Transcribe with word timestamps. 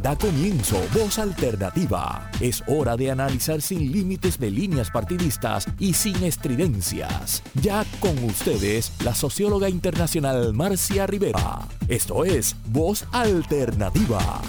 Da 0.00 0.16
comienzo 0.16 0.80
Voz 0.94 1.18
Alternativa. 1.18 2.30
Es 2.40 2.62
hora 2.68 2.96
de 2.96 3.10
analizar 3.10 3.60
sin 3.60 3.90
límites 3.90 4.38
de 4.38 4.48
líneas 4.48 4.92
partidistas 4.92 5.66
y 5.80 5.92
sin 5.92 6.22
estridencias. 6.22 7.42
Ya 7.60 7.84
con 7.98 8.16
ustedes, 8.22 8.92
la 9.02 9.12
socióloga 9.12 9.68
internacional 9.68 10.54
Marcia 10.54 11.04
Rivera. 11.08 11.66
Esto 11.88 12.24
es 12.24 12.54
Voz 12.66 13.06
Alternativa. 13.10 14.40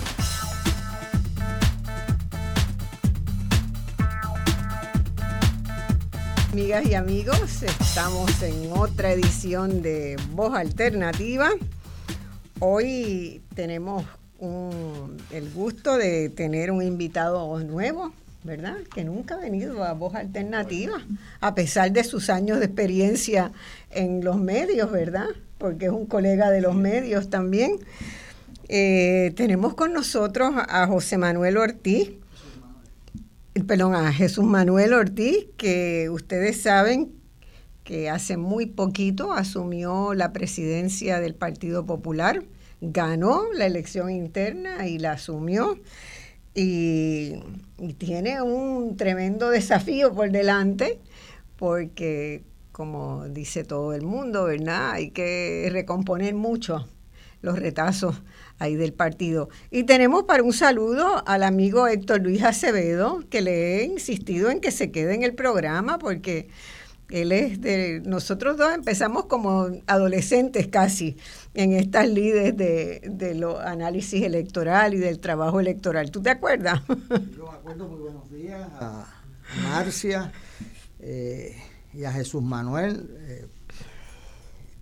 Amigas 6.51 6.85
y 6.85 6.93
amigos, 6.93 7.63
estamos 7.63 8.43
en 8.43 8.71
otra 8.73 9.13
edición 9.13 9.81
de 9.81 10.15
Voz 10.33 10.53
Alternativa. 10.53 11.49
Hoy 12.59 13.41
tenemos 13.55 14.05
el 14.41 15.51
gusto 15.53 15.97
de 15.97 16.29
tener 16.29 16.71
un 16.71 16.81
invitado 16.81 17.59
nuevo, 17.59 18.13
¿verdad? 18.43 18.77
Que 18.93 19.03
nunca 19.03 19.35
ha 19.35 19.37
venido 19.37 19.83
a 19.83 19.93
Voz 19.93 20.15
Alternativa, 20.15 21.05
a 21.41 21.55
pesar 21.55 21.91
de 21.91 22.03
sus 22.03 22.29
años 22.29 22.59
de 22.59 22.65
experiencia 22.65 23.51
en 23.91 24.23
los 24.23 24.37
medios, 24.37 24.91
¿verdad? 24.91 25.27
Porque 25.57 25.87
es 25.87 25.91
un 25.91 26.05
colega 26.05 26.51
de 26.51 26.61
los 26.61 26.75
medios 26.75 27.29
también. 27.29 27.79
Eh, 28.69 29.33
tenemos 29.35 29.73
con 29.73 29.93
nosotros 29.93 30.53
a 30.55 30.87
José 30.87 31.17
Manuel 31.17 31.57
Ortiz, 31.57 32.11
perdón, 33.67 33.93
a 33.93 34.13
Jesús 34.13 34.45
Manuel 34.45 34.93
Ortiz, 34.93 35.47
que 35.57 36.09
ustedes 36.09 36.61
saben 36.61 37.11
que 37.83 38.09
hace 38.09 38.37
muy 38.37 38.67
poquito 38.67 39.33
asumió 39.33 40.13
la 40.13 40.31
presidencia 40.31 41.19
del 41.19 41.33
Partido 41.33 41.85
Popular 41.85 42.43
ganó 42.81 43.51
la 43.53 43.65
elección 43.65 44.09
interna 44.09 44.87
y 44.87 44.99
la 44.99 45.13
asumió 45.13 45.79
y, 46.53 47.35
tiene 47.97 48.41
un 48.41 48.97
tremendo 48.97 49.49
desafío 49.51 50.13
por 50.13 50.31
delante 50.31 50.99
porque 51.57 52.43
como 52.71 53.27
dice 53.27 53.65
todo 53.65 53.93
el 53.93 54.03
mundo, 54.03 54.45
¿verdad? 54.45 54.91
Hay 54.91 55.11
que 55.11 55.67
recomponer 55.69 56.33
mucho 56.33 56.87
los 57.41 57.59
retazos 57.59 58.21
ahí 58.57 58.75
del 58.75 58.93
partido. 58.93 59.49
Y 59.69 59.83
tenemos 59.83 60.23
para 60.23 60.43
un 60.43 60.53
saludo 60.53 61.21
al 61.25 61.43
amigo 61.43 61.87
Héctor 61.87 62.21
Luis 62.21 62.41
Acevedo, 62.41 63.21
que 63.29 63.41
le 63.41 63.77
he 63.77 63.83
insistido 63.83 64.49
en 64.49 64.61
que 64.61 64.71
se 64.71 64.91
quede 64.91 65.13
en 65.13 65.23
el 65.23 65.35
programa 65.35 65.99
porque 65.99 66.47
él 67.09 67.31
es 67.31 67.59
de, 67.61 68.01
nosotros 68.05 68.57
dos 68.57 68.73
empezamos 68.73 69.25
como 69.25 69.67
adolescentes 69.87 70.67
casi 70.67 71.17
en 71.55 71.73
estas 71.73 72.07
lides 72.07 72.55
de, 72.55 73.01
de 73.03 73.33
los 73.33 73.59
análisis 73.59 74.23
electoral 74.23 74.93
y 74.93 74.97
del 74.97 75.19
trabajo 75.19 75.59
electoral. 75.59 76.11
¿Tú 76.11 76.21
te 76.21 76.29
acuerdas? 76.29 76.81
Yo 76.87 76.95
me 77.51 77.57
acuerdo, 77.57 77.87
muy 77.87 77.99
buenos 77.99 78.31
días 78.31 78.69
a 78.79 79.05
Marcia 79.63 80.31
eh, 80.99 81.55
y 81.93 82.03
a 82.03 82.11
Jesús 82.11 82.43
Manuel. 82.43 83.09
Eh, 83.21 83.47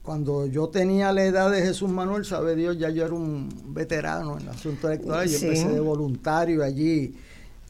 cuando 0.03 0.45
yo 0.47 0.69
tenía 0.69 1.11
la 1.13 1.23
edad 1.23 1.49
de 1.49 1.61
Jesús 1.61 1.89
Manuel, 1.89 2.25
sabe 2.25 2.55
Dios, 2.55 2.77
ya 2.77 2.89
yo 2.89 3.05
era 3.05 3.13
un 3.13 3.49
veterano 3.73 4.37
en 4.37 4.43
el 4.43 4.49
asunto 4.49 4.87
electoral. 4.89 5.27
Yo 5.27 5.37
empecé 5.37 5.69
de 5.69 5.79
voluntario 5.79 6.63
allí, 6.63 7.15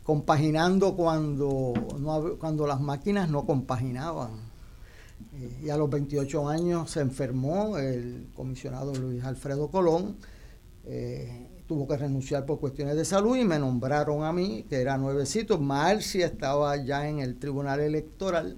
compaginando 0.04 0.96
cuando, 0.96 1.74
no, 2.00 2.38
cuando 2.40 2.66
las 2.66 2.80
máquinas 2.80 3.30
no 3.30 3.46
compaginaban 3.46 4.47
y 5.64 5.70
a 5.70 5.78
los 5.78 5.90
28 5.90 6.48
años 6.48 6.92
se 6.92 7.02
enfermó 7.02 7.78
el 7.78 8.28
comisionado 8.36 8.94
Luis 8.96 9.24
Alfredo 9.24 9.70
Colón. 9.70 10.18
Eh, 10.86 11.48
tuvo 11.68 11.88
que 11.88 11.98
renunciar 11.98 12.46
por 12.46 12.60
cuestiones 12.60 12.96
de 12.96 13.06
salud 13.06 13.36
y 13.36 13.44
me 13.44 13.60
nombraron 13.60 14.24
a 14.24 14.32
mí, 14.32 14.66
que 14.70 14.82
era 14.82 14.98
nuevecito. 14.98 15.60
Marcia 15.60 16.26
estaba 16.26 16.78
ya 16.78 17.08
en 17.08 17.20
el 17.20 17.38
Tribunal 17.38 17.82
Electoral. 17.82 18.58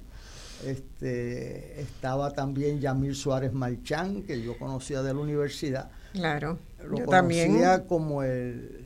Este, 0.65 1.81
estaba 1.81 2.31
también 2.33 2.79
Yamil 2.79 3.15
Suárez 3.15 3.53
Marchán, 3.53 4.23
que 4.23 4.41
yo 4.41 4.57
conocía 4.57 5.01
de 5.01 5.13
la 5.13 5.19
universidad. 5.19 5.89
Claro, 6.13 6.59
Lo 6.83 7.05
conocía 7.05 7.85
como 7.87 8.23
el 8.23 8.85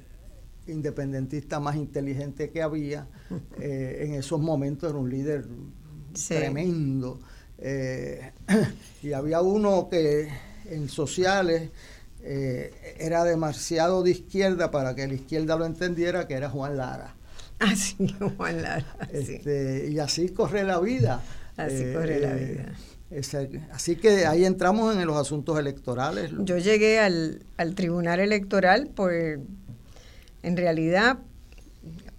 independentista 0.68 1.60
más 1.60 1.76
inteligente 1.76 2.50
que 2.50 2.62
había. 2.62 3.08
Eh, 3.60 4.06
en 4.06 4.14
esos 4.14 4.40
momentos 4.40 4.92
era 4.92 5.00
un 5.00 5.10
líder 5.10 5.48
tremendo. 6.28 7.20
Eh, 7.66 8.32
y 9.04 9.14
había 9.14 9.42
uno 9.42 9.88
que 9.90 10.28
en 10.70 10.90
sociales 10.90 11.70
eh, 12.22 12.74
era 13.00 13.24
demasiado 13.24 14.04
de 14.04 14.12
izquierda 14.12 14.70
para 14.70 14.94
que 14.96 15.08
la 15.08 15.14
izquierda 15.14 15.56
lo 15.56 15.66
entendiera, 15.66 16.28
que 16.28 16.34
era 16.34 16.50
Juan 16.50 16.76
Lara. 16.76 17.16
Así, 17.60 17.96
ah, 18.20 18.30
Juan 18.38 18.62
Lara. 18.62 18.98
Este, 19.12 19.88
y 19.90 19.98
así 20.00 20.30
corre 20.30 20.64
la 20.64 20.80
vida. 20.82 21.24
Así 21.56 21.94
corre 21.94 22.20
la 22.20 22.36
eh, 22.36 22.66
vida. 23.10 23.66
así 23.72 23.96
que 23.96 24.26
ahí 24.26 24.44
entramos 24.44 24.98
en 24.98 25.06
los 25.08 25.16
asuntos 25.16 25.58
electorales. 25.58 26.32
Yo 26.40 26.58
llegué 26.58 27.00
al, 27.00 27.44
al 27.56 27.76
tribunal 27.76 28.20
electoral 28.20 28.88
por, 28.88 29.14
en 29.14 30.58
realidad, 30.58 31.20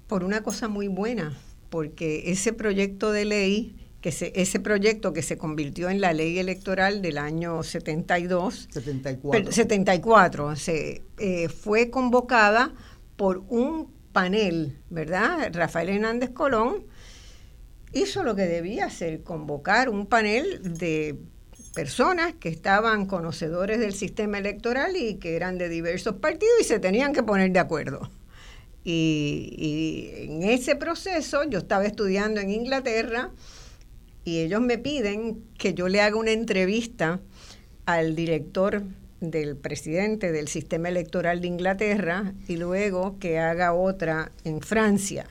por 0.06 0.24
una 0.24 0.42
cosa 0.42 0.68
muy 0.68 0.88
buena, 0.88 1.36
porque 1.68 2.30
ese 2.30 2.54
proyecto 2.54 3.12
de 3.12 3.26
ley 3.26 3.83
que 4.04 4.32
ese 4.34 4.60
proyecto 4.60 5.14
que 5.14 5.22
se 5.22 5.38
convirtió 5.38 5.88
en 5.88 5.98
la 5.98 6.12
ley 6.12 6.38
electoral 6.38 7.00
del 7.00 7.16
año 7.16 7.62
72, 7.62 8.68
74, 8.70 9.50
74 9.50 10.56
se, 10.56 11.02
eh, 11.16 11.48
fue 11.48 11.88
convocada 11.88 12.74
por 13.16 13.44
un 13.48 13.90
panel, 14.12 14.76
¿verdad? 14.90 15.48
Rafael 15.54 15.88
Hernández 15.88 16.32
Colón 16.34 16.84
hizo 17.94 18.22
lo 18.24 18.36
que 18.36 18.42
debía 18.42 18.84
hacer, 18.84 19.22
convocar 19.22 19.88
un 19.88 20.04
panel 20.04 20.60
de 20.78 21.18
personas 21.72 22.34
que 22.34 22.50
estaban 22.50 23.06
conocedores 23.06 23.80
del 23.80 23.94
sistema 23.94 24.36
electoral 24.36 24.98
y 24.98 25.14
que 25.14 25.34
eran 25.34 25.56
de 25.56 25.70
diversos 25.70 26.16
partidos 26.16 26.52
y 26.60 26.64
se 26.64 26.78
tenían 26.78 27.14
que 27.14 27.22
poner 27.22 27.52
de 27.52 27.58
acuerdo. 27.58 28.10
Y, 28.84 29.54
y 29.56 30.24
en 30.24 30.42
ese 30.42 30.76
proceso 30.76 31.44
yo 31.44 31.60
estaba 31.60 31.86
estudiando 31.86 32.42
en 32.42 32.50
Inglaterra, 32.50 33.30
y 34.24 34.40
ellos 34.40 34.60
me 34.60 34.78
piden 34.78 35.42
que 35.58 35.74
yo 35.74 35.88
le 35.88 36.00
haga 36.00 36.16
una 36.16 36.32
entrevista 36.32 37.20
al 37.86 38.16
director 38.16 38.82
del 39.20 39.56
presidente 39.56 40.32
del 40.32 40.48
sistema 40.48 40.88
electoral 40.88 41.40
de 41.40 41.48
Inglaterra 41.48 42.32
y 42.48 42.56
luego 42.56 43.18
que 43.18 43.38
haga 43.38 43.72
otra 43.74 44.32
en 44.44 44.60
Francia, 44.60 45.26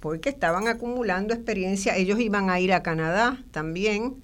porque 0.00 0.28
estaban 0.28 0.68
acumulando 0.68 1.34
experiencia. 1.34 1.96
Ellos 1.96 2.20
iban 2.20 2.50
a 2.50 2.60
ir 2.60 2.72
a 2.72 2.82
Canadá 2.82 3.42
también 3.50 4.16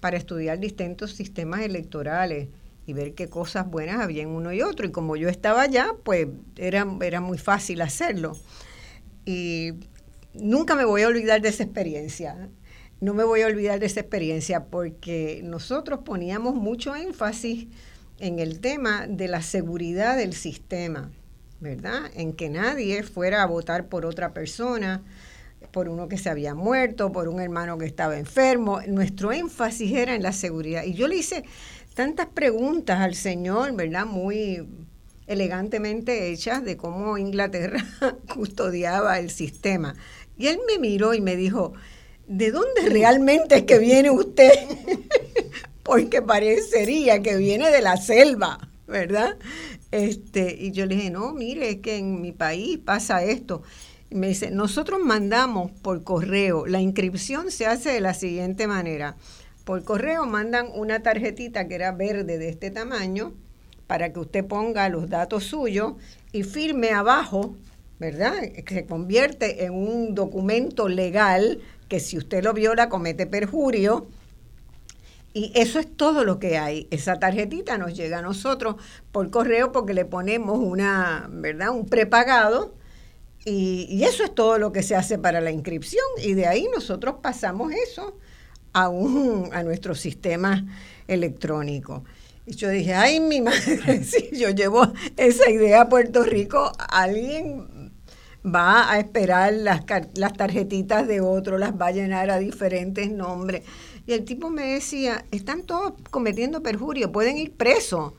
para 0.00 0.16
estudiar 0.16 0.58
distintos 0.58 1.12
sistemas 1.12 1.60
electorales 1.60 2.48
y 2.86 2.92
ver 2.92 3.14
qué 3.14 3.28
cosas 3.28 3.70
buenas 3.70 4.00
había 4.00 4.22
en 4.22 4.28
uno 4.28 4.52
y 4.52 4.62
otro. 4.62 4.86
Y 4.86 4.90
como 4.90 5.16
yo 5.16 5.28
estaba 5.28 5.62
allá, 5.62 5.92
pues 6.02 6.28
era, 6.56 6.86
era 7.00 7.20
muy 7.20 7.38
fácil 7.38 7.80
hacerlo. 7.80 8.36
Y 9.24 9.74
nunca 10.34 10.74
me 10.74 10.84
voy 10.84 11.02
a 11.02 11.08
olvidar 11.08 11.40
de 11.40 11.50
esa 11.50 11.62
experiencia 11.62 12.48
no 13.02 13.14
me 13.14 13.24
voy 13.24 13.42
a 13.42 13.48
olvidar 13.48 13.80
de 13.80 13.86
esa 13.86 13.98
experiencia 13.98 14.66
porque 14.66 15.40
nosotros 15.42 16.00
poníamos 16.04 16.54
mucho 16.54 16.94
énfasis 16.94 17.66
en 18.20 18.38
el 18.38 18.60
tema 18.60 19.08
de 19.08 19.26
la 19.26 19.42
seguridad 19.42 20.16
del 20.16 20.34
sistema, 20.34 21.10
¿verdad? 21.58 22.12
En 22.14 22.32
que 22.32 22.48
nadie 22.48 23.02
fuera 23.02 23.42
a 23.42 23.46
votar 23.46 23.88
por 23.88 24.06
otra 24.06 24.32
persona, 24.32 25.02
por 25.72 25.88
uno 25.88 26.06
que 26.06 26.16
se 26.16 26.30
había 26.30 26.54
muerto, 26.54 27.10
por 27.10 27.26
un 27.26 27.40
hermano 27.40 27.76
que 27.76 27.86
estaba 27.86 28.16
enfermo. 28.16 28.80
Nuestro 28.86 29.32
énfasis 29.32 29.90
era 29.94 30.14
en 30.14 30.22
la 30.22 30.32
seguridad. 30.32 30.84
Y 30.84 30.94
yo 30.94 31.08
le 31.08 31.16
hice 31.16 31.42
tantas 31.94 32.28
preguntas 32.28 33.00
al 33.00 33.16
Señor, 33.16 33.74
¿verdad? 33.74 34.06
Muy 34.06 34.64
elegantemente 35.26 36.30
hechas 36.30 36.64
de 36.64 36.76
cómo 36.76 37.18
Inglaterra 37.18 37.84
custodiaba 38.32 39.18
el 39.18 39.30
sistema. 39.30 39.96
Y 40.38 40.46
él 40.46 40.60
me 40.68 40.78
miró 40.78 41.14
y 41.14 41.20
me 41.20 41.34
dijo, 41.34 41.72
¿de 42.32 42.50
dónde 42.50 42.88
realmente 42.88 43.56
es 43.56 43.62
que 43.64 43.78
viene 43.78 44.10
usted? 44.10 44.52
Porque 45.82 46.22
parecería 46.22 47.20
que 47.22 47.36
viene 47.36 47.70
de 47.70 47.82
la 47.82 47.98
selva, 47.98 48.70
¿verdad? 48.86 49.36
Este, 49.90 50.56
y 50.58 50.70
yo 50.70 50.86
le 50.86 50.96
dije, 50.96 51.10
no, 51.10 51.34
mire, 51.34 51.68
es 51.68 51.76
que 51.78 51.98
en 51.98 52.22
mi 52.22 52.32
país 52.32 52.78
pasa 52.78 53.22
esto. 53.22 53.62
Y 54.08 54.14
me 54.14 54.28
dice, 54.28 54.50
nosotros 54.50 55.00
mandamos 55.00 55.72
por 55.82 56.04
correo, 56.04 56.66
la 56.66 56.80
inscripción 56.80 57.50
se 57.50 57.66
hace 57.66 57.90
de 57.90 58.00
la 58.00 58.14
siguiente 58.14 58.66
manera. 58.66 59.16
Por 59.64 59.84
correo 59.84 60.24
mandan 60.24 60.68
una 60.74 61.02
tarjetita 61.02 61.68
que 61.68 61.74
era 61.74 61.92
verde 61.92 62.38
de 62.38 62.48
este 62.48 62.70
tamaño 62.70 63.34
para 63.86 64.12
que 64.12 64.20
usted 64.20 64.44
ponga 64.46 64.88
los 64.88 65.10
datos 65.10 65.44
suyos 65.44 65.94
y 66.32 66.44
firme 66.44 66.90
abajo, 66.92 67.56
¿verdad? 67.98 68.40
Que 68.64 68.74
se 68.74 68.86
convierte 68.86 69.64
en 69.64 69.74
un 69.74 70.14
documento 70.14 70.88
legal 70.88 71.60
que 71.92 72.00
si 72.00 72.16
usted 72.16 72.42
lo 72.42 72.54
viola 72.54 72.88
comete 72.88 73.26
perjurio 73.26 74.06
Y 75.34 75.52
eso 75.54 75.78
es 75.78 75.94
todo 75.94 76.24
lo 76.24 76.38
que 76.38 76.56
hay. 76.56 76.88
Esa 76.90 77.18
tarjetita 77.18 77.76
nos 77.76 77.94
llega 77.94 78.20
a 78.20 78.22
nosotros 78.22 78.76
por 79.12 79.30
correo 79.30 79.72
porque 79.72 79.92
le 79.92 80.06
ponemos 80.06 80.58
una, 80.58 81.28
¿verdad? 81.30 81.68
Un 81.68 81.84
prepagado 81.84 82.74
y, 83.44 84.02
eso 84.04 84.24
es 84.24 84.34
todo 84.34 84.56
lo 84.56 84.72
que 84.72 84.82
se 84.82 84.96
hace 84.96 85.18
para 85.18 85.42
la 85.42 85.50
inscripción 85.50 86.04
y 86.24 86.32
de 86.32 86.46
ahí 86.46 86.66
nosotros 86.74 87.16
pasamos 87.20 87.72
eso 87.72 88.16
a, 88.72 88.88
un, 88.88 89.50
a 89.52 89.62
nuestro 89.62 89.94
sistema 89.94 90.64
electrónico. 91.08 92.04
Y 92.46 92.54
yo 92.54 92.70
dije, 92.70 92.94
ay, 92.94 93.20
mi 93.20 93.42
madre, 93.42 94.02
si 94.12 94.30
yo 94.34 94.48
llevo 94.48 94.90
esa 95.18 95.50
idea 95.50 95.82
a 95.82 95.88
Puerto 95.90 96.24
Rico, 96.24 96.72
alguien 96.78 97.81
va 98.44 98.90
a 98.90 98.98
esperar 98.98 99.52
las, 99.52 99.82
las 100.14 100.32
tarjetitas 100.32 101.06
de 101.06 101.20
otro, 101.20 101.58
las 101.58 101.72
va 101.74 101.86
a 101.86 101.92
llenar 101.92 102.30
a 102.30 102.38
diferentes 102.38 103.10
nombres. 103.10 103.62
Y 104.06 104.12
el 104.12 104.24
tipo 104.24 104.50
me 104.50 104.74
decía, 104.74 105.24
están 105.30 105.62
todos 105.62 105.94
cometiendo 106.10 106.62
perjurio, 106.62 107.12
pueden 107.12 107.38
ir 107.38 107.52
presos. 107.52 108.14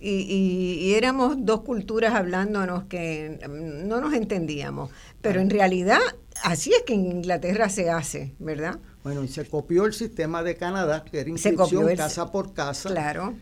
Y, 0.00 0.80
y, 0.80 0.94
éramos 0.94 1.38
dos 1.40 1.62
culturas 1.62 2.14
hablándonos 2.14 2.84
que 2.84 3.40
no 3.48 4.00
nos 4.00 4.14
entendíamos. 4.14 4.90
Pero 5.20 5.40
en 5.40 5.50
realidad, 5.50 5.98
así 6.44 6.72
es 6.72 6.84
que 6.84 6.94
en 6.94 7.06
Inglaterra 7.06 7.68
se 7.68 7.90
hace, 7.90 8.32
¿verdad? 8.38 8.78
Bueno, 9.02 9.24
y 9.24 9.28
se 9.28 9.44
copió 9.44 9.86
el 9.86 9.92
sistema 9.92 10.44
de 10.44 10.56
Canadá, 10.56 11.04
que 11.04 11.18
era 11.18 11.30
inscripción 11.30 11.96
casa 11.96 12.30
por 12.30 12.54
casa. 12.54 12.90
Claro. 12.90 13.34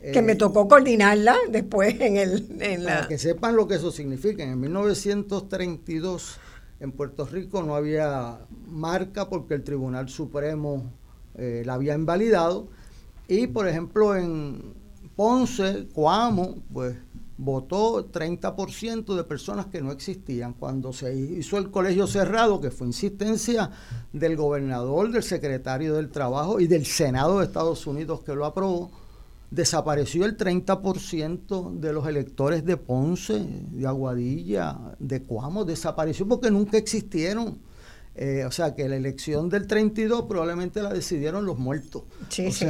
Que 0.00 0.22
me 0.22 0.32
eh, 0.32 0.36
tocó 0.36 0.68
coordinarla 0.68 1.36
después 1.50 2.00
en 2.00 2.16
el... 2.16 2.46
En 2.60 2.84
para 2.84 3.08
que 3.08 3.18
sepan 3.18 3.56
lo 3.56 3.68
que 3.68 3.74
eso 3.74 3.90
significa. 3.90 4.42
En 4.42 4.58
1932 4.60 6.38
en 6.80 6.92
Puerto 6.92 7.26
Rico 7.26 7.62
no 7.62 7.74
había 7.76 8.38
marca 8.66 9.28
porque 9.28 9.54
el 9.54 9.62
Tribunal 9.62 10.08
Supremo 10.08 10.90
eh, 11.36 11.62
la 11.64 11.74
había 11.74 11.94
invalidado. 11.94 12.68
Y, 13.28 13.46
por 13.46 13.68
ejemplo, 13.68 14.16
en 14.16 14.74
Ponce, 15.14 15.86
Coamo, 15.94 16.56
pues 16.72 16.96
votó 17.36 18.10
30% 18.10 19.14
de 19.14 19.24
personas 19.24 19.66
que 19.66 19.80
no 19.80 19.92
existían. 19.92 20.52
Cuando 20.54 20.92
se 20.92 21.14
hizo 21.14 21.58
el 21.58 21.70
colegio 21.70 22.06
cerrado, 22.06 22.60
que 22.60 22.70
fue 22.70 22.86
insistencia 22.86 23.70
del 24.12 24.36
gobernador, 24.36 25.10
del 25.10 25.22
secretario 25.22 25.94
del 25.94 26.10
Trabajo 26.10 26.60
y 26.60 26.66
del 26.66 26.84
Senado 26.84 27.38
de 27.38 27.46
Estados 27.46 27.86
Unidos 27.86 28.22
que 28.22 28.34
lo 28.34 28.44
aprobó, 28.44 28.90
desapareció 29.50 30.24
el 30.24 30.36
30% 30.36 31.80
de 31.80 31.92
los 31.92 32.06
electores 32.06 32.64
de 32.64 32.76
Ponce, 32.76 33.44
de 33.72 33.86
Aguadilla, 33.86 34.78
de 34.98 35.22
Coamo, 35.22 35.64
desapareció 35.64 36.26
porque 36.26 36.50
nunca 36.50 36.78
existieron. 36.78 37.58
Eh, 38.16 38.44
o 38.44 38.50
sea 38.50 38.74
que 38.74 38.88
la 38.88 38.96
elección 38.96 39.48
del 39.48 39.66
32 39.66 40.24
probablemente 40.28 40.82
la 40.82 40.92
decidieron 40.92 41.46
los 41.46 41.58
muertos. 41.58 42.02
Sí, 42.28 42.50
sí. 42.50 42.66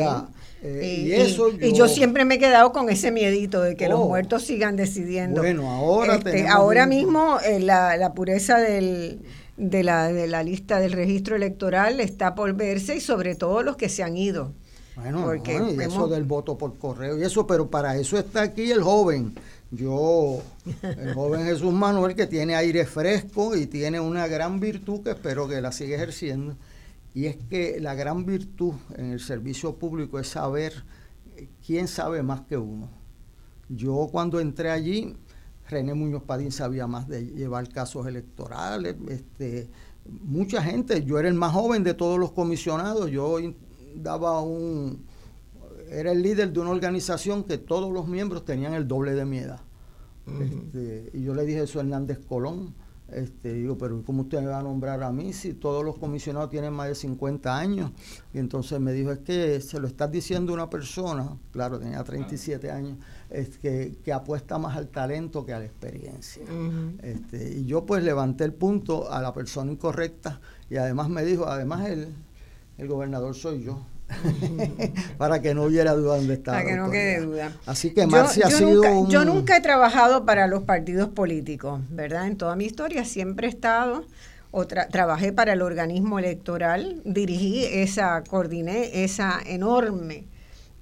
Eh, 0.63 1.07
y, 1.07 1.13
eso 1.13 1.51
y, 1.59 1.73
yo, 1.73 1.89
siempre 1.89 2.27
me 2.27 2.35
he 2.35 2.39
quedado 2.39 2.73
con 2.73 2.91
ese 2.91 3.11
miedito 3.11 3.63
de 3.63 3.75
que 3.75 3.89
los 3.89 4.01
oh. 4.01 4.09
muertos 4.09 4.45
sigan 4.45 4.77
decidiendo. 4.77 5.41
Bueno, 5.41 5.71
ahora 5.71 6.17
este, 6.17 6.47
Ahora 6.47 6.87
mismo 6.87 7.39
eh, 7.41 7.59
la, 7.59 8.13
pureza 8.15 8.59
del, 8.59 9.23
de, 9.57 9.83
la, 9.83 10.13
de 10.13 10.27
la 10.27 10.43
lista 10.43 10.79
del 10.79 10.93
registro 10.93 11.37
electoral 11.37 12.01
está 12.01 12.35
por 12.35 12.53
verse 12.53 12.97
y 12.97 13.01
sobre 13.01 13.35
todo 13.35 13.63
los 13.63 13.77
que 13.77 13.89
se 13.89 14.03
han 14.03 14.17
ido. 14.19 14.53
Bueno, 14.97 15.23
Porque 15.25 15.55
y 15.55 15.81
eso 15.81 16.09
del 16.09 16.25
voto 16.25 16.59
por 16.59 16.77
correo 16.77 17.19
y 17.19 17.23
eso, 17.23 17.47
pero 17.47 17.71
para 17.71 17.97
eso 17.97 18.19
está 18.19 18.43
aquí 18.43 18.71
el 18.71 18.83
joven 18.83 19.35
yo, 19.71 20.43
el 20.83 21.15
joven 21.15 21.45
Jesús 21.45 21.73
Manuel, 21.73 22.15
que 22.15 22.27
tiene 22.27 22.57
aire 22.57 22.85
fresco 22.87 23.57
y 23.57 23.67
tiene 23.67 24.01
una 24.01 24.27
gran 24.27 24.59
virtud 24.59 25.03
que 25.03 25.11
espero 25.11 25.47
que 25.47 25.61
la 25.61 25.71
siga 25.71 25.97
ejerciendo, 25.97 26.57
y 27.15 27.27
es 27.27 27.37
que 27.49 27.81
la 27.81 27.95
gran 27.95 28.27
virtud 28.27 28.75
en 28.97 29.13
el 29.13 29.21
servicio 29.21 29.77
público 29.77 30.19
es 30.19 30.29
saber 30.29 30.85
quién 31.65 31.87
sabe 31.87 32.23
más 32.23 32.43
que 32.43 32.57
uno. 32.57 32.89
Yo 33.69 34.09
cuando 34.11 34.41
entré 34.41 34.71
allí, 34.71 35.15
René 35.69 35.95
Muñoz 35.95 36.25
Padín 36.25 36.51
sabía 36.51 36.89
más 36.89 37.07
de 37.07 37.27
llevar 37.27 37.69
casos 37.69 38.07
electorales, 38.09 38.97
este, 39.09 39.71
mucha 40.05 40.61
gente, 40.63 41.05
yo 41.05 41.21
era 41.21 41.29
el 41.29 41.35
más 41.35 41.53
joven 41.53 41.85
de 41.85 41.95
todos 41.95 42.19
los 42.19 42.33
comisionados, 42.33 43.09
yo 43.09 43.39
daba 43.97 44.41
un, 44.41 45.05
era 45.91 46.13
el 46.13 46.23
líder 46.23 46.53
de 46.53 46.61
una 46.61 46.71
organización 46.71 47.45
que 47.45 47.59
todos 47.59 47.93
los 47.93 48.07
miembros 48.07 48.45
tenían 48.45 48.75
el 48.75 48.87
doble 48.87 49.15
de 49.15 49.25
mi 49.25 49.39
edad. 49.39 49.61
Este, 50.41 51.11
y 51.13 51.23
yo 51.23 51.35
le 51.35 51.45
dije 51.45 51.63
eso 51.63 51.79
a 51.81 51.83
Hernández 51.83 52.21
Colón. 52.29 52.75
Este, 53.13 53.55
digo, 53.55 53.77
pero 53.77 54.05
¿cómo 54.05 54.23
usted 54.23 54.41
me 54.41 54.47
va 54.47 54.61
a 54.61 54.63
nombrar 54.63 55.03
a 55.03 55.11
mí 55.11 55.33
si 55.33 55.55
todos 55.55 55.85
los 55.85 55.99
comisionados 55.99 56.49
tienen 56.49 56.73
más 56.73 56.87
de 56.87 56.95
50 56.95 57.59
años? 57.59 57.91
Y 58.33 58.39
entonces 58.39 58.79
me 58.79 58.93
dijo, 58.93 59.11
es 59.11 59.19
que 59.19 59.61
se 59.61 59.81
lo 59.81 59.89
estás 59.89 60.13
diciendo 60.13 60.53
una 60.53 60.71
persona, 60.71 61.37
claro, 61.51 61.81
tenía 61.81 62.05
37 62.05 62.71
años, 62.71 62.99
es 63.29 63.59
que, 63.59 63.97
que 64.05 64.13
apuesta 64.13 64.59
más 64.59 64.77
al 64.77 64.87
talento 64.89 65.45
que 65.45 65.53
a 65.53 65.59
la 65.59 65.65
experiencia. 65.65 66.45
este, 67.03 67.59
y 67.59 67.65
yo 67.65 67.85
pues 67.85 68.05
levanté 68.05 68.45
el 68.45 68.55
punto 68.55 69.11
a 69.11 69.21
la 69.21 69.33
persona 69.33 69.73
incorrecta 69.73 70.41
y 70.69 70.77
además 70.77 71.09
me 71.09 71.25
dijo, 71.25 71.47
además 71.49 71.89
el, 71.89 72.15
el 72.81 72.89
gobernador 72.89 73.35
soy 73.35 73.63
yo. 73.63 73.85
para 75.19 75.41
que 75.41 75.55
no 75.55 75.65
hubiera 75.65 75.93
duda 75.93 76.17
dónde 76.17 76.35
estaba. 76.35 76.59
Para 76.59 76.69
que 76.69 76.77
no 76.77 76.91
quede 76.91 77.21
duda. 77.21 77.57
Así 77.67 77.91
que 77.91 78.07
Marcia 78.07 78.47
ha 78.47 78.51
sido 78.51 78.83
nunca, 78.83 79.11
Yo 79.11 79.25
nunca 79.25 79.57
he 79.57 79.61
trabajado 79.61 80.25
para 80.25 80.49
los 80.49 80.65
partidos 80.65 81.11
políticos, 81.11 81.81
¿verdad? 81.91 82.27
En 82.27 82.37
toda 82.37 82.57
mi 82.57 82.65
historia 82.65 83.05
siempre 83.05 83.47
he 83.47 83.51
estado, 83.51 84.05
o 84.51 84.67
trabajé 84.67 85.33
para 85.33 85.53
el 85.53 85.63
organismo 85.63 86.19
electoral, 86.19 87.03
dirigí 87.05 87.65
esa, 87.65 88.25
coordiné 88.25 89.05
esa 89.05 89.39
enorme 89.47 90.25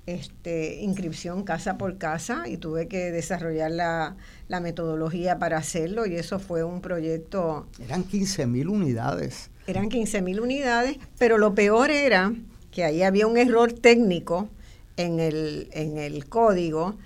este, 0.06 0.76
inscripción 0.76 1.42
casa 1.42 1.76
por 1.76 1.98
casa 1.98 2.48
y 2.48 2.56
tuve 2.56 2.88
que 2.88 3.12
desarrollar 3.12 3.70
la, 3.72 4.16
la 4.48 4.60
metodología 4.60 5.38
para 5.38 5.58
hacerlo 5.58 6.06
y 6.06 6.14
eso 6.14 6.38
fue 6.38 6.64
un 6.64 6.80
proyecto... 6.80 7.66
Eran 7.78 8.04
15 8.04 8.46
mil 8.46 8.68
unidades. 8.68 9.50
Eran 9.68 9.90
15 9.90 10.22
mil 10.22 10.40
unidades, 10.40 10.96
pero 11.18 11.36
lo 11.36 11.54
peor 11.54 11.90
era 11.90 12.32
que 12.70 12.84
ahí 12.84 13.02
había 13.02 13.26
un 13.26 13.36
error 13.36 13.70
técnico 13.70 14.48
en 14.96 15.20
el, 15.20 15.68
en 15.72 15.98
el 15.98 16.26
código, 16.26 16.96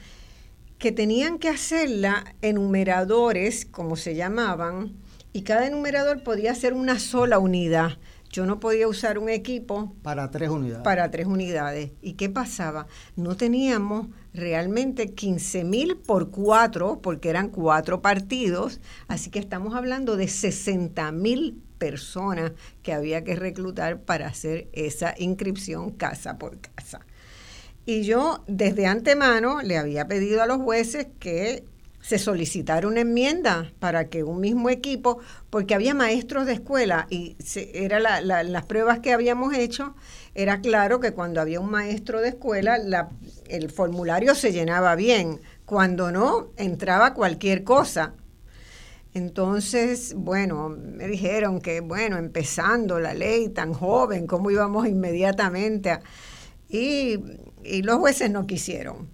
que 0.78 0.92
tenían 0.92 1.40
que 1.40 1.48
hacerla 1.48 2.36
enumeradores, 2.40 3.66
como 3.66 3.96
se 3.96 4.14
llamaban, 4.14 4.92
y 5.32 5.42
cada 5.42 5.66
enumerador 5.66 6.22
podía 6.22 6.54
ser 6.54 6.72
una 6.72 7.00
sola 7.00 7.40
unidad. 7.40 7.98
Yo 8.30 8.46
no 8.46 8.60
podía 8.60 8.86
usar 8.86 9.18
un 9.18 9.28
equipo 9.28 9.92
para 10.02 10.30
tres 10.30 10.48
unidades. 10.48 10.84
Para 10.84 11.10
tres 11.10 11.26
unidades. 11.26 11.90
¿Y 12.00 12.12
qué 12.12 12.30
pasaba? 12.30 12.86
No 13.16 13.36
teníamos 13.36 14.06
realmente 14.34 15.14
15 15.14 15.64
mil 15.64 15.96
por 15.96 16.30
cuatro, 16.30 17.00
porque 17.02 17.28
eran 17.28 17.48
cuatro 17.48 18.02
partidos, 18.02 18.80
así 19.08 19.30
que 19.30 19.40
estamos 19.40 19.74
hablando 19.74 20.16
de 20.16 20.28
60 20.28 21.10
mil 21.10 21.60
personas 21.82 22.52
que 22.84 22.92
había 22.92 23.24
que 23.24 23.34
reclutar 23.34 24.02
para 24.02 24.28
hacer 24.28 24.68
esa 24.72 25.16
inscripción 25.18 25.90
casa 25.90 26.38
por 26.38 26.60
casa. 26.60 27.00
Y 27.86 28.04
yo 28.04 28.44
desde 28.46 28.86
antemano 28.86 29.62
le 29.62 29.78
había 29.78 30.06
pedido 30.06 30.44
a 30.44 30.46
los 30.46 30.58
jueces 30.58 31.08
que 31.18 31.64
se 32.00 32.20
solicitara 32.20 32.86
una 32.86 33.00
enmienda 33.00 33.72
para 33.80 34.08
que 34.08 34.22
un 34.22 34.38
mismo 34.38 34.70
equipo, 34.70 35.18
porque 35.50 35.74
había 35.74 35.92
maestros 35.92 36.46
de 36.46 36.52
escuela 36.52 37.08
y 37.10 37.36
se, 37.44 37.72
las 37.88 38.64
pruebas 38.66 39.00
que 39.00 39.12
habíamos 39.12 39.52
hecho, 39.52 39.96
era 40.36 40.60
claro 40.60 41.00
que 41.00 41.10
cuando 41.10 41.40
había 41.40 41.58
un 41.58 41.70
maestro 41.70 42.20
de 42.20 42.28
escuela 42.28 42.78
el 43.48 43.70
formulario 43.72 44.36
se 44.36 44.52
llenaba 44.52 44.94
bien, 44.94 45.40
cuando 45.64 46.12
no 46.12 46.52
entraba 46.56 47.12
cualquier 47.12 47.64
cosa. 47.64 48.14
Entonces, 49.14 50.14
bueno, 50.16 50.70
me 50.70 51.06
dijeron 51.06 51.60
que, 51.60 51.80
bueno, 51.80 52.16
empezando 52.16 52.98
la 52.98 53.12
ley 53.12 53.50
tan 53.50 53.74
joven, 53.74 54.26
¿cómo 54.26 54.50
íbamos 54.50 54.86
inmediatamente 54.86 55.90
a... 55.90 56.00
Y, 56.68 57.18
los 57.82 57.96
jueces 57.98 58.30
no 58.30 58.46
quisieron. 58.46 59.10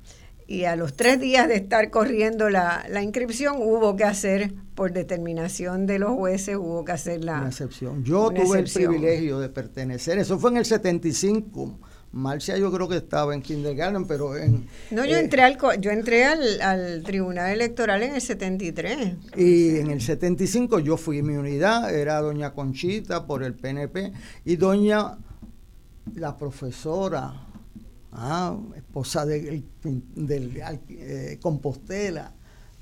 Y 0.47 0.65
a 0.65 0.77
los 0.77 0.95
tres 0.95 1.21
días 1.21 1.49
de 1.49 1.57
estar 1.57 1.91
corriendo 1.91 2.49
la, 2.49 2.87
inscripción, 3.03 3.57
hubo 3.59 3.97
que 3.97 4.05
hacer, 4.05 4.55
por 4.77 4.93
determinación 4.93 5.87
de 5.87 5.99
los 5.99 6.13
jueces, 6.13 6.57
hubo 6.57 6.85
que 6.85 6.93
hacer 6.93 7.25
la... 7.25 7.39
Una 7.39 7.49
excepción. 7.49 8.05
Yo 8.05 8.31
tuve 8.31 8.61
el 8.61 8.71
privilegio 8.71 9.41
de 9.41 9.49
pertenecer, 9.49 10.19
eso 10.19 10.39
fue 10.39 10.53
en 10.53 10.59
el 10.59 10.65
75 10.65 11.81
Marcia 12.13 12.57
yo 12.57 12.73
creo 12.73 12.89
que 12.89 12.97
estaba 12.97 13.35
en 13.35 13.43
kindergarten, 13.43 14.07
pero 14.07 14.37
en... 14.37 14.67
No, 14.91 15.05
yo 15.05 15.17
eh, 15.17 15.21
entré, 15.21 15.43
al, 15.43 15.59
yo 15.81 15.91
entré 15.91 16.25
al, 16.25 17.03
Tribunal 17.05 17.53
Electoral 17.53 18.03
en 18.03 18.15
el 18.15 18.21
73. 18.21 19.17
Y 19.37 19.77
en 19.77 19.91
el 19.91 20.01
75 20.01 20.79
yo 20.79 20.97
fui 20.97 21.23
mi 21.23 21.37
unidad, 21.37 21.95
era 21.95 22.21
doña 22.21 22.55
Conchita 22.55 23.27
por 23.27 23.43
el 23.43 23.55
PNP 23.55 24.13
y 24.47 24.57
doña 24.57 25.19
la 26.15 26.37
profesora, 26.39 27.47
ah, 28.13 28.57
esposa 28.75 29.27
del, 29.27 29.65
del 29.83 30.63
eh, 30.89 31.39
Compostela, 31.43 32.33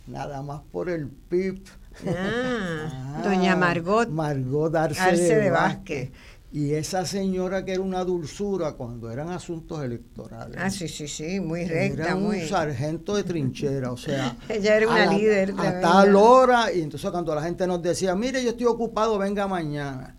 nada 0.06 0.40
más 0.42 0.62
por 0.71 0.88
el 0.88 1.09
PIB. 1.09 1.62
Ah, 2.06 3.23
doña 3.25 3.56
Margot. 3.56 4.11
Margot 4.11 4.75
Arce, 4.76 5.35
de, 5.35 5.50
Vázquez 5.50 6.11
Y 6.56 6.72
esa 6.72 7.04
señora 7.04 7.66
que 7.66 7.72
era 7.72 7.82
una 7.82 8.02
dulzura 8.02 8.72
cuando 8.72 9.10
eran 9.10 9.28
asuntos 9.28 9.84
electorales. 9.84 10.56
Ah, 10.58 10.70
sí, 10.70 10.88
sí, 10.88 11.06
sí, 11.06 11.38
muy 11.38 11.66
recta. 11.66 12.04
Era 12.04 12.16
un 12.16 12.34
sargento 12.48 13.14
de 13.14 13.25
trinchera, 13.25 13.92
o 13.92 13.98
sea. 13.98 14.38
Ella 14.48 14.78
era 14.78 14.88
una 14.88 15.12
líder. 15.12 15.52
A 15.58 15.80
tal 15.82 16.16
hora, 16.16 16.72
y 16.72 16.80
entonces 16.80 17.10
cuando 17.10 17.34
la 17.34 17.42
gente 17.42 17.66
nos 17.66 17.82
decía, 17.82 18.14
mire, 18.14 18.42
yo 18.42 18.52
estoy 18.52 18.64
ocupado, 18.64 19.18
venga 19.18 19.46
mañana. 19.46 20.16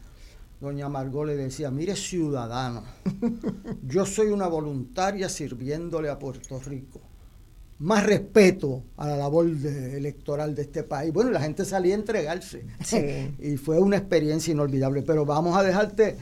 Doña 0.61 0.87
Margot 0.89 1.25
le 1.25 1.35
decía, 1.35 1.71
mire 1.71 1.95
ciudadano, 1.95 2.83
yo 3.81 4.05
soy 4.05 4.27
una 4.27 4.45
voluntaria 4.45 5.29
sirviéndole 5.29 6.07
a 6.07 6.19
Puerto 6.19 6.59
Rico 6.59 7.01
más 7.79 8.05
respeto 8.05 8.83
a 8.97 9.07
la 9.07 9.17
labor 9.17 9.47
electoral 9.47 10.55
de 10.55 10.63
este 10.63 10.83
país. 10.83 11.13
Bueno, 11.13 11.31
la 11.31 11.41
gente 11.41 11.63
salía 11.63 11.93
a 11.93 11.99
entregarse. 11.99 12.65
y 13.39 13.57
fue 13.57 13.79
una 13.79 13.97
experiencia 13.97 14.51
inolvidable. 14.51 15.03
Pero 15.03 15.25
vamos 15.25 15.55
a 15.57 15.63
dejarte 15.63 16.15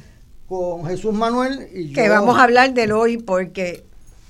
con 0.48 0.86
Jesús 0.86 1.14
Manuel 1.14 1.68
y 1.74 1.94
Que 1.94 2.10
vamos 2.10 2.38
a 2.38 2.44
hablar 2.44 2.74
del 2.74 2.92
hoy 2.92 3.18
porque... 3.18 3.84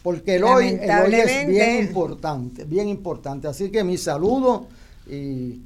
Porque 0.03 0.36
el 0.36 0.44
hoy, 0.44 0.79
es 0.79 1.48
bien 1.48 1.79
importante, 1.86 2.63
bien 2.63 2.88
importante. 2.88 3.48
Así 3.48 3.72
que 3.72 3.84
mi 3.84 3.98
saludo 3.98 4.67
y 5.10 5.62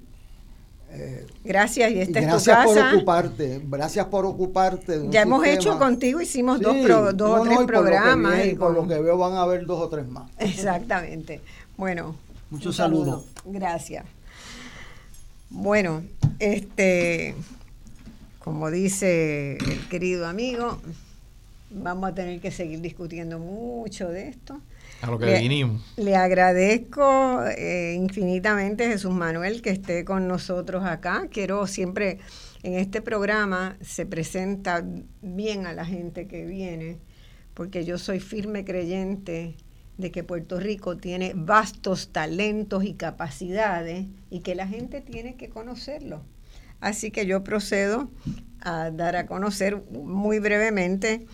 eh, 0.92 1.28
gracias 1.44 1.92
y 1.92 2.00
esta 2.00 2.22
gracias 2.22 2.58
es 2.58 2.66
tu 2.66 2.74
por 2.74 2.96
ocuparte, 2.96 3.62
gracias 3.64 4.06
por 4.08 4.26
ocuparte. 4.26 5.06
ya 5.10 5.22
hemos 5.22 5.46
hecho 5.46 5.78
contigo, 5.78 6.20
hicimos 6.20 6.60
dos, 6.60 6.76
dos 7.16 7.40
o 7.40 7.44
tres 7.44 7.60
programas. 7.68 8.46
y 8.46 8.56
por 8.56 8.74
lo 8.74 8.88
que 8.88 9.00
veo 9.00 9.18
van 9.18 9.34
a 9.34 9.42
haber 9.42 9.66
dos 9.66 9.80
o 9.80 9.90
tres 9.90 10.08
más. 10.08 10.32
Exactamente. 10.40 11.42
Bueno, 11.78 12.16
muchos 12.50 12.76
saludos. 12.76 13.26
Gracias. 13.46 14.06
Bueno, 15.52 16.04
este, 16.40 17.36
como 18.40 18.72
dice 18.72 19.58
el 19.58 19.88
querido 19.90 20.28
amigo, 20.28 20.80
vamos 21.72 22.10
a 22.10 22.16
tener 22.16 22.40
que 22.42 22.52
seguir 22.52 22.82
discutiendo 22.82 23.40
mucho 23.40 24.10
de 24.10 24.30
esto. 24.30 24.60
A 25.02 25.10
lo 25.10 25.18
que 25.18 25.28
le, 25.28 25.40
vinimos. 25.40 25.82
Le 25.98 26.16
agradezco 26.16 27.44
eh, 27.46 27.96
infinitamente, 27.98 28.88
Jesús 28.88 29.12
Manuel, 29.14 29.62
que 29.62 29.70
esté 29.70 30.04
con 30.04 30.28
nosotros 30.28 30.84
acá. 30.86 31.28
Quiero 31.32 31.68
siempre, 31.68 32.20
en 32.64 32.74
este 32.74 33.02
programa 33.02 33.78
se 33.82 34.06
presenta 34.06 34.86
bien 35.22 35.66
a 35.66 35.74
la 35.74 35.86
gente 35.86 36.28
que 36.28 36.46
viene, 36.46 36.98
porque 37.54 37.86
yo 37.86 37.98
soy 37.98 38.20
firme 38.20 38.66
creyente 38.66 39.56
de 39.98 40.12
que 40.12 40.24
Puerto 40.24 40.60
Rico 40.60 40.98
tiene 40.98 41.34
vastos 41.36 42.12
talentos 42.12 42.84
y 42.84 42.94
capacidades 42.94 44.08
y 44.30 44.40
que 44.40 44.56
la 44.56 44.68
gente 44.68 45.02
tiene 45.02 45.36
que 45.36 45.50
conocerlo. 45.50 46.24
Así 46.80 47.12
que 47.12 47.26
yo 47.26 47.44
procedo 47.44 48.10
a 48.62 48.92
dar 48.92 49.16
a 49.16 49.26
conocer 49.26 49.84
muy 49.92 50.40
brevemente 50.40 51.26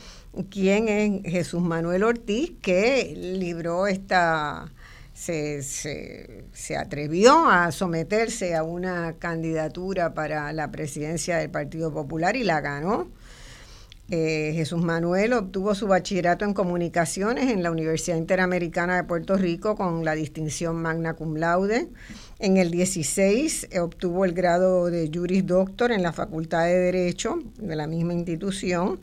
quién 0.50 0.88
es 0.88 1.32
Jesús 1.32 1.62
Manuel 1.62 2.04
Ortiz, 2.04 2.54
que 2.62 3.14
libró 3.16 3.88
esta, 3.88 4.72
se, 5.14 5.62
se, 5.64 6.78
atrevió 6.78 7.50
a 7.50 7.72
someterse 7.72 8.56
a 8.56 8.64
una 8.64 9.16
candidatura 9.18 10.14
para 10.14 10.52
la 10.54 10.72
presidencia 10.72 11.38
del 11.38 11.50
Partido 11.50 11.94
Popular 11.94 12.36
y 12.36 12.44
la 12.44 12.62
ganó. 12.62 13.08
Eh, 14.12 14.52
Jesús 14.54 14.84
Manuel 14.84 15.34
obtuvo 15.34 15.74
su 15.74 15.88
bachillerato 15.88 16.46
en 16.46 16.54
comunicaciones 16.54 17.50
en 17.50 17.64
la 17.64 17.72
Universidad 17.72 18.18
Interamericana 18.18 18.98
de 18.98 19.04
Puerto 19.04 19.36
Rico 19.36 19.76
con 19.76 20.06
la 20.06 20.14
distinción 20.14 20.76
magna 20.76 21.16
cum 21.16 21.38
laude. 21.38 21.88
En 22.38 22.58
el 22.58 22.70
16 22.70 23.70
eh, 23.72 23.80
obtuvo 23.80 24.26
el 24.26 24.34
grado 24.34 24.92
de 24.92 25.10
Juris 25.12 25.48
Doctor 25.48 25.92
en 25.92 26.04
la 26.04 26.14
Facultad 26.14 26.66
de 26.66 26.78
Derecho 26.78 27.40
de 27.58 27.76
la 27.76 27.88
misma 27.88 28.14
institución. 28.14 29.00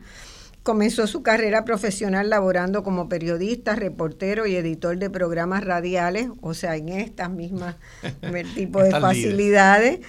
Comenzó 0.63 1.07
su 1.07 1.23
carrera 1.23 1.65
profesional 1.65 2.29
laborando 2.29 2.83
como 2.83 3.09
periodista, 3.09 3.75
reportero 3.75 4.45
y 4.45 4.55
editor 4.55 4.97
de 4.97 5.09
programas 5.09 5.65
radiales, 5.65 6.29
o 6.41 6.53
sea, 6.53 6.77
en 6.77 6.87
estas 6.87 7.29
mismas 7.29 7.75
tipo 8.55 8.81
de 8.81 8.91
facilidades, 8.91 9.99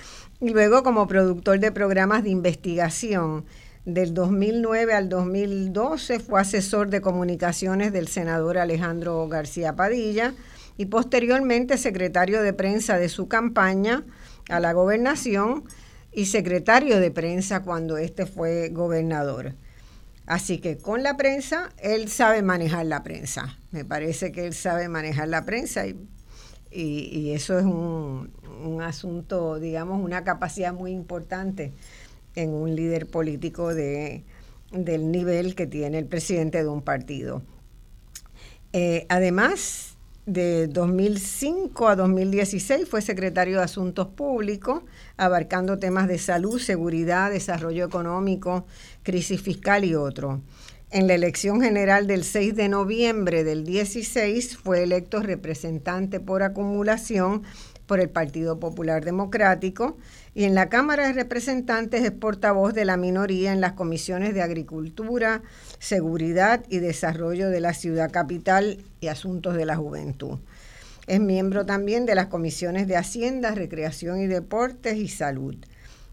y 0.41 0.51
luego 0.51 0.85
como 0.85 1.09
productor 1.09 1.59
de 1.59 1.73
programas 1.73 2.23
de 2.23 2.31
investigación. 2.31 3.45
Del 3.85 4.15
2009 4.15 4.95
al 4.95 5.09
2012 5.09 6.21
fue 6.21 6.41
asesor 6.41 6.89
de 6.89 7.01
comunicaciones 7.01 7.93
del 7.93 8.07
senador 8.07 8.57
Alejandro 8.57 9.27
García 9.29 9.75
Padilla 9.75 10.35
y 10.77 10.87
posteriormente 10.87 11.79
secretario 11.79 12.43
de 12.43 12.53
prensa 12.53 12.97
de 12.97 13.09
su 13.09 13.27
campaña 13.27 14.05
a 14.49 14.61
la 14.61 14.73
gobernación 14.73 15.65
y 16.13 16.27
secretario 16.27 17.01
de 17.01 17.11
prensa 17.11 17.63
cuando 17.63 17.99
este 17.99 18.25
fue 18.25 18.69
gobernador. 18.71 19.55
Así 20.27 20.59
que 20.59 20.79
con 20.79 21.03
la 21.03 21.17
prensa, 21.17 21.71
él 21.79 22.09
sabe 22.09 22.43
manejar 22.43 22.87
la 22.87 23.03
prensa. 23.03 23.59
Me 23.71 23.85
parece 23.85 24.33
que 24.33 24.47
él 24.47 24.55
sabe 24.55 24.89
manejar 24.89 25.29
la 25.29 25.45
prensa 25.45 25.87
y, 25.87 25.97
y, 26.71 27.33
eso 27.33 27.59
es 27.59 27.65
un, 27.65 28.33
un, 28.65 28.83
asunto, 28.83 29.61
digamos, 29.61 30.03
una 30.03 30.25
capacidad 30.25 30.73
muy 30.73 30.93
importante 30.93 31.73
en 32.35 32.51
un 32.51 32.75
líder 32.75 33.07
político 33.07 33.75
de, 33.75 34.25
del 34.73 35.11
nivel 35.13 35.55
que 35.55 35.67
tiene 35.67 35.99
el 35.99 36.07
presidente 36.07 36.63
de 36.63 36.69
un 36.69 36.83
partido. 36.83 37.43
Eh, 38.73 39.07
además, 39.09 39.94
de 40.27 40.69
2005 40.69 41.89
a 41.89 41.97
2016 41.97 42.89
fue 42.89 43.03
secretario 43.03 43.59
de 43.59 43.65
Asuntos 43.65 44.09
Públicos, 44.09 44.83
abarcando 45.17 45.79
temas 45.79 46.09
de 46.09 46.19
salud, 46.19 46.59
seguridad, 46.59 47.31
desarrollo 47.31 47.85
económico, 47.85 48.67
crisis 49.03 49.43
fiscal 49.43 49.85
y 49.85 49.95
otros. 49.95 50.41
En 50.91 51.09
la 51.09 51.15
elección 51.15 51.61
general 51.61 52.07
del 52.07 52.25
6 52.25 52.55
de 52.55 52.69
noviembre 52.69 53.43
del 53.43 53.65
16 53.65 54.57
fue 54.57 54.85
electo 54.85 55.21
representante 55.21 56.21
por 56.21 56.43
acumulación 56.43 57.43
por 57.87 58.01
el 58.01 58.09
Partido 58.09 58.59
Popular 58.59 59.05
Democrático 59.05 59.97
y 60.35 60.45
en 60.45 60.55
la 60.55 60.69
Cámara 60.69 61.07
de 61.07 61.13
Representantes 61.13 62.03
es 62.03 62.13
portavoz 62.13 62.75
de 62.75 62.85
la 62.85 62.97
minoría 62.97 63.53
en 63.53 63.61
las 63.61 63.73
comisiones 63.73 64.35
de 64.35 64.43
Agricultura, 64.43 65.43
Seguridad 65.85 66.65
y 66.71 66.79
Desarrollo 66.79 67.51
de 67.51 67.61
la 67.61 67.75
Ciudad 67.75 68.11
Capital 68.11 68.83
y 69.03 69.09
Asuntos 69.09 69.55
de 69.55 69.67
la 69.67 69.77
Juventud. 69.77 70.39
Es 71.07 71.21
miembro 71.21 71.67
también 71.67 72.07
de 72.07 72.15
las 72.15 72.29
comisiones 72.29 72.89
de 72.89 72.97
Hacienda, 72.97 73.55
Recreación 73.55 74.19
y 74.23 74.27
Deportes 74.27 74.97
y 74.97 75.09
Salud. 75.09 75.57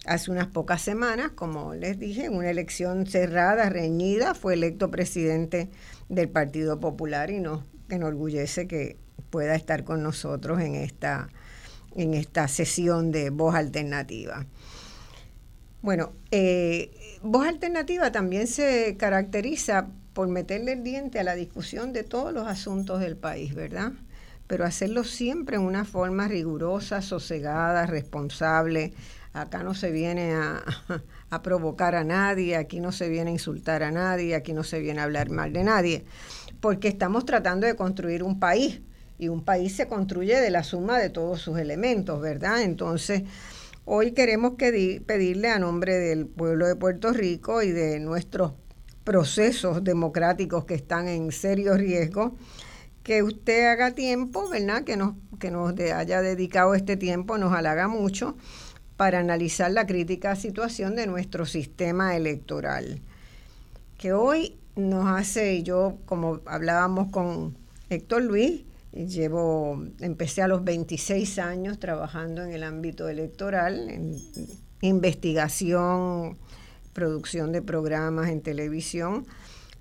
Hace 0.05 0.29
unas 0.29 0.47
pocas 0.47 0.81
semanas, 0.81 1.31
como 1.35 1.73
les 1.73 1.97
dije, 1.97 2.25
en 2.25 2.35
una 2.35 2.49
elección 2.49 3.07
cerrada, 3.07 3.69
reñida, 3.69 4.35
fue 4.35 4.55
electo 4.55 4.91
presidente 4.91 5.69
del 6.09 6.27
Partido 6.27 6.81
Popular 6.81 7.31
y 7.31 7.39
nos 7.39 7.63
enorgullece 7.87 8.67
que 8.67 8.97
pueda 9.29 9.55
estar 9.55 9.85
con 9.85 10.03
nosotros 10.03 10.59
en 10.59 10.75
esta, 10.75 11.29
en 11.95 12.13
esta 12.13 12.49
sesión 12.49 13.13
de 13.13 13.29
voz 13.29 13.55
alternativa. 13.55 14.45
Bueno, 15.81 16.11
eh, 16.29 16.91
voz 17.23 17.47
alternativa 17.47 18.11
también 18.11 18.47
se 18.47 18.97
caracteriza 18.97 19.87
por 20.13 20.27
meterle 20.27 20.73
el 20.73 20.83
diente 20.83 21.19
a 21.19 21.23
la 21.23 21.35
discusión 21.35 21.93
de 21.93 22.03
todos 22.03 22.33
los 22.33 22.47
asuntos 22.47 22.99
del 22.99 23.15
país, 23.15 23.55
¿verdad? 23.55 23.93
Pero 24.47 24.65
hacerlo 24.65 25.03
siempre 25.03 25.55
en 25.55 25.61
una 25.61 25.85
forma 25.85 26.27
rigurosa, 26.27 27.01
sosegada, 27.01 27.85
responsable. 27.85 28.93
Acá 29.33 29.63
no 29.63 29.73
se 29.73 29.91
viene 29.91 30.33
a, 30.33 30.61
a 31.29 31.41
provocar 31.41 31.95
a 31.95 32.03
nadie, 32.03 32.57
aquí 32.57 32.81
no 32.81 32.91
se 32.91 33.07
viene 33.07 33.29
a 33.29 33.33
insultar 33.33 33.83
a 33.83 33.91
nadie, 33.91 34.35
aquí 34.35 34.51
no 34.51 34.63
se 34.63 34.79
viene 34.79 34.99
a 34.99 35.05
hablar 35.05 35.29
mal 35.29 35.53
de 35.53 35.63
nadie, 35.63 36.03
porque 36.59 36.89
estamos 36.89 37.25
tratando 37.25 37.65
de 37.65 37.75
construir 37.75 38.23
un 38.23 38.39
país 38.39 38.81
y 39.17 39.29
un 39.29 39.43
país 39.43 39.75
se 39.75 39.87
construye 39.87 40.41
de 40.41 40.49
la 40.49 40.63
suma 40.63 40.97
de 40.97 41.09
todos 41.09 41.39
sus 41.39 41.59
elementos, 41.59 42.19
¿verdad? 42.19 42.63
Entonces, 42.63 43.23
hoy 43.85 44.11
queremos 44.11 44.53
pedirle 44.57 45.50
a 45.50 45.59
nombre 45.59 45.97
del 45.97 46.27
pueblo 46.27 46.67
de 46.67 46.75
Puerto 46.75 47.13
Rico 47.13 47.61
y 47.61 47.71
de 47.71 48.00
nuestros 48.00 48.53
procesos 49.03 49.83
democráticos 49.83 50.65
que 50.65 50.75
están 50.75 51.07
en 51.07 51.31
serio 51.31 51.75
riesgo, 51.75 52.35
que 53.03 53.23
usted 53.23 53.67
haga 53.67 53.91
tiempo, 53.91 54.47
¿verdad? 54.50 54.83
Que 54.83 54.95
nos, 54.95 55.15
que 55.39 55.50
nos 55.50 55.77
haya 55.79 56.21
dedicado 56.21 56.75
este 56.75 56.97
tiempo, 56.97 57.38
nos 57.38 57.53
halaga 57.53 57.88
mucho 57.88 58.35
para 58.97 59.19
analizar 59.19 59.71
la 59.71 59.88
crítica 59.88 60.35
situación 60.35 60.95
de 60.95 61.07
nuestro 61.07 61.47
sistema 61.47 62.15
electoral, 62.15 63.01
que 63.97 64.13
hoy 64.13 64.57
nos 64.75 65.07
hace, 65.07 65.55
y 65.55 65.63
yo 65.63 65.97
como 66.05 66.41
hablábamos 66.45 67.11
con 67.11 67.57
Héctor 67.89 68.21
Luis, 68.21 68.61
Llevo, 68.93 69.86
empecé 70.00 70.41
a 70.41 70.48
los 70.48 70.63
26 70.65 71.39
años 71.39 71.79
trabajando 71.79 72.43
en 72.43 72.51
el 72.51 72.63
ámbito 72.63 73.07
electoral, 73.07 73.89
en 73.89 74.17
investigación, 74.81 76.38
producción 76.91 77.53
de 77.53 77.62
programas 77.62 78.29
en 78.29 78.41
televisión, 78.41 79.25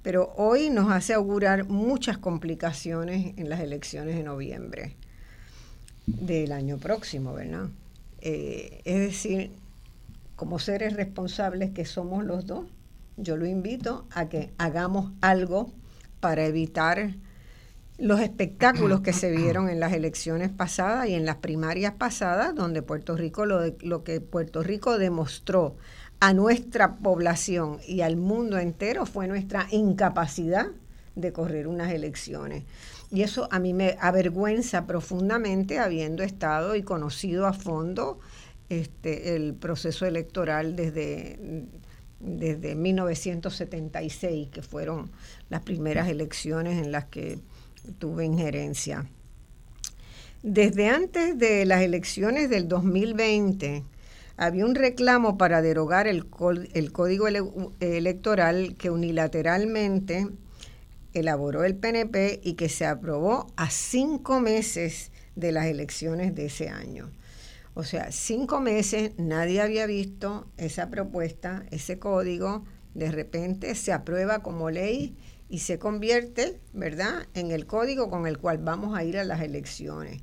pero 0.02 0.32
hoy 0.36 0.70
nos 0.70 0.92
hace 0.92 1.12
augurar 1.12 1.64
muchas 1.64 2.18
complicaciones 2.18 3.36
en 3.36 3.48
las 3.48 3.60
elecciones 3.60 4.14
de 4.14 4.22
noviembre 4.22 4.96
del 6.06 6.52
año 6.52 6.78
próximo, 6.78 7.34
¿verdad? 7.34 7.68
Eh, 8.20 8.80
es 8.84 9.00
decir, 9.00 9.50
como 10.36 10.58
seres 10.58 10.94
responsables 10.94 11.70
que 11.70 11.84
somos 11.84 12.24
los 12.24 12.46
dos, 12.46 12.66
yo 13.16 13.36
lo 13.36 13.44
invito 13.44 14.06
a 14.12 14.28
que 14.28 14.50
hagamos 14.56 15.12
algo 15.20 15.72
para 16.20 16.46
evitar 16.46 17.14
los 18.00 18.20
espectáculos 18.20 19.02
que 19.02 19.12
se 19.12 19.30
vieron 19.30 19.68
en 19.68 19.78
las 19.78 19.92
elecciones 19.92 20.50
pasadas 20.50 21.08
y 21.08 21.14
en 21.14 21.26
las 21.26 21.36
primarias 21.36 21.94
pasadas, 21.94 22.54
donde 22.54 22.82
Puerto 22.82 23.16
Rico 23.16 23.46
lo, 23.46 23.60
lo 23.80 24.04
que 24.04 24.20
Puerto 24.20 24.62
Rico 24.62 24.98
demostró 24.98 25.76
a 26.18 26.32
nuestra 26.32 26.96
población 26.96 27.78
y 27.86 28.00
al 28.02 28.16
mundo 28.16 28.58
entero 28.58 29.06
fue 29.06 29.26
nuestra 29.26 29.66
incapacidad 29.70 30.68
de 31.14 31.32
correr 31.32 31.66
unas 31.66 31.92
elecciones. 31.92 32.64
Y 33.10 33.22
eso 33.22 33.48
a 33.50 33.58
mí 33.58 33.74
me 33.74 33.96
avergüenza 34.00 34.86
profundamente 34.86 35.78
habiendo 35.78 36.22
estado 36.22 36.76
y 36.76 36.82
conocido 36.82 37.46
a 37.46 37.52
fondo 37.52 38.20
este, 38.68 39.34
el 39.34 39.54
proceso 39.54 40.06
electoral 40.06 40.76
desde, 40.76 41.66
desde 42.20 42.74
1976, 42.76 44.48
que 44.50 44.62
fueron 44.62 45.10
las 45.48 45.62
primeras 45.62 46.08
elecciones 46.08 46.80
en 46.80 46.92
las 46.92 47.06
que 47.06 47.40
tuve 47.98 48.24
injerencia. 48.24 49.06
Desde 50.42 50.88
antes 50.88 51.38
de 51.38 51.64
las 51.66 51.82
elecciones 51.82 52.48
del 52.48 52.66
2020, 52.68 53.84
había 54.36 54.64
un 54.64 54.74
reclamo 54.74 55.36
para 55.36 55.60
derogar 55.60 56.06
el, 56.06 56.26
el 56.72 56.92
código 56.92 57.28
electoral 57.28 58.74
que 58.78 58.90
unilateralmente 58.90 60.28
elaboró 61.12 61.64
el 61.64 61.76
PNP 61.76 62.40
y 62.42 62.54
que 62.54 62.70
se 62.70 62.86
aprobó 62.86 63.48
a 63.56 63.68
cinco 63.68 64.40
meses 64.40 65.12
de 65.36 65.52
las 65.52 65.66
elecciones 65.66 66.34
de 66.34 66.46
ese 66.46 66.70
año. 66.70 67.10
O 67.74 67.84
sea, 67.84 68.10
cinco 68.12 68.60
meses 68.60 69.12
nadie 69.18 69.60
había 69.60 69.86
visto 69.86 70.46
esa 70.56 70.88
propuesta, 70.88 71.64
ese 71.70 71.98
código, 71.98 72.64
de 72.94 73.10
repente 73.12 73.74
se 73.74 73.92
aprueba 73.92 74.42
como 74.42 74.70
ley 74.70 75.16
y 75.50 75.58
se 75.58 75.80
convierte, 75.80 76.60
¿verdad?, 76.72 77.26
en 77.34 77.50
el 77.50 77.66
código 77.66 78.08
con 78.08 78.28
el 78.28 78.38
cual 78.38 78.58
vamos 78.58 78.96
a 78.96 79.02
ir 79.02 79.18
a 79.18 79.24
las 79.24 79.42
elecciones. 79.42 80.22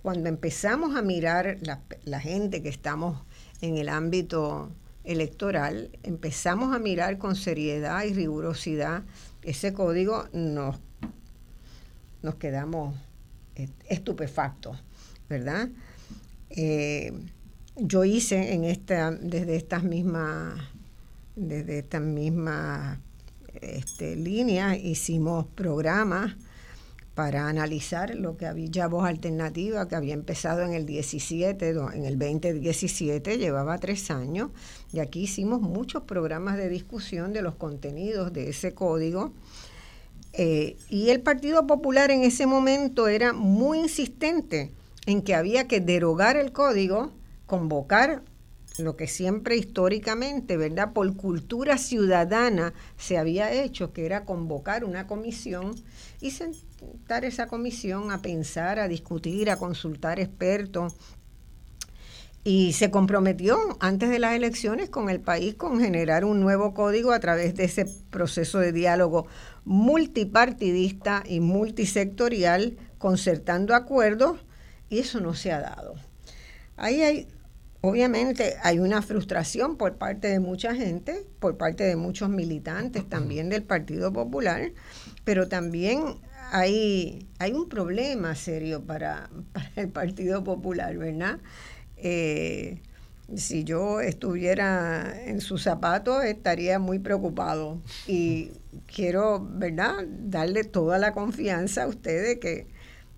Cuando 0.00 0.30
empezamos 0.30 0.96
a 0.96 1.02
mirar 1.02 1.58
la, 1.60 2.20
gente 2.20 2.62
que 2.62 2.70
estamos 2.70 3.22
en 3.60 3.76
el 3.76 3.90
ámbito 3.90 4.72
electoral, 5.04 5.90
empezamos 6.02 6.74
a 6.74 6.78
mirar 6.78 7.18
con 7.18 7.36
seriedad 7.36 8.02
y 8.04 8.14
rigurosidad 8.14 9.02
ese 9.42 9.74
código, 9.74 10.26
nos, 10.32 10.80
nos 12.22 12.36
quedamos 12.36 12.96
estupefactos, 13.88 14.82
¿verdad? 15.28 15.68
Eh, 16.48 17.12
yo 17.76 18.04
hice 18.04 18.54
en 18.54 18.64
esta, 18.64 19.10
desde 19.10 19.56
estas 19.56 19.84
mismas, 19.84 20.54
desde 21.36 21.80
estas 21.80 22.02
mismas 22.02 22.98
este, 23.62 24.16
líneas, 24.16 24.78
hicimos 24.78 25.46
programas 25.46 26.36
para 27.14 27.48
analizar 27.48 28.14
lo 28.14 28.36
que 28.36 28.46
había 28.46 28.86
voz 28.86 29.06
alternativa, 29.06 29.86
que 29.86 29.96
había 29.96 30.14
empezado 30.14 30.62
en 30.62 30.72
el 30.72 30.86
17, 30.86 31.68
en 31.68 32.04
el 32.04 32.18
2017, 32.18 33.36
llevaba 33.36 33.78
tres 33.78 34.10
años, 34.10 34.50
y 34.92 35.00
aquí 35.00 35.22
hicimos 35.22 35.60
muchos 35.60 36.04
programas 36.04 36.56
de 36.56 36.68
discusión 36.68 37.32
de 37.32 37.42
los 37.42 37.54
contenidos 37.54 38.32
de 38.32 38.48
ese 38.48 38.72
código. 38.72 39.32
Eh, 40.32 40.76
y 40.88 41.10
el 41.10 41.20
Partido 41.20 41.66
Popular 41.66 42.10
en 42.10 42.22
ese 42.22 42.46
momento 42.46 43.08
era 43.08 43.34
muy 43.34 43.80
insistente 43.80 44.70
en 45.04 45.20
que 45.20 45.34
había 45.34 45.68
que 45.68 45.80
derogar 45.80 46.36
el 46.36 46.52
código, 46.52 47.12
convocar 47.46 48.22
lo 48.78 48.96
que 48.96 49.06
siempre 49.06 49.56
históricamente, 49.56 50.56
¿verdad? 50.56 50.92
Por 50.92 51.14
cultura 51.16 51.78
ciudadana 51.78 52.72
se 52.96 53.18
había 53.18 53.52
hecho, 53.52 53.92
que 53.92 54.06
era 54.06 54.24
convocar 54.24 54.84
una 54.84 55.06
comisión 55.06 55.74
y 56.20 56.30
sentar 56.30 57.24
esa 57.24 57.46
comisión 57.46 58.10
a 58.10 58.22
pensar, 58.22 58.78
a 58.78 58.88
discutir, 58.88 59.50
a 59.50 59.56
consultar 59.56 60.20
expertos. 60.20 60.94
Y 62.44 62.72
se 62.72 62.90
comprometió 62.90 63.56
antes 63.78 64.10
de 64.10 64.18
las 64.18 64.34
elecciones 64.34 64.90
con 64.90 65.10
el 65.10 65.20
país 65.20 65.54
con 65.54 65.78
generar 65.78 66.24
un 66.24 66.40
nuevo 66.40 66.74
código 66.74 67.12
a 67.12 67.20
través 67.20 67.54
de 67.54 67.64
ese 67.64 67.84
proceso 68.10 68.58
de 68.58 68.72
diálogo 68.72 69.26
multipartidista 69.64 71.22
y 71.24 71.38
multisectorial, 71.38 72.76
concertando 72.98 73.76
acuerdos, 73.76 74.40
y 74.88 74.98
eso 74.98 75.20
no 75.20 75.34
se 75.34 75.52
ha 75.52 75.60
dado. 75.60 75.94
Ahí 76.76 77.02
hay 77.02 77.28
Obviamente 77.84 78.54
hay 78.62 78.78
una 78.78 79.02
frustración 79.02 79.76
por 79.76 79.96
parte 79.96 80.28
de 80.28 80.38
mucha 80.38 80.72
gente, 80.72 81.26
por 81.40 81.56
parte 81.56 81.82
de 81.82 81.96
muchos 81.96 82.28
militantes 82.28 83.08
también 83.08 83.48
del 83.48 83.64
Partido 83.64 84.12
Popular, 84.12 84.70
pero 85.24 85.48
también 85.48 86.00
hay, 86.52 87.26
hay 87.40 87.52
un 87.52 87.68
problema 87.68 88.36
serio 88.36 88.84
para, 88.84 89.30
el 89.76 89.88
Partido 89.88 90.44
Popular, 90.44 90.96
¿verdad? 90.96 91.40
Eh, 91.96 92.80
si 93.34 93.64
yo 93.64 94.00
estuviera 94.00 95.20
en 95.26 95.40
sus 95.40 95.64
zapatos 95.64 96.22
estaría 96.22 96.78
muy 96.78 97.00
preocupado 97.00 97.80
y 98.06 98.52
quiero, 98.86 99.44
¿verdad?, 99.44 100.04
darle 100.06 100.62
toda 100.62 100.98
la 100.98 101.12
confianza 101.12 101.82
a 101.82 101.88
usted 101.88 102.38
que, 102.38 102.68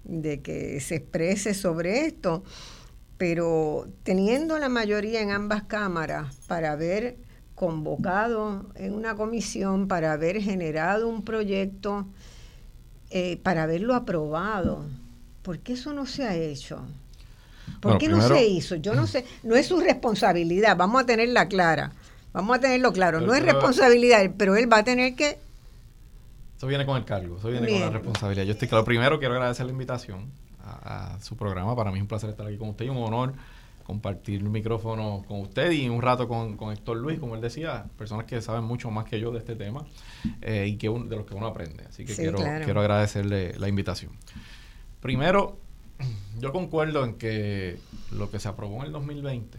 de 0.05 0.41
que 0.41 0.81
se 0.81 0.95
exprese 0.95 1.53
sobre 1.53 2.07
esto 2.07 2.45
pero 3.19 3.87
teniendo 4.03 4.59
la 4.59 4.69
mayoría 4.69 5.21
en 5.21 5.31
ambas 5.31 5.65
cámaras 5.65 6.35
para 6.47 6.73
haber 6.73 7.17
convocado 7.55 8.67
en 8.75 8.95
una 8.95 9.15
comisión, 9.15 9.87
para 9.87 10.13
haber 10.13 10.41
generado 10.43 11.09
un 11.09 11.25
proyecto, 11.25 12.07
eh, 13.11 13.39
para 13.43 13.63
haberlo 13.63 13.95
aprobado, 13.95 14.85
¿por 15.43 15.61
qué 15.61 15.75
eso 15.75 15.93
no 15.93 16.07
se 16.07 16.25
ha 16.25 16.35
hecho? 16.35 16.81
¿Por 17.81 17.99
qué 17.99 18.09
no 18.09 18.21
se 18.21 18.45
hizo? 18.47 18.77
Yo 18.77 18.95
no 18.95 19.07
sé, 19.07 19.25
no 19.43 19.55
es 19.55 19.67
su 19.67 19.81
responsabilidad, 19.81 20.77
vamos 20.77 21.03
a 21.03 21.07
tenerla 21.07 21.47
clara, 21.47 21.93
vamos 22.33 22.57
a 22.57 22.61
tenerlo 22.61 22.93
claro, 22.93 23.21
no 23.21 23.35
es 23.35 23.43
responsabilidad, 23.43 24.29
pero 24.37 24.57
él 24.57 24.71
va 24.71 24.79
a 24.79 24.85
tener 24.85 25.15
que... 25.15 25.39
Eso 26.57 26.67
viene 26.67 26.85
con 26.85 26.97
el 26.97 27.05
cargo, 27.05 27.39
eso 27.39 27.49
viene 27.49 27.69
con 27.69 27.81
la 27.81 27.91
responsabilidad. 27.91 28.45
Yo 28.45 28.53
estoy 28.53 28.69
claro, 28.69 28.85
primero 28.85 29.19
quiero 29.19 29.35
agradecer 29.35 29.67
la 29.67 29.73
invitación 29.73 30.44
a, 30.85 31.19
su 31.21 31.37
programa. 31.37 31.75
Para 31.75 31.91
mí 31.91 31.99
es 31.99 32.03
un 32.03 32.09
placer 32.09 32.31
estar 32.31 32.47
aquí 32.47 32.57
con 32.57 32.71
usted 32.71 32.85
y 32.85 32.89
un 32.89 32.99
honor 32.99 33.35
compartir 33.85 34.41
el 34.41 34.49
micrófono 34.49 35.25
con 35.29 35.41
usted 35.41 35.71
y 35.71 35.89
un 35.89 36.01
rato 36.01 36.27
con, 36.27 36.57
con 36.57 36.73
Héctor 36.73 36.97
Luis, 36.97 37.21
como 37.21 37.35
él 37.35 37.41
decía, 37.41 37.85
personas 37.99 38.25
que 38.25 38.41
saben 38.41 38.65
mucho 38.65 38.91
más 38.91 39.05
que 39.05 39.21
yo 39.21 39.31
de 39.31 39.39
este 39.39 39.55
tema 39.55 39.85
eh, 40.41 40.67
y 40.67 40.77
que 40.77 40.89
de 40.89 41.17
los 41.17 41.27
que 41.27 41.35
uno 41.35 41.47
aprende. 41.47 41.85
Así 41.85 42.05
que 42.05 42.15
quiero, 42.15 42.39
quiero 42.39 42.81
agradecerle 42.81 43.59
la 43.59 43.69
invitación. 43.69 44.13
Primero, 45.01 45.59
yo 46.39 46.51
concuerdo 46.53 47.05
en 47.05 47.15
que 47.15 47.79
lo 48.11 48.31
que 48.31 48.41
se 48.41 48.49
aprobó 48.49 48.81
en 48.81 48.87
el 48.87 48.93
2020, 48.93 49.59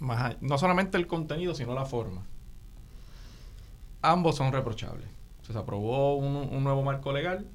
más, 0.00 0.36
no 0.42 0.58
solamente 0.58 0.98
el 0.98 1.06
contenido, 1.06 1.54
sino 1.54 1.72
la 1.72 1.86
forma, 1.86 2.26
ambos 4.02 4.36
son 4.36 4.52
reprochables. 4.52 5.06
Se 5.42 5.56
aprobó 5.56 6.16
un, 6.16 6.34
un 6.34 6.64
nuevo 6.64 6.82
marco 6.82 7.12
legal 7.12 7.46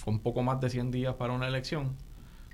fue 0.00 0.14
un 0.14 0.20
poco 0.20 0.42
más 0.42 0.58
de 0.60 0.70
100 0.70 0.90
días 0.90 1.14
para 1.16 1.34
una 1.34 1.46
elección, 1.46 1.94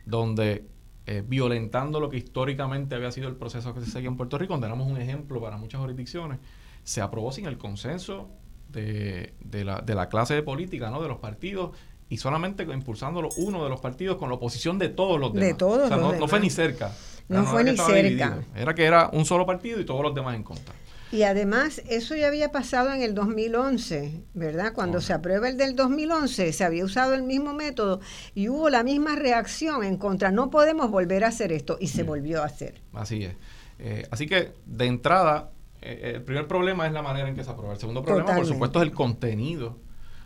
donde 0.04 0.66
eh, 1.06 1.22
violentando 1.24 2.00
lo 2.00 2.10
que 2.10 2.16
históricamente 2.16 2.96
había 2.96 3.12
sido 3.12 3.28
el 3.28 3.36
proceso 3.36 3.72
que 3.72 3.80
se 3.80 3.86
seguía 3.88 4.08
en 4.08 4.16
Puerto 4.16 4.36
Rico, 4.36 4.54
donde 4.54 4.66
éramos 4.66 4.90
un 4.90 5.00
ejemplo 5.00 5.40
para 5.40 5.56
muchas 5.56 5.80
jurisdicciones, 5.80 6.40
se 6.82 7.00
aprobó 7.00 7.30
sin 7.30 7.46
el 7.46 7.56
consenso 7.56 8.28
de, 8.68 9.32
la, 9.52 9.80
de 9.80 9.94
la 9.94 10.08
clase 10.08 10.34
de 10.34 10.42
política, 10.42 10.90
¿no? 10.90 11.00
de 11.00 11.06
los 11.06 11.18
partidos, 11.18 11.70
y 12.08 12.16
solamente 12.16 12.64
impulsándolo 12.64 13.28
uno 13.36 13.62
de 13.62 13.70
los 13.70 13.80
partidos 13.80 14.16
con 14.16 14.28
la 14.28 14.34
oposición 14.34 14.76
de 14.80 14.88
todos 14.88 15.20
los 15.20 15.32
demás. 15.32 15.48
De 15.50 15.54
todos 15.54 15.88
no, 15.88 16.26
fue 16.26 16.40
ni 16.40 16.50
cerca. 16.50 16.92
No, 17.28 17.44
fue 17.44 17.62
ni 17.62 17.76
cerca. 17.76 18.40
Era 18.56 18.74
que 18.74 18.84
era 18.84 19.08
un 19.12 19.24
solo 19.24 19.46
partido 19.46 19.80
y 19.80 19.84
todos 19.84 20.02
los 20.02 20.14
demás 20.16 20.34
en 20.34 20.42
contra. 20.42 20.74
Y 21.12 21.22
además, 21.22 21.82
eso 21.88 22.16
ya 22.16 22.26
había 22.26 22.50
pasado 22.50 22.92
en 22.92 23.02
el 23.02 23.14
2011, 23.14 24.24
¿verdad? 24.34 24.72
Cuando 24.72 25.00
se 25.00 25.12
aprueba 25.12 25.48
el 25.48 25.56
del 25.56 25.76
2011, 25.76 26.52
se 26.52 26.64
había 26.64 26.84
usado 26.84 27.14
el 27.14 27.22
mismo 27.22 27.52
método 27.52 28.00
y 28.34 28.48
hubo 28.48 28.70
la 28.70 28.82
misma 28.82 29.14
reacción 29.14 29.84
en 29.84 29.96
contra. 29.98 30.32
No 30.32 30.50
podemos 30.50 30.90
volver 30.90 31.24
a 31.24 31.28
hacer 31.28 31.52
esto 31.52 31.78
y 31.80 31.88
se 31.88 32.02
volvió 32.02 32.42
a 32.42 32.46
hacer. 32.46 32.82
Así 32.92 33.24
es. 33.24 33.36
Eh, 33.78 34.06
así 34.10 34.26
que, 34.26 34.52
de 34.64 34.86
entrada, 34.86 35.50
eh, 35.80 36.12
el 36.16 36.22
primer 36.22 36.48
problema 36.48 36.86
es 36.86 36.92
la 36.92 37.02
manera 37.02 37.28
en 37.28 37.36
que 37.36 37.44
se 37.44 37.50
aprueba. 37.50 37.74
El 37.74 37.80
segundo 37.80 38.02
problema, 38.02 38.34
por 38.34 38.46
supuesto, 38.46 38.80
es 38.80 38.88
el 38.88 38.92
contenido 38.92 39.78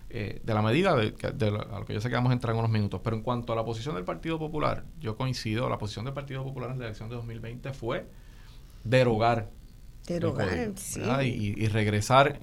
eh, 0.09 0.41
de 0.43 0.55
la 0.55 0.63
medida 0.63 0.97
de, 0.97 1.15
a 1.71 1.79
lo 1.79 1.85
que 1.85 1.93
yo 1.93 2.01
sé 2.01 2.09
que 2.09 2.15
vamos 2.15 2.31
a 2.31 2.33
entrar 2.33 2.55
en 2.55 2.59
unos 2.59 2.71
minutos. 2.71 3.01
Pero 3.05 3.17
en 3.17 3.23
cuanto 3.23 3.53
a 3.53 3.57
la 3.57 3.65
posición 3.65 3.97
del 3.97 4.05
Partido 4.05 4.39
Popular, 4.39 4.85
yo 4.99 5.17
coincido, 5.17 5.69
la 5.69 5.79
posición 5.79 6.07
del 6.07 6.15
Partido 6.15 6.43
Popular 6.43 6.71
en 6.71 6.79
la 6.79 6.87
elección 6.87 7.11
de 7.11 7.17
2020 7.17 7.73
fue 7.75 8.07
derogar 8.83 9.51
y, 11.23 11.69
regresar 11.69 12.41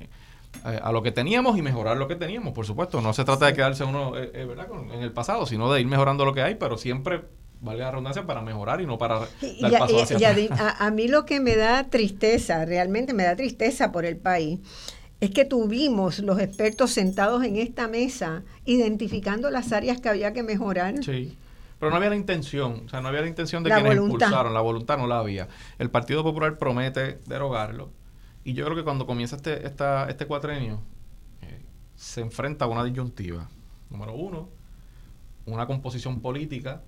eh, 0.66 0.80
a 0.82 0.92
lo 0.92 1.04
que 1.04 1.12
teníamos 1.12 1.58
y 1.58 1.62
mejorar 1.62 1.98
lo 1.98 2.08
que 2.08 2.16
teníamos, 2.16 2.54
por 2.54 2.66
supuesto. 2.66 3.02
No 3.02 3.14
se 3.14 3.24
trata 3.24 3.48
de 3.48 3.54
quedarse 3.54 3.84
uno 3.84 4.18
eh, 4.18 4.32
eh, 4.34 4.48
en 4.94 5.02
el 5.02 5.12
pasado, 5.12 5.46
sino 5.46 5.72
de 5.72 5.82
ir 5.82 5.88
mejorando 5.88 6.26
lo 6.26 6.34
que 6.34 6.42
hay, 6.42 6.56
pero 6.56 6.78
siempre 6.78 7.22
valga 7.62 7.86
la 7.86 7.92
redundancia, 7.92 8.26
para 8.26 8.42
mejorar 8.42 8.82
y 8.82 8.86
no 8.86 8.98
para 8.98 9.20
dar 9.20 9.80
paso 9.80 10.04
hacia 10.04 10.36
a, 10.80 10.92
mí 10.92 11.08
lo 11.08 11.26
que 11.26 11.40
me 11.40 11.56
da 11.56 11.86
tristeza, 11.86 12.66
realmente 12.66 13.14
me 13.14 13.24
da 13.24 13.36
tristeza 13.36 13.92
por 13.92 14.06
el 14.06 14.18
país, 14.18 14.60
es 15.20 15.32
que 15.32 15.46
tuvimos 15.46 16.20
los 16.20 16.40
expertos 16.40 16.92
sentados 16.92 17.44
en 17.44 17.56
esta 17.56 17.88
mesa 17.88 18.44
identificando 18.66 19.50
las 19.50 19.72
áreas 19.74 20.00
que 20.00 20.10
había 20.10 20.34
que 20.34 20.44
mejorar. 20.44 21.04
Sí. 21.04 21.36
Pero 21.80 21.92
no 21.92 21.98
había 21.98 22.10
la 22.10 22.16
intención, 22.16 22.84
o 22.86 22.90
sea, 22.90 23.02
no 23.02 23.10
había 23.10 23.22
la 23.22 23.28
intención 23.28 23.64
de 23.64 23.70
quienes 23.70 23.98
impulsaron, 23.98 24.54
la 24.54 24.62
voluntad 24.62 24.98
no 24.98 25.06
la 25.06 25.20
había. 25.20 25.48
El 25.78 25.92
Partido 25.92 26.24
Popular 26.24 26.58
promete 26.58 27.20
derogarlo 27.26 27.92
y 28.44 28.54
yo 28.54 28.66
creo 28.66 28.78
que 28.78 28.84
cuando 28.84 29.06
comienza 29.06 29.36
este, 29.36 29.68
esta, 29.68 30.10
este 30.10 30.26
cuatrenio 30.26 30.80
eh, 31.42 31.62
se 31.96 32.22
enfrenta 32.22 32.66
a 32.66 32.68
una 32.68 32.84
disyuntiva. 32.84 33.50
Número 33.90 34.14
uno, 34.14 34.50
una 35.46 35.68
composición 35.68 36.22
política 36.22 36.82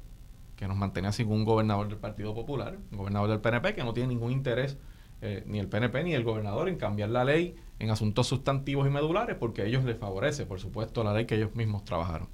que 0.55 0.67
nos 0.67 0.75
mantenía 0.75 1.11
sin 1.11 1.31
un 1.31 1.45
gobernador 1.45 1.87
del 1.87 1.97
Partido 1.97 2.33
Popular, 2.33 2.77
un 2.91 2.97
gobernador 2.97 3.29
del 3.29 3.39
PNP 3.39 3.75
que 3.75 3.83
no 3.83 3.93
tiene 3.93 4.09
ningún 4.09 4.31
interés, 4.31 4.77
eh, 5.21 5.43
ni 5.47 5.59
el 5.59 5.67
PNP 5.67 6.03
ni 6.03 6.13
el 6.13 6.23
gobernador, 6.23 6.67
en 6.67 6.77
cambiar 6.77 7.09
la 7.09 7.23
ley 7.23 7.55
en 7.79 7.89
asuntos 7.89 8.27
sustantivos 8.27 8.87
y 8.87 8.89
medulares, 8.89 9.35
porque 9.37 9.61
a 9.61 9.65
ellos 9.65 9.83
les 9.83 9.97
favorece, 9.97 10.45
por 10.45 10.59
supuesto, 10.59 11.03
la 11.03 11.13
ley 11.13 11.25
que 11.25 11.35
ellos 11.35 11.55
mismos 11.55 11.85
trabajaron. 11.85 12.27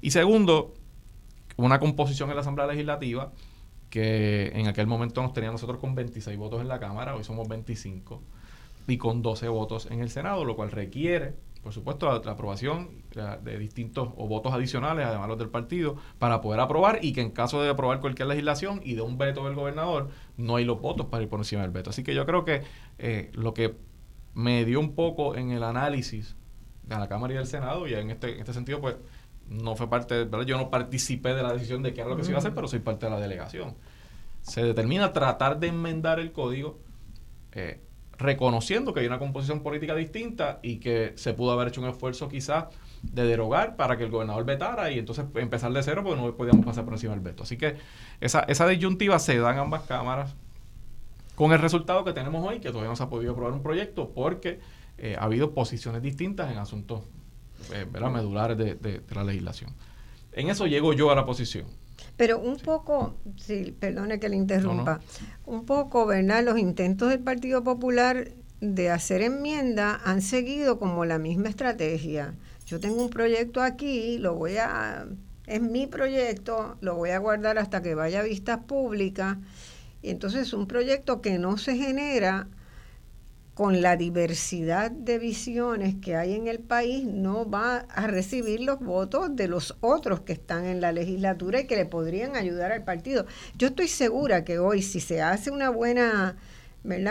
Y 0.00 0.10
segundo, 0.10 0.74
una 1.56 1.78
composición 1.78 2.28
en 2.30 2.36
la 2.36 2.42
Asamblea 2.42 2.66
Legislativa 2.66 3.32
que 3.90 4.48
en 4.54 4.66
aquel 4.66 4.86
momento 4.86 5.22
nos 5.22 5.32
tenía 5.32 5.50
nosotros 5.50 5.78
con 5.78 5.94
26 5.94 6.36
votos 6.36 6.60
en 6.60 6.68
la 6.68 6.78
Cámara, 6.78 7.14
hoy 7.14 7.24
somos 7.24 7.48
25, 7.48 8.20
y 8.88 8.98
con 8.98 9.22
12 9.22 9.48
votos 9.48 9.88
en 9.90 10.00
el 10.00 10.10
Senado, 10.10 10.44
lo 10.44 10.56
cual 10.56 10.70
requiere, 10.70 11.34
por 11.62 11.72
supuesto, 11.72 12.06
la, 12.06 12.30
aprobación 12.30 12.90
de 13.42 13.58
distintos 13.58 14.10
o 14.16 14.28
votos 14.28 14.52
adicionales, 14.52 15.06
además 15.06 15.28
los 15.28 15.38
del 15.38 15.48
partido, 15.48 15.96
para 16.18 16.40
poder 16.40 16.60
aprobar 16.60 17.00
y 17.02 17.12
que 17.12 17.20
en 17.20 17.30
caso 17.30 17.62
de 17.62 17.70
aprobar 17.70 18.00
cualquier 18.00 18.28
legislación 18.28 18.80
y 18.84 18.94
de 18.94 19.02
un 19.02 19.18
veto 19.18 19.44
del 19.44 19.54
gobernador, 19.54 20.10
no 20.36 20.56
hay 20.56 20.64
los 20.64 20.80
votos 20.80 21.06
para 21.06 21.22
ir 21.22 21.28
por 21.28 21.40
encima 21.40 21.62
del 21.62 21.72
veto. 21.72 21.90
Así 21.90 22.04
que 22.04 22.14
yo 22.14 22.24
creo 22.24 22.44
que 22.44 22.62
eh, 22.98 23.30
lo 23.34 23.52
que 23.52 23.74
me 24.34 24.64
dio 24.64 24.78
un 24.78 24.94
poco 24.94 25.34
en 25.34 25.50
el 25.50 25.64
análisis 25.64 26.36
de 26.84 26.96
la 26.96 27.08
Cámara 27.08 27.34
y 27.34 27.36
del 27.36 27.46
Senado, 27.46 27.88
y 27.88 27.94
en 27.94 28.10
este, 28.10 28.34
en 28.34 28.40
este 28.40 28.52
sentido, 28.52 28.80
pues 28.80 28.96
no 29.48 29.76
fue 29.76 29.88
parte, 29.88 30.24
¿verdad? 30.24 30.46
yo 30.46 30.56
no 30.56 30.70
participé 30.70 31.34
de 31.34 31.42
la 31.42 31.52
decisión 31.52 31.82
de 31.82 31.94
qué 31.94 32.00
era 32.00 32.10
lo 32.10 32.16
que 32.16 32.24
se 32.24 32.30
iba 32.30 32.38
a 32.38 32.40
hacer, 32.40 32.54
pero 32.54 32.68
soy 32.68 32.80
parte 32.80 33.06
de 33.06 33.10
la 33.10 33.20
delegación. 33.20 33.74
Se 34.42 34.62
determina 34.62 35.12
tratar 35.12 35.58
de 35.58 35.68
enmendar 35.68 36.20
el 36.20 36.32
código 36.32 36.78
eh, 37.52 37.80
reconociendo 38.18 38.94
que 38.94 39.00
hay 39.00 39.06
una 39.06 39.18
composición 39.18 39.62
política 39.62 39.94
distinta 39.94 40.58
y 40.62 40.78
que 40.78 41.12
se 41.16 41.34
pudo 41.34 41.52
haber 41.52 41.68
hecho 41.68 41.80
un 41.80 41.88
esfuerzo 41.88 42.28
quizás 42.28 42.66
de 43.02 43.24
derogar 43.24 43.76
para 43.76 43.96
que 43.96 44.04
el 44.04 44.10
gobernador 44.10 44.44
vetara 44.44 44.90
y 44.90 44.98
entonces 44.98 45.26
empezar 45.34 45.72
de 45.72 45.82
cero 45.82 46.02
porque 46.04 46.20
no 46.20 46.34
podíamos 46.34 46.64
pasar 46.64 46.84
por 46.84 46.94
encima 46.94 47.12
del 47.12 47.20
veto. 47.20 47.42
Así 47.42 47.56
que 47.56 47.76
esa, 48.20 48.40
esa 48.40 48.66
disyuntiva 48.66 49.18
se 49.18 49.38
da 49.38 49.52
en 49.52 49.58
ambas 49.58 49.82
cámaras 49.82 50.34
con 51.34 51.52
el 51.52 51.58
resultado 51.58 52.04
que 52.04 52.12
tenemos 52.12 52.46
hoy, 52.46 52.60
que 52.60 52.70
todavía 52.70 52.88
no 52.88 52.96
se 52.96 53.02
ha 53.02 53.10
podido 53.10 53.32
aprobar 53.32 53.52
un 53.52 53.62
proyecto 53.62 54.10
porque 54.14 54.60
eh, 54.98 55.16
ha 55.18 55.24
habido 55.24 55.52
posiciones 55.52 56.02
distintas 56.02 56.50
en 56.50 56.58
asuntos 56.58 57.02
eh, 57.72 57.86
medulares 58.10 58.56
de, 58.56 59.02
la 59.14 59.24
legislación. 59.24 59.70
En 60.32 60.48
eso 60.50 60.66
llego 60.66 60.92
yo 60.92 61.10
a 61.10 61.14
la 61.14 61.24
posición. 61.24 61.66
Pero 62.16 62.38
un 62.38 62.56
poco, 62.56 63.16
sí, 63.36 63.74
perdone 63.78 64.18
que 64.18 64.28
le 64.28 64.36
interrumpa, 64.36 65.00
un 65.44 65.64
poco, 65.64 66.06
¿verdad? 66.06 66.44
Los 66.44 66.58
intentos 66.58 67.10
del 67.10 67.20
Partido 67.20 67.62
Popular 67.62 68.32
de 68.60 68.90
hacer 68.90 69.22
enmienda 69.22 70.00
han 70.04 70.22
seguido 70.22 70.78
como 70.78 71.04
la 71.04 71.18
misma 71.18 71.48
estrategia. 71.48 72.34
Yo 72.66 72.80
tengo 72.80 73.02
un 73.02 73.10
proyecto 73.10 73.62
aquí, 73.62 74.18
lo 74.18 74.34
voy 74.34 74.56
a, 74.56 75.06
es 75.46 75.60
mi 75.60 75.86
proyecto, 75.86 76.76
lo 76.80 76.96
voy 76.96 77.10
a 77.10 77.18
guardar 77.18 77.58
hasta 77.58 77.82
que 77.82 77.94
vaya 77.94 78.20
a 78.20 78.24
vistas 78.24 78.60
públicas. 78.66 79.36
Y 80.02 80.10
entonces 80.10 80.52
un 80.52 80.66
proyecto 80.66 81.20
que 81.20 81.38
no 81.38 81.58
se 81.58 81.76
genera 81.76 82.48
con 83.56 83.80
la 83.80 83.96
diversidad 83.96 84.90
de 84.90 85.18
visiones 85.18 85.94
que 86.02 86.14
hay 86.14 86.34
en 86.34 86.46
el 86.46 86.58
país, 86.58 87.06
no 87.06 87.48
va 87.48 87.86
a 87.88 88.06
recibir 88.06 88.60
los 88.60 88.80
votos 88.80 89.34
de 89.34 89.48
los 89.48 89.78
otros 89.80 90.20
que 90.20 90.34
están 90.34 90.66
en 90.66 90.82
la 90.82 90.92
legislatura 90.92 91.60
y 91.60 91.66
que 91.66 91.76
le 91.76 91.86
podrían 91.86 92.36
ayudar 92.36 92.70
al 92.70 92.84
partido. 92.84 93.24
Yo 93.56 93.68
estoy 93.68 93.88
segura 93.88 94.44
que 94.44 94.58
hoy, 94.58 94.82
si 94.82 95.00
se 95.00 95.22
hace 95.22 95.50
una 95.50 95.70
buena 95.70 96.36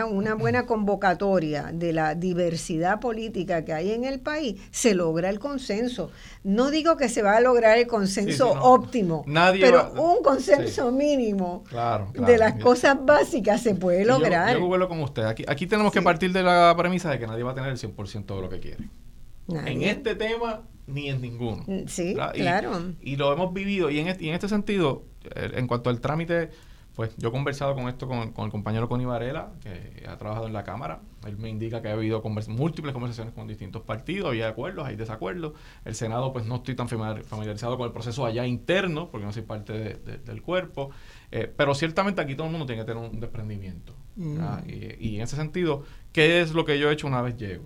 una 0.10 0.36
buena 0.36 0.66
convocatoria 0.66 1.72
de 1.74 1.94
la 1.94 2.16
diversidad 2.16 3.00
política 3.00 3.66
que 3.66 3.74
hay 3.74 3.92
en 3.92 4.04
el 4.04 4.20
país, 4.20 4.62
se 4.72 4.96
logra 4.96 5.30
el 5.30 5.40
consenso. 5.40 6.12
No 6.44 6.72
digo 6.72 6.98
que 6.98 7.10
se 7.10 7.22
va 7.22 7.38
a 7.38 7.42
lograr 7.42 7.78
el 7.78 7.88
consenso 7.88 8.52
óptimo, 8.52 9.26
pero 9.60 9.94
un 9.94 10.24
consenso 10.24 10.92
mínimo 10.92 11.64
de 12.14 12.38
las 12.38 12.56
cosas 12.62 12.98
básicas 13.04 13.62
se 13.62 13.76
puede 13.76 14.06
lograr. 14.06 14.58
Yo, 14.58 14.66
vuelvo 14.66 14.88
con 14.88 15.02
usted. 15.02 15.24
Aquí, 15.24 15.44
aquí 15.48 15.68
tenemos 15.68 15.92
que 15.92 16.02
partir 16.02 16.32
de 16.32 16.44
la 16.44 16.74
premisa 16.78 17.10
de 17.10 17.20
que 17.20 17.28
nadie 17.28 17.44
va 17.44 17.52
a 17.52 17.56
tener 17.56 17.70
el 17.70 17.78
100% 17.78 18.36
de 18.36 18.42
lo 18.42 18.50
que 18.50 18.60
quiere. 18.60 18.90
En 19.48 19.84
este 19.84 20.16
tema 20.16 20.64
ni 20.88 21.10
en 21.10 21.22
ninguno. 21.22 21.66
Sí, 21.88 22.16
claro. 22.34 22.94
Y 23.02 23.16
lo 23.16 23.34
hemos 23.34 23.54
vivido. 23.54 23.90
Y 23.90 24.00
en 24.00 24.08
este, 24.08 24.26
y 24.26 24.30
en 24.30 24.36
este 24.36 24.50
sentido, 24.50 25.04
eh, 25.36 25.52
en 25.56 25.68
cuanto 25.68 25.90
al 25.90 26.00
trámite 26.00 26.50
pues 26.96 27.14
yo 27.18 27.28
he 27.28 27.32
conversado 27.32 27.76
con 27.76 27.90
esto 27.90 28.08
con, 28.08 28.34
el 28.46 28.52
compañero 28.52 28.88
Connie 28.88 29.06
Varela, 29.06 29.52
que 29.62 30.06
ha 30.08 30.18
trabajado 30.18 30.48
en 30.48 30.54
la 30.54 30.64
Cámara. 30.64 31.02
Él 31.28 31.38
me 31.38 31.50
indica 31.50 31.82
que 31.82 31.90
ha 31.90 31.92
habido 31.92 32.22
múltiples 32.48 32.94
conversaciones 32.94 33.34
con 33.34 33.48
distintos 33.48 33.82
partidos, 33.82 34.32
hay 34.32 34.44
acuerdos, 34.44 34.88
hay 34.88 34.96
desacuerdos. 34.96 35.54
El 35.84 35.94
Senado, 35.94 36.32
pues 36.32 36.46
no 36.46 36.56
estoy 36.56 36.74
tan 36.76 36.88
familiarizado 36.88 37.78
con 37.78 37.88
el 37.88 37.92
proceso 37.92 38.26
allá 38.26 38.48
interno, 38.48 39.10
porque 39.12 39.26
no 39.26 39.34
soy 39.34 39.42
parte 39.42 39.74
del 39.74 40.42
cuerpo. 40.42 40.92
Eh, 41.32 41.52
pero 41.54 41.76
ciertamente 41.76 42.22
aquí 42.22 42.34
todo 42.34 42.48
el 42.48 42.52
mundo 42.52 42.66
tiene 42.66 42.84
que 42.84 42.86
tener 42.86 43.04
un 43.04 43.20
desprendimiento. 43.20 43.94
Mm. 44.16 44.40
Y, 44.68 45.18
en 45.18 45.22
ese 45.22 45.36
sentido, 45.36 45.84
¿qué 46.14 46.40
es 46.40 46.54
lo 46.54 46.64
que 46.64 46.80
yo 46.80 46.90
he 46.90 46.94
hecho 46.94 47.08
una 47.08 47.22
vez 47.22 47.36
llego 47.36 47.66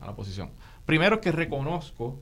a 0.00 0.06
la 0.06 0.16
posición? 0.16 0.50
Primero 0.86 1.20
que 1.20 1.30
reconozco 1.30 2.20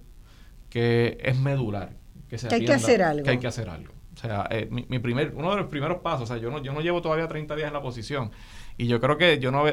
que 0.68 1.16
es 1.22 1.38
medular. 1.38 1.96
Que, 2.28 2.36
que 2.36 2.54
hay 2.54 2.64
que 2.66 2.74
hacer 2.74 3.02
algo. 3.02 3.24
Que 3.24 3.30
hay 3.30 3.38
que 3.38 3.46
hacer 3.46 3.70
algo. 3.70 3.93
O 4.24 4.26
sea, 4.26 4.46
eh, 4.50 4.68
mi, 4.70 4.98
primer, 5.00 5.34
uno 5.36 5.50
de 5.50 5.56
los 5.58 5.66
primeros 5.66 5.98
pasos, 5.98 6.22
o 6.22 6.26
sea, 6.26 6.38
yo 6.38 6.50
no, 6.50 6.62
yo 6.62 6.72
no 6.72 6.80
llevo 6.80 7.02
todavía 7.02 7.28
30 7.28 7.56
días 7.56 7.68
en 7.68 7.74
la 7.74 7.82
posición. 7.82 8.30
Y 8.78 8.86
yo 8.86 8.98
creo 8.98 9.18
que 9.18 9.38
yo 9.38 9.50
no 9.50 9.64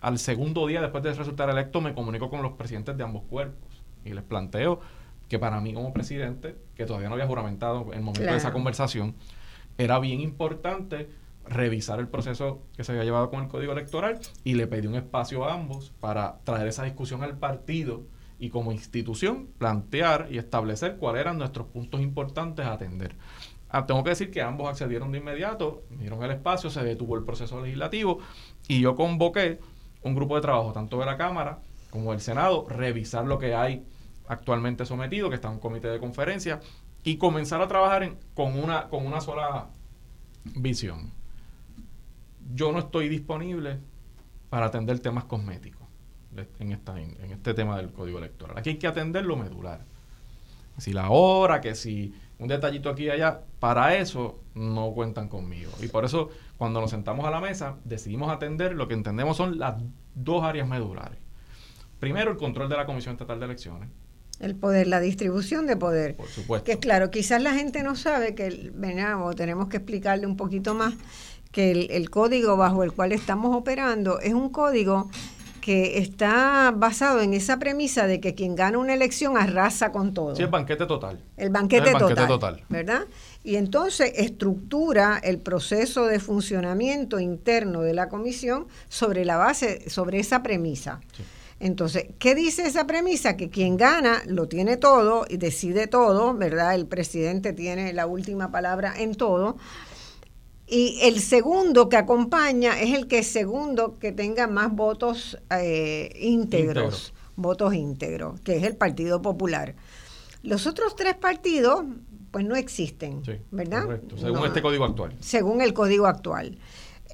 al 0.00 0.18
segundo 0.18 0.66
día 0.66 0.80
después 0.80 1.04
de 1.04 1.12
resultar 1.12 1.50
electo 1.50 1.82
me 1.82 1.92
comunico 1.92 2.30
con 2.30 2.40
los 2.40 2.52
presidentes 2.52 2.96
de 2.96 3.04
ambos 3.04 3.24
cuerpos 3.24 3.84
y 4.06 4.14
les 4.14 4.24
planteo 4.24 4.80
que 5.28 5.38
para 5.38 5.60
mí 5.60 5.74
como 5.74 5.92
presidente, 5.92 6.56
que 6.74 6.86
todavía 6.86 7.08
no 7.08 7.16
había 7.16 7.26
juramentado 7.26 7.88
en 7.92 7.98
el 7.98 8.02
momento 8.02 8.30
de 8.30 8.38
esa 8.38 8.50
conversación, 8.50 9.14
era 9.76 9.98
bien 9.98 10.20
importante 10.20 11.10
revisar 11.44 11.98
el 11.98 12.08
proceso 12.08 12.62
que 12.76 12.84
se 12.84 12.92
había 12.92 13.04
llevado 13.04 13.28
con 13.28 13.42
el 13.42 13.48
código 13.48 13.72
electoral 13.72 14.18
y 14.42 14.54
le 14.54 14.66
pedí 14.66 14.86
un 14.86 14.94
espacio 14.94 15.44
a 15.44 15.52
ambos 15.52 15.92
para 16.00 16.38
traer 16.44 16.68
esa 16.68 16.84
discusión 16.84 17.22
al 17.22 17.36
partido 17.36 18.06
y 18.38 18.50
como 18.50 18.72
institución 18.72 19.48
plantear 19.58 20.28
y 20.30 20.38
establecer 20.38 20.96
cuáles 20.96 21.20
eran 21.22 21.38
nuestros 21.38 21.66
puntos 21.66 22.00
importantes 22.00 22.64
a 22.64 22.72
atender. 22.72 23.16
Ah, 23.70 23.86
tengo 23.86 24.02
que 24.02 24.10
decir 24.10 24.30
que 24.30 24.40
ambos 24.40 24.68
accedieron 24.68 25.12
de 25.12 25.18
inmediato, 25.18 25.82
dieron 25.90 26.22
el 26.22 26.30
espacio, 26.30 26.70
se 26.70 26.82
detuvo 26.82 27.16
el 27.16 27.24
proceso 27.24 27.60
legislativo 27.60 28.18
y 28.66 28.80
yo 28.80 28.96
convoqué 28.96 29.60
un 30.02 30.14
grupo 30.14 30.36
de 30.36 30.42
trabajo, 30.42 30.72
tanto 30.72 30.98
de 30.98 31.06
la 31.06 31.16
Cámara 31.16 31.58
como 31.90 32.12
del 32.12 32.20
Senado, 32.20 32.66
revisar 32.68 33.26
lo 33.26 33.38
que 33.38 33.54
hay 33.54 33.84
actualmente 34.26 34.86
sometido, 34.86 35.28
que 35.28 35.36
está 35.36 35.48
en 35.48 35.54
un 35.54 35.60
comité 35.60 35.88
de 35.88 35.98
conferencia, 35.98 36.60
y 37.02 37.16
comenzar 37.16 37.62
a 37.62 37.68
trabajar 37.68 38.16
con, 38.34 38.58
una, 38.58 38.88
con 38.88 39.06
una 39.06 39.20
sola 39.20 39.68
visión. 40.44 41.10
Yo 42.54 42.72
no 42.72 42.78
estoy 42.80 43.08
disponible 43.08 43.78
para 44.50 44.66
atender 44.66 44.98
temas 45.00 45.24
cosméticos 45.24 45.86
en, 46.58 46.72
esta, 46.72 47.00
este 47.00 47.54
tema 47.54 47.76
del 47.76 47.92
código 47.92 48.18
electoral. 48.18 48.58
Aquí 48.58 48.70
hay 48.70 48.76
que 48.76 48.86
atender 48.86 49.24
lo 49.24 49.36
medular. 49.36 49.84
Si 50.76 50.92
la 50.92 51.10
hora, 51.10 51.60
que 51.60 51.74
si 51.74 52.14
un 52.38 52.48
detallito 52.48 52.88
aquí 52.88 53.04
y 53.04 53.10
allá, 53.10 53.40
para 53.58 53.96
eso 53.96 54.40
no 54.54 54.92
cuentan 54.92 55.28
conmigo. 55.28 55.72
Y 55.80 55.88
por 55.88 56.04
eso, 56.04 56.30
cuando 56.56 56.80
nos 56.80 56.90
sentamos 56.90 57.26
a 57.26 57.30
la 57.30 57.40
mesa, 57.40 57.76
decidimos 57.84 58.30
atender 58.30 58.74
lo 58.74 58.86
que 58.86 58.94
entendemos 58.94 59.36
son 59.36 59.58
las 59.58 59.74
dos 60.14 60.44
áreas 60.44 60.68
medulares. 60.68 61.18
Primero, 61.98 62.30
el 62.30 62.36
control 62.36 62.68
de 62.68 62.76
la 62.76 62.86
Comisión 62.86 63.14
Estatal 63.14 63.40
de 63.40 63.46
Elecciones. 63.46 63.88
El 64.38 64.54
poder, 64.54 64.86
la 64.86 65.00
distribución 65.00 65.66
de 65.66 65.76
poder. 65.76 66.14
Por 66.14 66.28
supuesto. 66.28 66.64
Que 66.64 66.78
claro, 66.78 67.10
quizás 67.10 67.42
la 67.42 67.54
gente 67.54 67.82
no 67.82 67.96
sabe 67.96 68.36
que, 68.36 68.72
o 69.20 69.34
tenemos 69.34 69.68
que 69.68 69.78
explicarle 69.78 70.26
un 70.26 70.36
poquito 70.36 70.74
más, 70.74 70.94
que 71.50 71.72
el 71.72 72.10
código 72.10 72.56
bajo 72.56 72.84
el 72.84 72.92
cual 72.92 73.10
estamos 73.10 73.56
operando 73.56 74.20
es 74.20 74.34
un 74.34 74.50
código 74.50 75.10
que 75.68 75.98
está 75.98 76.72
basado 76.74 77.20
en 77.20 77.34
esa 77.34 77.58
premisa 77.58 78.06
de 78.06 78.22
que 78.22 78.34
quien 78.34 78.54
gana 78.54 78.78
una 78.78 78.94
elección 78.94 79.36
arrasa 79.36 79.92
con 79.92 80.14
todo. 80.14 80.34
Sí, 80.34 80.40
el 80.40 80.48
banquete 80.48 80.86
total. 80.86 81.20
El 81.36 81.50
banquete, 81.50 81.92
total, 81.92 82.64
¿Verdad? 82.70 83.02
Y 83.44 83.56
entonces 83.56 84.14
estructura 84.16 85.20
el 85.22 85.36
proceso 85.36 86.06
de 86.06 86.20
funcionamiento 86.20 87.20
interno 87.20 87.82
de 87.82 87.92
la 87.92 88.08
comisión 88.08 88.66
sobre 88.88 89.26
la 89.26 89.36
base, 89.36 89.90
sobre 89.90 90.20
esa 90.20 90.42
premisa. 90.42 91.00
Entonces, 91.60 92.06
¿qué 92.18 92.34
dice 92.34 92.66
esa 92.66 92.86
premisa? 92.86 93.36
Que 93.36 93.50
quien 93.50 93.76
gana 93.76 94.22
lo 94.26 94.48
tiene 94.48 94.78
todo 94.78 95.26
y 95.28 95.36
decide 95.36 95.86
todo, 95.86 96.32
¿verdad? 96.32 96.76
El 96.76 96.86
presidente 96.86 97.52
tiene 97.52 97.92
la 97.92 98.06
última 98.06 98.50
palabra 98.50 98.94
en 98.96 99.14
todo. 99.16 99.58
Y 100.70 100.98
el 101.00 101.20
segundo 101.20 101.88
que 101.88 101.96
acompaña 101.96 102.78
es 102.78 102.94
el 102.94 103.06
que 103.06 103.22
segundo 103.22 103.98
que 103.98 104.12
tenga 104.12 104.46
más 104.46 104.70
votos 104.70 105.38
eh, 105.50 106.12
íntegros, 106.20 107.14
votos 107.36 107.72
íntegros, 107.74 108.38
que 108.40 108.56
es 108.56 108.64
el 108.64 108.76
Partido 108.76 109.22
Popular. 109.22 109.74
Los 110.42 110.66
otros 110.66 110.94
tres 110.94 111.14
partidos, 111.14 111.84
pues 112.30 112.44
no 112.44 112.54
existen, 112.54 113.22
¿verdad? 113.50 113.84
Correcto, 113.84 114.18
según 114.18 114.44
este 114.44 114.60
código 114.60 114.84
actual. 114.84 115.16
Según 115.20 115.62
el 115.62 115.72
código 115.72 116.06
actual. 116.06 116.58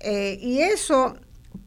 Eh, 0.00 0.36
y 0.42 0.58
eso, 0.58 1.16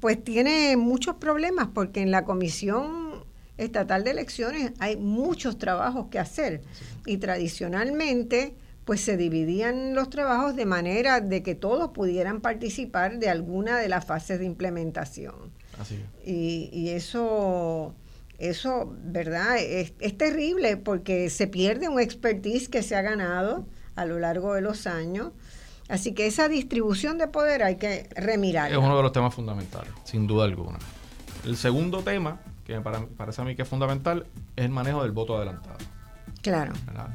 pues 0.02 0.22
tiene 0.22 0.76
muchos 0.76 1.16
problemas 1.16 1.70
porque 1.74 2.02
en 2.02 2.12
la 2.12 2.26
Comisión 2.26 3.24
Estatal 3.58 4.04
de 4.04 4.12
Elecciones 4.12 4.74
hay 4.80 4.98
muchos 4.98 5.58
trabajos 5.58 6.08
que 6.12 6.20
hacer. 6.20 6.62
Y 7.06 7.18
tradicionalmente 7.18 8.56
pues 8.88 9.02
se 9.02 9.18
dividían 9.18 9.94
los 9.96 10.10
trabajos 10.10 10.56
de 10.56 10.66
manera 10.66 11.20
de 11.20 11.44
que 11.44 11.56
todos 11.56 11.92
pudieran 11.92 12.40
participar 12.40 13.20
de 13.20 13.28
alguna 13.28 13.80
de 13.80 13.90
las 13.90 14.06
fases 14.06 14.40
de 14.40 14.46
implementación. 14.46 15.36
Así. 15.78 16.02
Y, 16.26 16.70
y 16.72 16.90
eso, 16.92 17.94
eso, 18.40 18.96
¿verdad? 19.04 19.58
Es, 19.58 19.92
es, 20.00 20.18
terrible 20.18 20.78
porque 20.78 21.30
se 21.30 21.48
pierde 21.48 21.90
un 21.90 22.00
expertise 22.00 22.70
que 22.70 22.82
se 22.82 22.96
ha 22.96 23.02
ganado 23.02 23.66
a 23.98 24.06
lo 24.06 24.20
largo 24.20 24.54
de 24.54 24.62
los 24.62 24.88
años. 24.88 25.34
Así 25.90 26.14
que 26.14 26.26
esa 26.26 26.48
distribución 26.48 27.18
de 27.18 27.28
poder 27.28 27.64
hay 27.64 27.76
que 27.76 28.08
remirar. 28.16 28.72
Es 28.72 28.78
uno 28.78 28.96
de 28.96 29.04
los 29.04 29.12
temas 29.12 29.34
fundamentales, 29.34 29.92
sin 30.06 30.28
duda 30.28 30.46
alguna. 30.46 30.80
El 31.44 31.58
segundo 31.58 32.04
tema, 32.04 32.40
que 32.66 32.80
me 32.80 32.82
parece 32.82 33.42
a 33.42 33.44
mí 33.44 33.54
que 33.54 33.64
es 33.64 33.68
fundamental, 33.68 34.26
es 34.56 34.64
el 34.64 34.72
manejo 34.72 35.04
del 35.04 35.12
voto 35.12 35.36
adelantado. 35.36 35.78
Claro. 36.42 36.74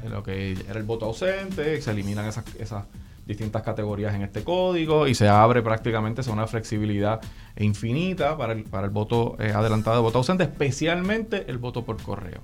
Lo 0.09 0.23
que 0.23 0.51
era 0.51 0.79
el 0.79 0.83
voto 0.83 1.05
ausente, 1.05 1.81
se 1.81 1.91
eliminan 1.91 2.25
esas, 2.25 2.43
esas 2.59 2.85
distintas 3.25 3.61
categorías 3.61 4.13
en 4.15 4.23
este 4.23 4.43
código 4.43 5.07
y 5.07 5.15
se 5.15 5.27
abre 5.29 5.61
prácticamente 5.61 6.21
una 6.29 6.47
flexibilidad 6.47 7.21
infinita 7.57 8.37
para 8.37 8.53
el, 8.53 8.63
para 8.63 8.85
el 8.85 8.91
voto 8.91 9.37
eh, 9.39 9.51
adelantado, 9.53 10.01
voto 10.01 10.19
ausente, 10.19 10.43
especialmente 10.43 11.45
el 11.47 11.57
voto 11.57 11.85
por 11.85 12.01
correo. 12.01 12.41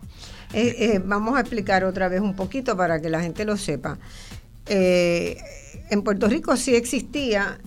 Eh, 0.54 0.76
eh, 0.80 1.02
vamos 1.04 1.38
a 1.38 1.42
explicar 1.42 1.84
otra 1.84 2.08
vez 2.08 2.22
un 2.22 2.36
poquito 2.36 2.78
para 2.78 3.02
que 3.02 3.10
la 3.10 3.22
gente 3.22 3.46
lo 3.46 3.58
sepa. 3.58 3.98
Eh, 4.70 5.38
en 5.90 6.04
Puerto 6.04 6.28
Rico 6.28 6.56
sí 6.56 6.76
existía, 6.76 7.60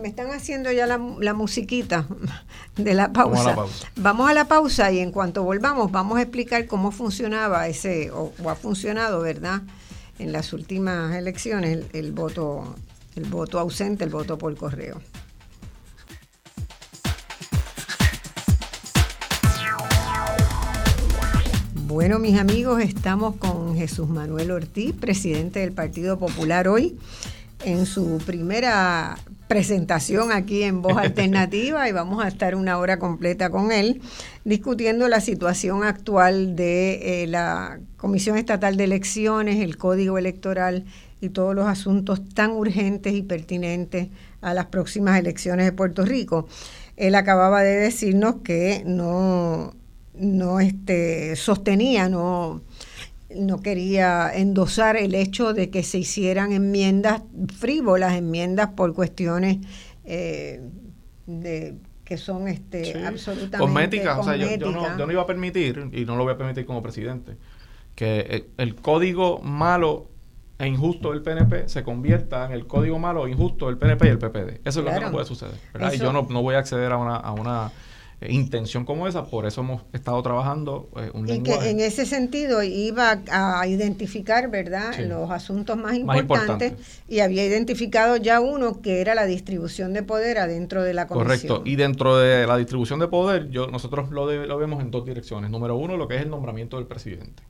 me 0.00 0.08
están 0.08 0.30
haciendo 0.30 0.72
ya 0.72 0.86
la, 0.86 0.98
musiquita 1.34 2.06
de 2.76 2.94
la 2.94 3.12
pausa. 3.12 3.56
Vamos 3.96 4.30
a 4.30 4.34
la 4.34 4.46
pausa. 4.46 4.90
y 4.90 4.98
en 4.98 5.12
cuanto 5.12 5.44
volvamos 5.44 5.92
vamos 5.92 6.18
a 6.18 6.22
explicar 6.22 6.66
cómo 6.66 6.90
funcionaba 6.90 7.68
ese, 7.68 8.10
o, 8.10 8.32
ha 8.48 8.54
funcionado, 8.54 9.20
¿verdad? 9.20 9.62
En 10.18 10.32
las 10.32 10.52
últimas 10.52 11.14
elecciones 11.14 11.84
el, 11.92 12.12
voto, 12.12 12.74
el 13.14 13.24
voto 13.24 13.58
ausente, 13.58 14.04
el 14.04 14.10
voto 14.10 14.38
por 14.38 14.56
correo. 14.56 15.00
Bueno, 21.88 22.18
mis 22.18 22.38
amigos, 22.38 22.82
estamos 22.82 23.36
con 23.36 23.74
Jesús 23.74 24.10
Manuel 24.10 24.50
Ortiz, 24.50 24.92
presidente 24.92 25.60
del 25.60 25.72
Partido 25.72 26.18
Popular 26.18 26.68
hoy 26.68 26.98
en 27.64 27.86
su 27.86 28.18
primera 28.26 29.16
presentación 29.48 30.30
aquí 30.30 30.64
en 30.64 30.82
Voz 30.82 30.98
Alternativa 30.98 31.88
y 31.88 31.92
vamos 31.92 32.22
a 32.22 32.28
estar 32.28 32.56
una 32.56 32.76
hora 32.76 32.98
completa 32.98 33.48
con 33.48 33.72
él 33.72 34.02
discutiendo 34.44 35.08
la 35.08 35.22
situación 35.22 35.82
actual 35.82 36.56
de 36.56 37.22
eh, 37.22 37.26
la 37.26 37.80
Comisión 37.96 38.36
Estatal 38.36 38.76
de 38.76 38.84
Elecciones, 38.84 39.58
el 39.58 39.78
Código 39.78 40.18
Electoral 40.18 40.84
y 41.22 41.30
todos 41.30 41.54
los 41.54 41.66
asuntos 41.66 42.20
tan 42.34 42.50
urgentes 42.50 43.14
y 43.14 43.22
pertinentes 43.22 44.08
a 44.42 44.52
las 44.52 44.66
próximas 44.66 45.18
elecciones 45.18 45.64
de 45.64 45.72
Puerto 45.72 46.04
Rico. 46.04 46.48
Él 46.98 47.14
acababa 47.14 47.62
de 47.62 47.76
decirnos 47.76 48.36
que 48.44 48.82
no, 48.84 49.72
no 50.18 50.60
este, 50.60 51.36
sostenía, 51.36 52.08
no 52.08 52.62
no 53.34 53.60
quería 53.60 54.32
endosar 54.34 54.96
el 54.96 55.14
hecho 55.14 55.52
de 55.52 55.70
que 55.70 55.82
se 55.82 55.98
hicieran 55.98 56.52
enmiendas 56.52 57.22
frívolas, 57.58 58.14
enmiendas 58.14 58.68
por 58.68 58.94
cuestiones 58.94 59.58
eh, 60.04 60.62
de 61.26 61.74
que 62.04 62.16
son 62.16 62.48
este 62.48 63.04
absolutamente 63.06 63.58
cosméticas. 63.58 64.18
O 64.18 64.22
sea, 64.22 64.36
yo, 64.36 64.70
no, 64.70 65.12
iba 65.12 65.22
a 65.22 65.26
permitir, 65.26 65.90
y 65.92 66.06
no 66.06 66.16
lo 66.16 66.24
voy 66.24 66.32
a 66.32 66.38
permitir 66.38 66.64
como 66.64 66.82
presidente, 66.82 67.36
que 67.94 68.46
el, 68.56 68.74
código 68.76 69.40
malo 69.40 70.08
e 70.58 70.66
injusto 70.66 71.12
del 71.12 71.20
PNP 71.20 71.68
se 71.68 71.82
convierta 71.82 72.46
en 72.46 72.52
el 72.52 72.66
código 72.66 72.98
malo 72.98 73.26
e 73.26 73.30
injusto 73.30 73.66
del 73.66 73.76
PNP 73.76 74.06
y 74.06 74.08
el 74.08 74.18
PPD. 74.18 74.60
Eso 74.64 74.80
es 74.80 74.86
lo 74.86 74.90
que 74.90 75.00
no 75.00 75.10
puede 75.10 75.26
suceder. 75.26 75.54
y 75.92 75.98
yo 75.98 76.14
no, 76.14 76.26
no 76.30 76.40
voy 76.40 76.54
a 76.54 76.60
acceder 76.60 76.92
a 76.92 76.96
una, 76.96 77.16
a 77.16 77.32
una 77.32 77.72
intención 78.20 78.84
como 78.84 79.06
esa, 79.06 79.26
por 79.26 79.46
eso 79.46 79.60
hemos 79.60 79.82
estado 79.92 80.20
trabajando 80.22 80.88
eh, 80.96 81.10
un 81.14 81.28
y 81.28 81.40
que 81.42 81.54
en 81.70 81.78
ese 81.78 82.04
sentido 82.04 82.64
iba 82.64 83.20
a 83.30 83.66
identificar, 83.68 84.50
¿verdad?, 84.50 84.98
los 85.06 85.30
asuntos 85.30 85.76
más 85.76 85.94
importantes, 85.94 86.72
y 87.08 87.20
había 87.20 87.44
identificado 87.44 88.16
ya 88.16 88.40
uno 88.40 88.82
que 88.82 89.00
era 89.00 89.14
la 89.14 89.24
distribución 89.24 89.92
de 89.92 90.02
poder 90.02 90.38
adentro 90.38 90.82
de 90.82 90.94
la 90.94 91.06
comisión. 91.06 91.28
Correcto, 91.28 91.62
y 91.64 91.76
dentro 91.76 92.18
de 92.18 92.46
la 92.46 92.56
distribución 92.56 92.98
de 92.98 93.06
poder, 93.06 93.50
yo 93.50 93.68
nosotros 93.68 94.10
lo, 94.10 94.30
lo 94.46 94.58
vemos 94.58 94.82
en 94.82 94.90
dos 94.90 95.04
direcciones. 95.04 95.50
Número 95.50 95.76
uno, 95.76 95.96
lo 95.96 96.08
que 96.08 96.16
es 96.16 96.22
el 96.22 96.30
nombramiento 96.30 96.76
del 96.76 96.86
presidente. 96.86 97.42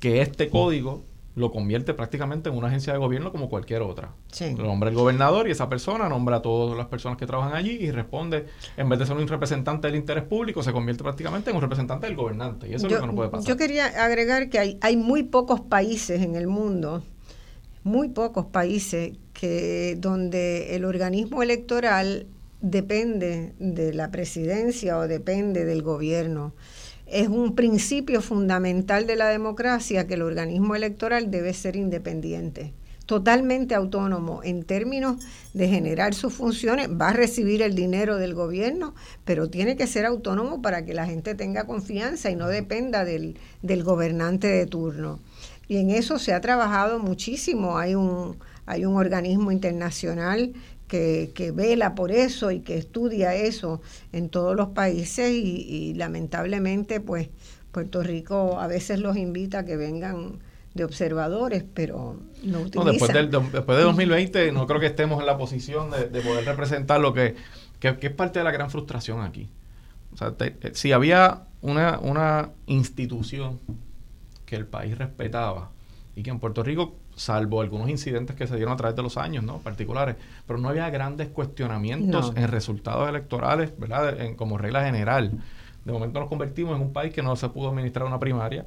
que 0.00 0.22
este 0.22 0.48
código 0.48 1.04
lo 1.34 1.50
convierte 1.50 1.94
prácticamente 1.94 2.50
en 2.50 2.56
una 2.56 2.68
agencia 2.68 2.92
de 2.92 2.98
gobierno 2.98 3.32
como 3.32 3.48
cualquier 3.48 3.82
otra. 3.82 4.10
Lo 4.56 4.64
nombra 4.64 4.90
el 4.90 4.94
gobernador 4.94 5.48
y 5.48 5.52
esa 5.52 5.68
persona 5.68 6.08
nombra 6.08 6.36
a 6.36 6.42
todas 6.42 6.76
las 6.76 6.86
personas 6.86 7.16
que 7.16 7.26
trabajan 7.26 7.54
allí 7.54 7.72
y 7.72 7.90
responde, 7.90 8.46
en 8.76 8.88
vez 8.88 8.98
de 8.98 9.06
ser 9.06 9.16
un 9.16 9.26
representante 9.26 9.86
del 9.86 9.96
interés 9.96 10.24
público, 10.24 10.62
se 10.62 10.72
convierte 10.72 11.02
prácticamente 11.02 11.50
en 11.50 11.56
un 11.56 11.62
representante 11.62 12.06
del 12.06 12.16
gobernante. 12.16 12.68
Y 12.68 12.74
eso 12.74 12.86
es 12.86 12.92
lo 12.92 13.00
que 13.00 13.06
no 13.06 13.14
puede 13.14 13.30
pasar. 13.30 13.48
Yo 13.48 13.56
quería 13.56 13.86
agregar 14.04 14.50
que 14.50 14.58
hay, 14.58 14.78
hay 14.82 14.96
muy 14.96 15.22
pocos 15.22 15.60
países 15.60 16.20
en 16.20 16.34
el 16.34 16.46
mundo, 16.46 17.02
muy 17.82 18.08
pocos 18.08 18.46
países 18.46 19.12
que 19.32 19.96
donde 19.98 20.76
el 20.76 20.84
organismo 20.84 21.42
electoral 21.42 22.26
depende 22.60 23.54
de 23.58 23.92
la 23.94 24.10
presidencia 24.10 24.98
o 24.98 25.08
depende 25.08 25.64
del 25.64 25.82
gobierno 25.82 26.52
es 27.12 27.28
un 27.28 27.54
principio 27.54 28.22
fundamental 28.22 29.06
de 29.06 29.16
la 29.16 29.28
democracia 29.28 30.06
que 30.06 30.14
el 30.14 30.22
organismo 30.22 30.74
electoral 30.74 31.30
debe 31.30 31.52
ser 31.52 31.76
independiente, 31.76 32.72
totalmente 33.04 33.74
autónomo 33.74 34.40
en 34.42 34.64
términos 34.64 35.22
de 35.52 35.68
generar 35.68 36.14
sus 36.14 36.32
funciones, 36.32 36.88
va 36.88 37.10
a 37.10 37.12
recibir 37.12 37.60
el 37.60 37.74
dinero 37.74 38.16
del 38.16 38.32
gobierno, 38.32 38.94
pero 39.26 39.50
tiene 39.50 39.76
que 39.76 39.86
ser 39.86 40.06
autónomo 40.06 40.62
para 40.62 40.86
que 40.86 40.94
la 40.94 41.04
gente 41.04 41.34
tenga 41.34 41.66
confianza 41.66 42.30
y 42.30 42.36
no 42.36 42.48
dependa 42.48 43.04
del, 43.04 43.36
del 43.60 43.84
gobernante 43.84 44.46
de 44.46 44.64
turno. 44.64 45.20
Y 45.68 45.76
en 45.76 45.90
eso 45.90 46.18
se 46.18 46.32
ha 46.32 46.40
trabajado 46.40 46.98
muchísimo, 46.98 47.76
hay 47.76 47.94
un, 47.94 48.38
hay 48.64 48.86
un 48.86 48.96
organismo 48.96 49.52
internacional 49.52 50.54
que, 50.92 51.52
vela 51.54 51.94
por 51.94 52.12
eso 52.12 52.50
y 52.50 52.60
que 52.60 52.76
estudia 52.76 53.34
eso 53.34 53.80
en 54.12 54.28
todos 54.28 54.54
los 54.54 54.68
países 54.68 55.30
y, 55.32 55.94
lamentablemente 55.94 57.00
pues 57.00 57.28
Puerto 57.70 58.02
Rico 58.02 58.60
a 58.60 58.66
veces 58.66 59.00
los 59.00 59.16
invita 59.16 59.60
a 59.60 59.64
que 59.64 59.76
vengan 59.76 60.40
de 60.74 60.84
observadores, 60.84 61.64
pero 61.74 62.20
no 62.42 62.60
utilizan. 62.60 62.84
No, 62.84 62.92
después, 62.92 63.12
del, 63.12 63.30
después 63.30 63.78
de 63.78 63.84
2020 63.84 64.52
no 64.52 64.66
creo 64.66 64.80
que 64.80 64.86
estemos 64.86 65.20
en 65.20 65.26
la 65.26 65.38
posición 65.38 65.90
de, 65.90 66.20
poder 66.20 66.44
representar 66.44 67.00
lo 67.00 67.14
que, 67.14 67.36
que, 67.78 67.96
es 68.00 68.12
parte 68.12 68.40
de 68.40 68.44
la 68.44 68.50
gran 68.50 68.70
frustración 68.70 69.22
aquí. 69.22 69.48
O 70.12 70.16
sea, 70.18 70.34
si 70.72 70.92
había 70.92 71.44
una, 71.62 71.98
una 72.00 72.50
institución 72.66 73.60
que 74.44 74.56
el 74.56 74.66
país 74.66 74.98
respetaba 74.98 75.70
y 76.14 76.22
que 76.22 76.30
en 76.30 76.38
Puerto 76.38 76.62
Rico 76.62 76.96
salvo 77.14 77.60
algunos 77.60 77.88
incidentes 77.88 78.36
que 78.36 78.46
se 78.46 78.56
dieron 78.56 78.74
a 78.74 78.76
través 78.76 78.96
de 78.96 79.02
los 79.02 79.16
años, 79.16 79.44
¿no? 79.44 79.58
Particulares, 79.58 80.16
pero 80.46 80.58
no 80.58 80.68
había 80.68 80.88
grandes 80.90 81.28
cuestionamientos 81.28 82.32
en 82.36 82.48
resultados 82.48 83.08
electorales, 83.08 83.72
¿verdad? 83.78 84.20
En, 84.20 84.34
como 84.34 84.58
regla 84.58 84.84
general. 84.84 85.32
De 85.84 85.92
momento 85.92 86.20
nos 86.20 86.28
convertimos 86.28 86.76
en 86.76 86.82
un 86.82 86.92
país 86.92 87.12
que 87.12 87.22
no 87.22 87.34
se 87.36 87.48
pudo 87.48 87.68
administrar 87.70 88.06
una 88.06 88.18
primaria, 88.18 88.66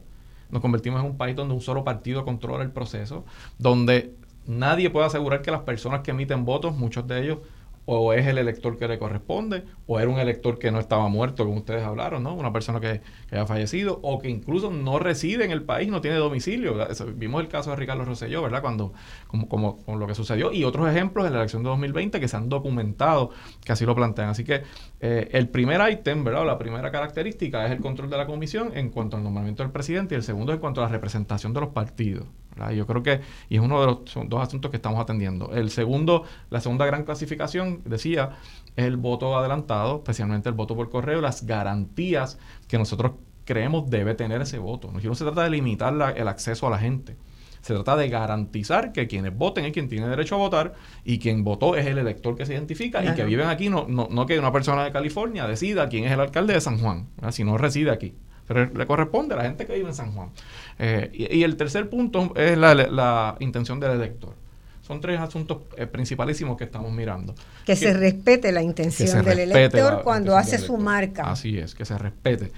nos 0.51 0.61
convertimos 0.61 0.99
en 0.99 1.07
un 1.07 1.17
país 1.17 1.35
donde 1.35 1.53
un 1.53 1.61
solo 1.61 1.83
partido 1.83 2.23
controla 2.23 2.63
el 2.63 2.71
proceso, 2.71 3.25
donde 3.57 4.15
nadie 4.45 4.89
puede 4.89 5.07
asegurar 5.07 5.41
que 5.41 5.51
las 5.51 5.61
personas 5.61 6.01
que 6.01 6.11
emiten 6.11 6.45
votos, 6.45 6.75
muchos 6.75 7.07
de 7.07 7.23
ellos 7.23 7.37
o 7.85 8.13
es 8.13 8.25
el 8.27 8.37
elector 8.37 8.77
que 8.77 8.87
le 8.87 8.97
corresponde, 8.97 9.63
o 9.87 9.99
era 9.99 10.09
un 10.09 10.19
elector 10.19 10.57
que 10.57 10.71
no 10.71 10.79
estaba 10.79 11.07
muerto, 11.07 11.45
como 11.45 11.57
ustedes 11.57 11.83
hablaron, 11.83 12.23
¿no? 12.23 12.33
Una 12.33 12.51
persona 12.51 12.79
que, 12.79 13.01
que 13.29 13.35
haya 13.35 13.45
fallecido, 13.45 13.99
o 14.01 14.19
que 14.19 14.29
incluso 14.29 14.71
no 14.71 14.99
reside 14.99 15.45
en 15.45 15.51
el 15.51 15.63
país, 15.63 15.89
no 15.89 16.01
tiene 16.01 16.17
domicilio. 16.17 16.75
vimos 17.15 17.41
el 17.41 17.47
caso 17.47 17.69
de 17.69 17.75
Ricardo 17.75 18.05
Rosselló, 18.05 18.41
¿verdad? 18.41 18.61
Cuando, 18.61 18.93
como, 19.27 19.47
como, 19.47 19.77
con 19.77 19.99
lo 19.99 20.07
que 20.07 20.15
sucedió, 20.15 20.51
y 20.51 20.63
otros 20.63 20.89
ejemplos 20.89 21.25
en 21.27 21.33
la 21.33 21.39
elección 21.39 21.63
de 21.63 21.69
2020 21.69 22.19
que 22.19 22.27
se 22.27 22.37
han 22.37 22.49
documentado, 22.49 23.29
que 23.63 23.71
así 23.71 23.85
lo 23.85 23.95
plantean. 23.95 24.29
Así 24.29 24.43
que 24.43 24.63
eh, 24.99 25.29
el 25.31 25.49
primer 25.49 25.81
ítem, 25.91 26.23
¿verdad? 26.23 26.45
la 26.45 26.57
primera 26.57 26.91
característica 26.91 27.65
es 27.65 27.71
el 27.71 27.79
control 27.79 28.09
de 28.09 28.17
la 28.17 28.25
comisión 28.25 28.71
en 28.75 28.89
cuanto 28.89 29.17
al 29.17 29.23
nombramiento 29.23 29.63
del 29.63 29.71
presidente, 29.71 30.15
y 30.15 30.17
el 30.17 30.23
segundo 30.23 30.53
en 30.53 30.59
cuanto 30.59 30.81
a 30.81 30.85
la 30.85 30.89
representación 30.89 31.53
de 31.53 31.61
los 31.61 31.69
partidos. 31.69 32.25
Yo 32.73 32.87
creo 32.87 33.03
que, 33.03 33.21
y 33.49 33.55
es 33.55 33.61
uno 33.61 33.81
de 33.81 33.87
los 33.87 34.29
dos 34.29 34.41
asuntos 34.41 34.71
que 34.71 34.77
estamos 34.77 34.99
atendiendo. 34.99 35.51
El 35.51 35.69
segundo, 35.69 36.23
la 36.49 36.61
segunda 36.61 36.85
gran 36.85 37.03
clasificación, 37.03 37.81
decía, 37.85 38.31
es 38.75 38.85
el 38.85 38.97
voto 38.97 39.37
adelantado, 39.37 39.97
especialmente 39.97 40.49
el 40.49 40.55
voto 40.55 40.75
por 40.75 40.89
correo, 40.89 41.21
las 41.21 41.45
garantías 41.45 42.39
que 42.67 42.77
nosotros 42.77 43.13
creemos 43.45 43.89
debe 43.89 44.15
tener 44.15 44.41
ese 44.41 44.59
voto. 44.59 44.91
No 44.91 45.15
se 45.15 45.23
trata 45.23 45.43
de 45.43 45.49
limitar 45.49 45.93
el 46.15 46.27
acceso 46.27 46.67
a 46.67 46.69
la 46.69 46.79
gente. 46.79 47.15
Se 47.61 47.73
trata 47.73 47.95
de 47.95 48.09
garantizar 48.09 48.91
que 48.91 49.07
quienes 49.07 49.35
voten 49.35 49.65
es 49.65 49.71
quien 49.71 49.89
tiene 49.89 50.07
derecho 50.07 50.35
a 50.35 50.37
votar 50.37 50.73
y 51.03 51.17
quien 51.17 51.43
votó 51.43 51.75
es 51.75 51.87
el 51.87 51.97
elector 51.97 52.35
que 52.35 52.45
se 52.45 52.53
identifica 52.53 53.03
y 53.03 53.15
que 53.15 53.25
viven 53.25 53.47
aquí, 53.47 53.69
no, 53.69 53.87
no, 53.89 54.07
no, 54.11 54.27
que 54.27 54.37
una 54.37 54.51
persona 54.51 54.83
de 54.83 54.91
California 54.91 55.47
decida 55.47 55.89
quién 55.89 56.03
es 56.03 56.11
el 56.11 56.19
alcalde 56.19 56.53
de 56.53 56.61
San 56.61 56.77
Juan, 56.77 57.07
si 57.31 57.43
no 57.43 57.57
reside 57.57 57.89
aquí. 57.89 58.13
Pero 58.47 58.65
le 58.67 58.85
corresponde 58.85 59.33
a 59.33 59.37
la 59.37 59.45
gente 59.45 59.65
que 59.65 59.73
vive 59.73 59.87
en 59.87 59.95
San 59.95 60.11
Juan. 60.11 60.29
Eh, 60.77 61.09
y, 61.13 61.43
el 61.43 61.55
tercer 61.55 61.89
punto 61.89 62.33
es 62.35 62.57
la, 62.57 63.37
intención 63.39 63.79
del 63.79 63.91
elector. 63.91 64.33
Son 64.81 65.01
tres 65.01 65.19
asuntos 65.19 65.63
eh, 65.77 65.87
principalísimos 65.87 66.57
que 66.57 66.65
estamos 66.65 66.91
mirando. 66.91 67.33
Que, 67.65 67.75
se 67.75 67.93
respete 67.93 68.51
la 68.51 68.61
intención 68.61 69.23
del 69.25 69.39
elector 69.39 70.03
cuando 70.03 70.37
hace 70.37 70.57
su 70.57 70.77
marca. 70.77 71.23
Así 71.23 71.57
es, 71.57 71.73
que 71.73 71.85
se 71.85 71.97
respete. 71.97 72.51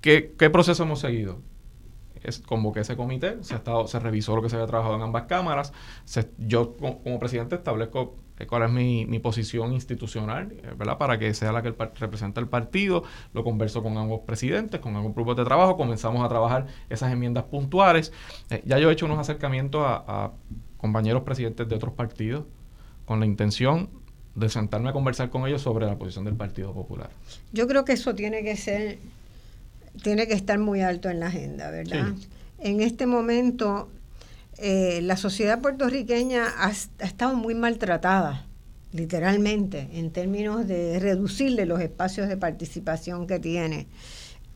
¿Qué, 0.00 0.34
qué 0.38 0.50
proceso 0.50 0.82
hemos 0.82 1.00
seguido? 1.00 1.40
es, 2.22 2.38
convoqué 2.40 2.80
ese 2.80 2.96
comité, 2.96 3.36
se, 3.42 3.54
ha 3.54 3.58
estado, 3.58 3.86
se 3.86 3.98
revisó 3.98 4.36
lo 4.36 4.42
que 4.42 4.48
se 4.48 4.56
había 4.56 4.66
trabajado 4.66 4.96
en 4.96 5.02
ambas 5.02 5.24
cámaras. 5.24 5.72
yo 6.38 6.76
como, 6.76 7.18
presidente 7.18 7.56
establezco 7.56 8.16
cuál 8.46 8.62
es 8.64 8.70
mi, 8.70 9.06
mi 9.06 9.18
posición 9.18 9.72
institucional, 9.72 10.52
eh, 10.52 10.74
¿verdad? 10.76 10.98
Para 10.98 11.18
que 11.18 11.34
sea 11.34 11.52
la 11.52 11.62
que 11.62 11.74
representa 11.98 12.40
el 12.40 12.48
partido. 12.48 13.02
Lo 13.34 13.44
converso 13.44 13.82
con 13.82 13.96
ambos 13.98 14.20
presidentes, 14.20 14.80
con 14.80 14.96
ambos 14.96 15.14
grupos 15.14 15.36
de 15.36 15.44
trabajo. 15.44 15.76
Comenzamos 15.76 16.24
a 16.24 16.28
trabajar 16.28 16.66
esas 16.88 17.12
enmiendas 17.12 17.44
puntuales. 17.44 18.12
Eh, 18.50 18.62
ya 18.64 18.78
yo 18.78 18.90
he 18.90 18.92
hecho 18.92 19.06
unos 19.06 19.18
acercamientos 19.18 19.82
a, 19.84 20.32
compañeros 20.76 21.22
presidentes 21.24 21.68
de 21.68 21.74
otros 21.74 21.94
partidos 21.94 22.44
con 23.04 23.18
la 23.18 23.26
intención 23.26 23.90
de 24.36 24.48
sentarme 24.48 24.90
a 24.90 24.92
conversar 24.92 25.28
con 25.28 25.44
ellos 25.46 25.60
sobre 25.60 25.86
la 25.86 25.96
posición 25.98 26.24
del 26.24 26.36
Partido 26.36 26.72
Popular. 26.72 27.10
Yo 27.52 27.66
creo 27.66 27.84
que 27.84 27.94
eso 27.94 28.14
tiene 28.14 28.44
que 28.44 28.56
ser 28.56 28.98
tiene 30.02 30.28
que 30.28 30.34
estar 30.34 30.58
muy 30.60 30.82
alto 30.82 31.10
en 31.10 31.18
la 31.18 31.26
agenda, 31.26 31.70
¿verdad? 31.70 32.14
En 32.60 32.80
este 32.80 33.06
momento, 33.06 33.88
eh, 34.58 35.00
la 35.02 35.16
sociedad 35.16 35.60
puertorriqueña 35.60 36.46
ha, 36.58 36.70
estado 36.70 37.36
muy 37.36 37.54
maltratada, 37.54 38.46
literalmente, 38.92 39.88
en 39.92 40.10
términos 40.10 40.66
de 40.66 40.98
reducirle 40.98 41.66
los 41.66 41.80
espacios 41.80 42.28
de 42.28 42.36
participación 42.36 43.26
que 43.26 43.38
tiene 43.38 43.86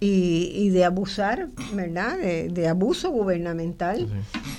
y, 0.00 0.70
de 0.70 0.84
abusar, 0.84 1.48
¿verdad? 1.74 2.18
De, 2.18 2.68
abuso 2.68 3.10
gubernamental 3.10 4.08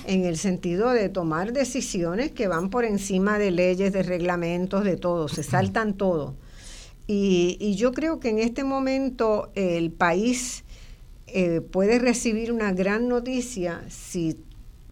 en 0.06 0.24
el 0.24 0.38
sentido 0.38 0.90
de 0.90 1.10
tomar 1.10 1.52
decisiones 1.52 2.30
que 2.30 2.48
van 2.48 2.70
por 2.70 2.86
encima 2.86 3.38
de 3.38 3.50
leyes, 3.50 3.92
de 3.92 4.02
reglamentos, 4.02 4.84
de 4.84 4.96
todo, 4.96 5.28
se 5.28 5.42
saltan 5.42 5.94
todo. 5.94 6.34
Y, 7.06 7.58
y 7.60 7.74
yo 7.74 7.92
creo 7.92 8.20
que 8.20 8.30
en 8.30 8.38
este 8.38 8.64
momento 8.64 9.52
el 9.54 9.92
país 9.92 10.64
eh, 11.36 11.60
puede 11.60 11.98
recibir 11.98 12.52
una 12.52 12.72
gran 12.72 13.08
noticia 13.08 13.82
si 13.88 14.36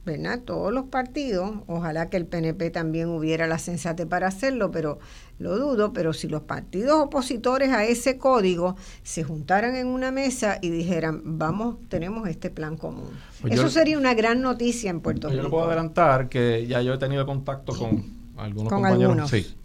¿verdad? 0.05 0.41
todos 0.41 0.73
los 0.73 0.87
partidos, 0.87 1.53
ojalá 1.67 2.11
que 2.11 2.17
el 2.17 2.27
PNP 2.27 2.71
también 2.71 3.09
hubiera 3.09 3.47
la 3.47 3.59
sensate 3.59 4.07
para 4.07 4.27
hacerlo, 4.27 4.71
pero 4.71 4.99
lo 5.39 5.57
dudo, 5.59 5.93
pero 5.93 6.13
si 6.13 6.29
los 6.29 6.43
partidos 6.43 7.01
opositores 7.01 7.71
a 7.71 7.85
ese 7.85 8.19
código 8.19 8.77
se 9.03 9.25
juntaran 9.25 9.77
en 9.77 9.87
una 9.87 10.11
mesa 10.11 10.59
y 10.61 10.71
dijeran, 10.71 11.21
vamos, 11.25 11.77
tenemos 11.89 12.29
este 12.29 12.51
plan 12.51 12.77
común. 12.77 13.11
Pues 13.41 13.55
Eso 13.55 13.69
sería 13.69 13.99
una 13.99 14.15
gran 14.15 14.41
noticia 14.41 14.91
en 14.91 15.01
Puerto 15.01 15.29
Rico. 15.29 15.37
Yo 15.37 15.43
le 15.45 15.51
puedo 15.51 15.67
adelantar 15.67 16.29
que 16.29 16.67
ya 16.67 16.83
yo 16.83 16.95
he 16.95 16.99
tenido 16.99 17.27
contacto 17.27 17.77
con 17.77 18.05
algunos 18.37 18.73
compañeros. 18.73 19.31
Sí, 19.31 19.57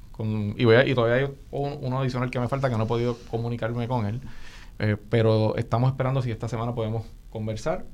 y, 0.58 0.65
voy 0.65 0.76
y 0.86 0.95
todavía 0.95 1.28
hay 1.28 1.34
uno 1.52 2.00
adicional 2.00 2.32
que 2.32 2.39
me 2.39 2.47
falta 2.47 2.69
que 2.69 2.78
no 2.78 2.84
he 2.84 2.88
podido 2.88 3.17
comunicarme 3.30 3.88
con 3.88 4.06
él. 4.06 4.21
Eh, 4.80 4.97
pero 5.10 5.56
estamos 5.58 5.91
esperando 5.91 6.21
si 6.21 6.32
esta 6.32 6.47
semana 6.47 6.73
podemos 6.73 7.06
conversar. 7.32 7.86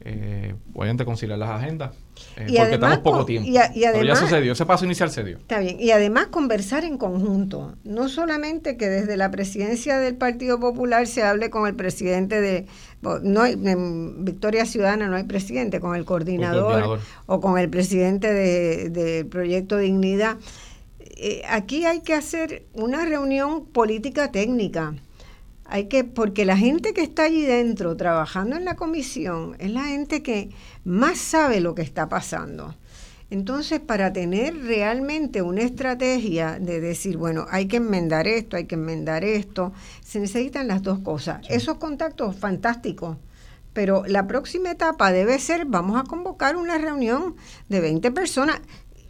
Eh, 0.00 0.54
obviamente 0.74 1.06
conciliar 1.06 1.38
las 1.38 1.48
agendas, 1.48 1.92
eh, 2.36 2.44
porque 2.46 2.60
además, 2.60 2.98
poco 2.98 3.24
tiempo. 3.24 3.48
Y, 3.48 3.56
además, 3.56 3.92
pero 3.94 4.04
ya 4.04 4.14
sucedió, 4.14 4.52
ese 4.52 4.66
paso 4.66 4.84
inicial 4.84 5.10
se 5.10 5.24
dio. 5.24 5.38
Está 5.38 5.58
bien, 5.58 5.78
y 5.80 5.90
además 5.90 6.26
conversar 6.26 6.84
en 6.84 6.98
conjunto, 6.98 7.74
no 7.82 8.08
solamente 8.10 8.76
que 8.76 8.88
desde 8.88 9.16
la 9.16 9.30
presidencia 9.30 9.98
del 9.98 10.14
Partido 10.14 10.60
Popular 10.60 11.06
se 11.06 11.22
hable 11.22 11.48
con 11.48 11.66
el 11.66 11.74
presidente 11.74 12.42
de, 12.42 12.66
no 13.00 13.40
hay, 13.40 13.54
en 13.54 14.24
Victoria 14.24 14.66
Ciudadana 14.66 15.08
no 15.08 15.16
hay 15.16 15.24
presidente, 15.24 15.80
con 15.80 15.96
el 15.96 16.04
coordinador, 16.04 17.00
o 17.24 17.40
con 17.40 17.58
el 17.58 17.70
presidente 17.70 18.32
del 18.32 18.92
de 18.92 19.24
Proyecto 19.24 19.78
Dignidad. 19.78 20.36
Eh, 21.00 21.42
aquí 21.48 21.86
hay 21.86 22.00
que 22.00 22.12
hacer 22.12 22.66
una 22.74 23.06
reunión 23.06 23.64
política 23.64 24.30
técnica 24.30 24.94
hay 25.68 25.86
que, 25.86 26.04
porque 26.04 26.44
la 26.44 26.56
gente 26.56 26.92
que 26.92 27.02
está 27.02 27.24
allí 27.24 27.42
dentro 27.42 27.96
trabajando 27.96 28.56
en 28.56 28.64
la 28.64 28.76
comisión 28.76 29.56
es 29.58 29.70
la 29.70 29.84
gente 29.84 30.22
que 30.22 30.50
más 30.84 31.18
sabe 31.18 31.60
lo 31.60 31.74
que 31.74 31.82
está 31.82 32.08
pasando. 32.08 32.74
Entonces, 33.28 33.80
para 33.80 34.12
tener 34.12 34.56
realmente 34.56 35.42
una 35.42 35.62
estrategia 35.62 36.60
de 36.60 36.80
decir, 36.80 37.16
bueno, 37.16 37.46
hay 37.50 37.66
que 37.66 37.78
enmendar 37.78 38.28
esto, 38.28 38.56
hay 38.56 38.66
que 38.66 38.76
enmendar 38.76 39.24
esto, 39.24 39.72
se 40.00 40.20
necesitan 40.20 40.68
las 40.68 40.82
dos 40.82 41.00
cosas. 41.00 41.44
Esos 41.48 41.78
contactos 41.78 42.36
fantásticos, 42.36 43.16
pero 43.72 44.04
la 44.06 44.28
próxima 44.28 44.70
etapa 44.70 45.10
debe 45.10 45.40
ser, 45.40 45.64
vamos 45.66 46.00
a 46.00 46.04
convocar 46.04 46.56
una 46.56 46.78
reunión 46.78 47.34
de 47.68 47.80
20 47.80 48.12
personas 48.12 48.60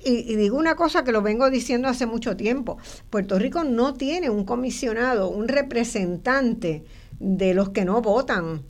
y, 0.06 0.36
digo 0.36 0.56
una 0.56 0.76
cosa 0.76 1.02
que 1.02 1.10
lo 1.10 1.20
vengo 1.20 1.50
diciendo 1.50 1.88
hace 1.88 2.06
mucho 2.06 2.36
tiempo, 2.36 2.78
Puerto 3.10 3.38
Rico 3.38 3.64
no 3.64 3.94
tiene 3.94 4.30
un 4.30 4.44
comisionado, 4.44 5.28
un 5.28 5.48
representante 5.48 6.84
de 7.18 7.54
los 7.54 7.70
que 7.70 7.84
no 7.84 8.00
votan. 8.02 8.62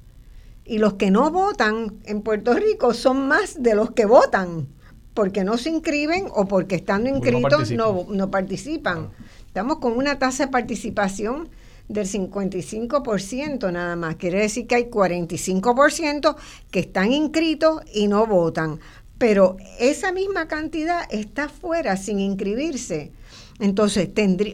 Y 0.64 0.78
los 0.78 0.94
que 0.94 1.10
no 1.10 1.30
votan 1.30 1.94
en 2.04 2.22
Puerto 2.22 2.54
Rico 2.54 2.94
son 2.94 3.28
más 3.28 3.62
de 3.62 3.74
los 3.74 3.90
que 3.90 4.06
votan, 4.06 4.66
porque 5.14 5.44
no 5.44 5.58
se 5.58 5.70
inscriben 5.70 6.26
o 6.34 6.46
porque 6.46 6.76
estando 6.76 7.10
inscritos 7.10 7.70
no, 7.70 8.06
no, 8.08 8.30
participan. 8.30 9.10
Estamos 9.46 9.78
con 9.78 9.92
una 9.92 10.18
tasa 10.18 10.46
de 10.46 10.52
participación 10.52 11.50
del 11.88 12.06
55% 12.06 13.72
nada 13.72 13.94
más. 13.94 14.16
Quiere 14.16 14.40
decir 14.40 14.66
que 14.66 14.74
hay 14.74 14.84
45% 14.84 16.36
que 16.70 16.80
están 16.80 17.12
inscritos 17.12 17.82
y 17.92 18.08
no 18.08 18.26
votan 18.26 18.80
pero 19.18 19.56
esa 19.78 20.12
misma 20.12 20.48
cantidad 20.48 21.02
está 21.10 21.48
fuera 21.48 21.96
sin 21.96 22.20
inscribirse. 22.20 23.12
Entonces, 23.58 24.08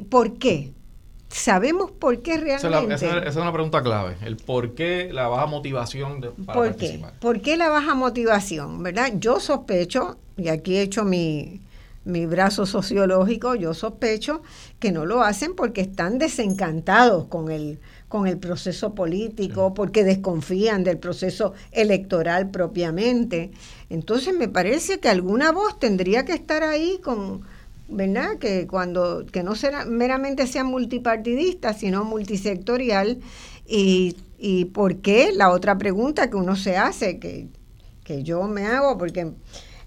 ¿por 0.08 0.34
qué? 0.38 0.72
¿Sabemos 1.28 1.90
por 1.90 2.20
qué 2.20 2.36
realmente? 2.36 2.94
Esa, 2.94 3.18
es 3.20 3.36
una 3.36 3.52
pregunta 3.52 3.82
clave, 3.82 4.16
el 4.22 4.36
por 4.36 4.74
qué 4.74 5.10
la 5.12 5.28
baja 5.28 5.46
motivación 5.46 6.20
de, 6.20 6.28
para 6.30 6.58
¿Por 6.58 6.76
Qué? 6.76 7.00
¿Por 7.20 7.40
qué 7.40 7.56
la 7.56 7.70
baja 7.70 7.94
motivación? 7.94 8.82
¿Verdad? 8.82 9.12
Yo 9.16 9.40
sospecho, 9.40 10.18
y 10.36 10.48
aquí 10.48 10.76
he 10.76 10.82
hecho 10.82 11.04
mi, 11.04 11.62
mi 12.04 12.26
brazo 12.26 12.66
sociológico, 12.66 13.54
yo 13.54 13.72
sospecho 13.72 14.42
que 14.78 14.92
no 14.92 15.06
lo 15.06 15.22
hacen 15.22 15.54
porque 15.54 15.80
están 15.80 16.18
desencantados 16.18 17.26
con 17.28 17.50
el, 17.50 17.78
con 18.12 18.26
el 18.26 18.36
proceso 18.36 18.94
político, 18.94 19.72
porque 19.72 20.04
desconfían 20.04 20.84
del 20.84 20.98
proceso 20.98 21.54
electoral 21.70 22.50
propiamente. 22.50 23.52
Entonces 23.88 24.34
me 24.36 24.48
parece 24.48 25.00
que 25.00 25.08
alguna 25.08 25.50
voz 25.50 25.78
tendría 25.78 26.26
que 26.26 26.34
estar 26.34 26.62
ahí 26.62 27.00
con, 27.02 27.40
¿verdad? 27.88 28.36
Que 28.36 28.66
cuando 28.66 29.24
que 29.32 29.42
no 29.42 29.54
será 29.54 29.86
meramente 29.86 30.46
sea 30.46 30.62
multipartidista, 30.62 31.72
sino 31.72 32.04
multisectorial 32.04 33.18
y, 33.66 34.14
y 34.38 34.66
por 34.66 34.96
qué 34.96 35.30
la 35.32 35.48
otra 35.48 35.78
pregunta 35.78 36.28
que 36.28 36.36
uno 36.36 36.54
se 36.54 36.76
hace 36.76 37.18
que, 37.18 37.46
que 38.04 38.22
yo 38.24 38.42
me 38.42 38.66
hago 38.66 38.98
porque 38.98 39.32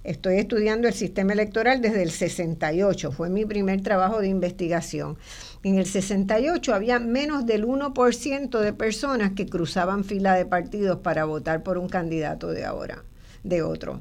estoy 0.04 0.38
estudiando 0.38 0.88
el 0.88 0.96
sistema 0.96 1.34
electoral 1.34 1.80
desde 1.80 2.02
el 2.02 2.10
68, 2.10 3.12
fue 3.12 3.30
mi 3.30 3.46
primer 3.46 3.82
trabajo 3.82 4.20
de 4.20 4.30
investigación. 4.30 5.16
En 5.66 5.80
el 5.80 5.88
68 5.88 6.76
había 6.76 7.00
menos 7.00 7.48
del 7.48 7.66
1% 7.66 8.60
de 8.60 8.72
personas 8.72 9.32
que 9.32 9.48
cruzaban 9.48 10.04
fila 10.04 10.36
de 10.36 10.46
partidos 10.46 11.00
para 11.00 11.26
votar 11.26 11.64
por 11.64 11.80
un 11.80 11.90
candidato 11.90 12.50
de 12.50 12.66
ahora, 12.66 13.04
de 13.44 13.64
otro. 13.64 14.00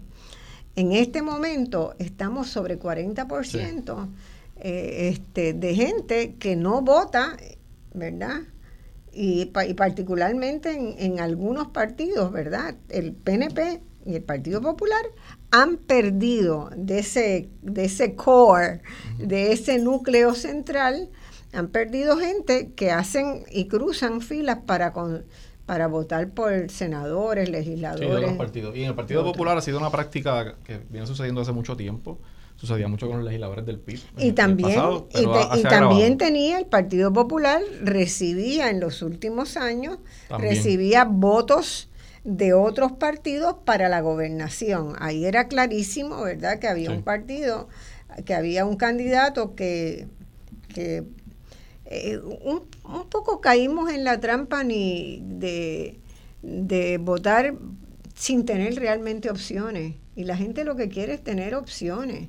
En 0.77 0.93
este 0.93 1.23
momento 1.23 1.95
estamos 1.99 2.51
sobre 2.51 2.79
40% 2.79 4.09
eh, 4.57 5.09
este, 5.11 5.55
de 5.55 5.75
gente 5.75 6.35
que 6.39 6.55
no 6.55 6.83
vota, 6.83 7.35
¿verdad? 7.95 8.43
Y, 9.11 9.47
particularmente 9.47 10.73
en, 10.73 10.97
en, 10.99 11.19
algunos 11.19 11.69
partidos, 11.69 12.31
¿verdad? 12.31 12.75
El 12.91 13.15
PNP 13.15 13.81
y 14.05 14.17
el 14.17 14.23
Partido 14.23 14.61
Popular 14.61 15.07
han 15.51 15.79
perdido 15.79 16.69
de 16.77 16.99
ese, 16.99 17.49
de 17.63 17.87
ese 17.87 18.15
core, 18.17 18.83
de 19.19 19.53
ese 19.53 19.79
núcleo 19.79 20.35
central, 20.35 21.09
han 21.55 21.69
perdido 21.69 22.17
gente 22.17 22.73
que 22.75 22.91
hacen 22.91 23.45
y 23.51 23.67
cruzan 23.67 24.21
filas 24.21 24.59
para, 24.67 24.93
para 25.67 25.87
votar 25.87 26.31
por 26.31 26.71
senadores, 26.71 27.49
legisladores. 27.49 28.31
Sí, 28.31 28.37
partidos. 28.37 28.77
Y 28.77 28.83
en 28.83 28.89
el 28.89 28.95
Partido 28.95 29.25
Popular 29.25 29.57
ha 29.57 29.61
sido 29.61 29.79
una 29.79 29.91
práctica 29.91 30.57
que 30.65 30.81
viene 30.91 31.07
sucediendo 31.07 31.41
hace 31.41 31.53
mucho 31.53 31.77
tiempo. 31.77 32.19
Sucedía 32.57 32.87
mucho 32.87 33.09
con 33.09 33.17
los 33.17 33.25
legisladores 33.25 33.67
del 33.67 33.81
PIB. 33.81 34.01
Y 34.19 34.33
también, 34.33 34.81
y, 35.11 35.63
también 35.65 36.19
tenía 36.19 36.59
el 36.59 36.67
Partido 36.67 37.13
Popular, 37.13 37.61
recibía 37.83 38.71
en 38.71 38.79
los 38.79 39.03
últimos 39.03 39.57
años, 39.57 39.99
recibía 40.39 41.05
votos 41.05 41.89
de 42.23 42.55
otros 42.55 42.93
partidos 42.93 43.57
para 43.65 43.89
la 43.89 44.01
gobernación. 44.01 44.95
Ahí 44.99 45.27
era 45.27 45.49
clarísimo, 45.49 46.23
¿verdad?, 46.23 46.59
que 46.59 46.69
había 46.69 46.91
un 46.91 47.03
partido, 47.03 47.69
que 48.25 48.35
había 48.35 48.65
un 48.65 48.77
candidato 48.77 49.55
que, 49.55 50.07
que 50.69 51.05
eh, 51.87 52.19
un, 52.19 52.63
un, 52.85 53.09
poco 53.09 53.41
caímos 53.41 53.93
en 53.93 54.05
la 54.05 54.21
trampa 54.21 54.65
ni 54.65 55.21
de, 55.23 55.99
de 56.43 56.99
votar 56.99 57.55
sin 58.15 58.47
tener 58.47 58.77
realmente 58.77 59.31
opciones. 59.31 59.95
Y 60.17 60.25
la 60.25 60.37
gente 60.37 60.65
lo 60.65 60.77
que 60.77 60.89
quiere 60.89 61.15
es 61.15 61.25
tener 61.25 61.55
opciones. 61.55 62.29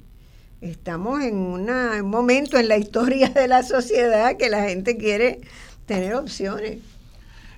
Estamos 0.62 1.22
en 1.22 1.36
un 1.36 2.10
momento 2.10 2.58
en 2.58 2.68
la 2.68 2.78
historia 2.78 3.30
de 3.30 3.48
la 3.48 3.64
sociedad 3.64 4.38
que 4.38 4.50
la 4.50 4.64
gente 4.64 4.98
quiere 4.98 5.42
tener 5.86 6.16
opciones. 6.16 6.80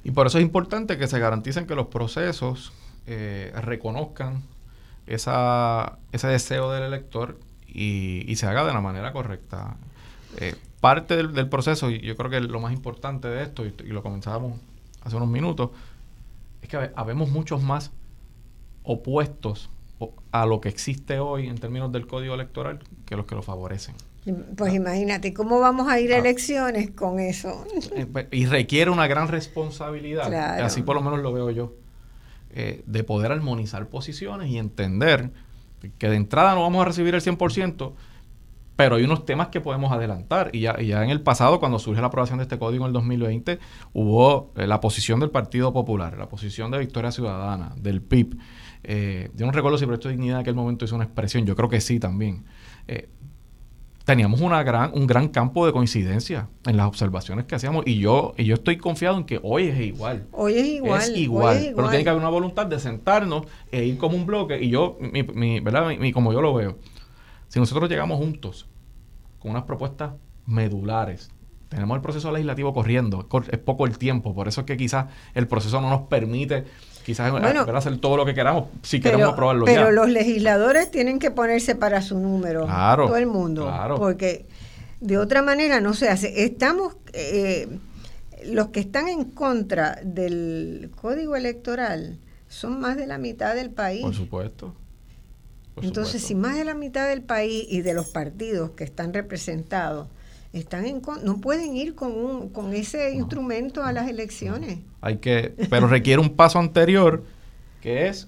Y 0.04 0.12
por 0.12 0.28
eso 0.28 0.38
es 0.38 0.44
importante 0.44 0.98
que 0.98 1.08
se 1.08 1.20
garanticen 1.20 1.68
que 1.68 1.76
los 1.76 1.88
procesos 1.88 2.74
eh, 3.08 3.52
reconozcan 3.62 4.44
esa, 5.06 5.98
ese 6.12 6.28
deseo 6.28 6.72
del 6.72 6.84
elector 6.84 7.40
y, 7.68 8.24
y, 8.28 8.36
se 8.36 8.48
haga 8.48 8.66
de 8.66 8.74
la 8.74 8.82
manera 8.82 9.14
correcta. 9.14 9.78
Eh, 10.38 10.56
parte 10.88 11.18
del, 11.18 11.50
proceso, 11.50 11.92
y 11.92 12.00
yo 12.00 12.16
creo 12.16 12.32
que 12.32 12.40
lo 12.40 12.62
más 12.62 12.72
importante 12.72 13.28
de 13.28 13.44
esto, 13.44 13.66
y, 13.66 13.74
lo 13.88 14.02
comenzábamos 14.02 14.58
hace 15.02 15.18
unos 15.18 15.28
minutos, 15.28 15.72
es 16.62 16.70
que 16.70 16.92
habemos 16.96 17.30
muchos 17.30 17.62
más 17.62 17.92
opuestos 18.84 19.70
a 20.32 20.46
lo 20.46 20.62
que 20.62 20.70
existe 20.70 21.20
hoy 21.20 21.48
en 21.48 21.58
términos 21.58 21.92
del 21.92 22.08
código 22.08 22.36
electoral 22.36 22.80
que 23.06 23.18
los 23.18 23.26
que 23.26 23.36
lo 23.36 23.42
favorecen. 23.42 23.96
Pues 24.56 24.74
imagínate, 24.74 25.34
¿cómo 25.34 25.60
vamos 25.60 25.90
a 25.90 26.00
ir 26.00 26.14
a 26.14 26.16
ah. 26.16 26.20
elecciones 26.20 26.92
con 26.92 27.20
eso? 27.20 27.66
Eh, 27.94 28.06
pues, 28.06 28.28
y 28.32 28.46
requiere 28.46 28.90
una 28.90 29.08
gran 29.08 29.28
responsabilidad, 29.28 30.34
así 30.62 30.84
por 30.84 30.96
lo 30.96 31.02
menos 31.02 31.20
lo 31.20 31.34
veo 31.34 31.52
yo, 31.52 31.74
eh, 32.52 32.82
de 32.86 33.04
poder 33.04 33.34
armonizar 33.34 33.88
posiciones 33.88 34.50
y 34.50 34.58
entender 34.58 35.32
que 35.98 36.08
de 36.08 36.16
entrada 36.16 36.56
no 36.56 36.62
vamos 36.62 36.82
a 36.82 36.86
recibir 36.86 37.14
el 37.14 37.22
100%, 37.22 37.92
pero 38.78 38.96
hay 38.96 39.04
unos 39.04 39.26
temas 39.26 39.48
que 39.48 39.60
podemos 39.60 39.92
adelantar. 39.92 40.52
Y 40.54 40.62
ya, 40.62 40.80
ya 40.80 41.04
en 41.04 41.10
el 41.10 41.20
pasado, 41.20 41.60
cuando 41.60 41.80
surge 41.80 42.00
la 42.00 42.08
aprobación 42.08 42.38
de 42.38 42.44
este 42.44 42.60
código 42.60 42.86
en 42.86 42.90
el 42.90 42.94
2020, 42.94 43.60
hubo 43.94 44.54
eh, 44.56 44.68
la 44.68 44.80
posición 44.80 45.20
del 45.20 45.32
Partido 45.32 45.74
Popular, 45.74 46.16
la 46.18 46.30
posición 46.30 46.70
de 46.70 46.78
Victoria 46.78 47.12
Ciudadana, 47.12 47.74
del 47.76 48.02
PIB. 48.02 48.38
Eh, 48.84 49.32
yo 49.36 49.48
no 49.48 49.52
recuerdo 49.52 49.80
si 49.80 49.86
Proyecto 49.86 50.10
de 50.10 50.14
Dignidad 50.14 50.38
en 50.38 50.42
aquel 50.42 50.54
momento 50.54 50.86
hizo 50.86 50.96
una 50.96 51.06
expresión, 51.06 51.46
yo 51.46 51.56
creo 51.56 51.70
que 51.70 51.82
sí 51.82 52.00
también. 52.00 52.46
Eh, 52.88 53.10
teníamos 54.06 54.42
una 54.42 54.62
gran, 54.62 54.92
un 54.94 55.08
gran 55.08 55.28
campo 55.30 55.66
de 55.66 55.74
coincidencia 55.74 56.48
en 56.68 56.78
las 56.78 56.86
observaciones 56.86 57.46
que 57.46 57.56
hacíamos 57.56 57.84
y 57.88 57.98
yo, 57.98 58.36
y 58.38 58.46
yo 58.46 58.54
estoy 58.54 58.78
confiado 58.78 59.18
en 59.18 59.24
que 59.24 59.40
hoy 59.42 59.70
es 59.70 59.80
igual. 59.80 60.28
Hoy 60.32 60.54
es 60.54 60.68
igual. 60.68 61.02
Es 61.02 61.18
igual, 61.18 61.74
pero 61.76 61.90
tiene 61.90 62.04
que 62.04 62.12
haber 62.12 62.22
una 62.22 62.30
voluntad 62.30 62.68
de 62.68 62.80
sentarnos 62.80 63.48
e 63.72 63.86
ir 63.86 63.98
como 63.98 64.16
un 64.16 64.28
bloque 64.28 64.62
y 64.62 64.70
yo, 64.70 64.98
mi, 65.00 65.24
mi, 65.24 65.62
¿verdad? 65.62 65.88
Mi, 65.98 66.12
como 66.14 66.32
yo 66.32 66.42
lo 66.42 66.54
veo 66.54 66.78
si 67.48 67.60
nosotros 67.60 67.90
llegamos 67.90 68.18
juntos 68.18 68.68
con 69.40 69.52
unas 69.52 69.64
propuestas 69.64 70.14
medulares, 70.46 71.30
tenemos 71.70 71.96
el 71.96 72.02
proceso 72.02 72.32
legislativo 72.32 72.74
corriendo, 72.74 73.28
es 73.52 73.60
poco 73.60 73.86
el 73.86 73.98
tiempo, 73.98 74.34
por 74.34 74.48
eso 74.48 74.62
es 74.62 74.68
que 74.68 74.78
quizás 74.78 75.08
el 75.34 75.48
proceso 75.48 75.82
no 75.82 75.90
nos 75.90 76.02
permite 76.04 76.64
quizás 77.06 77.32
hacer 77.34 77.98
todo 78.00 78.18
lo 78.18 78.26
que 78.26 78.34
queramos 78.34 78.66
si 78.84 79.00
queremos 79.00 79.30
aprobarlo 79.30 79.64
pero 79.64 79.92
los 79.92 80.10
legisladores 80.10 80.92
tienen 80.92 81.20
que 81.20 81.32
ponerse 81.32 81.76
para 81.76 82.02
su 82.02 82.20
número, 82.20 82.66
todo 82.66 83.18
el 83.18 83.28
mundo, 83.28 83.72
porque 83.98 84.46
de 85.00 85.18
otra 85.18 85.42
manera 85.42 85.80
no 85.80 85.94
se 85.94 86.10
hace. 86.10 86.44
Estamos, 86.44 86.98
eh, 87.14 87.68
los 88.46 88.70
que 88.70 88.80
están 88.80 89.08
en 89.08 89.26
contra 89.26 90.00
del 90.04 90.92
código 91.00 91.36
electoral 91.36 92.18
son 92.48 92.80
más 92.80 92.98
de 92.98 93.08
la 93.08 93.18
mitad 93.18 93.56
del 93.56 93.70
país. 93.70 94.02
Por 94.02 94.16
supuesto. 94.16 94.74
Entonces, 95.82 96.24
si 96.24 96.36
más 96.36 96.56
de 96.56 96.66
la 96.66 96.74
mitad 96.74 97.08
del 97.08 97.22
país 97.22 97.66
y 97.70 97.82
de 97.82 97.94
los 97.94 98.10
partidos 98.10 98.72
que 98.72 98.84
están 98.84 99.14
representados 99.14 100.08
están 100.54 100.86
en 100.86 101.02
no 101.24 101.38
pueden 101.38 101.76
ir 101.76 101.94
con 101.96 102.14
un 102.14 102.50
con 102.50 102.74
ese 102.74 103.14
instrumento 103.14 103.84
a 103.84 103.92
las 103.92 104.08
elecciones. 104.08 104.80
Hay 105.02 105.18
que, 105.18 105.54
pero 105.70 105.88
requiere 105.88 106.22
un 106.22 106.36
paso 106.36 106.60
anterior 106.60 107.24
que 107.82 108.08
es 108.08 108.28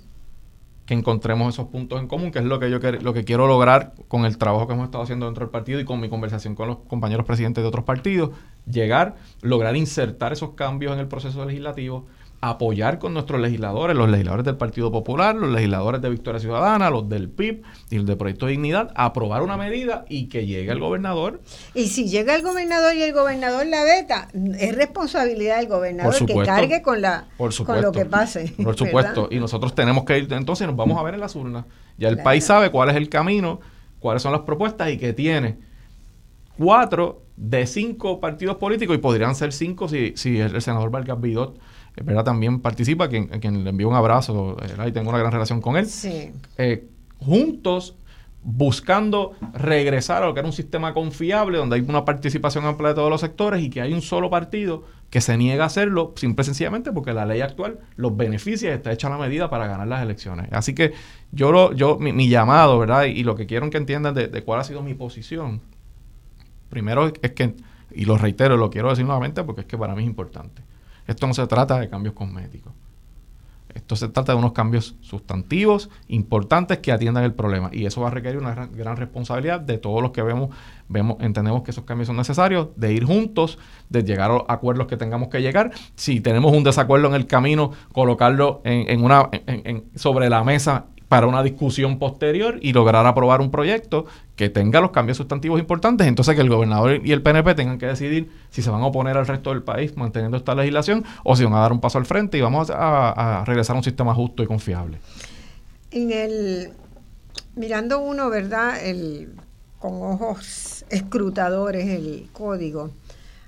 que 0.85 0.95
encontremos 0.95 1.53
esos 1.53 1.67
puntos 1.67 2.01
en 2.01 2.07
común, 2.07 2.31
que 2.31 2.39
es 2.39 2.45
lo 2.45 2.59
que 2.59 2.71
yo 2.71 2.79
lo 2.79 3.13
que 3.13 3.23
quiero 3.23 3.47
lograr 3.47 3.93
con 4.07 4.25
el 4.25 4.39
trabajo 4.39 4.65
que 4.65 4.73
hemos 4.73 4.85
estado 4.85 5.03
haciendo 5.03 5.27
dentro 5.27 5.45
del 5.45 5.51
partido 5.51 5.79
y 5.79 5.85
con 5.85 5.99
mi 5.99 6.09
conversación 6.09 6.55
con 6.55 6.67
los 6.67 6.77
compañeros 6.79 7.27
presidentes 7.27 7.63
de 7.63 7.67
otros 7.67 7.85
partidos, 7.85 8.31
llegar, 8.65 9.15
lograr 9.41 9.75
insertar 9.75 10.33
esos 10.33 10.51
cambios 10.55 10.93
en 10.93 10.99
el 10.99 11.07
proceso 11.07 11.45
legislativo 11.45 12.07
apoyar 12.41 12.99
con 12.99 13.13
nuestros 13.13 13.41
legisladores, 13.41 13.97
los 13.97 14.09
legisladores 14.09 14.45
del 14.45 14.55
Partido 14.55 14.91
Popular, 14.91 15.35
los 15.35 15.51
legisladores 15.51 16.01
de 16.01 16.09
Victoria 16.09 16.39
Ciudadana, 16.39 16.89
los 16.89 17.09
del 17.09 17.29
PIB 17.29 17.63
y 17.89 17.97
el 17.97 18.05
de 18.05 18.15
Proyecto 18.15 18.45
de 18.45 18.53
Dignidad, 18.53 18.91
aprobar 18.95 19.41
una 19.41 19.57
medida 19.57 20.05
y 20.07 20.27
que 20.29 20.45
llegue 20.45 20.71
el 20.71 20.79
gobernador. 20.79 21.41
Y 21.73 21.87
si 21.87 22.07
llega 22.07 22.35
el 22.35 22.41
gobernador 22.41 22.95
y 22.95 23.03
el 23.03 23.13
gobernador 23.13 23.65
la 23.67 23.83
veta, 23.83 24.29
es 24.57 24.75
responsabilidad 24.75 25.57
del 25.57 25.67
gobernador 25.67 26.25
que 26.25 26.35
cargue 26.45 26.81
con, 26.81 27.01
la, 27.01 27.27
con 27.37 27.81
lo 27.81 27.91
que 27.91 28.05
pase. 28.05 28.53
Por 28.63 28.77
supuesto. 28.77 29.27
Y 29.31 29.39
nosotros 29.39 29.75
tenemos 29.75 30.05
que 30.05 30.19
ir, 30.19 30.33
entonces 30.33 30.65
nos 30.65 30.77
vamos 30.77 30.97
a 30.97 31.03
ver 31.03 31.15
en 31.15 31.19
las 31.19 31.35
urnas. 31.35 31.65
Ya 31.97 32.07
el 32.07 32.21
país 32.21 32.45
sabe 32.45 32.71
cuál 32.71 32.89
es 32.89 32.95
el 32.95 33.09
camino, 33.09 33.59
cuáles 33.99 34.23
son 34.23 34.31
las 34.31 34.41
propuestas 34.41 34.89
y 34.89 34.97
que 34.97 35.11
tiene 35.11 35.57
cuatro 36.57 37.23
de 37.35 37.65
cinco 37.65 38.19
partidos 38.19 38.57
políticos 38.57 38.95
y 38.95 38.99
podrían 38.99 39.33
ser 39.33 39.53
cinco 39.53 39.87
si, 39.87 40.13
si 40.17 40.39
el, 40.39 40.61
senador 40.61 40.91
Vargas 40.91 41.19
Vidot 41.21 41.57
¿verdad? 41.95 42.23
también 42.23 42.59
participa, 42.59 43.09
quien, 43.09 43.27
quien 43.27 43.63
le 43.63 43.69
envío 43.69 43.87
un 43.89 43.95
abrazo 43.95 44.57
y 44.87 44.91
tengo 44.91 45.09
una 45.09 45.19
gran 45.19 45.31
relación 45.31 45.61
con 45.61 45.77
él. 45.77 45.87
Eh, 46.57 46.87
juntos 47.17 47.95
buscando 48.41 49.33
regresar 49.53 50.23
a 50.23 50.27
lo 50.27 50.33
que 50.33 50.39
era 50.39 50.47
un 50.47 50.53
sistema 50.53 50.93
confiable, 50.93 51.57
donde 51.57 51.75
hay 51.75 51.81
una 51.81 52.05
participación 52.05 52.65
amplia 52.65 52.89
de 52.89 52.95
todos 52.95 53.09
los 53.09 53.21
sectores 53.21 53.61
y 53.61 53.69
que 53.69 53.81
hay 53.81 53.93
un 53.93 54.01
solo 54.01 54.29
partido 54.29 54.85
que 55.09 55.21
se 55.21 55.35
niega 55.37 55.63
a 55.63 55.67
hacerlo, 55.67 56.13
simple 56.15 56.43
y 56.43 56.45
sencillamente 56.45 56.91
porque 56.91 57.13
la 57.13 57.25
ley 57.25 57.41
actual 57.41 57.79
los 57.95 58.15
beneficia 58.15 58.69
y 58.69 58.73
está 58.73 58.91
hecha 58.91 59.09
la 59.09 59.17
medida 59.17 59.49
para 59.49 59.67
ganar 59.67 59.87
las 59.87 60.01
elecciones. 60.03 60.47
Así 60.51 60.73
que 60.73 60.93
yo, 61.31 61.51
lo, 61.51 61.73
yo 61.73 61.97
mi, 61.97 62.29
llamado, 62.29 62.79
¿verdad? 62.79 63.05
Y, 63.05 63.23
lo 63.23 63.35
que 63.35 63.45
quiero 63.45 63.69
que 63.69 63.77
entiendan 63.77 64.13
de, 64.13 64.27
de, 64.27 64.43
cuál 64.43 64.61
ha 64.61 64.63
sido 64.63 64.81
mi 64.83 64.93
posición, 64.93 65.61
primero 66.69 67.11
es 67.21 67.31
que, 67.31 67.55
y 67.91 68.05
lo 68.05 68.17
reitero, 68.17 68.55
lo 68.55 68.69
quiero 68.69 68.89
decir 68.89 69.05
nuevamente 69.05 69.43
porque 69.43 69.61
es 69.61 69.67
que 69.67 69.77
para 69.77 69.95
mí 69.95 70.03
es 70.03 70.07
importante. 70.07 70.61
Esto 71.09 71.25
no 71.25 71.33
se 71.33 71.47
trata 71.47 71.79
de 71.79 71.89
cambios 71.89 72.13
cosméticos. 72.13 72.71
Esto 73.73 73.95
se 73.95 74.09
trata 74.09 74.33
de 74.33 74.37
unos 74.37 74.51
cambios 74.53 74.95
sustantivos 75.01 75.89
importantes 76.07 76.77
que 76.79 76.91
atiendan 76.91 77.23
el 77.23 77.33
problema. 77.33 77.69
Y 77.73 77.87
eso 77.87 78.01
va 78.01 78.09
a 78.09 78.11
requerir 78.11 78.39
una 78.39 78.53
gran, 78.67 78.95
responsabilidad 78.95 79.59
de 79.59 79.79
todos 79.79 80.03
los 80.03 80.11
que 80.11 80.21
vemos, 80.21 80.55
vemos, 80.87 81.17
entendemos 81.19 81.63
que 81.63 81.71
esos 81.71 81.83
cambios 81.83 82.07
son 82.07 82.17
necesarios, 82.17 82.69
de 82.75 82.93
ir 82.93 83.05
juntos, 83.05 83.57
de 83.89 84.03
llegar 84.03 84.29
a 84.29 84.53
acuerdos 84.53 84.85
que 84.85 84.97
tengamos 84.97 85.29
que 85.29 85.41
llegar. 85.41 85.71
Si 85.95 86.19
tenemos 86.19 86.55
un 86.55 86.63
desacuerdo 86.63 87.07
en 87.07 87.15
el 87.15 87.25
camino, 87.25 87.71
colocarlo 87.91 88.61
en, 88.63 89.03
una, 89.03 89.29
sobre 89.95 90.29
la 90.29 90.43
mesa 90.43 90.85
para 91.09 91.25
una 91.25 91.41
discusión 91.41 91.97
posterior 91.97 92.59
y 92.61 92.71
lograr 92.71 93.05
aprobar 93.07 93.41
un 93.41 93.49
proyecto 93.49 94.05
que 94.35 94.49
tenga 94.49 94.79
los 94.79 94.91
cambios 94.91 95.17
sustantivos 95.17 95.59
importantes, 95.59 96.07
entonces 96.07 96.35
que 96.35 96.41
el 96.41 96.49
gobernador 96.49 97.01
y 97.03 97.11
el 97.11 97.23
PNP 97.23 97.55
tengan 97.55 97.79
que 97.79 97.87
decidir 97.87 98.29
si 98.51 98.61
se 98.61 98.69
van 98.69 98.81
a 98.81 98.85
oponer 98.85 99.17
al 99.17 99.27
resto 99.27 99.49
del 99.49 99.63
país 99.63 99.97
manteniendo 99.97 100.37
esta 100.37 100.53
legislación 100.53 101.03
o 101.23 101.35
si 101.35 101.43
van 101.43 101.53
a 101.53 101.59
dar 101.59 101.73
un 101.73 101.81
paso 101.81 101.97
al 101.97 102.05
frente 102.05 102.37
y 102.37 102.41
vamos 102.41 102.71
a, 102.73 103.43
regresar 103.45 103.75
a 103.75 103.79
un 103.79 103.83
sistema 103.83 104.13
justo 104.13 104.43
y 104.43 104.45
confiable. 104.47 104.99
En 105.91 106.11
el 106.11 106.71
mirando 107.55 107.99
uno, 107.99 108.29
¿verdad? 108.29 108.79
El, 108.85 109.33
con 109.79 109.93
ojos 110.03 110.85
escrutadores 110.89 111.87
el 111.87 112.29
código. 112.31 112.91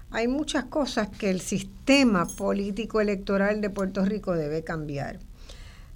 Hay 0.10 0.28
muchas 0.28 0.66
cosas 0.66 1.10
que 1.10 1.30
el 1.30 1.40
sistema 1.40 2.26
político 2.26 3.00
electoral 3.00 3.62
de 3.62 3.70
Puerto 3.70 4.04
Rico 4.04 4.34
debe 4.34 4.64
cambiar 4.64 5.20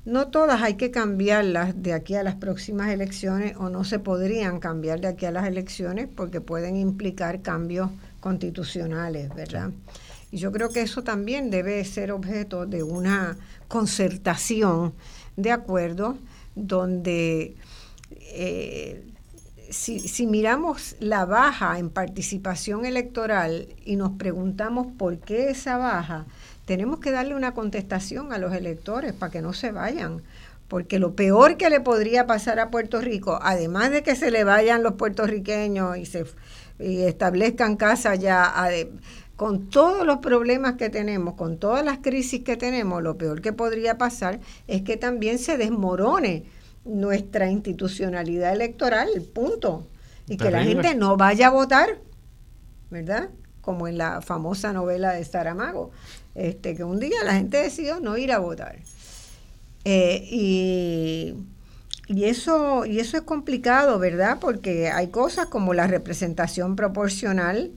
no 0.05 0.27
todas 0.27 0.61
hay 0.61 0.75
que 0.75 0.91
cambiarlas 0.91 1.81
de 1.81 1.93
aquí 1.93 2.13
a 2.15 2.23
las 2.23 2.35
próximas 2.35 2.89
elecciones 2.89 3.55
o 3.57 3.69
no 3.69 3.83
se 3.83 3.97
podrían 3.97 4.59
cambiar 4.59 5.01
de 5.01 5.07
aquí 5.07 5.25
a 5.25 5.31
las 5.31 5.47
elecciones 5.47 6.07
porque 6.15 6.41
pueden 6.41 6.77
implicar 6.77 7.41
cambios 7.41 7.89
constitucionales, 8.19 9.33
¿verdad? 9.33 9.71
Y 10.31 10.37
yo 10.37 10.51
creo 10.51 10.69
que 10.69 10.81
eso 10.81 11.03
también 11.03 11.49
debe 11.49 11.83
ser 11.85 12.11
objeto 12.11 12.65
de 12.67 12.83
una 12.83 13.37
concertación 13.67 14.93
de 15.37 15.51
acuerdo 15.51 16.17
donde 16.55 17.55
eh, 18.11 19.03
si, 19.69 19.99
si, 19.99 20.27
miramos 20.27 20.95
la 20.99 21.25
baja 21.25 21.79
en 21.79 21.89
participación 21.89 22.85
electoral 22.85 23.67
y 23.83 23.95
nos 23.95 24.11
preguntamos 24.11 24.87
por 24.97 25.17
qué 25.17 25.49
esa 25.49 25.77
baja, 25.77 26.25
tenemos 26.65 26.99
que 26.99 27.11
darle 27.11 27.35
una 27.35 27.53
contestación 27.53 28.33
a 28.33 28.37
los 28.37 28.53
electores 28.53 29.13
para 29.13 29.31
que 29.31 29.41
no 29.41 29.53
se 29.53 29.71
vayan. 29.71 30.23
Porque 30.67 30.97
lo 30.97 31.13
peor 31.15 31.57
que 31.57 31.69
le 31.69 31.79
podría 31.79 32.25
pasar 32.25 32.59
a 32.59 32.71
Puerto 32.71 32.99
Rico, 32.99 33.39
además 33.41 33.91
de 33.91 34.01
que 34.01 34.15
se 34.15 34.31
le 34.31 34.43
vayan 34.43 34.81
los 34.81 34.93
puertorriqueños 34.93 35.97
y 35.97 36.05
se 36.05 36.25
y 36.79 37.03
establezcan 37.03 37.77
casa 37.77 38.15
ya, 38.15 38.53
con 39.35 39.69
todos 39.69 40.05
los 40.05 40.17
problemas 40.17 40.75
que 40.75 40.89
tenemos, 40.89 41.35
con 41.35 41.57
todas 41.57 41.85
las 41.85 41.99
crisis 41.99 42.43
que 42.43 42.57
tenemos, 42.57 43.01
lo 43.01 43.17
peor 43.17 43.41
que 43.41 43.53
podría 43.53 43.97
pasar 43.97 44.39
es 44.67 44.81
que 44.81 44.97
también 44.97 45.39
se 45.39 45.57
desmorone 45.57 46.45
nuestra 46.83 47.49
institucionalidad 47.49 48.53
electoral, 48.53 49.09
punto. 49.33 49.87
Y 50.27 50.37
que 50.37 50.49
la 50.49 50.63
gente 50.63 50.95
no 50.95 51.17
vaya 51.17 51.47
a 51.47 51.51
votar, 51.51 51.99
¿verdad? 52.89 53.29
Como 53.61 53.87
en 53.87 53.97
la 53.97 54.21
famosa 54.21 54.73
novela 54.73 55.13
de 55.13 55.23
Saramago, 55.23 55.91
este, 56.35 56.75
que 56.75 56.83
un 56.83 56.99
día 56.99 57.23
la 57.23 57.33
gente 57.33 57.57
decidió 57.57 57.99
no 57.99 58.17
ir 58.17 58.31
a 58.31 58.39
votar. 58.39 58.77
Eh, 59.85 60.27
y, 60.31 62.23
eso, 62.23 62.85
y 62.85 62.99
eso 62.99 63.17
es 63.17 63.23
complicado, 63.23 63.97
¿verdad? 63.99 64.37
Porque 64.39 64.89
hay 64.89 65.07
cosas 65.07 65.47
como 65.47 65.73
la 65.73 65.87
representación 65.87 66.75
proporcional, 66.75 67.71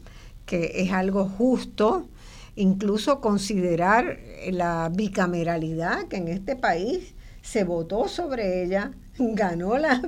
que 0.45 0.73
es 0.83 0.93
algo 0.93 1.27
justo, 1.27 2.09
incluso 2.57 3.21
considerar 3.21 4.19
la 4.51 4.91
bicameralidad 4.93 6.09
que 6.09 6.17
en 6.17 6.29
este 6.29 6.57
país 6.57 7.15
se 7.43 7.65
votó 7.65 8.09
sobre 8.09 8.65
ella, 8.65 8.93
ganó 9.19 9.79
la, 9.79 10.03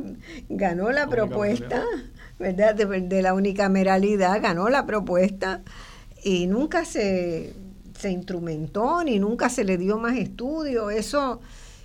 ganó 0.49 0.91
la 0.91 1.07
propuesta, 1.07 1.85
¿verdad? 2.39 2.75
De, 2.75 3.23
la 3.23 3.35
unicameralidad, 3.35 4.43
ganó 4.43 4.69
la 4.69 4.87
propuesta 4.87 5.63
y 6.23 6.47
nunca 6.47 6.85
se, 6.85 7.55
se 8.01 8.11
instrumentó 8.11 9.05
ni 9.05 9.19
nunca 9.19 9.49
se 9.49 9.65
le 9.65 9.77
dio 9.77 9.99
más 9.99 10.17
estudio. 10.17 10.91
Eso, 10.91 11.41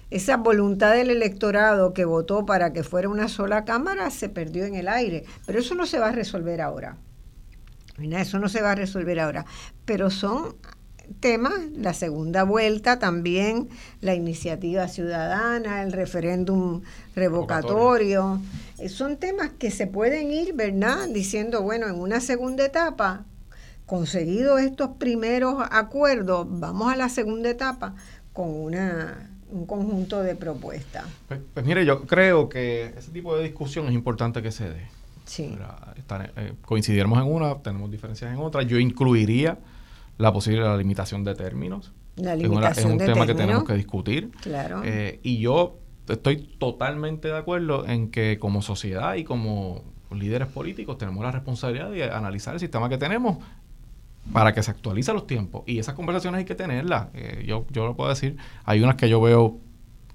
esa 0.09 0.37
voluntad 0.37 0.93
del 0.93 1.11
electorado 1.11 1.93
que 1.93 2.05
votó 2.05 2.45
para 2.45 2.73
que 2.73 2.83
fuera 2.83 3.09
una 3.09 3.27
sola 3.27 3.65
cámara 3.65 4.09
se 4.09 4.29
perdió 4.29 4.65
en 4.65 4.75
el 4.75 4.87
aire. 4.87 5.25
Pero 5.45 5.59
eso 5.59 5.75
no 5.75 5.85
se 5.85 5.99
va 5.99 6.09
a 6.09 6.11
resolver 6.11 6.61
ahora. 6.61 6.97
Eso 7.99 8.39
no 8.39 8.49
se 8.49 8.61
va 8.61 8.71
a 8.71 8.75
resolver 8.75 9.19
ahora. 9.19 9.45
Pero 9.85 10.09
son 10.09 10.55
temas, 11.19 11.53
la 11.73 11.93
segunda 11.93 12.43
vuelta 12.43 12.99
también, 12.99 13.69
la 14.01 14.15
iniciativa 14.15 14.87
ciudadana, 14.87 15.83
el 15.83 15.91
referéndum 15.91 16.81
revocatorio. 17.15 18.41
Eh, 18.79 18.89
son 18.89 19.17
temas 19.17 19.51
que 19.51 19.71
se 19.71 19.87
pueden 19.87 20.31
ir, 20.31 20.53
¿verdad? 20.53 21.07
Diciendo, 21.09 21.61
bueno, 21.61 21.87
en 21.87 21.95
una 21.95 22.19
segunda 22.21 22.65
etapa, 22.65 23.25
conseguido 23.85 24.57
estos 24.57 24.91
primeros 24.97 25.63
acuerdos, 25.71 26.47
vamos 26.49 26.91
a 26.91 26.95
la 26.95 27.09
segunda 27.09 27.49
etapa 27.49 27.95
con 28.33 28.49
una 28.49 29.29
un 29.49 29.65
conjunto 29.65 30.21
de 30.21 30.35
propuestas. 30.35 31.05
Pues, 31.27 31.39
pues 31.53 31.65
mire, 31.65 31.85
yo 31.85 32.05
creo 32.05 32.49
que 32.49 32.93
ese 32.97 33.11
tipo 33.11 33.37
de 33.37 33.43
discusión 33.43 33.87
es 33.87 33.93
importante 33.93 34.41
que 34.41 34.51
se 34.51 34.69
dé. 34.69 34.87
Sí. 35.25 35.57
Eh, 36.35 36.53
coincidiremos 36.63 37.19
en 37.19 37.31
una, 37.31 37.55
tenemos 37.59 37.89
diferencias 37.89 38.31
en 38.33 38.39
otra. 38.39 38.63
Yo 38.63 38.77
incluiría 38.79 39.57
la 40.17 40.31
posible 40.31 40.61
la 40.61 40.77
limitación 40.77 41.23
de 41.23 41.35
términos. 41.35 41.93
La 42.15 42.35
limitación 42.35 42.87
es, 42.87 42.91
un 42.91 43.13
tema 43.13 43.25
que 43.25 43.33
tenemos 43.33 43.63
que 43.63 43.73
discutir. 43.73 44.31
Claro. 44.41 44.81
Eh, 44.83 45.19
y 45.23 45.39
yo 45.39 45.79
estoy 46.07 46.37
totalmente 46.37 47.27
de 47.27 47.37
acuerdo 47.37 47.87
en 47.87 48.11
que 48.11 48.37
como 48.39 48.61
sociedad 48.61 49.15
y 49.15 49.23
como 49.23 49.83
líderes 50.11 50.47
políticos 50.47 50.97
tenemos 50.97 51.23
la 51.23 51.31
responsabilidad 51.31 51.89
de 51.91 52.03
analizar 52.11 52.53
el 52.53 52.59
sistema 52.59 52.87
que 52.89 52.97
tenemos 52.97 53.39
para 54.31 54.53
que 54.53 54.63
se 54.63 54.71
actualice 54.71 55.13
los 55.13 55.27
tiempos. 55.27 55.63
Y 55.65 55.79
esas 55.79 55.95
conversaciones 55.95 56.39
hay 56.39 56.45
que 56.45 56.55
tenerlas. 56.55 57.07
Eh, 57.13 57.43
yo, 57.47 57.65
yo 57.71 57.85
lo 57.85 57.95
puedo 57.95 58.09
decir, 58.09 58.37
hay 58.63 58.81
unas 58.81 58.95
que 58.95 59.09
yo 59.09 59.21
veo 59.21 59.59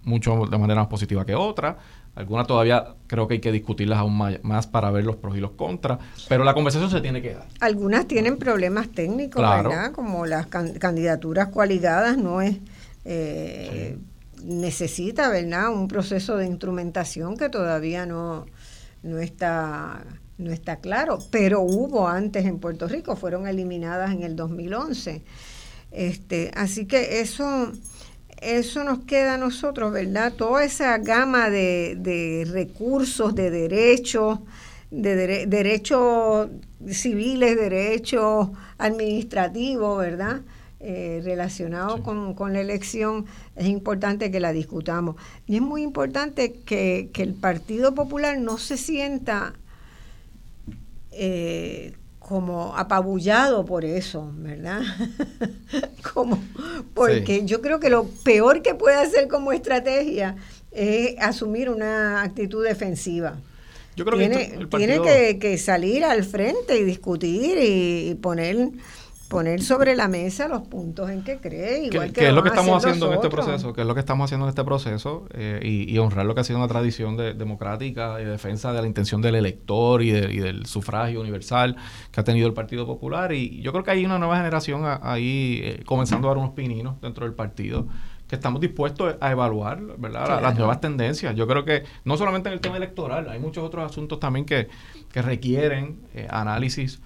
mucho 0.02 0.46
de 0.46 0.58
manera 0.58 0.80
más 0.80 0.88
positiva 0.88 1.24
que 1.24 1.34
otras. 1.34 1.76
Algunas 2.14 2.46
todavía 2.46 2.96
creo 3.06 3.28
que 3.28 3.34
hay 3.34 3.40
que 3.40 3.52
discutirlas 3.52 3.98
aún 3.98 4.16
más, 4.42 4.66
para 4.66 4.90
ver 4.90 5.04
los 5.04 5.16
pros 5.16 5.36
y 5.36 5.40
los 5.40 5.52
contras, 5.52 6.00
pero 6.28 6.42
la 6.42 6.54
conversación 6.54 6.90
se 6.90 7.00
tiene 7.00 7.22
que 7.22 7.34
dar. 7.34 7.46
Algunas 7.60 8.06
tienen 8.06 8.36
problemas 8.36 8.88
técnicos, 8.88 9.40
¿verdad? 9.40 9.92
Como 9.92 10.26
las 10.26 10.46
candidaturas 10.46 11.48
coaligadas 11.48 12.18
no 12.18 12.40
es... 12.42 12.58
Eh, 13.04 13.96
necesita, 14.44 15.28
¿verdad? 15.28 15.70
Un 15.70 15.88
proceso 15.88 16.36
de 16.36 16.46
instrumentación 16.46 17.36
que 17.36 17.48
todavía 17.48 18.06
no, 18.06 18.46
no 19.02 19.18
está 19.18 20.02
no 20.40 20.52
está 20.52 20.76
claro, 20.76 21.18
pero 21.30 21.60
hubo 21.60 22.08
antes 22.08 22.46
en 22.46 22.58
Puerto 22.58 22.88
Rico, 22.88 23.16
fueron 23.16 23.46
eliminadas 23.46 24.12
en 24.12 24.22
el 24.22 24.36
2011. 24.36 25.22
Este, 25.92 26.50
así 26.54 26.86
que 26.86 27.20
eso 27.20 27.72
eso 28.40 28.84
nos 28.84 29.00
queda 29.00 29.34
a 29.34 29.38
nosotros, 29.38 29.92
¿verdad? 29.92 30.32
Toda 30.32 30.64
esa 30.64 30.96
gama 30.98 31.50
de, 31.50 32.46
recursos, 32.50 33.34
de 33.34 33.50
derechos, 33.50 34.38
de 34.90 35.46
derechos 35.46 36.48
civiles, 36.88 37.56
derechos 37.56 38.48
administrativos, 38.78 39.98
¿verdad? 39.98 40.40
Eh, 40.82 41.20
relacionados 41.22 42.00
con, 42.00 42.52
la 42.54 42.60
elección, 42.60 43.26
es 43.56 43.66
importante 43.66 44.30
que 44.30 44.40
la 44.40 44.52
discutamos. 44.52 45.16
Y 45.46 45.56
es 45.56 45.62
muy 45.62 45.82
importante 45.82 46.54
que, 46.64 47.10
que 47.12 47.22
el 47.22 47.34
Partido 47.34 47.94
Popular 47.94 48.38
no 48.38 48.56
se 48.56 48.78
sienta 48.78 49.52
eh, 51.12 51.94
como 52.18 52.76
apabullado 52.76 53.64
por 53.64 53.84
eso, 53.84 54.30
¿verdad? 54.36 54.82
como, 56.14 56.42
porque 56.94 57.44
yo 57.44 57.60
creo 57.60 57.80
que 57.80 57.90
lo 57.90 58.04
peor 58.24 58.62
que 58.62 58.74
puede 58.74 58.96
hacer 58.96 59.26
como 59.26 59.52
estrategia 59.52 60.36
es 60.70 61.18
asumir 61.18 61.70
una 61.70 62.22
actitud 62.22 62.64
defensiva. 62.64 63.40
Yo 63.96 64.04
creo 64.04 64.18
tiene, 64.18 64.52
que, 64.52 64.66
tiene 64.76 65.38
que, 65.38 65.58
salir 65.58 66.04
al 66.04 66.24
frente 66.24 66.78
y 66.78 66.84
discutir 66.84 67.58
y 67.60 68.14
poner 68.14 68.70
poner 69.30 69.62
sobre 69.62 69.94
la 69.94 70.08
mesa 70.08 70.48
los 70.48 70.62
puntos 70.62 71.08
en 71.08 71.22
que 71.22 71.38
cree. 71.38 71.84
Igual 71.84 72.12
que, 72.12 72.26
es 72.26 72.34
lo 72.34 72.42
que 72.42 72.48
estamos 72.48 72.84
haciendo 72.84 73.06
en 73.06 73.14
este 73.14 73.30
proceso, 73.30 73.72
que 73.72 73.82
es 73.82 73.86
lo 73.86 73.94
que 73.94 74.00
estamos 74.00 74.24
haciendo 74.24 74.46
en 74.46 74.48
este 74.48 74.64
proceso 74.64 75.26
eh, 75.32 75.60
y, 75.62 75.96
honrar 75.98 76.26
lo 76.26 76.34
que 76.34 76.40
ha 76.40 76.44
sido 76.44 76.58
una 76.58 76.66
tradición 76.66 77.16
democrática 77.16 78.20
y 78.20 78.24
de 78.24 78.32
defensa 78.32 78.72
de 78.72 78.80
la 78.82 78.88
intención 78.88 79.22
del 79.22 79.36
elector 79.36 80.02
y, 80.02 80.10
del 80.10 80.66
sufragio 80.66 81.20
universal 81.20 81.76
que 82.10 82.20
ha 82.20 82.24
tenido 82.24 82.48
el 82.48 82.54
Partido 82.54 82.86
Popular. 82.86 83.32
Y 83.32 83.62
yo 83.62 83.70
creo 83.70 83.84
que 83.84 83.92
hay 83.92 84.04
una 84.04 84.18
nueva 84.18 84.36
generación 84.36 84.82
ahí 85.00 85.60
eh, 85.62 85.82
comenzando 85.86 86.26
a 86.26 86.32
dar 86.32 86.38
unos 86.38 86.50
pininos 86.50 87.00
dentro 87.00 87.24
del 87.24 87.34
partido 87.34 87.86
que 88.26 88.34
estamos 88.34 88.60
dispuestos 88.60 89.14
a 89.20 89.30
evaluar 89.30 89.80
¿verdad? 89.96 90.42
las 90.42 90.58
nuevas 90.58 90.80
tendencias. 90.80 91.36
Yo 91.36 91.46
creo 91.46 91.64
que 91.64 91.84
no 92.04 92.16
solamente 92.16 92.48
en 92.48 92.54
el 92.54 92.60
tema 92.60 92.78
electoral, 92.78 93.28
hay 93.28 93.38
muchos 93.38 93.62
otros 93.62 93.88
asuntos 93.88 94.18
también 94.18 94.44
que, 94.44 94.68
que 95.12 95.22
requieren 95.22 96.00
eh, 96.14 96.26
análisis 96.28 97.00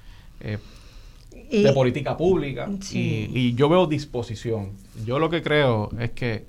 de 1.50 1.72
política 1.72 2.16
pública 2.16 2.68
y, 2.92 3.54
yo 3.54 3.68
veo 3.68 3.86
disposición. 3.86 4.72
Yo 5.04 5.18
lo 5.18 5.30
que 5.30 5.42
creo 5.42 5.90
es 5.98 6.10
que 6.10 6.46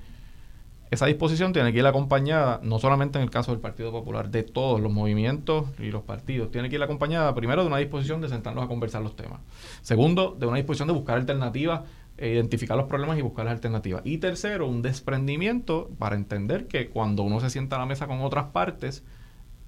esa 0.92 1.08
disposición 1.08 1.52
tiene 1.52 1.74
que 1.74 1.80
ir 1.80 1.86
acompañada, 1.86 2.60
no 2.64 2.80
solamente 2.80 3.18
en 3.18 3.24
el 3.24 3.30
caso 3.30 3.52
del 3.52 3.60
Partido 3.60 3.92
Popular, 3.92 4.30
de 4.30 4.44
todos 4.44 4.80
los 4.80 4.92
movimientos 4.92 5.66
y 5.80 5.92
los 5.92 6.04
partidos, 6.04 6.52
tiene 6.52 6.70
que 6.70 6.76
ir 6.76 6.84
acompañada 6.84 7.34
primero 7.34 7.64
de 7.64 7.68
una 7.68 7.78
disposición 7.78 8.22
de 8.22 8.30
sentarnos 8.30 8.64
a 8.64 8.68
conversar 8.68 9.02
los 9.02 9.16
temas. 9.16 9.40
Segundo, 9.82 10.36
de 10.40 10.46
una 10.46 10.58
disposición 10.58 10.88
de 10.88 10.94
buscar 10.94 11.18
alternativas, 11.18 11.82
e 12.18 12.30
identificar 12.30 12.78
los 12.78 12.86
problemas 12.88 13.18
y 13.18 13.22
buscar 13.22 13.46
las 13.46 13.54
alternativas. 13.54 14.02
Y 14.06 14.20
tercero, 14.20 14.68
un 14.68 14.82
desprendimiento 14.82 15.90
para 16.00 16.16
entender 16.16 16.68
que 16.68 16.88
cuando 16.88 17.24
uno 17.24 17.42
se 17.42 17.50
sienta 17.50 17.76
a 17.76 17.80
la 17.80 17.86
mesa 17.86 18.08
con 18.08 18.22
otras 18.22 18.46
partes, 18.46 19.04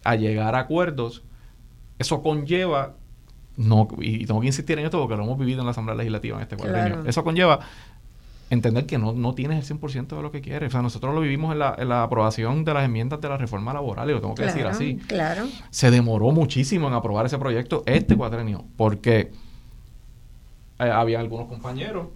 a 0.04 0.16
llegar 0.16 0.56
a 0.56 0.60
acuerdos, 0.60 1.24
eso 2.00 2.22
conlleva 2.22 2.96
no, 3.58 3.88
y 4.00 4.26
tengo 4.26 4.40
que 4.40 4.48
insistir 4.48 4.78
en 4.78 4.86
esto 4.86 5.00
porque 5.00 5.18
lo 5.18 5.24
hemos 5.24 5.38
vivido 5.38 5.60
en 5.60 5.66
la 5.66 5.72
Asamblea 5.72 5.96
Legislativa 5.96 6.38
en 6.38 6.44
este 6.44 6.56
cuadro. 6.56 7.06
Eso 7.06 7.24
conlleva 7.24 7.60
entender 8.50 8.86
que 8.86 8.98
no, 8.98 9.14
no 9.14 9.34
tienes 9.34 9.70
el 9.70 9.80
100% 9.80 10.16
de 10.16 10.22
lo 10.22 10.32
que 10.32 10.42
quieres. 10.42 10.70
O 10.70 10.72
sea, 10.72 10.82
nosotros 10.82 11.14
lo 11.14 11.22
vivimos 11.22 11.52
en 11.52 11.60
la, 11.60 11.76
en 11.78 11.90
la 11.90 12.04
aprobación 12.04 12.64
de 12.64 12.74
las 12.74 12.86
enmiendas 12.86 13.20
de 13.20 13.30
la 13.30 13.38
reforma 13.38 13.74
laboral, 13.74 14.10
y 14.10 14.14
lo 14.14 14.22
tengo 14.22 14.36
que 14.36 14.44
decir 14.44 14.66
así. 14.66 14.98
Claro. 15.08 15.48
Se 15.72 15.92
demoró 15.92 16.32
muchísimo 16.32 16.88
en 16.88 16.94
aprobar 16.94 17.26
ese 17.26 17.38
proyecto 17.38 17.84
este 17.86 18.16
cuatrenio, 18.16 18.64
porque 18.78 19.32
eh, 20.80 20.90
había 20.90 21.20
algunos 21.20 21.48
compañeros 21.48 22.08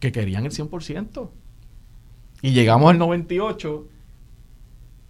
que 0.00 0.12
querían 0.12 0.44
el 0.44 0.52
100%. 0.52 1.30
Y 2.42 2.50
llegamos 2.50 2.90
al 2.90 2.98
98 2.98 3.88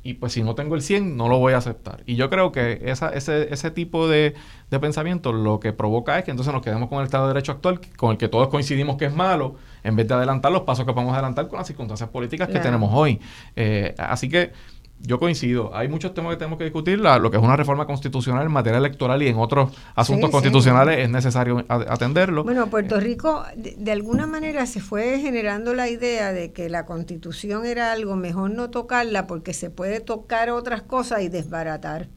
y 0.04 0.14
pues 0.14 0.34
si 0.34 0.42
no 0.42 0.54
tengo 0.54 0.74
el 0.74 0.82
100 0.82 1.16
no 1.16 1.28
lo 1.28 1.38
voy 1.38 1.54
a 1.54 1.56
aceptar. 1.56 2.02
Y 2.04 2.14
yo 2.16 2.28
creo 2.28 2.52
que 2.52 2.82
esa, 2.84 3.08
ese, 3.08 3.52
ese 3.52 3.70
tipo 3.70 4.06
de, 4.06 4.34
pensamiento 4.80 5.32
lo 5.32 5.60
que 5.60 5.72
provoca 5.72 6.18
es 6.18 6.24
que 6.24 6.30
entonces 6.30 6.52
nos 6.52 6.62
quedemos 6.62 6.88
con 6.88 6.98
el 6.98 7.04
Estado 7.04 7.26
de 7.26 7.32
Derecho 7.32 7.52
actual, 7.52 7.80
con 7.96 8.10
el 8.10 8.18
que 8.18 8.28
todos 8.28 8.48
coincidimos 8.48 8.96
que 8.96 9.06
es 9.06 9.14
malo, 9.14 9.56
en 9.82 9.96
vez 9.96 10.06
de 10.06 10.14
adelantar 10.14 10.52
los 10.52 10.62
pasos 10.62 10.84
que 10.84 10.92
podemos 10.92 11.14
adelantar 11.14 11.48
con 11.48 11.58
las 11.58 11.66
circunstancias 11.66 12.10
políticas 12.10 12.48
que 12.48 12.58
tenemos 12.58 12.90
hoy. 12.92 13.18
Eh, 13.56 13.94
así 13.96 14.28
que 14.28 14.52
yo 15.00 15.18
coincido. 15.18 15.74
Hay 15.74 15.88
muchos 15.88 16.14
temas 16.14 16.32
que 16.32 16.38
tenemos 16.38 16.58
que 16.58 16.64
discutir. 16.64 16.98
lo 16.98 17.30
que 17.30 17.36
es 17.36 17.42
una 17.42 17.56
reforma 17.56 17.86
constitucional 17.86 18.46
en 18.46 18.52
materia 18.52 18.78
electoral 18.78 19.22
y 19.22 19.28
en 19.28 19.36
otros 19.36 19.70
asuntos 19.94 20.30
constitucionales 20.30 20.98
es 21.00 21.10
necesario 21.10 21.64
atenderlo. 21.68 22.44
Bueno, 22.44 22.68
Puerto 22.68 22.98
Rico 23.00 23.44
de, 23.56 23.92
alguna 23.92 24.26
manera 24.26 24.66
se 24.66 24.80
fue 24.80 25.18
generando 25.20 25.74
la 25.74 25.88
idea 25.88 26.32
de 26.32 26.52
que 26.52 26.68
la 26.68 26.86
constitución 26.86 27.66
era 27.66 27.92
algo 27.92 28.16
mejor 28.16 28.50
no 28.50 28.70
tocarla 28.70 29.26
porque 29.26 29.52
se 29.52 29.70
puede 29.70 30.00
tocar 30.00 30.50
otras 30.50 30.82
cosas 30.82 31.22
y 31.22 31.28
desbaratar. 31.28 32.08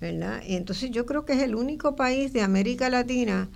¿verdad? 0.00 0.40
Y 0.46 0.56
entonces 0.56 0.90
yo 0.90 1.04
creo 1.04 1.26
que 1.26 1.34
es 1.34 1.42
el 1.42 1.54
único 1.54 1.94
país 1.94 2.32
de 2.32 2.40
América 2.40 2.88
Latina 2.88 3.48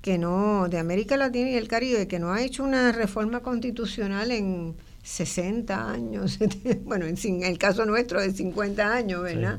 que 0.00 0.16
no, 0.16 0.68
de 0.68 0.78
América 0.78 1.16
Latina 1.16 1.50
y 1.50 1.56
el 1.56 1.66
Caribe, 1.66 2.06
que 2.06 2.18
no 2.18 2.32
ha 2.32 2.42
hecho 2.42 2.62
una 2.62 2.92
reforma 2.92 3.40
constitucional 3.40 4.30
en 4.30 4.76
60 5.08 5.90
años, 5.90 6.38
bueno, 6.84 7.06
en, 7.06 7.42
el 7.42 7.56
caso 7.56 7.86
nuestro 7.86 8.20
de 8.20 8.30
50 8.30 8.94
años, 8.94 9.22
¿verdad? 9.22 9.58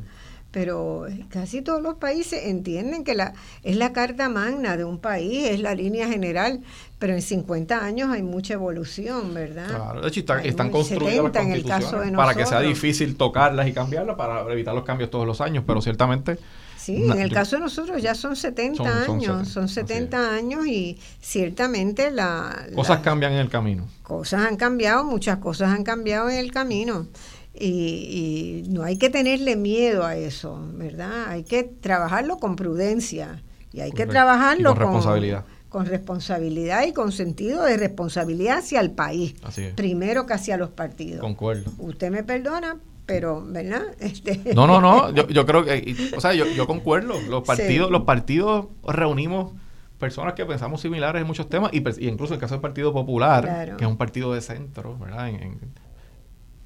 Pero 0.51 1.07
casi 1.29 1.61
todos 1.61 1.81
los 1.81 1.95
países 1.95 2.45
entienden 2.45 3.03
que 3.03 3.15
la, 3.15 3.33
es 3.63 3.75
la 3.75 3.91
carta 3.91 4.29
magna 4.29 4.77
de 4.77 4.83
un 4.83 4.99
país, 4.99 5.47
es 5.49 5.59
la 5.59 5.73
línea 5.73 6.07
general, 6.07 6.61
pero 6.99 7.13
en 7.13 7.21
50 7.21 7.83
años 7.83 8.09
hay 8.11 8.21
mucha 8.21 8.53
evolución, 8.53 9.33
¿verdad? 9.33 9.67
Claro, 9.67 10.01
de 10.01 10.07
hecho 10.07 10.19
están 10.43 10.69
construidas 10.69 11.23
las 11.23 11.31
constituciones 11.31 12.15
para 12.15 12.35
que 12.35 12.45
sea 12.45 12.61
difícil 12.61 13.15
tocarlas 13.15 13.67
y 13.67 13.73
cambiarlas 13.73 14.15
para 14.17 14.41
evitar 14.51 14.75
los 14.75 14.83
cambios 14.83 15.09
todos 15.09 15.25
los 15.25 15.41
años, 15.41 15.63
pero 15.65 15.81
ciertamente 15.81 16.37
Sí, 16.79 17.03
en 17.03 17.19
el 17.19 17.31
caso 17.31 17.57
de 17.57 17.63
nosotros 17.63 18.01
ya 18.01 18.15
son 18.15 18.37
70 18.37 19.03
años, 19.03 19.49
son 19.49 19.67
70 19.67 20.33
años 20.33 20.65
y 20.65 20.97
ciertamente 21.19 22.09
la... 22.09 22.67
Cosas 22.73 22.99
cambian 23.01 23.33
en 23.33 23.39
el 23.39 23.49
camino. 23.49 23.85
Cosas 24.01 24.47
han 24.47 24.55
cambiado, 24.55 25.03
muchas 25.03 25.39
cosas 25.39 25.71
han 25.71 25.83
cambiado 25.83 26.29
en 26.29 26.37
el 26.37 26.51
camino. 26.51 27.07
Y, 27.53 28.63
no 28.69 28.83
hay 28.83 28.97
que 28.97 29.09
tenerle 29.09 29.57
miedo 29.57 30.05
a 30.05 30.15
eso, 30.15 30.57
¿verdad? 30.73 31.27
Hay 31.27 31.43
que 31.43 31.63
trabajarlo 31.63 32.37
con 32.37 32.55
prudencia 32.55 33.41
y 33.73 33.81
hay 33.81 33.91
que 33.91 34.05
trabajarlo 34.05 34.69
con 34.69 34.79
responsabilidad. 34.79 35.45
Con, 35.67 35.85
responsabilidad 35.85 36.87
y 36.87 36.93
con 36.93 37.11
sentido 37.11 37.63
de 37.63 37.77
responsabilidad 37.77 38.59
hacia 38.59 38.79
el 38.79 38.91
país. 38.91 39.35
Primero 39.75 40.25
que 40.25 40.33
hacia 40.33 40.57
los 40.57 40.69
partidos. 40.69 41.19
Concuerdo. 41.19 41.71
Usted 41.77 42.09
me 42.09 42.23
perdona, 42.23 42.77
pero, 43.09 43.43
¿verdad? 43.45 43.81
Este... 43.99 44.53
No, 44.53 44.67
no, 44.67 44.79
no, 44.79 45.11
yo, 45.11 45.27
yo 45.29 45.45
creo 45.45 45.65
que, 45.65 45.95
o 46.15 46.21
sea, 46.21 46.33
yo, 46.33 46.45
yo 46.45 46.67
concuerdo, 46.67 47.15
los 47.27 47.43
partidos, 47.43 47.89
los 47.89 48.03
partidos 48.03 48.67
reunimos 48.87 49.53
personas 49.97 50.33
que 50.33 50.45
pensamos 50.45 50.79
similares 50.79 51.21
en 51.21 51.27
muchos 51.27 51.49
temas, 51.49 51.71
y, 51.73 51.77
incluso 52.07 52.33
en 52.33 52.37
el 52.37 52.39
caso 52.39 52.53
del 52.53 52.61
Partido 52.61 52.93
Popular, 52.93 53.75
que 53.77 53.83
es 53.83 53.89
un 53.89 53.97
partido 53.97 54.33
de 54.33 54.41
centro, 54.41 54.97
¿verdad? 54.97 55.29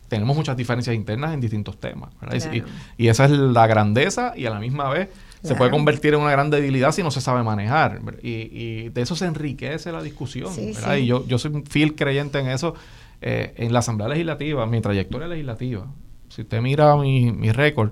tenemos 0.09 0.35
muchas 0.35 0.55
diferencias 0.55 0.95
internas 0.95 1.33
en 1.33 1.41
distintos 1.41 1.79
temas, 1.79 2.11
¿verdad? 2.21 2.63
Y, 2.97 3.07
esa 3.07 3.25
es 3.25 3.31
la 3.31 3.65
grandeza 3.65 4.33
y 4.35 4.45
a 4.45 4.51
la 4.51 4.59
misma 4.59 4.89
vez 4.89 5.09
se 5.41 5.55
puede 5.55 5.71
convertir 5.71 6.13
en 6.13 6.21
una 6.21 6.31
gran 6.31 6.49
debilidad 6.49 6.91
si 6.91 7.01
no 7.01 7.09
se 7.09 7.21
sabe 7.21 7.41
manejar. 7.41 8.01
Y, 8.21 8.89
de 8.89 9.01
eso 9.01 9.15
se 9.15 9.25
enriquece 9.25 9.91
la 9.91 10.03
discusión, 10.03 10.53
¿verdad? 10.55 10.97
Y 10.97 11.07
yo, 11.07 11.25
yo 11.25 11.39
soy 11.39 11.51
un 11.53 11.65
fiel 11.65 11.95
creyente 11.95 12.39
en 12.39 12.49
eso. 12.49 12.75
Eh, 13.25 13.53
en 13.55 13.71
la 13.71 13.79
Asamblea 13.79 14.09
Legislativa, 14.09 14.65
mi 14.65 14.81
trayectoria 14.81 15.29
legislativa, 15.29 15.87
si 16.33 16.41
usted 16.41 16.61
mira 16.61 16.95
mi, 16.95 17.31
mi 17.31 17.51
récord, 17.51 17.91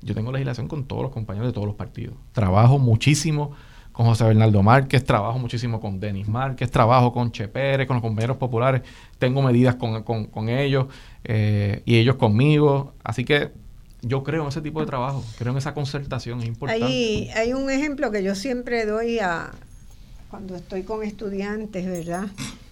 yo 0.00 0.14
tengo 0.14 0.32
legislación 0.32 0.68
con 0.68 0.84
todos 0.84 1.02
los 1.02 1.12
compañeros 1.12 1.48
de 1.48 1.52
todos 1.52 1.66
los 1.66 1.76
partidos. 1.76 2.14
Trabajo 2.32 2.78
muchísimo 2.78 3.52
con 3.92 4.06
José 4.06 4.24
Bernardo 4.24 4.62
Márquez, 4.62 5.04
trabajo 5.04 5.38
muchísimo 5.38 5.80
con 5.80 6.00
Denis 6.00 6.26
Márquez, 6.26 6.70
trabajo 6.70 7.12
con 7.12 7.30
Che 7.30 7.46
Pérez, 7.46 7.86
con 7.86 7.96
los 7.96 8.02
compañeros 8.02 8.38
populares, 8.38 8.82
tengo 9.18 9.42
medidas 9.42 9.74
con, 9.74 10.02
con, 10.02 10.48
ellos 10.48 10.86
eh, 11.24 11.82
y 11.84 11.96
ellos 11.96 12.16
conmigo. 12.16 12.94
Así 13.04 13.26
que 13.26 13.52
yo 14.00 14.24
creo 14.24 14.42
en 14.42 14.48
ese 14.48 14.62
tipo 14.62 14.80
de 14.80 14.86
trabajo, 14.86 15.22
creo 15.36 15.52
en 15.52 15.58
esa 15.58 15.74
concertación, 15.74 16.40
es 16.40 16.46
importante. 16.46 16.86
Hay, 16.86 17.28
hay 17.36 17.52
un 17.52 17.70
ejemplo 17.70 18.10
que 18.10 18.22
yo 18.22 18.34
siempre 18.34 18.86
doy 18.86 19.18
a 19.18 19.50
cuando 20.30 20.56
estoy 20.56 20.84
con 20.84 21.02
estudiantes, 21.02 21.84
¿verdad? 21.84 22.28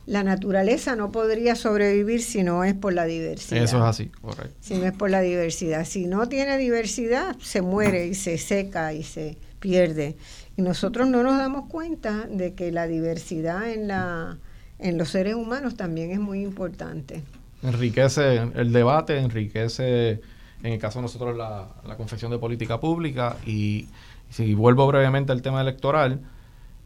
La 0.07 0.25
naturaleza 0.25 0.97
no 0.97 1.13
podría 1.13 1.55
sobrevivir 1.55 2.23
si 2.23 2.43
no 2.43 2.65
es 2.65 2.75
por 2.75 2.93
la 2.93 3.05
diversidad. 3.05 3.63
Eso 3.63 3.79
es 3.79 3.85
así, 3.85 4.07
correcto. 4.09 4.55
Si 4.61 4.75
no 4.75 4.87
es 4.87 4.93
por 4.93 5.11
la 5.11 5.21
diversidad. 5.21 5.85
Si 5.85 6.07
no 6.07 6.29
tiene 6.29 6.59
diversidad, 6.59 7.37
se 7.41 7.63
muere 7.63 8.07
y 8.07 8.15
se 8.15 8.39
seca 8.39 8.93
y 8.93 9.05
se 9.05 9.39
pierde. 9.61 10.17
Y 10.57 10.63
nosotros 10.63 11.09
no 11.09 11.23
nos 11.23 11.39
damos 11.39 11.69
cuenta 11.69 12.27
de 12.29 12.55
que 12.55 12.73
la 12.73 12.89
diversidad 12.89 13.71
en, 13.71 13.87
la, 13.87 14.39
en 14.79 14.99
los 14.99 15.11
seres 15.11 15.35
humanos 15.35 15.77
también 15.77 16.11
es 16.11 16.19
muy 16.19 16.43
importante. 16.43 17.23
Enriquece 17.63 18.39
el 18.55 18.73
debate, 18.73 19.19
enriquece, 19.19 20.21
en 20.65 20.73
el 20.73 20.79
caso 20.81 20.99
de 20.99 21.03
nosotros, 21.03 21.37
la, 21.37 21.69
la 21.87 21.97
confección 21.97 22.33
de 22.33 22.39
política 22.39 22.81
pública. 22.81 23.37
Y 23.47 23.87
si 24.31 24.55
vuelvo 24.55 24.85
brevemente 24.89 25.31
al 25.31 25.43
tema 25.43 25.61
electoral, 25.61 26.21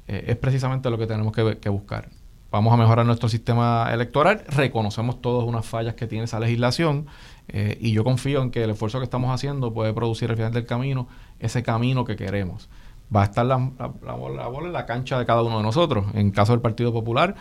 eh, 0.07 0.25
es 0.29 0.37
precisamente 0.37 0.91
lo 0.91 0.99
que 0.99 1.07
tenemos 1.07 1.33
que, 1.33 1.57
que 1.57 1.71
buscar 1.71 2.11
vamos 2.51 2.73
a 2.73 2.77
mejorar 2.77 3.05
nuestro 3.07 3.29
sistema 3.29 3.89
electoral, 3.93 4.45
reconocemos 4.49 5.21
todas 5.21 5.47
unas 5.47 5.67
fallas 5.67 5.95
que 5.95 6.07
tiene 6.07 6.25
esa 6.25 6.41
legislación 6.41 7.07
eh, 7.49 7.77
y 7.81 7.93
yo 7.93 8.05
confío 8.05 8.43
en 8.43 8.51
que 8.51 8.65
el 8.65 8.71
esfuerzo 8.71 8.99
que 8.99 9.05
estamos 9.05 9.35
haciendo 9.35 9.73
puede 9.73 9.93
producir 9.93 10.31
al 10.31 10.37
final 10.37 10.53
del 10.53 10.67
camino 10.67 11.09
ese 11.39 11.63
camino 11.63 12.05
que 12.05 12.17
queremos. 12.17 12.69
Va 13.15 13.23
a 13.23 13.25
estar 13.25 13.47
la, 13.47 13.57
bola, 13.57 14.49
en 14.65 14.73
la 14.73 14.85
cancha 14.85 15.19
de 15.19 15.27
cada 15.27 15.43
uno 15.43 15.59
de 15.59 15.63
nosotros. 15.63 16.07
En 16.15 16.33
caso 16.33 16.53
del 16.53 16.61
Partido 16.61 16.93
Popular, 16.93 17.37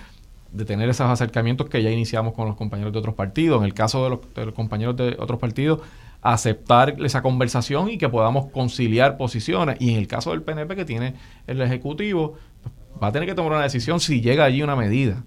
de 0.52 0.64
tener 0.64 0.90
esos 0.90 1.08
acercamientos 1.08 1.70
que 1.70 1.82
ya 1.82 1.90
iniciamos 1.90 2.34
con 2.34 2.48
los 2.48 2.56
compañeros 2.56 2.94
de 2.94 3.00
otros 3.00 3.16
partidos. 3.16 3.60
En 3.60 3.66
el 3.66 3.74
caso 3.74 4.04
de 4.04 4.10
los, 4.12 4.34
de 4.36 4.46
los 4.46 4.54
compañeros 4.54 4.96
de 4.96 5.16
otros 5.20 5.40
partidos, 5.40 5.80
aceptar 6.22 6.96
esa 7.04 7.22
conversación 7.22 7.90
y 7.90 7.98
que 7.98 8.10
podamos 8.10 8.48
conciliar 8.52 9.18
posiciones. 9.18 9.78
Y 9.80 9.92
en 9.92 9.98
el 9.98 10.08
caso 10.08 10.32
del 10.32 10.44
PNP 10.44 10.76
que 10.76 10.86
tiene 10.86 11.16
el 11.48 11.62
Ejecutivo, 11.62 12.36
va 13.02 13.08
a 13.08 13.12
tener 13.12 13.28
que 13.28 13.36
tomar 13.36 13.54
una 13.54 13.64
decisión 13.64 14.00
si 14.00 14.22
llega 14.22 14.46
allí 14.46 14.62
una 14.62 14.76
medida 14.76 15.24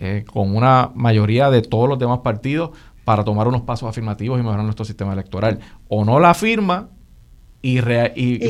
eh, 0.00 0.24
con 0.30 0.54
una 0.56 0.90
mayoría 0.94 1.50
de 1.50 1.62
todos 1.62 1.88
los 1.88 1.98
demás 1.98 2.20
partidos 2.20 2.70
para 3.04 3.24
tomar 3.24 3.46
unos 3.46 3.62
pasos 3.62 3.88
afirmativos 3.88 4.38
y 4.38 4.42
mejorar 4.42 4.64
nuestro 4.64 4.84
sistema 4.84 5.12
electoral. 5.12 5.60
O 5.88 6.04
no 6.04 6.18
la 6.18 6.34
firma 6.34 6.88
y, 7.62 7.80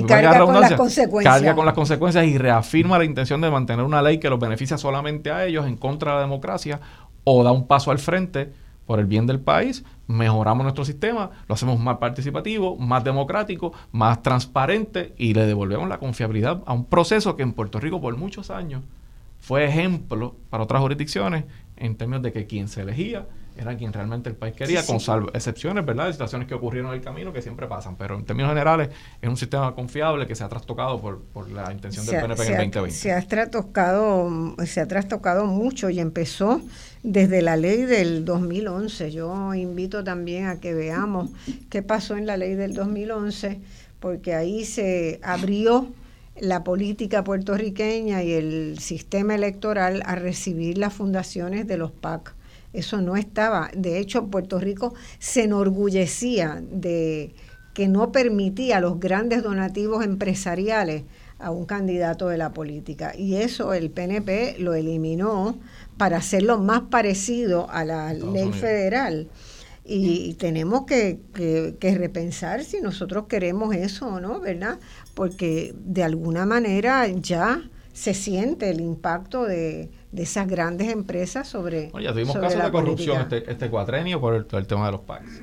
carga 0.06 0.44
con 0.44 0.60
las 0.60 0.72
consecuencias. 0.72 1.34
Carga 1.34 1.54
con 1.54 1.66
las 1.66 1.74
consecuencias 1.74 2.24
y 2.26 2.38
reafirma 2.38 2.98
la 2.98 3.04
intención 3.04 3.40
de 3.40 3.50
mantener 3.50 3.84
una 3.84 4.02
ley 4.02 4.18
que 4.18 4.28
los 4.28 4.40
beneficia 4.40 4.78
solamente 4.78 5.30
a 5.30 5.44
ellos 5.44 5.66
en 5.66 5.76
contra 5.76 6.12
de 6.12 6.16
la 6.16 6.22
democracia 6.22 6.80
o 7.22 7.44
da 7.44 7.52
un 7.52 7.66
paso 7.66 7.90
al 7.90 7.98
frente 7.98 8.52
por 8.86 9.00
el 9.00 9.06
bien 9.06 9.26
del 9.26 9.40
país, 9.40 9.84
mejoramos 10.06 10.64
nuestro 10.64 10.84
sistema, 10.84 11.30
lo 11.48 11.54
hacemos 11.54 11.78
más 11.80 11.98
participativo, 11.98 12.76
más 12.76 13.02
democrático, 13.04 13.72
más 13.92 14.22
transparente 14.22 15.14
y 15.16 15.34
le 15.34 15.46
devolvemos 15.46 15.88
la 15.88 15.98
confiabilidad 15.98 16.62
a 16.66 16.72
un 16.72 16.84
proceso 16.84 17.36
que 17.36 17.42
en 17.42 17.52
Puerto 17.52 17.80
Rico 17.80 18.00
por 18.00 18.16
muchos 18.16 18.50
años 18.50 18.82
fue 19.40 19.64
ejemplo 19.64 20.36
para 20.50 20.64
otras 20.64 20.80
jurisdicciones 20.80 21.44
en 21.76 21.96
términos 21.96 22.22
de 22.22 22.32
que 22.32 22.46
quien 22.46 22.68
se 22.68 22.82
elegía 22.82 23.26
era 23.56 23.76
quien 23.76 23.92
realmente 23.92 24.28
el 24.28 24.36
país 24.36 24.54
quería, 24.54 24.84
con 24.84 25.00
salvo 25.00 25.30
excepciones, 25.32 25.84
¿verdad? 25.86 26.06
De 26.06 26.12
situaciones 26.12 26.48
que 26.48 26.54
ocurrieron 26.54 26.90
en 26.90 26.98
el 26.98 27.04
camino 27.04 27.32
que 27.32 27.40
siempre 27.40 27.66
pasan, 27.66 27.96
pero 27.96 28.16
en 28.16 28.24
términos 28.24 28.50
generales 28.50 28.90
es 29.20 29.28
un 29.28 29.36
sistema 29.36 29.74
confiable 29.74 30.26
que 30.26 30.34
se 30.34 30.44
ha 30.44 30.48
trastocado 30.48 31.00
por, 31.00 31.20
por 31.20 31.50
la 31.50 31.72
intención 31.72 32.04
del 32.06 32.20
PNP 32.20 32.42
en 32.42 32.48
el 32.48 32.70
2020. 32.70 32.90
Se 32.90 33.12
ha, 33.12 33.22
trastocado, 33.22 34.56
se 34.66 34.80
ha 34.80 34.88
trastocado 34.88 35.46
mucho 35.46 35.90
y 35.90 36.00
empezó 36.00 36.60
desde 37.02 37.42
la 37.42 37.56
ley 37.56 37.82
del 37.82 38.24
2011. 38.24 39.12
Yo 39.12 39.54
invito 39.54 40.02
también 40.02 40.46
a 40.46 40.60
que 40.60 40.74
veamos 40.74 41.30
qué 41.70 41.82
pasó 41.82 42.16
en 42.16 42.26
la 42.26 42.36
ley 42.36 42.54
del 42.54 42.74
2011, 42.74 43.60
porque 44.00 44.34
ahí 44.34 44.64
se 44.64 45.20
abrió 45.22 45.88
la 46.40 46.64
política 46.64 47.22
puertorriqueña 47.22 48.24
y 48.24 48.32
el 48.32 48.78
sistema 48.80 49.36
electoral 49.36 50.02
a 50.04 50.16
recibir 50.16 50.78
las 50.78 50.92
fundaciones 50.92 51.68
de 51.68 51.76
los 51.76 51.92
PAC 51.92 52.34
eso 52.74 53.00
no 53.00 53.16
estaba. 53.16 53.70
De 53.74 53.98
hecho, 53.98 54.26
Puerto 54.26 54.58
Rico 54.58 54.94
se 55.18 55.44
enorgullecía 55.44 56.62
de 56.70 57.34
que 57.72 57.88
no 57.88 58.12
permitía 58.12 58.80
los 58.80 59.00
grandes 59.00 59.42
donativos 59.42 60.04
empresariales 60.04 61.04
a 61.38 61.50
un 61.50 61.66
candidato 61.66 62.28
de 62.28 62.38
la 62.38 62.52
política. 62.52 63.14
Y 63.16 63.36
eso 63.36 63.74
el 63.74 63.90
PNP 63.90 64.56
lo 64.58 64.74
eliminó 64.74 65.58
para 65.96 66.18
hacerlo 66.18 66.58
más 66.58 66.82
parecido 66.82 67.68
a 67.70 67.84
la 67.84 68.12
ley 68.12 68.52
federal. 68.52 69.28
Y 69.84 70.34
tenemos 70.34 70.86
que, 70.86 71.18
que, 71.34 71.94
repensar 71.94 72.64
si 72.64 72.80
nosotros 72.80 73.26
queremos 73.28 73.74
eso 73.74 74.06
o 74.06 74.20
no, 74.20 74.40
¿verdad? 74.40 74.78
Porque 75.12 75.74
de 75.76 76.02
alguna 76.02 76.46
manera 76.46 77.06
ya 77.08 77.62
se 77.94 78.12
siente 78.12 78.68
el 78.70 78.80
impacto 78.80 79.44
de, 79.44 79.88
de 80.10 80.22
esas 80.24 80.48
grandes 80.48 80.88
empresas 80.88 81.48
sobre. 81.48 81.92
ya 82.02 82.12
tuvimos 82.12 82.36
casos 82.36 82.62
de 82.62 82.70
corrupción 82.70 83.20
este, 83.22 83.50
este, 83.50 83.70
cuatrenio 83.70 84.20
por 84.20 84.34
el, 84.34 84.66
tema 84.66 84.86
de 84.86 84.92
los 84.92 85.00
PACs. 85.02 85.40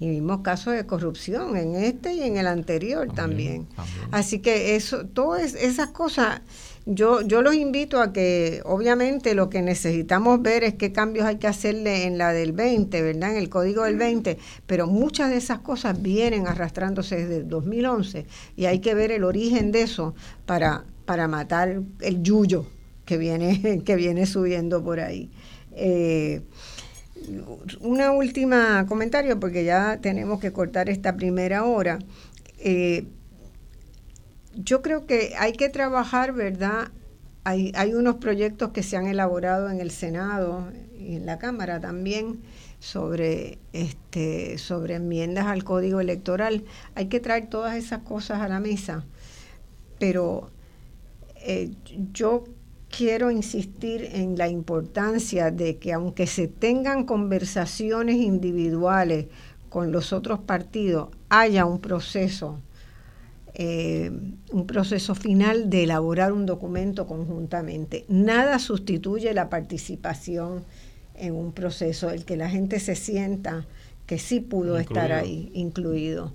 Y 0.00 0.08
vimos 0.08 0.40
casos 0.40 0.74
de 0.74 0.84
corrupción 0.84 1.56
en 1.56 1.76
este 1.76 2.14
y 2.14 2.22
en 2.22 2.36
el 2.38 2.48
anterior 2.48 3.08
también. 3.14 3.68
Así 4.10 4.40
que 4.40 4.74
eso, 4.74 5.06
todas 5.06 5.54
esas 5.54 5.88
cosas, 5.90 6.40
yo, 6.86 7.20
yo 7.20 7.40
los 7.40 7.54
invito 7.54 8.00
a 8.00 8.12
que, 8.12 8.62
obviamente, 8.64 9.34
lo 9.36 9.48
que 9.48 9.62
necesitamos 9.62 10.42
ver 10.42 10.64
es 10.64 10.74
qué 10.74 10.90
cambios 10.90 11.26
hay 11.26 11.36
que 11.36 11.46
hacerle 11.46 12.06
en 12.06 12.18
la 12.18 12.32
del 12.32 12.52
20, 12.52 13.00
¿verdad? 13.00 13.30
En 13.30 13.36
el 13.36 13.48
código 13.48 13.84
del 13.84 13.96
20, 13.96 14.38
pero 14.66 14.88
muchas 14.88 15.30
de 15.30 15.36
esas 15.36 15.60
cosas 15.60 16.02
vienen 16.02 16.48
arrastrándose 16.48 17.16
desde 17.16 17.36
el 17.36 17.48
2011 17.48 18.26
y 18.56 18.64
hay 18.64 18.80
que 18.80 18.94
ver 18.94 19.12
el 19.12 19.22
origen 19.22 19.70
de 19.70 19.82
eso 19.82 20.16
para, 20.46 20.84
para 21.04 21.28
matar 21.28 21.82
el 22.00 22.22
yuyo 22.22 22.66
que 23.04 23.16
viene, 23.16 23.82
que 23.84 23.96
viene 23.96 24.26
subiendo 24.26 24.82
por 24.82 25.00
ahí. 25.00 25.30
Eh, 25.72 26.42
una 27.80 28.10
última 28.12 28.84
comentario 28.86 29.38
porque 29.38 29.64
ya 29.64 29.98
tenemos 30.00 30.40
que 30.40 30.52
cortar 30.52 30.88
esta 30.88 31.16
primera 31.16 31.64
hora. 31.64 31.98
Eh, 32.58 33.04
yo 34.54 34.82
creo 34.82 35.06
que 35.06 35.34
hay 35.38 35.52
que 35.52 35.68
trabajar, 35.68 36.32
¿verdad? 36.32 36.88
Hay, 37.44 37.72
hay 37.74 37.94
unos 37.94 38.16
proyectos 38.16 38.70
que 38.70 38.82
se 38.82 38.96
han 38.96 39.06
elaborado 39.06 39.70
en 39.70 39.80
el 39.80 39.90
Senado 39.90 40.68
y 40.98 41.16
en 41.16 41.26
la 41.26 41.38
Cámara 41.38 41.80
también 41.80 42.40
sobre, 42.78 43.58
este, 43.72 44.58
sobre 44.58 44.96
enmiendas 44.96 45.46
al 45.46 45.64
código 45.64 46.00
electoral. 46.00 46.64
Hay 46.94 47.06
que 47.06 47.20
traer 47.20 47.48
todas 47.48 47.76
esas 47.76 48.00
cosas 48.00 48.40
a 48.40 48.48
la 48.48 48.60
mesa, 48.60 49.04
pero 49.98 50.50
eh, 51.44 51.70
yo 52.12 52.44
quiero 52.88 53.30
insistir 53.30 54.08
en 54.12 54.36
la 54.36 54.48
importancia 54.48 55.50
de 55.50 55.78
que 55.78 55.92
aunque 55.92 56.26
se 56.26 56.46
tengan 56.46 57.04
conversaciones 57.04 58.16
individuales 58.16 59.26
con 59.68 59.90
los 59.90 60.12
otros 60.12 60.40
partidos, 60.40 61.08
haya 61.30 61.64
un 61.64 61.80
proceso, 61.80 62.60
eh, 63.54 64.12
un 64.52 64.66
proceso 64.66 65.14
final 65.14 65.70
de 65.70 65.84
elaborar 65.84 66.32
un 66.32 66.44
documento 66.44 67.06
conjuntamente. 67.06 68.04
Nada 68.08 68.58
sustituye 68.58 69.32
la 69.32 69.48
participación 69.48 70.64
en 71.14 71.34
un 71.34 71.52
proceso, 71.52 72.10
el 72.10 72.26
que 72.26 72.36
la 72.36 72.50
gente 72.50 72.78
se 72.80 72.94
sienta 72.94 73.66
que 74.06 74.18
sí 74.18 74.40
pudo 74.40 74.76
estar 74.78 75.12
ahí, 75.12 75.50
incluido. 75.54 76.32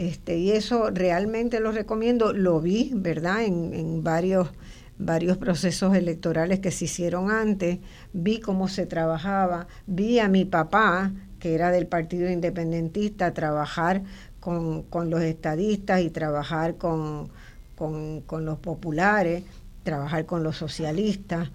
Este, 0.00 0.38
y 0.38 0.52
eso 0.52 0.88
realmente 0.88 1.60
lo 1.60 1.72
recomiendo, 1.72 2.32
lo 2.32 2.58
vi, 2.58 2.90
¿verdad? 2.94 3.44
En, 3.44 3.74
en 3.74 4.02
varios 4.02 4.48
varios 4.96 5.36
procesos 5.36 5.94
electorales 5.94 6.60
que 6.60 6.70
se 6.70 6.86
hicieron 6.86 7.30
antes, 7.30 7.80
vi 8.14 8.40
cómo 8.40 8.68
se 8.68 8.86
trabajaba, 8.86 9.66
vi 9.86 10.18
a 10.18 10.28
mi 10.28 10.46
papá, 10.46 11.12
que 11.38 11.54
era 11.54 11.70
del 11.70 11.86
Partido 11.86 12.30
Independentista, 12.30 13.34
trabajar 13.34 14.02
con, 14.40 14.86
los 15.10 15.20
estadistas 15.20 16.00
y 16.00 16.08
trabajar 16.08 16.76
con, 16.76 17.30
con, 17.76 18.44
los 18.44 18.58
populares, 18.58 19.44
trabajar 19.82 20.24
con 20.24 20.42
los 20.42 20.56
socialistas, 20.56 21.50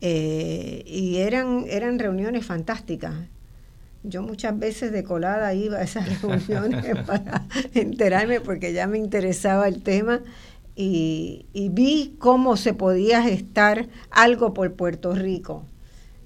eh, 0.00 0.84
y 0.86 1.18
eran, 1.18 1.64
eran 1.68 1.98
reuniones 1.98 2.46
fantásticas. 2.46 3.14
Yo 4.02 4.22
muchas 4.22 4.58
veces 4.58 4.92
de 4.92 5.04
colada 5.04 5.52
iba 5.54 5.78
a 5.78 5.82
esas 5.82 6.22
reuniones 6.22 6.96
para 7.06 7.46
enterarme 7.74 8.40
porque 8.40 8.72
ya 8.72 8.86
me 8.86 8.98
interesaba 8.98 9.68
el 9.68 9.82
tema 9.82 10.20
y, 10.82 11.68
vi 11.72 12.16
cómo 12.18 12.56
se 12.56 12.72
podía 12.72 13.22
gestar 13.22 13.88
algo 14.10 14.54
por 14.54 14.72
Puerto 14.72 15.14
Rico 15.14 15.64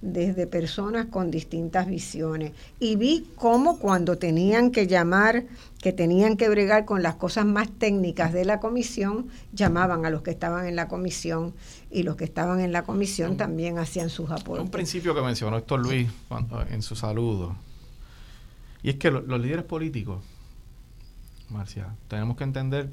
desde 0.01 0.47
personas 0.47 1.07
con 1.07 1.31
distintas 1.31 1.87
visiones. 1.87 2.53
Y 2.79 2.97
vi 2.97 3.27
cómo 3.37 3.79
cuando 3.79 4.19
tenían 4.19 4.71
que 4.71 4.87
llamar, 4.87 5.45
que 5.81 5.93
tenían 5.93 6.37
que 6.37 6.49
bregar 6.51 6.85
con 6.85 7.03
las 7.03 7.15
cosas 7.15 7.47
más 7.47 7.71
técnicas 7.71 8.33
de 8.35 8.45
la 8.45 8.61
comisión, 8.61 9.29
llamaban 9.55 10.05
a 10.05 10.11
los 10.11 10.21
que 10.21 10.31
estaban 10.31 10.67
en 10.67 10.77
la 10.77 10.89
comisión 10.89 11.55
y 11.91 12.03
los 12.03 12.17
que 12.17 12.25
estaban 12.25 12.61
en 12.61 12.71
la 12.71 12.83
comisión 12.83 13.39
también 13.39 13.79
hacían 13.79 14.11
sus 14.11 14.31
aportes. 14.31 14.65
Un 14.65 14.71
principio 14.71 15.15
que 15.15 15.23
mencionó 15.23 15.57
Héctor 15.57 15.81
Luis 15.81 16.09
en 16.71 16.83
su 16.83 16.95
saludo, 16.95 17.57
y 18.85 18.91
es 18.91 18.97
que 18.97 19.11
los 19.11 19.41
líderes 19.41 19.65
políticos, 19.65 20.23
Marcia, 21.49 21.97
tenemos 22.07 22.37
que 22.37 22.45
entender 22.45 22.91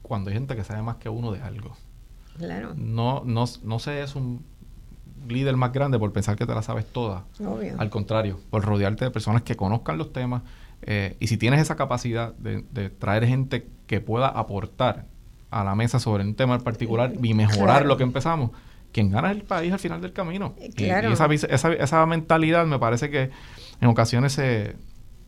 cuando 0.00 0.30
hay 0.30 0.34
gente 0.34 0.56
que 0.56 0.64
sabe 0.64 0.80
más 0.80 0.96
que 0.96 1.10
uno 1.10 1.32
de 1.32 1.42
algo. 1.42 1.76
Claro. 2.38 2.72
No, 2.76 3.22
no, 3.26 3.44
no 3.62 3.78
se 3.78 4.02
es 4.02 4.16
un 4.16 4.42
líder 5.28 5.54
más 5.58 5.74
grande 5.74 5.98
por 5.98 6.14
pensar 6.14 6.34
que 6.34 6.46
te 6.46 6.54
la 6.54 6.62
sabes 6.62 6.86
toda. 6.86 7.26
Obvio. 7.40 7.74
Al 7.76 7.90
contrario, 7.90 8.40
por 8.48 8.64
rodearte 8.64 9.04
de 9.04 9.10
personas 9.10 9.42
que 9.42 9.54
conozcan 9.54 9.98
los 9.98 10.14
temas. 10.14 10.44
Eh, 10.80 11.14
y 11.20 11.26
si 11.26 11.36
tienes 11.36 11.60
esa 11.60 11.76
capacidad 11.76 12.32
de, 12.36 12.88
traer 12.88 13.26
gente 13.26 13.68
que 13.86 14.00
pueda 14.00 14.28
aportar 14.28 15.04
a 15.50 15.62
la 15.62 15.74
mesa 15.74 16.00
sobre 16.00 16.24
un 16.24 16.34
tema 16.34 16.54
en 16.54 16.62
particular 16.62 17.12
y 17.22 17.34
mejorar 17.34 17.84
lo 17.84 17.98
que 17.98 18.02
empezamos, 18.02 18.50
quien 18.92 19.10
gana 19.10 19.30
es 19.30 19.36
el 19.36 19.42
país 19.42 19.74
al 19.74 19.78
final 19.78 20.00
del 20.00 20.14
camino. 20.14 20.54
Claro. 20.74 21.10
Y, 21.10 21.12
esa, 21.12 21.26
esa, 21.26 21.72
esa 21.74 22.06
mentalidad 22.06 22.64
me 22.64 22.78
parece 22.78 23.10
que 23.10 23.30
en 23.80 23.88
ocasiones 23.88 24.32
se, 24.32 24.76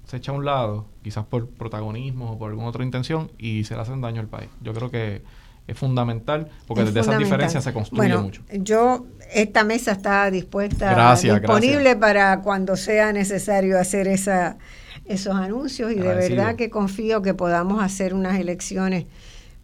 se 0.06 0.16
echa 0.16 0.32
a 0.32 0.34
un 0.34 0.44
lado, 0.44 0.86
quizás 1.02 1.24
por 1.24 1.48
protagonismo 1.48 2.32
o 2.32 2.38
por 2.38 2.50
alguna 2.50 2.68
otra 2.68 2.84
intención, 2.84 3.30
y 3.38 3.64
se 3.64 3.74
le 3.74 3.80
hacen 3.80 4.00
daño 4.00 4.20
al 4.20 4.28
país. 4.28 4.50
Yo 4.60 4.72
creo 4.72 4.90
que 4.90 5.22
es 5.66 5.78
fundamental, 5.78 6.48
porque 6.66 6.84
desde 6.84 7.00
esas 7.00 7.18
diferencias 7.18 7.64
se 7.64 7.72
construye 7.72 8.08
bueno, 8.08 8.22
mucho. 8.22 8.42
Yo, 8.52 9.06
esta 9.32 9.64
mesa 9.64 9.92
está 9.92 10.30
dispuesta, 10.30 11.14
disponible 11.14 11.96
para 11.96 12.40
cuando 12.40 12.76
sea 12.76 13.12
necesario 13.12 13.78
hacer 13.78 14.08
esa, 14.08 14.58
esos 15.04 15.34
anuncios, 15.34 15.92
y 15.92 15.96
de 15.96 16.14
verdad 16.14 16.56
que 16.56 16.68
confío 16.68 17.22
que 17.22 17.34
podamos 17.34 17.82
hacer 17.82 18.12
unas 18.12 18.38
elecciones 18.38 19.06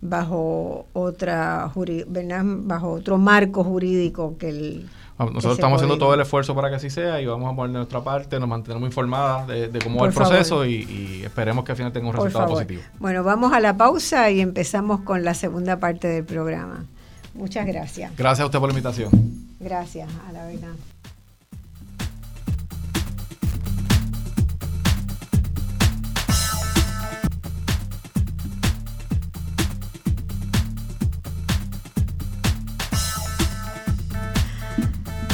bajo 0.00 0.86
otra 0.92 1.72
bajo 1.74 2.90
otro 2.90 3.18
marco 3.18 3.64
jurídico 3.64 4.38
que 4.38 4.48
el 4.48 4.88
nosotros 5.18 5.54
estamos 5.54 5.76
haciendo 5.76 5.98
todo 5.98 6.14
el 6.14 6.20
esfuerzo 6.20 6.54
para 6.54 6.70
que 6.70 6.76
así 6.76 6.90
sea 6.90 7.20
y 7.20 7.26
vamos 7.26 7.52
a 7.52 7.56
poner 7.56 7.76
nuestra 7.76 8.02
parte, 8.02 8.38
nos 8.38 8.48
mantenemos 8.48 8.86
informadas 8.86 9.48
de, 9.48 9.78
cómo 9.82 10.00
va 10.00 10.06
el 10.08 10.14
proceso 10.14 10.64
y, 10.64 11.22
esperemos 11.24 11.64
que 11.64 11.72
al 11.72 11.76
final 11.76 11.92
tenga 11.92 12.08
un 12.08 12.14
resultado 12.14 12.48
positivo. 12.48 12.82
Bueno, 12.98 13.24
vamos 13.24 13.52
a 13.52 13.60
la 13.60 13.76
pausa 13.76 14.30
y 14.30 14.40
empezamos 14.40 15.00
con 15.00 15.24
la 15.24 15.34
segunda 15.34 15.78
parte 15.78 16.08
del 16.08 16.24
programa. 16.24 16.84
Muchas 17.34 17.66
gracias. 17.66 18.12
Gracias 18.16 18.40
a 18.42 18.46
usted 18.46 18.58
por 18.58 18.68
la 18.68 18.72
invitación. 18.72 19.10
Gracias, 19.60 20.08
a 20.28 20.32
la 20.32 20.46
verdad. 20.46 20.74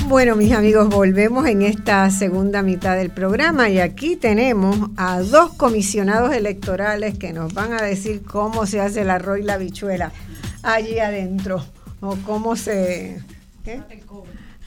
Bueno, 0.07 0.37
mis 0.37 0.53
amigos, 0.53 0.91
volvemos 0.91 1.47
en 1.47 1.63
esta 1.63 2.11
segunda 2.11 2.63
mitad 2.63 2.95
del 2.95 3.11
programa 3.11 3.71
y 3.71 3.81
aquí 3.81 4.17
tenemos 4.17 4.91
a 4.99 5.21
dos 5.21 5.55
comisionados 5.55 6.35
electorales 6.35 7.17
que 7.17 7.33
nos 7.33 7.55
van 7.55 7.73
a 7.73 7.83
decir 7.83 8.23
cómo 8.23 8.67
se 8.67 8.81
hace 8.81 9.01
el 9.01 9.11
arroz 9.11 9.39
y 9.39 9.43
la 9.43 9.57
bichuela 9.57 10.13
allí 10.63 10.99
adentro 10.99 11.65
o 12.01 12.17
cómo 12.27 12.55
se... 12.55 13.23
¿qué? 13.65 13.83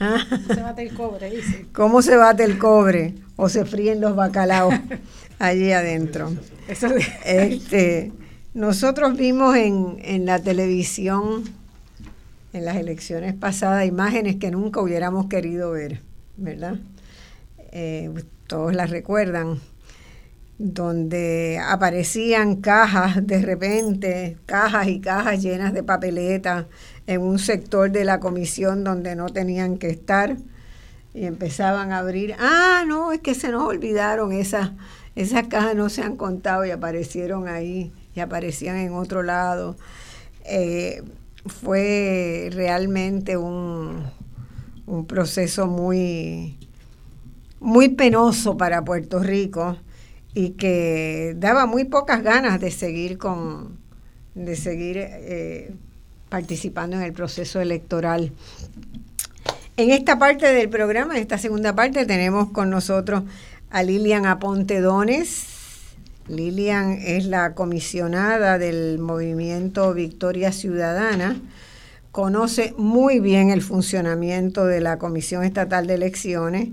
¿Ah? 0.00 0.18
Se 0.48 0.60
bate 0.60 0.82
el 0.82 0.94
cobre, 0.94 1.30
dice. 1.30 1.66
¿Cómo 1.72 2.02
se 2.02 2.16
bate 2.16 2.42
el 2.42 2.58
cobre 2.58 3.14
o 3.36 3.48
se 3.48 3.64
fríen 3.64 4.00
los 4.00 4.16
bacalaos 4.16 4.74
allí 5.38 5.70
adentro? 5.70 6.32
Este, 7.24 8.12
nosotros 8.54 9.16
vimos 9.16 9.56
en, 9.56 9.98
en 10.02 10.26
la 10.26 10.40
televisión 10.40 11.44
en 12.52 12.64
las 12.64 12.76
elecciones 12.76 13.34
pasadas 13.34 13.86
imágenes 13.86 14.36
que 14.36 14.50
nunca 14.50 14.80
hubiéramos 14.80 15.26
querido 15.26 15.72
ver, 15.72 16.00
¿verdad? 16.36 16.76
Eh, 17.72 18.10
todos 18.46 18.74
las 18.74 18.90
recuerdan, 18.90 19.60
donde 20.58 21.60
aparecían 21.64 22.56
cajas 22.56 23.24
de 23.26 23.42
repente, 23.42 24.36
cajas 24.46 24.88
y 24.88 25.00
cajas 25.00 25.40
llenas 25.42 25.72
de 25.72 25.82
papeletas 25.82 26.66
en 27.06 27.22
un 27.22 27.38
sector 27.38 27.90
de 27.92 28.04
la 28.04 28.18
comisión 28.18 28.82
donde 28.82 29.14
no 29.14 29.28
tenían 29.28 29.78
que 29.78 29.88
estar 29.88 30.36
y 31.14 31.26
empezaban 31.26 31.92
a 31.92 31.98
abrir, 31.98 32.34
ah, 32.38 32.84
no, 32.86 33.12
es 33.12 33.20
que 33.20 33.34
se 33.34 33.50
nos 33.50 33.62
olvidaron 33.62 34.32
esas, 34.32 34.72
esas 35.14 35.46
cajas 35.48 35.74
no 35.74 35.88
se 35.88 36.02
han 36.02 36.16
contado 36.16 36.64
y 36.64 36.70
aparecieron 36.70 37.48
ahí 37.48 37.92
y 38.14 38.20
aparecían 38.20 38.76
en 38.76 38.92
otro 38.94 39.22
lado. 39.22 39.76
Eh, 40.44 41.02
fue 41.48 42.50
realmente 42.52 43.36
un, 43.36 44.04
un 44.86 45.06
proceso 45.06 45.66
muy, 45.66 46.56
muy 47.60 47.88
penoso 47.90 48.56
para 48.56 48.84
Puerto 48.84 49.18
Rico 49.20 49.76
y 50.34 50.50
que 50.50 51.34
daba 51.36 51.66
muy 51.66 51.84
pocas 51.84 52.22
ganas 52.22 52.60
de 52.60 52.70
seguir 52.70 53.18
con 53.18 53.78
de 54.44 54.54
seguir 54.56 54.98
eh, 54.98 55.74
participando 56.28 56.96
en 56.96 57.02
el 57.02 57.12
proceso 57.12 57.60
electoral. 57.60 58.32
En 59.76 59.90
esta 59.90 60.18
parte 60.18 60.46
del 60.46 60.68
programa, 60.68 61.16
en 61.16 61.22
esta 61.22 61.38
segunda 61.38 61.74
parte, 61.74 62.06
tenemos 62.06 62.50
con 62.50 62.70
nosotros 62.70 63.24
a 63.70 63.82
Lilian 63.82 64.26
Aponte 64.26 64.80
Dones, 64.80 65.57
Lilian 66.28 66.98
es 67.00 67.24
la 67.24 67.54
comisionada 67.54 68.58
del 68.58 68.98
movimiento 68.98 69.94
Victoria 69.94 70.52
Ciudadana, 70.52 71.40
conoce 72.12 72.74
muy 72.76 73.20
bien 73.20 73.50
el 73.50 73.62
funcionamiento 73.62 74.66
de 74.66 74.80
la 74.80 74.98
Comisión 74.98 75.44
Estatal 75.44 75.86
de 75.86 75.94
Elecciones, 75.94 76.68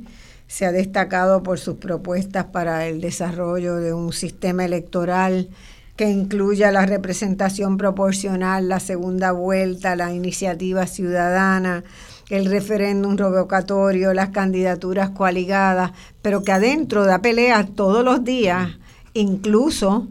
se 0.47 0.65
ha 0.65 0.71
destacado 0.71 1.41
por 1.41 1.57
sus 1.57 1.75
propuestas 1.75 2.45
para 2.45 2.85
el 2.87 3.01
desarrollo 3.01 3.77
de 3.77 3.93
un 3.93 4.13
sistema 4.13 4.65
electoral 4.65 5.49
que 5.95 6.09
incluya 6.09 6.71
la 6.71 6.85
representación 6.85 7.77
proporcional, 7.77 8.67
la 8.67 8.81
segunda 8.81 9.31
vuelta, 9.31 9.95
la 9.95 10.13
iniciativa 10.13 10.85
ciudadana, 10.85 11.83
el 12.29 12.45
referéndum 12.47 13.15
revocatorio, 13.15 14.13
las 14.13 14.29
candidaturas 14.29 15.11
coaligadas, 15.11 15.91
pero 16.21 16.43
que 16.43 16.51
adentro 16.51 17.05
da 17.05 17.19
pelea 17.19 17.65
todos 17.65 18.03
los 18.03 18.23
días, 18.25 18.71
incluso 19.15 20.07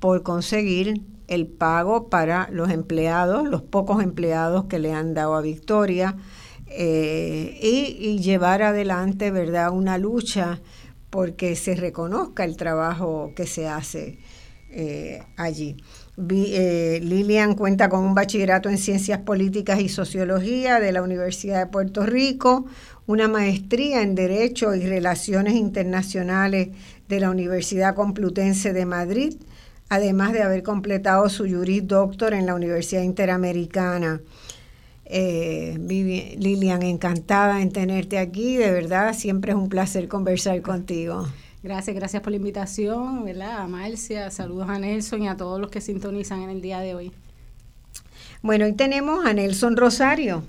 por 0.00 0.22
conseguir 0.22 1.02
el 1.28 1.46
pago 1.46 2.08
para 2.08 2.48
los 2.50 2.70
empleados, 2.70 3.46
los 3.48 3.62
pocos 3.62 4.02
empleados 4.02 4.64
que 4.64 4.78
le 4.78 4.92
han 4.92 5.12
dado 5.12 5.34
a 5.34 5.42
Victoria, 5.42 6.16
eh, 6.68 7.58
y, 7.62 8.18
llevar 8.18 8.62
adelante, 8.62 9.30
¿verdad?, 9.30 9.70
una 9.70 9.98
lucha 9.98 10.60
porque 11.10 11.54
se 11.54 11.74
reconozca 11.76 12.44
el 12.44 12.56
trabajo 12.56 13.32
que 13.36 13.46
se 13.46 13.68
hace 13.68 14.18
eh, 14.70 15.22
allí. 15.36 15.76
Eh, 16.18 17.00
Lilian 17.02 17.54
cuenta 17.54 17.88
con 17.88 18.02
un 18.02 18.14
bachillerato 18.14 18.68
en 18.68 18.78
Ciencias 18.78 19.20
Políticas 19.20 19.80
y 19.80 19.88
Sociología 19.88 20.80
de 20.80 20.92
la 20.92 21.02
Universidad 21.02 21.60
de 21.60 21.66
Puerto 21.70 22.04
Rico, 22.04 22.66
una 23.06 23.28
maestría 23.28 24.02
en 24.02 24.14
Derecho 24.14 24.74
y 24.74 24.80
Relaciones 24.80 25.54
Internacionales 25.54 26.70
de 27.08 27.20
la 27.20 27.30
Universidad 27.30 27.94
Complutense 27.94 28.72
de 28.72 28.86
Madrid, 28.86 29.34
además 29.88 30.32
de 30.32 30.42
haber 30.42 30.62
completado 30.62 31.28
su 31.28 31.48
Juris 31.48 31.86
Doctor 31.86 32.34
en 32.34 32.46
la 32.46 32.54
Universidad 32.54 33.02
Interamericana. 33.02 34.20
Eh, 35.04 35.78
Lilian, 35.78 36.82
encantada 36.82 37.62
en 37.62 37.70
tenerte 37.70 38.18
aquí, 38.18 38.56
de 38.56 38.72
verdad, 38.72 39.14
siempre 39.14 39.52
es 39.52 39.56
un 39.56 39.68
placer 39.68 40.08
conversar 40.08 40.60
contigo. 40.62 41.26
Gracias, 41.62 41.96
gracias 41.96 42.22
por 42.22 42.32
la 42.32 42.36
invitación, 42.36 43.24
¿verdad? 43.24 43.58
A 43.58 43.66
Marcia, 43.66 44.30
saludos 44.30 44.68
a 44.68 44.78
Nelson 44.78 45.22
y 45.22 45.28
a 45.28 45.36
todos 45.36 45.60
los 45.60 45.70
que 45.70 45.80
sintonizan 45.80 46.42
en 46.42 46.50
el 46.50 46.60
día 46.60 46.80
de 46.80 46.94
hoy. 46.94 47.12
Bueno, 48.42 48.64
hoy 48.64 48.72
tenemos 48.72 49.24
a 49.24 49.32
Nelson 49.32 49.76
Rosario. 49.76 50.42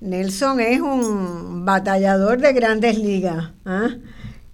Nelson 0.00 0.60
es 0.60 0.80
un 0.80 1.64
batallador 1.64 2.40
de 2.40 2.52
grandes 2.52 2.98
ligas. 2.98 3.50
¿ah? 3.64 3.90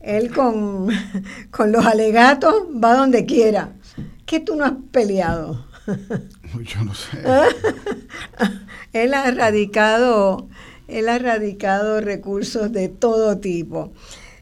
Él 0.05 0.33
con, 0.33 0.89
con 1.51 1.73
los 1.73 1.85
alegatos 1.87 2.55
va 2.83 2.95
donde 2.95 3.25
quiera. 3.25 3.73
¿Qué 4.27 4.41
tú 4.41 4.57
no 4.57 4.65
has 4.65 4.75
peleado? 4.91 5.67
Yo 5.87 6.85
no 6.85 6.95
sé. 6.95 7.19
él 8.93 9.15
ha 9.15 9.31
radicado, 9.31 10.49
él 10.89 11.09
ha 11.09 11.19
radicado 11.19 12.01
recursos 12.01 12.73
de 12.73 12.89
todo 12.89 13.39
tipo. 13.39 13.93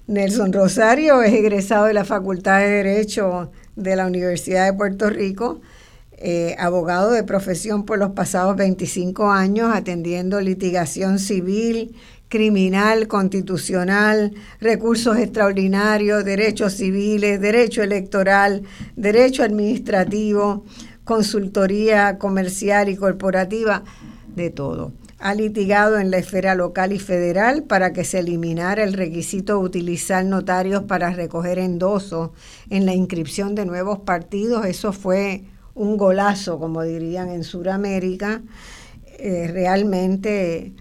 Nelson 0.07 0.53
Rosario 0.53 1.23
es 1.23 1.33
egresado 1.33 1.87
de 1.87 1.95
la 1.95 2.05
Facultad 2.05 2.59
de 2.59 2.69
Derecho 2.69 3.51
de 3.77 3.97
la 3.97 4.07
Universidad 4.07 4.67
de 4.67 4.77
Puerto 4.77 5.09
Rico, 5.09 5.61
eh, 6.19 6.55
abogado 6.59 7.11
de 7.11 7.25
profesión 7.25 7.85
por 7.85 7.99
los 7.99 8.11
pasados 8.11 8.57
25 8.57 9.31
años, 9.31 9.71
atendiendo 9.75 10.41
litigación 10.41 11.19
civil, 11.19 11.97
criminal, 12.33 13.09
constitucional, 13.09 14.33
recursos 14.59 15.19
extraordinarios, 15.19 16.25
derechos 16.25 16.73
civiles, 16.73 17.39
derecho 17.39 17.83
electoral, 17.83 18.63
derecho 18.97 19.43
administrativo, 19.43 20.65
consultoría 21.05 22.17
comercial 22.17 22.89
y 22.89 22.97
corporativa, 22.97 23.85
de 24.35 24.49
todo. 24.49 24.93
Ha 25.19 25.35
litigado 25.35 25.99
en 25.99 26.11
la 26.11 26.17
esfera 26.17 26.55
local 26.55 26.95
y 26.95 26.99
federal 26.99 27.65
para 27.65 27.93
que 27.93 28.03
se 28.03 28.21
eliminara 28.21 28.83
el 28.83 28.95
requisito 28.95 29.59
de 29.59 29.65
utilizar 29.65 30.25
notarios 30.25 30.85
para 30.85 31.11
recoger 31.11 31.59
endosos 31.59 32.31
en 32.71 32.87
la 32.87 32.95
inscripción 32.95 33.55
de 33.55 33.67
nuevos 33.67 33.99
partidos. 33.99 34.65
Eso 34.65 34.95
fue 34.95 35.45
un 35.75 35.99
golazo, 35.99 36.59
como 36.59 36.83
dirían 36.83 37.29
en 37.29 37.45
Sudamérica. 37.45 38.41
Eh, 39.19 39.51
realmente 39.53 40.73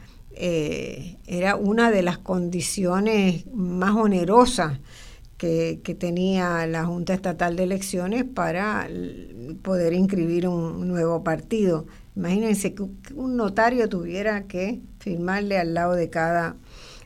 eh, 0.44 1.18
era 1.28 1.56
una 1.56 1.92
de 1.92 2.02
las 2.02 2.18
condiciones 2.18 3.46
más 3.54 3.96
onerosas 3.96 4.80
que, 5.38 5.80
tenía 6.00 6.66
la 6.66 6.84
Junta 6.84 7.14
Estatal 7.14 7.56
de 7.56 7.62
Elecciones 7.62 8.24
para 8.24 8.90
poder 9.62 9.94
inscribir 9.94 10.48
un 10.48 10.88
nuevo 10.88 11.24
partido. 11.24 11.86
Imagínense 12.16 12.74
que 12.74 12.82
un 13.14 13.38
notario 13.38 13.88
tuviera 13.88 14.46
que 14.48 14.82
firmarle 14.98 15.60
al 15.60 15.76
lado 15.76 15.94
de 15.94 16.10
cada, 16.10 16.56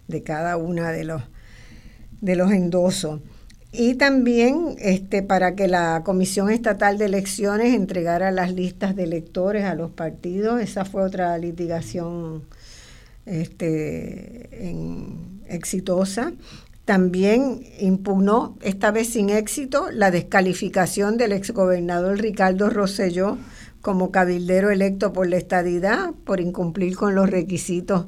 de 0.08 0.24
cada 0.24 0.56
una 0.56 0.94
de 0.94 1.04
los, 1.04 1.22
de 2.22 2.38
los 2.38 2.54
endosos. 2.54 3.20
Y 3.74 3.96
también 3.96 4.78
este, 4.80 5.24
para 5.24 5.56
que 5.56 5.68
la 5.68 6.04
Comisión 6.06 6.50
Estatal 6.50 6.98
de 6.98 7.06
Elecciones 7.08 7.74
entregara 7.74 8.32
las 8.32 8.54
listas 8.54 8.96
de 8.96 9.04
electores 9.04 9.66
a 9.66 9.76
los 9.76 9.92
partidos. 9.92 10.62
Esa 10.62 10.86
fue 10.86 11.04
otra 11.04 11.38
litigación 11.38 12.44
este, 13.26 14.50
exitosa. 15.48 16.34
También 16.86 17.64
impugnó, 17.80 18.58
esta 18.62 18.92
vez 18.92 19.10
sin 19.10 19.30
éxito, 19.30 19.90
la 19.92 20.12
descalificación 20.12 21.18
del 21.18 21.32
exgobernador 21.32 22.20
Ricardo 22.20 22.70
Rosselló 22.70 23.38
como 23.82 24.12
cabildero 24.12 24.70
electo 24.70 25.14
por 25.14 25.28
la 25.28 25.38
estadidad, 25.38 26.12
por 26.26 26.40
incumplir 26.40 26.96
con 26.96 27.16
los 27.16 27.30
requisitos 27.30 28.08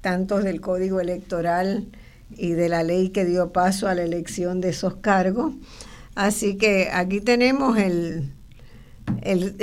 tanto 0.00 0.40
del 0.40 0.60
Código 0.60 1.00
Electoral 1.00 1.88
y 2.36 2.52
de 2.52 2.68
la 2.68 2.82
ley 2.82 3.10
que 3.10 3.24
dio 3.24 3.52
paso 3.52 3.88
a 3.88 3.94
la 3.94 4.02
elección 4.02 4.60
de 4.60 4.70
esos 4.70 4.96
cargos. 4.96 5.54
Así 6.14 6.56
que 6.56 6.90
aquí 6.92 7.20
tenemos 7.20 7.78
el, 7.78 8.30
el 9.22 9.56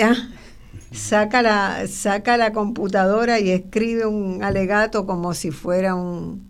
saca 0.95 1.41
la 1.41 1.87
saca 1.87 2.37
la 2.37 2.53
computadora 2.53 3.39
y 3.39 3.51
escribe 3.51 4.05
un 4.05 4.43
alegato 4.43 5.05
como 5.05 5.33
si 5.33 5.51
fuera 5.51 5.95
un 5.95 6.49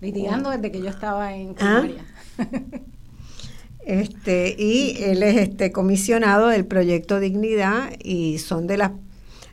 litigando 0.00 0.50
desde 0.50 0.70
que 0.70 0.80
yo 0.80 0.88
estaba 0.88 1.34
en 1.34 1.54
¿Ah? 1.60 1.82
primaria. 1.82 2.04
Este, 3.88 4.54
y 4.58 5.02
él 5.02 5.22
es 5.22 5.38
este 5.38 5.72
comisionado 5.72 6.48
del 6.48 6.66
proyecto 6.66 7.20
Dignidad 7.20 7.90
y 7.98 8.36
son 8.36 8.66
de 8.66 8.76
las 8.76 8.90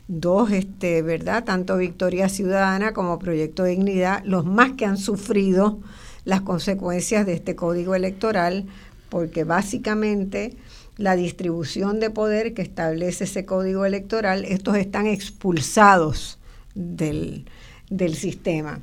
dos, 0.08 0.52
este, 0.52 1.00
¿verdad? 1.00 1.44
Tanto 1.44 1.78
Victoria 1.78 2.28
Ciudadana 2.28 2.92
como 2.92 3.18
Proyecto 3.18 3.64
Dignidad, 3.64 4.22
los 4.26 4.44
más 4.44 4.72
que 4.72 4.84
han 4.84 4.98
sufrido 4.98 5.80
las 6.26 6.42
consecuencias 6.42 7.24
de 7.24 7.32
este 7.32 7.56
código 7.56 7.94
electoral, 7.94 8.66
porque 9.08 9.44
básicamente 9.44 10.54
la 10.96 11.16
distribución 11.16 12.00
de 12.00 12.10
poder 12.10 12.54
que 12.54 12.62
establece 12.62 13.24
ese 13.24 13.44
código 13.44 13.84
electoral, 13.84 14.44
estos 14.44 14.76
están 14.76 15.06
expulsados 15.06 16.38
del, 16.74 17.44
del 17.90 18.14
sistema. 18.14 18.80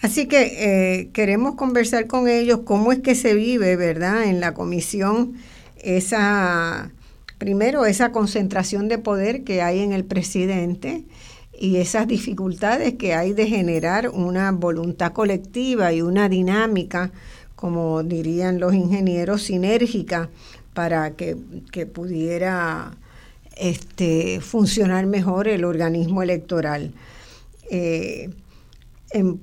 Así 0.00 0.26
que 0.28 1.00
eh, 1.00 1.10
queremos 1.12 1.56
conversar 1.56 2.06
con 2.06 2.28
ellos 2.28 2.60
cómo 2.64 2.92
es 2.92 3.00
que 3.00 3.14
se 3.14 3.34
vive, 3.34 3.76
¿verdad? 3.76 4.24
En 4.24 4.40
la 4.40 4.54
comisión 4.54 5.34
esa, 5.76 6.92
primero, 7.36 7.84
esa 7.84 8.12
concentración 8.12 8.88
de 8.88 8.98
poder 8.98 9.44
que 9.44 9.60
hay 9.60 9.80
en 9.80 9.92
el 9.92 10.04
presidente 10.04 11.04
y 11.52 11.76
esas 11.76 12.06
dificultades 12.06 12.94
que 12.94 13.14
hay 13.14 13.32
de 13.32 13.46
generar 13.46 14.08
una 14.10 14.52
voluntad 14.52 15.12
colectiva 15.12 15.92
y 15.92 16.00
una 16.00 16.28
dinámica, 16.28 17.10
como 17.56 18.04
dirían 18.04 18.60
los 18.60 18.74
ingenieros, 18.74 19.42
sinérgica 19.42 20.30
para 20.78 21.16
que, 21.16 21.34
pudiera 21.92 22.92
este, 23.56 24.40
funcionar 24.40 25.06
mejor 25.06 25.48
el 25.48 25.64
organismo 25.64 26.22
electoral. 26.22 26.92
Eh, 27.68 28.30
en, 29.10 29.38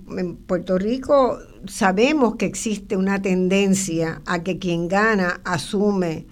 Puerto 0.47 0.77
Rico 0.77 1.37
sabemos 1.67 2.37
que 2.37 2.45
existe 2.45 2.95
una 2.95 3.21
tendencia 3.21 4.21
a 4.25 4.43
que 4.43 4.59
quien 4.59 4.87
gana 4.87 5.41
asume 5.43 6.25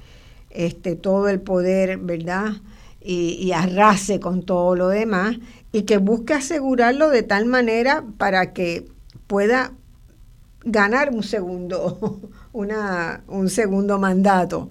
este, 0.52 0.96
todo 0.96 1.28
el 1.28 1.42
poder, 1.42 1.98
¿verdad? 1.98 2.54
Y, 3.02 3.32
y, 3.42 3.52
arrase 3.52 4.22
con 4.22 4.44
todo 4.44 4.74
lo 4.78 4.88
demás 4.88 5.36
y 5.74 5.82
que 5.82 5.98
busque 5.98 6.34
asegurarlo 6.34 7.10
de 7.10 7.24
tal 7.24 7.46
manera 7.46 8.06
para 8.18 8.54
que 8.54 8.86
pueda 9.28 9.74
ganar 10.64 11.10
un 11.10 11.24
segundo, 11.24 12.22
una, 12.54 13.26
un 13.28 13.50
segundo 13.50 14.00
mandato. 14.00 14.70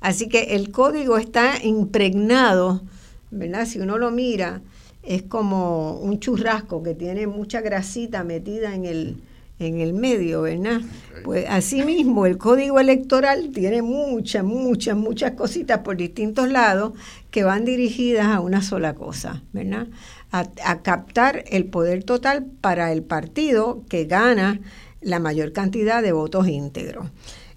Así 0.00 0.28
que 0.28 0.54
el 0.54 0.70
código 0.70 1.18
está 1.18 1.62
impregnado, 1.62 2.82
¿verdad? 3.30 3.66
Si 3.66 3.80
uno 3.80 3.98
lo 3.98 4.10
mira, 4.10 4.60
es 5.02 5.22
como 5.22 5.98
un 5.98 6.20
churrasco 6.20 6.82
que 6.82 6.94
tiene 6.94 7.26
mucha 7.26 7.60
grasita 7.60 8.24
metida 8.24 8.74
en 8.74 8.84
el, 8.84 9.16
en 9.58 9.80
el 9.80 9.92
medio, 9.92 10.42
¿verdad? 10.42 10.82
Pues 11.24 11.46
asimismo 11.48 12.26
el 12.26 12.38
código 12.38 12.78
electoral 12.78 13.50
tiene 13.52 13.82
muchas, 13.82 14.44
muchas, 14.44 14.96
muchas 14.96 15.32
cositas 15.32 15.80
por 15.80 15.96
distintos 15.96 16.48
lados 16.48 16.92
que 17.30 17.42
van 17.42 17.64
dirigidas 17.64 18.26
a 18.26 18.40
una 18.40 18.62
sola 18.62 18.94
cosa, 18.94 19.42
¿verdad? 19.52 19.88
A, 20.30 20.46
a 20.64 20.82
captar 20.82 21.44
el 21.48 21.64
poder 21.64 22.04
total 22.04 22.44
para 22.60 22.92
el 22.92 23.02
partido 23.02 23.82
que 23.88 24.04
gana 24.04 24.60
la 25.00 25.18
mayor 25.18 25.52
cantidad 25.52 26.02
de 26.02 26.12
votos 26.12 26.48
íntegros. 26.48 27.06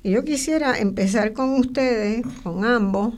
Y 0.04 0.12
yo 0.12 0.24
quisiera 0.24 0.80
empezar 0.80 1.34
con 1.34 1.52
ustedes, 1.52 2.26
con 2.44 2.66
ambos, 2.66 3.14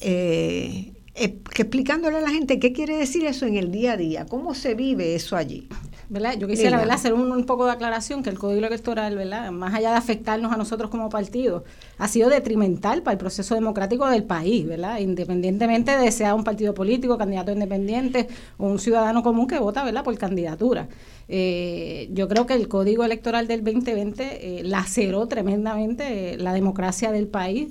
eh, 0.00 0.92
eh, 1.14 1.38
explicándole 1.56 2.16
a 2.18 2.20
la 2.20 2.30
gente 2.30 2.58
qué 2.58 2.72
quiere 2.72 2.96
decir 2.96 3.26
eso 3.26 3.44
en 3.44 3.56
el 3.56 3.70
día 3.70 3.92
a 3.92 3.96
día, 3.96 4.26
cómo 4.26 4.54
se 4.54 4.74
vive 4.74 5.14
eso 5.14 5.36
allí. 5.36 5.68
¿Verdad? 6.08 6.36
Yo 6.38 6.48
quisiera 6.48 6.78
hacer 6.92 7.12
un, 7.12 7.44
poco 7.44 7.66
de 7.66 7.72
aclaración 7.72 8.22
que 8.22 8.30
el 8.30 8.38
código 8.38 8.66
electoral, 8.66 9.16
¿verdad? 9.16 9.50
más 9.50 9.74
allá 9.74 9.90
de 9.90 9.96
afectarnos 9.96 10.52
a 10.52 10.56
nosotros 10.56 10.90
como 10.90 11.08
partido, 11.10 11.64
ha 11.98 12.08
sido 12.08 12.30
detrimental 12.30 13.02
para 13.02 13.12
el 13.12 13.18
proceso 13.18 13.54
democrático 13.54 14.06
del 14.08 14.24
país, 14.24 14.66
¿verdad? 14.66 14.98
independientemente 14.98 15.96
de 15.96 16.10
sea 16.10 16.34
un 16.34 16.44
partido 16.44 16.74
político, 16.74 17.18
candidato 17.18 17.52
independiente 17.52 18.28
o 18.56 18.66
un 18.66 18.78
ciudadano 18.78 19.22
común 19.22 19.46
que 19.46 19.58
vota 19.58 19.84
¿verdad? 19.84 20.04
por 20.04 20.16
candidatura. 20.16 20.88
Eh, 21.28 22.08
yo 22.12 22.26
creo 22.26 22.46
que 22.46 22.54
el 22.54 22.68
código 22.68 23.04
electoral 23.04 23.46
del 23.46 23.62
2020 23.62 24.60
eh, 24.60 24.64
laceró 24.64 25.26
tremendamente 25.26 26.38
la 26.38 26.54
democracia 26.54 27.12
del 27.12 27.26
país 27.26 27.68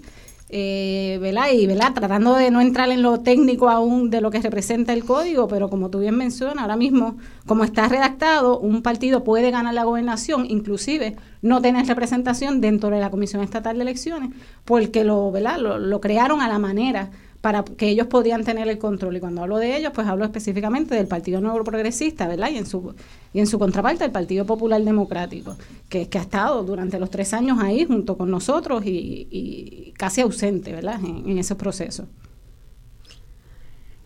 eh, 0.50 1.18
¿verdad? 1.22 1.50
Y 1.54 1.68
¿verdad? 1.68 1.94
tratando 1.94 2.36
de 2.36 2.52
no 2.52 2.62
entrar 2.62 2.90
en 2.90 3.02
lo 3.02 3.20
técnico 3.20 3.70
aún 3.70 4.10
de 4.10 4.22
lo 4.22 4.32
que 4.32 4.42
representa 4.42 4.94
el 4.94 5.04
código, 5.04 5.48
pero 5.48 5.70
como 5.70 5.90
tú 5.90 6.00
bien 6.00 6.16
mencionas, 6.16 6.60
ahora 6.60 6.78
mismo, 6.78 7.18
como 7.46 7.64
está 7.64 7.88
redactado, 7.88 8.60
un 8.60 8.82
partido 8.82 9.24
puede 9.24 9.52
ganar 9.52 9.74
la 9.74 9.84
gobernación, 9.84 10.46
inclusive 10.50 11.18
no 11.42 11.62
tener 11.62 11.86
representación 11.86 12.62
dentro 12.62 12.90
de 12.90 13.00
la 13.00 13.10
Comisión 13.10 13.44
Estatal 13.44 13.78
de 13.78 13.82
Elecciones, 13.82 14.30
porque 14.64 15.04
lo, 15.04 15.32
¿verdad? 15.32 15.60
lo, 15.60 15.80
lo 15.80 16.00
crearon 16.00 16.42
a 16.42 16.48
la 16.48 16.60
manera 16.60 17.12
para 17.42 17.64
que 17.64 17.90
ellos 17.90 18.08
podían 18.08 18.44
tener 18.44 18.68
el 18.68 18.78
control. 18.78 19.18
Y 19.18 19.20
cuando 19.20 19.44
hablo 19.44 19.58
de 19.58 19.78
ellos, 19.78 19.92
pues 19.94 20.08
hablo 20.08 20.26
específicamente 20.26 20.96
del 20.96 21.08
Partido 21.08 21.40
Nuevo 21.42 21.64
Progresista, 21.64 22.28
¿verdad? 22.28 22.50
Y 22.52 22.58
en 22.58 22.66
su, 22.66 22.96
y 23.34 23.40
en 23.40 23.48
su 23.48 23.60
contraparte, 23.60 24.06
el 24.06 24.12
Partido 24.12 24.46
Popular 24.46 24.82
Democrático, 24.82 25.56
que, 25.90 26.10
que 26.10 26.18
ha 26.18 26.22
estado 26.22 26.64
durante 26.64 27.00
los 27.00 27.10
tres 27.10 27.34
años 27.34 27.60
ahí 27.62 27.86
junto 27.86 28.18
con 28.18 28.32
nosotros 28.32 28.84
y, 28.86 29.94
casi 29.98 30.22
ausente, 30.22 30.74
¿verdad? 30.74 31.00
En, 31.04 31.38
ese 31.38 31.56
proceso. 31.56 32.08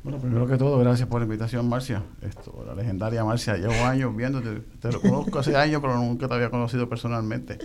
Bueno, 0.04 0.18
primero 0.18 0.48
que 0.48 0.58
todo, 0.58 0.80
gracias 0.80 1.08
por 1.08 1.22
la 1.22 1.26
invitación, 1.26 1.70
Marcia. 1.70 2.04
Esto, 2.22 2.64
la 2.66 2.74
legendaria 2.74 3.24
Marcia, 3.24 3.56
llevo 3.56 3.86
años 3.86 4.16
viéndote, 4.16 4.62
te 4.82 4.92
lo 4.92 5.00
conozco 5.00 5.40
hace 5.40 5.56
años, 5.56 5.80
pero 5.80 5.96
nunca 5.96 6.28
te 6.28 6.34
había 6.34 6.50
conocido 6.50 6.90
personalmente. 6.90 7.60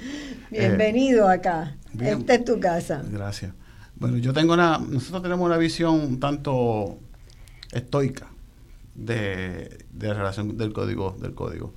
Bienvenido 0.50 1.28
acá. 1.28 1.76
Esta 1.98 2.34
es 2.34 2.44
tu 2.44 2.60
casa. 2.60 3.02
Gracias. 3.10 3.52
Bueno, 3.98 4.18
yo 4.18 4.34
tengo 4.34 4.52
una, 4.52 4.78
nosotros 4.78 5.22
tenemos 5.22 5.46
una 5.46 5.56
visión 5.56 5.94
un 5.94 6.20
tanto 6.20 6.98
estoica 7.72 8.28
de, 8.94 9.86
de 9.90 10.08
la 10.08 10.14
relación 10.14 10.58
del 10.58 10.74
código, 10.74 11.16
del 11.18 11.34
código. 11.34 11.72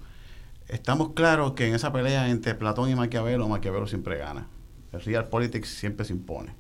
Estamos 0.68 1.14
claros 1.14 1.54
que 1.54 1.68
en 1.68 1.76
esa 1.76 1.94
pelea 1.94 2.30
entre 2.30 2.56
Platón 2.56 2.90
y 2.90 2.96
Maquiavelo, 2.96 3.48
Maquiavelo 3.48 3.88
siempre 3.88 4.18
gana. 4.18 4.48
El 4.92 5.02
real 5.02 5.30
politics 5.30 5.70
siempre 5.70 6.06
se 6.06 6.12
impone. 6.12 6.54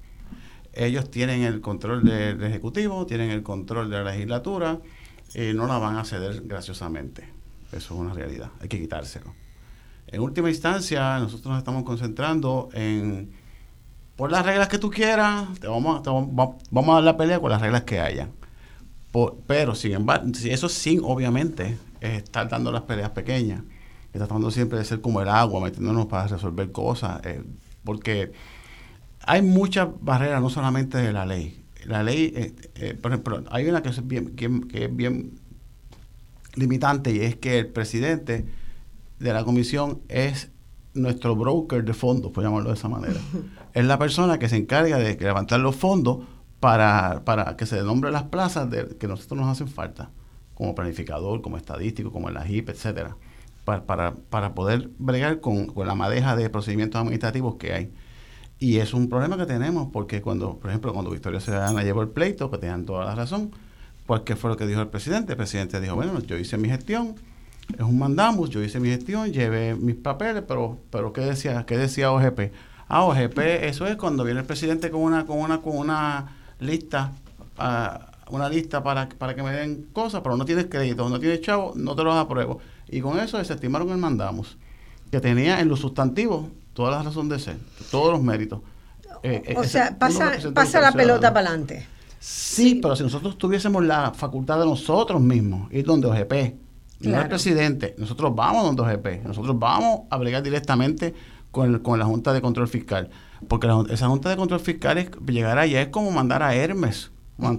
Ellos 0.71 1.11
tienen 1.11 1.41
el 1.41 1.59
control 1.59 2.05
del 2.05 2.41
Ejecutivo, 2.41 3.05
tienen 3.05 3.29
el 3.31 3.43
control 3.43 3.89
de 3.89 3.97
la 3.97 4.11
legislatura 4.11 4.79
y 5.35 5.53
no 5.53 5.67
la 5.67 5.77
van 5.77 5.97
a 5.97 6.05
ceder 6.05 6.41
graciosamente. 6.45 7.23
Eso 7.73 7.93
es 7.93 7.99
una 7.99 8.13
realidad, 8.13 8.49
hay 8.61 8.69
que 8.69 8.79
quitárselo. 8.79 9.33
En 10.07 10.21
última 10.21 10.49
instancia, 10.49 11.19
nosotros 11.19 11.47
nos 11.47 11.57
estamos 11.57 11.83
concentrando 11.83 12.69
en 12.73 13.31
por 14.19 14.33
las 14.33 14.45
reglas 14.45 14.67
que 14.67 14.77
tú 14.77 14.91
quieras, 14.91 15.47
te 15.61 15.67
vamos, 15.69 16.03
vamos, 16.03 16.89
a 16.89 16.93
dar 16.95 17.03
la 17.05 17.15
pelea 17.15 17.39
con 17.39 17.49
las 17.51 17.61
reglas 17.61 17.83
que 17.83 18.01
haya. 18.01 18.27
pero, 19.47 19.75
sin 19.75 19.93
embargo, 19.93 20.29
eso 20.43 20.67
sin, 20.67 20.99
obviamente, 21.05 21.77
estar 22.01 22.49
dando 22.49 22.69
las 22.69 22.81
peleas 22.81 23.11
pequeñas. 23.11 23.61
Tratando 24.11 24.51
siempre 24.51 24.77
de 24.77 24.83
ser 24.83 24.99
como 24.99 25.21
el 25.21 25.29
agua, 25.29 25.61
metiéndonos 25.61 26.07
para 26.07 26.27
resolver 26.27 26.69
cosas. 26.73 27.21
Eh, 27.23 27.41
porque 27.85 28.33
hay 29.21 29.41
muchas 29.41 29.87
barreras, 30.01 30.41
no 30.41 30.49
solamente 30.49 30.97
de 30.97 31.13
la 31.13 31.25
ley. 31.25 31.63
La 31.85 32.03
ley, 32.03 32.33
eh, 32.35 32.53
eh, 32.75 32.95
por 33.01 33.13
ejemplo, 33.13 33.45
hay 33.51 33.69
una 33.69 33.81
que 33.81 33.87
es 33.87 34.05
bien, 34.05 34.35
que 34.35 34.49
es 34.73 34.93
bien 34.93 35.39
limitante 36.55 37.13
y 37.13 37.21
es 37.21 37.37
que 37.37 37.57
el 37.57 37.67
presidente 37.67 38.45
de 39.17 39.33
la 39.33 39.45
comisión 39.45 40.01
es 40.09 40.51
nuestro 40.93 41.37
broker 41.37 41.85
de 41.85 41.93
fondos, 41.93 42.33
por 42.33 42.43
llamarlo 42.43 42.67
de 42.67 42.75
esa 42.75 42.89
manera. 42.89 43.21
es 43.73 43.85
la 43.85 43.97
persona 43.99 44.39
que 44.39 44.49
se 44.49 44.57
encarga 44.57 44.97
de 44.97 45.15
levantar 45.15 45.59
los 45.59 45.75
fondos 45.75 46.19
para, 46.59 47.23
para 47.25 47.55
que 47.55 47.65
se 47.65 47.81
nombre 47.83 48.11
las 48.11 48.23
plazas 48.23 48.69
de, 48.69 48.97
que 48.97 49.07
nosotros 49.07 49.39
nos 49.39 49.49
hacen 49.49 49.67
falta, 49.67 50.09
como 50.53 50.75
planificador, 50.75 51.41
como 51.41 51.57
estadístico, 51.57 52.11
como 52.11 52.27
en 52.27 52.35
la 52.35 52.47
HIP, 52.47 52.69
etcétera, 52.69 53.15
para, 53.65 53.83
para, 53.83 54.15
para 54.15 54.53
poder 54.53 54.89
bregar 54.97 55.39
con, 55.39 55.67
con, 55.67 55.87
la 55.87 55.95
madeja 55.95 56.35
de 56.35 56.49
procedimientos 56.49 56.99
administrativos 56.99 57.55
que 57.55 57.73
hay. 57.73 57.93
Y 58.59 58.77
es 58.77 58.93
un 58.93 59.07
problema 59.07 59.37
que 59.37 59.45
tenemos 59.45 59.89
porque 59.93 60.21
cuando, 60.21 60.57
por 60.57 60.69
ejemplo, 60.69 60.91
cuando 60.91 61.11
Victoria 61.11 61.39
Ciudadana 61.39 61.81
llevó 61.83 62.01
el 62.01 62.09
pleito, 62.09 62.51
que 62.51 62.57
tenían 62.57 62.85
toda 62.85 63.05
la 63.05 63.15
razón, 63.15 63.51
pues 64.05 64.21
¿qué 64.21 64.35
fue 64.35 64.49
lo 64.49 64.57
que 64.57 64.67
dijo 64.67 64.81
el 64.81 64.89
presidente? 64.89 65.33
El 65.33 65.37
presidente 65.37 65.79
dijo, 65.79 65.95
bueno, 65.95 66.19
yo 66.19 66.37
hice 66.37 66.57
mi 66.57 66.67
gestión, 66.67 67.15
es 67.73 67.81
un 67.81 67.97
mandamos, 67.97 68.49
yo 68.49 68.61
hice 68.61 68.79
mi 68.79 68.89
gestión, 68.89 69.31
llevé 69.31 69.75
mis 69.75 69.95
papeles, 69.95 70.43
pero, 70.45 70.77
pero 70.89 71.13
¿qué 71.13 71.21
decía, 71.21 71.65
qué 71.65 71.77
decía 71.77 72.11
OGP? 72.11 72.51
Ah, 72.89 73.05
OGP, 73.05 73.37
eso 73.61 73.85
es 73.85 73.95
cuando 73.97 74.23
viene 74.23 74.39
el 74.39 74.45
presidente 74.47 74.89
con 74.89 75.01
una, 75.01 75.25
con 75.25 75.37
una, 75.37 75.61
con 75.61 75.77
una 75.77 76.35
lista, 76.59 77.11
uh, 77.59 78.35
una 78.35 78.49
lista 78.49 78.81
para, 78.81 79.07
para 79.07 79.35
que 79.35 79.43
me 79.43 79.51
den 79.51 79.87
cosas, 79.93 80.21
pero 80.23 80.35
no 80.35 80.43
tienes 80.43 80.65
crédito, 80.65 81.07
no 81.07 81.19
tienes 81.19 81.41
chavo, 81.41 81.73
no 81.75 81.95
te 81.95 82.03
los 82.03 82.15
apruebo. 82.15 82.59
Y 82.87 82.99
con 83.01 83.19
eso 83.19 83.37
desestimaron 83.37 83.91
el 83.91 83.97
mandamos, 83.97 84.57
que 85.11 85.19
tenía 85.19 85.59
en 85.59 85.69
los 85.69 85.79
sustantivos 85.79 86.47
toda 86.73 86.89
la 86.89 87.03
razón 87.03 87.29
de 87.29 87.37
ser, 87.37 87.57
todos 87.91 88.11
los 88.11 88.23
méritos. 88.23 88.61
Eh, 89.21 89.53
o 89.55 89.63
sea, 89.63 89.95
pasa, 89.97 90.33
pasa 90.53 90.81
la 90.81 90.91
pelota 90.91 91.31
para 91.31 91.49
adelante. 91.49 91.85
Sí, 92.19 92.79
pero 92.81 92.95
si 92.95 93.03
nosotros 93.03 93.37
tuviésemos 93.37 93.85
la 93.85 94.13
facultad 94.13 94.59
de 94.59 94.65
nosotros 94.65 95.21
mismos, 95.21 95.71
ir 95.71 95.85
donde 95.85 96.07
OGP, 96.07 96.55
no 97.01 97.21
el 97.21 97.29
presidente. 97.29 97.95
Nosotros 97.97 98.35
vamos 98.35 98.63
donde 98.63 98.83
GP. 98.83 99.25
Nosotros 99.25 99.57
vamos 99.57 100.01
a 100.09 100.17
bregar 100.17 100.43
directamente 100.43 101.13
con, 101.51 101.79
con 101.79 101.99
la 101.99 102.05
Junta 102.05 102.33
de 102.33 102.41
Control 102.41 102.67
Fiscal. 102.67 103.09
Porque 103.47 103.67
esa 103.89 104.07
Junta 104.07 104.29
de 104.29 104.37
Control 104.37 104.59
Fiscal 104.59 104.97
es, 104.97 105.09
llegar 105.27 105.57
allá 105.57 105.81
es 105.81 105.87
como 105.89 106.11
mandar 106.11 106.43
a 106.43 106.55
Hermes. 106.55 107.11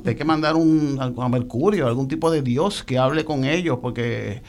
Hay 0.05 0.15
que 0.15 0.25
mandar 0.25 0.57
un, 0.57 0.99
a 1.01 1.29
Mercurio, 1.29 1.87
algún 1.87 2.07
tipo 2.07 2.31
de 2.31 2.43
Dios 2.43 2.83
que 2.83 2.99
hable 2.99 3.25
con 3.25 3.45
ellos, 3.45 3.79
porque 3.81 4.43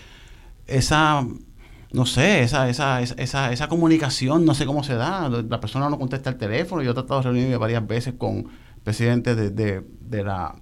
esa, 0.68 1.26
no 1.94 2.06
sé, 2.06 2.44
esa, 2.44 2.68
esa, 2.68 3.02
esa, 3.02 3.54
esa 3.54 3.68
comunicación, 3.70 4.44
no 4.44 4.54
sé 4.54 4.66
cómo 4.66 4.84
se 4.84 4.96
da. 4.96 5.30
La 5.30 5.62
persona 5.62 5.90
no 5.90 5.98
contesta 5.98 6.30
el 6.30 6.38
teléfono. 6.38 6.82
Yo 6.82 6.92
he 6.92 6.94
tratado 6.94 7.22
de 7.22 7.30
reunirme 7.30 7.56
varias 7.56 7.88
veces 7.88 8.16
con 8.18 8.48
presidentes 8.84 9.38
de, 9.38 9.50
de, 9.52 9.88
de 10.02 10.24
la 10.24 10.56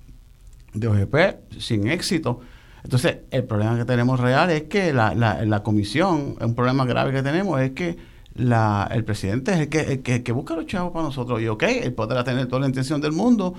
de 0.73 0.87
OGP 0.87 1.59
sin 1.59 1.87
éxito 1.87 2.41
entonces, 2.83 3.17
el 3.31 3.43
problema 3.43 3.77
que 3.77 3.85
tenemos 3.85 4.19
real 4.19 4.49
es 4.49 4.63
que 4.63 4.93
la, 4.93 5.13
la, 5.13 5.45
la 5.45 5.63
comisión, 5.63 6.35
un 6.39 6.55
problema 6.55 6.85
grave 6.85 7.11
que 7.11 7.21
tenemos 7.21 7.59
es 7.61 7.71
que 7.71 7.97
la, 8.39 8.89
el 8.91 9.03
presidente 9.03 9.51
es 9.51 9.59
el 9.59 9.69
que, 9.69 10.23
que, 10.23 10.31
busca 10.31 10.55
los 10.55 10.65
chavos 10.65 10.91
para 10.91 11.05
nosotros. 11.05 11.41
Y 11.41 11.47
ok, 11.47 11.63
él 11.63 11.93
podrá 11.93 12.23
tener 12.23 12.47
toda 12.47 12.61
la 12.61 12.67
intención 12.67 13.01
del 13.01 13.11
mundo, 13.11 13.53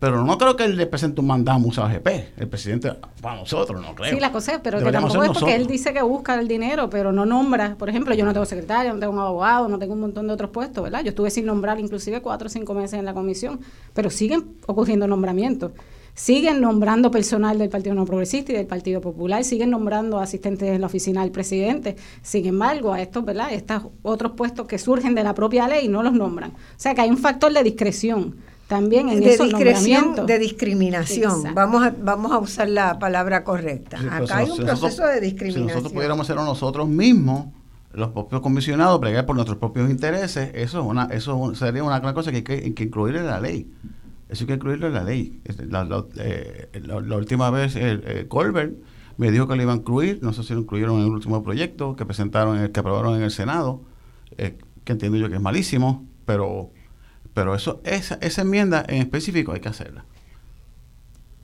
pero 0.00 0.24
no 0.24 0.36
creo 0.36 0.56
que 0.56 0.64
él 0.64 0.76
le 0.76 0.86
presente 0.86 1.20
un 1.20 1.28
mandamos 1.28 1.78
a 1.78 1.86
AGP, 1.86 2.08
el 2.36 2.48
presidente 2.48 2.92
para 3.22 3.36
nosotros, 3.36 3.80
no 3.80 3.94
creo. 3.94 4.12
Sí, 4.12 4.20
la 4.20 4.32
cosa 4.32 4.54
es, 4.54 4.60
pero 4.62 4.78
que 4.78 4.90
tampoco 4.90 5.24
es 5.24 5.30
porque 5.30 5.54
él 5.54 5.66
dice 5.66 5.92
que 5.92 6.02
busca 6.02 6.34
el 6.34 6.48
dinero, 6.48 6.90
pero 6.90 7.12
no 7.12 7.24
nombra. 7.24 7.76
Por 7.76 7.88
ejemplo, 7.88 8.14
yo 8.14 8.24
no 8.24 8.32
tengo 8.32 8.44
secretario, 8.44 8.92
no 8.92 9.00
tengo 9.00 9.12
un 9.12 9.20
abogado, 9.20 9.68
no 9.68 9.78
tengo 9.78 9.94
un 9.94 10.00
montón 10.00 10.26
de 10.26 10.32
otros 10.32 10.50
puestos, 10.50 10.82
¿verdad? 10.82 11.02
Yo 11.02 11.10
estuve 11.10 11.30
sin 11.30 11.46
nombrar 11.46 11.78
inclusive 11.78 12.20
cuatro 12.20 12.46
o 12.46 12.50
cinco 12.50 12.74
meses 12.74 12.98
en 12.98 13.04
la 13.04 13.14
comisión, 13.14 13.60
pero 13.94 14.10
siguen 14.10 14.56
ocurriendo 14.66 15.06
nombramientos 15.06 15.72
siguen 16.14 16.60
nombrando 16.60 17.10
personal 17.10 17.58
del 17.58 17.68
Partido 17.68 17.94
No 17.94 18.04
Progresista 18.04 18.52
y 18.52 18.56
del 18.56 18.66
Partido 18.66 19.00
Popular, 19.00 19.44
siguen 19.44 19.70
nombrando 19.70 20.18
asistentes 20.18 20.68
en 20.68 20.80
la 20.80 20.86
oficina 20.86 21.22
del 21.22 21.30
presidente. 21.30 21.96
Sin 22.22 22.46
embargo, 22.46 22.92
a 22.92 23.02
estos, 23.02 23.24
¿verdad? 23.24 23.52
Estos 23.52 23.84
otros 24.02 24.32
puestos 24.32 24.66
que 24.66 24.78
surgen 24.78 25.14
de 25.14 25.24
la 25.24 25.34
propia 25.34 25.68
ley 25.68 25.88
no 25.88 26.02
los 26.02 26.12
nombran. 26.12 26.50
O 26.50 26.54
sea 26.76 26.94
que 26.94 27.02
hay 27.02 27.10
un 27.10 27.18
factor 27.18 27.52
de 27.52 27.62
discreción 27.62 28.36
también 28.68 29.10
en 29.10 29.20
de 29.20 29.34
esos 29.34 29.48
discreción, 29.48 30.26
de 30.26 30.38
discriminación. 30.38 31.54
Vamos 31.54 31.84
a, 31.84 31.94
vamos 31.96 32.32
a 32.32 32.38
usar 32.38 32.68
la 32.68 32.98
palabra 32.98 33.44
correcta. 33.44 33.98
Acá 34.10 34.38
hay 34.38 34.50
un 34.50 34.58
proceso 34.58 35.06
de 35.06 35.20
discriminación. 35.20 35.68
Si 35.68 35.74
nosotros 35.74 35.92
pudiéramos 35.92 36.26
ser 36.26 36.36
nosotros 36.36 36.88
mismos, 36.88 37.46
los 37.92 38.10
propios 38.10 38.40
comisionados, 38.40 38.98
bregar 39.00 39.26
por 39.26 39.36
nuestros 39.36 39.58
propios 39.58 39.90
intereses, 39.90 40.50
eso 40.54 40.80
es 40.80 40.86
una, 40.86 41.04
eso 41.12 41.54
sería 41.54 41.84
una 41.84 42.00
cosa 42.14 42.30
que 42.32 42.38
hay 42.38 42.72
que 42.72 42.84
incluir 42.84 43.16
en 43.16 43.26
la 43.26 43.38
ley. 43.38 43.70
Eso 44.34 44.42
hay 44.42 44.46
que 44.48 44.54
incluirlo 44.54 44.88
en 44.88 44.94
la 44.94 45.04
ley. 45.04 45.40
La, 45.68 46.04
eh, 46.16 46.68
última 47.16 47.50
vez, 47.50 47.76
el, 47.76 48.02
eh, 48.04 48.26
Colbert 48.26 48.74
me 49.16 49.30
dijo 49.30 49.46
que 49.46 49.54
lo 49.54 49.62
iban 49.62 49.76
a 49.76 49.78
incluir, 49.78 50.18
no 50.22 50.32
sé 50.32 50.42
si 50.42 50.54
lo 50.54 50.60
incluyeron 50.60 50.98
en 50.98 51.04
el 51.04 51.12
último 51.12 51.44
proyecto 51.44 51.94
que 51.94 52.04
presentaron, 52.04 52.56
en 52.56 52.64
el 52.64 52.72
que 52.72 52.80
aprobaron 52.80 53.14
en 53.14 53.22
el 53.22 53.30
Senado, 53.30 53.82
eh, 54.36 54.58
que 54.82 54.90
entiendo 54.90 55.18
yo 55.18 55.28
que 55.28 55.36
es 55.36 55.40
malísimo, 55.40 56.04
pero, 56.26 56.72
pero 57.32 57.54
eso, 57.54 57.80
esa, 57.84 58.16
esa 58.16 58.42
enmienda 58.42 58.84
en 58.88 59.02
específico 59.02 59.52
hay 59.52 59.60
que 59.60 59.68
hacerla. 59.68 60.04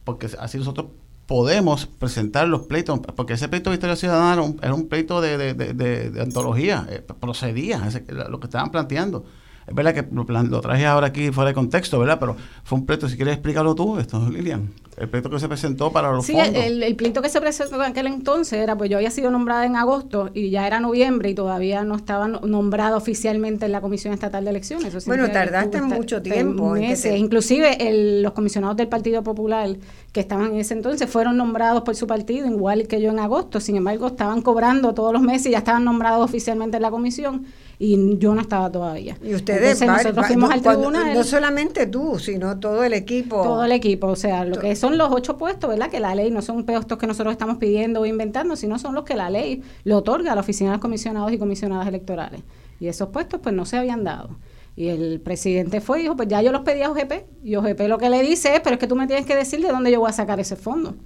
Porque 0.03 0.28
así 0.41 0.59
nosotros 0.59 0.88
podemos 1.28 1.86
presentar 1.86 2.49
los 2.49 2.62
pleitos, 2.62 2.99
porque 3.14 3.34
ese 3.34 3.49
pleito 3.49 3.70
de 3.70 3.74
Historia 3.74 3.95
Ciudadana 3.95 4.32
era 4.61 4.74
un, 4.74 4.88
pleito 4.88 5.20
de, 5.20 5.55
de, 5.55 6.20
antología, 6.20 6.88
eh, 6.91 7.07
procedía, 7.20 7.88
lo 8.28 8.41
que 8.41 8.49
estaban 8.49 8.72
planteando. 8.72 9.24
Es 9.70 9.76
verdad 9.76 9.94
que 9.94 10.04
lo, 10.12 10.60
traje 10.60 10.84
ahora 10.84 11.06
aquí 11.06 11.30
fuera 11.30 11.50
de 11.50 11.54
contexto, 11.54 12.00
¿verdad? 12.00 12.18
Pero 12.18 12.34
fue 12.64 12.76
un 12.76 12.86
pleito, 12.86 13.08
si 13.08 13.14
quieres 13.14 13.34
explicarlo 13.34 13.76
tú, 13.76 14.00
esto, 14.00 14.28
Lilian. 14.28 14.68
El 14.96 15.08
pleito 15.08 15.30
que 15.30 15.38
se 15.38 15.46
presentó 15.46 15.92
para 15.92 16.10
los 16.10 16.26
sí, 16.26 16.36
El, 16.36 16.82
el, 16.82 16.96
pleito 16.96 17.22
que 17.22 17.28
se 17.28 17.40
presentó 17.40 17.76
en 17.76 17.82
aquel 17.82 18.08
entonces 18.08 18.58
era, 18.58 18.76
pues 18.76 18.90
yo 18.90 18.96
había 18.96 19.12
sido 19.12 19.30
nombrada 19.30 19.64
en 19.64 19.76
agosto 19.76 20.30
y 20.34 20.50
ya 20.50 20.66
era 20.66 20.80
noviembre 20.80 21.30
y 21.30 21.34
todavía 21.34 21.84
no 21.84 21.94
estaba 21.94 22.26
nombrada 22.26 22.96
oficialmente 22.96 23.64
en 23.64 23.72
la 23.72 23.80
Comisión 23.80 24.12
Estatal 24.12 24.44
de 24.44 24.50
Elecciones. 24.50 25.06
bueno, 25.06 25.30
tardaste 25.30 25.80
mucho 25.82 26.20
tiempo. 26.20 26.72
Meses. 26.72 27.16
Inclusive 27.16 27.78
los 28.22 28.32
comisionados 28.32 28.76
del 28.76 28.88
Partido 28.88 29.22
Popular 29.22 29.76
que 30.12 30.18
estaban 30.18 30.52
en 30.52 30.60
ese 30.60 30.74
entonces 30.74 31.08
fueron 31.08 31.36
nombrados 31.36 31.82
por 31.82 31.94
su 31.94 32.08
partido, 32.08 32.48
igual 32.48 32.88
que 32.88 33.00
yo 33.00 33.10
en 33.10 33.20
agosto. 33.20 33.60
Sin 33.60 33.76
embargo, 33.76 34.08
estaban 34.08 34.42
cobrando 34.42 34.94
todos 34.94 35.12
los 35.12 35.22
meses 35.22 35.46
y 35.46 35.50
ya 35.52 35.58
estaban 35.58 35.84
nombrados 35.84 36.24
oficialmente 36.24 36.76
en 36.78 36.82
la 36.82 36.90
comisión 36.90 37.46
y 37.82 38.18
yo 38.18 38.34
no 38.34 38.42
estaba 38.42 38.70
todavía. 38.70 39.16
Y 39.24 39.34
ustedes, 39.34 39.80
nosotros 39.80 40.26
fuimos 40.26 40.50
al 40.50 40.60
tribunal. 40.60 41.14
no 41.14 41.24
solamente 41.24 41.86
tú, 41.86 42.18
sino 42.18 42.60
todo 42.60 42.84
el 42.84 42.92
equipo. 42.92 43.42
Todo 43.42 43.64
el 43.64 43.72
equipo, 43.72 44.08
o 44.08 44.16
sea, 44.16 44.44
lo 44.44 44.58
que 44.58 44.76
son 44.76 44.98
los 44.98 45.08
ocho 45.10 45.38
puestos, 45.38 45.70
¿verdad? 45.70 45.88
Que 45.88 45.98
la 45.98 46.14
ley 46.14 46.30
no 46.30 46.42
son 46.42 46.66
puestos 46.66 46.98
que 46.98 47.06
nosotros 47.06 47.32
estamos 47.32 47.56
pidiendo 47.56 48.02
o 48.02 48.06
inventando, 48.06 48.54
sino 48.54 48.78
son 48.78 48.94
los 48.94 49.04
que 49.04 49.14
la 49.14 49.30
ley 49.30 49.62
le 49.84 49.94
otorga 49.94 50.32
a 50.32 50.34
la 50.34 50.42
oficina 50.42 50.68
de 50.68 50.76
los 50.76 50.82
comisionados 50.82 51.32
y 51.32 51.38
comisionadas 51.38 51.88
electorales. 51.88 52.42
Y 52.80 52.88
esos 52.88 53.08
puestos 53.08 53.40
pues 53.42 53.54
no 53.54 53.64
se 53.64 53.78
habían 53.78 54.04
dado. 54.04 54.36
Y 54.76 54.88
el 54.88 55.18
presidente 55.22 55.80
fue 55.80 56.00
y 56.00 56.02
dijo, 56.02 56.16
pues 56.16 56.28
ya 56.28 56.42
yo 56.42 56.52
los 56.52 56.60
pedí 56.60 56.82
a 56.82 56.90
OGP. 56.90 57.12
Y 57.42 57.56
OGP 57.56 57.80
lo 57.88 57.96
que 57.96 58.10
le 58.10 58.22
dice 58.22 58.56
es, 58.56 58.60
pero 58.60 58.74
es 58.74 58.78
que 58.78 58.88
tú 58.88 58.94
me 58.94 59.06
tienes 59.06 59.24
que 59.24 59.34
decir 59.34 59.62
de 59.62 59.68
dónde 59.68 59.90
yo 59.90 60.00
voy 60.00 60.10
a 60.10 60.12
sacar 60.12 60.38
ese 60.38 60.56
fondo. 60.56 60.96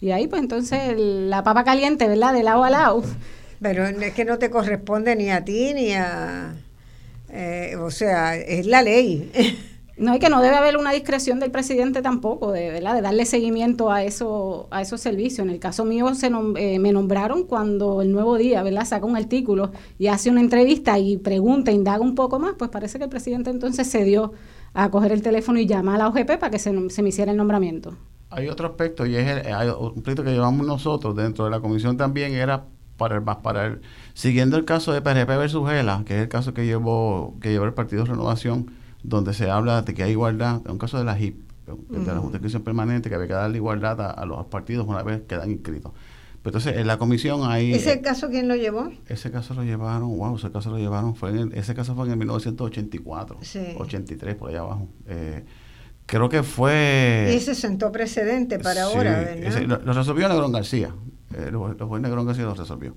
Y 0.00 0.10
ahí 0.10 0.26
pues 0.26 0.42
entonces 0.42 0.94
la 0.98 1.44
papa 1.44 1.62
caliente, 1.62 2.08
¿verdad? 2.08 2.34
De 2.34 2.42
lado 2.42 2.64
a 2.64 2.70
lado 2.70 3.04
pero 3.64 3.86
es 3.86 4.12
que 4.12 4.26
no 4.26 4.38
te 4.38 4.50
corresponde 4.50 5.16
ni 5.16 5.30
a 5.30 5.42
ti 5.42 5.72
ni 5.72 5.92
a... 5.94 6.54
Eh, 7.30 7.76
o 7.80 7.90
sea, 7.90 8.36
es 8.36 8.66
la 8.66 8.82
ley. 8.82 9.32
No, 9.96 10.10
hay 10.10 10.18
que 10.18 10.28
no 10.28 10.42
debe 10.42 10.56
haber 10.56 10.76
una 10.76 10.90
discreción 10.90 11.38
del 11.38 11.52
presidente 11.52 12.02
tampoco, 12.02 12.50
de, 12.50 12.68
¿verdad? 12.68 12.96
de 12.96 13.00
darle 13.00 13.26
seguimiento 13.26 13.92
a 13.92 14.02
eso, 14.02 14.66
a 14.72 14.82
esos 14.82 15.00
servicios. 15.00 15.46
En 15.46 15.50
el 15.50 15.60
caso 15.60 15.84
mío 15.84 16.12
se 16.16 16.32
eh, 16.56 16.80
me 16.80 16.90
nombraron 16.90 17.44
cuando 17.44 18.02
el 18.02 18.10
Nuevo 18.10 18.36
Día, 18.36 18.64
¿verdad? 18.64 18.84
Saca 18.86 19.06
un 19.06 19.16
artículo 19.16 19.70
y 19.96 20.08
hace 20.08 20.30
una 20.30 20.40
entrevista 20.40 20.98
y 20.98 21.16
pregunta, 21.16 21.70
indaga 21.70 22.00
un 22.00 22.16
poco 22.16 22.40
más, 22.40 22.56
pues 22.58 22.72
parece 22.72 22.98
que 22.98 23.04
el 23.04 23.10
presidente 23.10 23.50
entonces 23.50 23.86
se 23.86 24.02
dio 24.02 24.32
a 24.72 24.90
coger 24.90 25.12
el 25.12 25.22
teléfono 25.22 25.60
y 25.60 25.66
llamar 25.66 25.94
a 25.94 25.98
la 25.98 26.08
OGP 26.08 26.40
para 26.40 26.50
que 26.50 26.58
se, 26.58 26.90
se 26.90 27.02
me 27.04 27.10
hiciera 27.10 27.30
el 27.30 27.36
nombramiento. 27.36 27.96
Hay 28.30 28.48
otro 28.48 28.66
aspecto 28.66 29.06
y 29.06 29.14
es 29.14 29.28
el, 29.28 29.70
un 29.78 29.92
aspecto 29.96 30.24
que 30.24 30.32
llevamos 30.32 30.66
nosotros 30.66 31.14
dentro 31.14 31.44
de 31.44 31.52
la 31.52 31.60
comisión 31.60 31.96
también 31.96 32.34
era 32.34 32.64
para 32.96 33.16
el 33.16 33.22
más 33.22 33.38
para 33.38 33.66
el 33.66 33.80
siguiendo 34.14 34.56
el 34.56 34.64
caso 34.64 34.92
de 34.92 35.02
PRP 35.02 35.28
versus 35.28 35.68
Gela, 35.68 36.02
que 36.06 36.16
es 36.16 36.22
el 36.22 36.28
caso 36.28 36.54
que 36.54 36.66
llevó 36.66 37.36
que 37.40 37.50
llevó 37.50 37.64
el 37.64 37.74
Partido 37.74 38.04
Renovación, 38.04 38.70
donde 39.02 39.34
se 39.34 39.50
habla 39.50 39.82
de 39.82 39.94
que 39.94 40.02
hay 40.02 40.12
igualdad, 40.12 40.62
es 40.64 40.70
un 40.70 40.78
caso 40.78 40.98
de 40.98 41.04
la 41.04 41.18
HIP, 41.18 41.36
de 41.66 42.06
la 42.06 42.18
Junta 42.18 42.38
de 42.38 42.60
Permanente, 42.60 43.08
que 43.08 43.14
había 43.14 43.28
que 43.28 43.34
darle 43.34 43.58
igualdad 43.58 44.00
a, 44.00 44.24
los 44.26 44.46
partidos 44.46 44.86
una 44.86 45.02
vez 45.02 45.22
quedan 45.28 45.50
inscritos. 45.50 45.92
Pero 46.42 46.58
entonces, 46.58 46.78
en 46.78 46.86
la 46.86 46.98
comisión 46.98 47.40
hay... 47.44 47.72
¿Ese 47.72 48.02
caso 48.02 48.28
quién 48.28 48.48
lo 48.48 48.56
llevó? 48.56 48.92
Ese 49.06 49.30
caso 49.30 49.54
lo 49.54 49.64
llevaron, 49.64 50.16
wow, 50.18 50.36
ese 50.36 50.50
caso 50.50 50.70
lo 50.70 50.78
llevaron, 50.78 51.16
fue 51.16 51.30
en 51.30 51.56
ese 51.56 51.74
caso 51.74 51.94
fue 51.94 52.04
en 52.04 52.12
el 52.12 52.18
1984, 52.18 53.38
83, 53.78 54.34
por 54.34 54.50
allá 54.50 54.60
abajo. 54.60 54.88
Eh, 55.06 55.44
creo 56.04 56.28
que 56.28 56.42
fue... 56.42 57.30
Y 57.32 57.36
ese 57.36 57.54
sentó 57.54 57.90
precedente 57.92 58.58
para 58.58 58.84
ahora, 58.84 59.20
¿verdad? 59.20 59.62
lo, 59.62 59.78
lo, 59.78 59.92
resolvió 59.94 60.28
Negrón 60.28 60.52
García, 60.52 60.94
eh, 61.36 61.50
los, 61.50 61.76
juez 61.76 62.02
Negrón 62.02 62.26
García 62.26 62.44
lo 62.44 62.54
resolvió. 62.54 62.96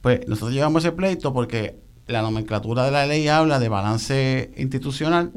Pues 0.00 0.26
nosotros 0.28 0.52
llevamos 0.52 0.84
ese 0.84 0.92
pleito 0.92 1.32
porque 1.32 1.80
la 2.06 2.22
nomenclatura 2.22 2.84
de 2.84 2.90
la 2.90 3.06
ley 3.06 3.28
habla 3.28 3.58
de 3.58 3.68
balance 3.68 4.52
institucional 4.56 5.32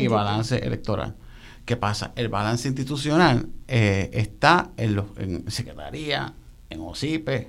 y 0.00 0.08
balance 0.08 0.56
electoral. 0.56 1.16
¿Qué 1.64 1.76
pasa? 1.76 2.12
El 2.16 2.28
balance 2.28 2.66
institucional 2.66 3.48
eh, 3.68 4.10
está 4.14 4.70
en, 4.76 4.96
los, 4.96 5.06
en 5.18 5.50
secretaría, 5.50 6.32
en 6.70 6.80
OCIPE, 6.80 7.48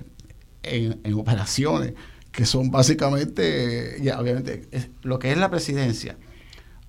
en, 0.62 1.00
en 1.02 1.14
operaciones, 1.14 1.94
que 2.30 2.44
son 2.44 2.70
básicamente, 2.70 3.98
ya 4.02 4.20
obviamente, 4.20 4.68
lo 5.02 5.18
que 5.18 5.32
es 5.32 5.38
la 5.38 5.50
presidencia, 5.50 6.16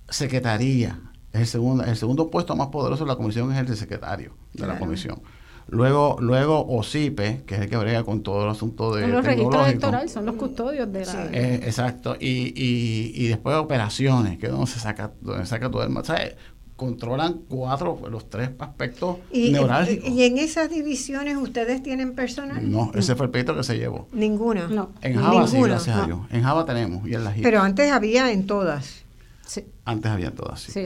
secretaría, 0.09 0.99
es 1.33 1.41
el 1.41 1.47
segundo, 1.47 1.83
el 1.83 1.95
segundo 1.95 2.29
puesto 2.29 2.55
más 2.55 2.67
poderoso 2.67 3.05
de 3.05 3.09
la 3.09 3.15
comisión 3.15 3.51
es 3.51 3.59
el 3.59 3.65
de 3.65 3.75
secretario 3.75 4.35
de 4.53 4.67
la 4.67 4.77
comisión. 4.77 5.21
Luego, 5.71 6.17
luego 6.19 6.65
OCIPE, 6.67 7.43
que 7.45 7.55
es 7.55 7.61
el 7.61 7.69
que 7.69 7.77
brega 7.77 8.03
con 8.03 8.21
todo 8.23 8.43
el 8.43 8.49
asunto 8.49 8.93
de. 8.93 9.07
los 9.07 9.23
registros 9.23 9.67
electorales, 9.67 10.11
son 10.11 10.25
los 10.25 10.35
custodios 10.35 10.91
de 10.91 11.05
la. 11.05 11.25
Eh, 11.31 11.61
exacto. 11.63 12.17
Y, 12.19 12.53
y, 12.55 13.13
y 13.15 13.27
después 13.27 13.55
operaciones, 13.55 14.37
que 14.37 14.47
es 14.47 14.51
donde 14.51 14.67
se 14.67 14.79
saca, 14.79 15.11
donde 15.21 15.45
saca 15.45 15.71
todo 15.71 15.83
el. 15.83 16.05
¿sabes? 16.05 16.35
controlan 16.81 17.41
cuatro, 17.47 17.99
los 18.09 18.27
tres 18.27 18.49
aspectos 18.57 19.17
¿Y, 19.31 19.51
neurálgicos. 19.51 20.09
¿Y 20.09 20.23
en 20.23 20.39
esas 20.39 20.71
divisiones 20.71 21.37
ustedes 21.37 21.83
tienen 21.83 22.15
personal? 22.15 22.71
No, 22.71 22.91
ese 22.95 23.15
fue 23.15 23.27
el 23.27 23.31
que 23.31 23.63
se 23.63 23.77
llevó. 23.77 24.07
Ninguna. 24.11 24.67
No. 24.67 24.89
En 25.01 25.13
Java 25.15 25.47
sí, 25.47 25.61
gracias 25.61 25.95
a 25.95 26.07
Dios. 26.07 26.21
En 26.31 26.41
Java 26.41 26.65
tenemos 26.65 27.07
y 27.07 27.13
en 27.13 27.23
la 27.23 27.35
Pero 27.39 27.61
antes 27.61 27.91
había 27.91 28.31
en 28.31 28.47
todas. 28.47 29.00
Antes 29.85 30.11
había 30.11 30.31
todas, 30.31 30.61
sí. 30.61 30.83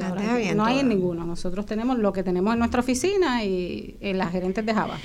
no 0.56 0.66
hay 0.66 0.80
en 0.80 0.90
ninguno. 0.90 1.26
Nosotros 1.26 1.66
tenemos 1.66 1.98
lo 1.98 2.14
que 2.14 2.24
tenemos 2.24 2.54
en 2.54 2.60
nuestra 2.60 2.82
oficina 2.82 3.44
y 3.44 3.98
en 4.00 4.18
las 4.18 4.32
gerentes 4.32 4.66
de 4.66 4.74
Java. 4.74 4.98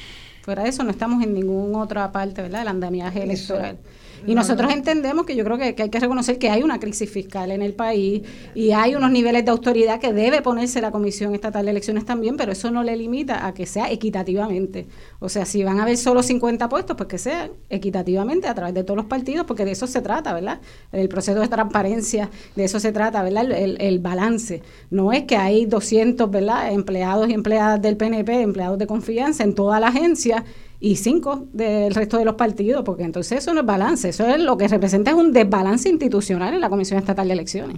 Fuera 0.42 0.62
de 0.62 0.70
eso, 0.70 0.82
no 0.84 0.90
estamos 0.90 1.22
en 1.22 1.34
ninguna 1.34 1.78
otra 1.78 2.10
parte, 2.12 2.42
¿verdad? 2.42 2.60
Del 2.60 2.68
andamiaje 2.68 3.22
electoral. 3.22 3.78
Y 4.26 4.34
nosotros 4.34 4.72
entendemos 4.72 5.26
que 5.26 5.36
yo 5.36 5.44
creo 5.44 5.58
que, 5.58 5.74
hay 5.82 5.90
que 5.90 6.00
reconocer 6.00 6.38
que 6.38 6.50
hay 6.50 6.62
una 6.62 6.78
crisis 6.78 7.10
fiscal 7.10 7.50
en 7.50 7.62
el 7.62 7.74
país 7.74 8.22
y 8.54 8.72
hay 8.72 8.94
unos 8.94 9.10
niveles 9.10 9.44
de 9.44 9.50
autoridad 9.50 10.00
que 10.00 10.12
debe 10.12 10.42
ponerse 10.42 10.80
la 10.80 10.90
Comisión 10.90 11.34
Estatal 11.34 11.64
de 11.64 11.70
Elecciones 11.70 12.04
también, 12.04 12.36
pero 12.36 12.52
eso 12.52 12.70
no 12.70 12.82
le 12.82 12.96
limita 12.96 13.46
a 13.46 13.54
que 13.54 13.66
sea 13.66 13.90
equitativamente. 13.90 14.86
O 15.18 15.28
sea, 15.28 15.44
si 15.44 15.62
van 15.64 15.78
a 15.78 15.82
haber 15.82 15.96
solo 15.96 16.22
50 16.22 16.68
puestos, 16.68 16.96
pues 16.96 17.08
que 17.08 17.18
sean 17.18 17.50
equitativamente 17.68 18.48
a 18.48 18.54
través 18.54 18.74
de 18.74 18.84
todos 18.84 18.96
los 18.96 19.06
partidos, 19.06 19.46
porque 19.46 19.64
de 19.64 19.72
eso 19.72 19.86
se 19.86 20.00
trata, 20.00 20.32
¿verdad? 20.32 20.60
El 20.92 21.08
proceso 21.08 21.40
de 21.40 21.48
transparencia, 21.48 22.30
de 22.56 22.64
eso 22.64 22.80
se 22.80 22.92
trata, 22.92 23.22
¿verdad? 23.22 23.50
El, 23.50 23.80
el 23.80 23.98
balance. 23.98 24.62
No 24.90 25.12
es 25.12 25.24
que 25.24 25.36
hay 25.36 25.66
200, 25.66 26.30
¿verdad? 26.30 26.72
Empleados 26.72 27.28
y 27.28 27.32
empleadas 27.32 27.80
del 27.80 27.96
PNP, 27.96 28.42
empleados 28.42 28.78
de 28.78 28.86
confianza 28.86 29.44
en 29.44 29.54
toda 29.54 29.80
la 29.80 29.88
agencia 29.88 30.44
y 30.82 30.96
cinco 30.96 31.46
del 31.52 31.94
resto 31.94 32.16
de 32.16 32.24
los 32.24 32.36
partidos, 32.36 32.82
porque 32.84 33.02
entonces 33.02 33.38
eso 33.38 33.52
no 33.52 33.60
es 33.60 33.66
balance, 33.66 34.08
eso 34.08 34.26
es 34.26 34.40
lo 34.40 34.56
que 34.56 34.66
representa 34.66 35.10
es 35.10 35.16
un 35.16 35.30
desbalance 35.30 35.90
institucional 35.90 36.54
en 36.54 36.60
la 36.60 36.70
Comisión 36.70 36.98
Estatal 36.98 37.28
de 37.28 37.34
Elecciones. 37.34 37.76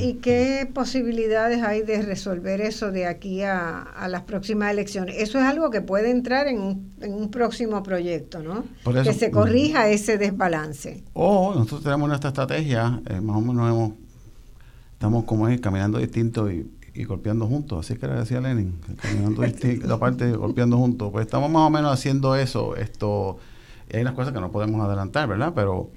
¿Y, 0.00 0.14
qué, 0.20 0.68
posibilidades 0.72 1.62
hay 1.62 1.80
de 1.80 2.02
resolver 2.02 2.60
eso 2.60 2.92
de 2.92 3.06
aquí 3.06 3.40
a, 3.42 3.86
las 4.08 4.22
próximas 4.22 4.70
elecciones? 4.70 5.16
Eso 5.18 5.38
es 5.38 5.44
algo 5.44 5.70
que 5.70 5.80
puede 5.80 6.10
entrar 6.10 6.46
en 6.46 6.60
un, 6.60 7.30
próximo 7.30 7.82
proyecto, 7.82 8.42
¿no? 8.42 8.64
que 9.02 9.14
se 9.14 9.30
corrija 9.30 9.88
ese 9.88 10.18
desbalance. 10.18 11.04
O 11.14 11.54
nosotros 11.54 11.84
tenemos 11.84 12.08
nuestra 12.08 12.28
estrategia, 12.28 13.00
eh, 13.08 13.20
más 13.20 13.36
o 13.36 13.40
menos 13.40 13.70
hemos, 13.70 13.92
estamos 14.92 15.24
como 15.24 15.48
es, 15.48 15.58
caminando 15.60 15.98
distinto 15.98 16.50
y 16.50 16.70
y 16.98 17.04
golpeando 17.04 17.46
juntos, 17.46 17.86
así 17.86 17.96
que 17.96 18.08
le 18.08 18.14
decía 18.14 18.40
Lenin, 18.40 18.80
caminando 19.00 19.44
la 19.86 19.98
parte 20.00 20.32
golpeando 20.32 20.76
juntos. 20.76 21.12
Pues 21.12 21.26
estamos 21.26 21.48
más 21.48 21.62
o 21.62 21.70
menos 21.70 21.92
haciendo 21.92 22.34
eso, 22.34 22.74
esto, 22.74 23.38
y 23.88 23.96
hay 23.96 24.02
unas 24.02 24.14
cosas 24.14 24.32
que 24.32 24.40
no 24.40 24.50
podemos 24.50 24.84
adelantar, 24.84 25.28
¿verdad? 25.28 25.52
Pero 25.54 25.92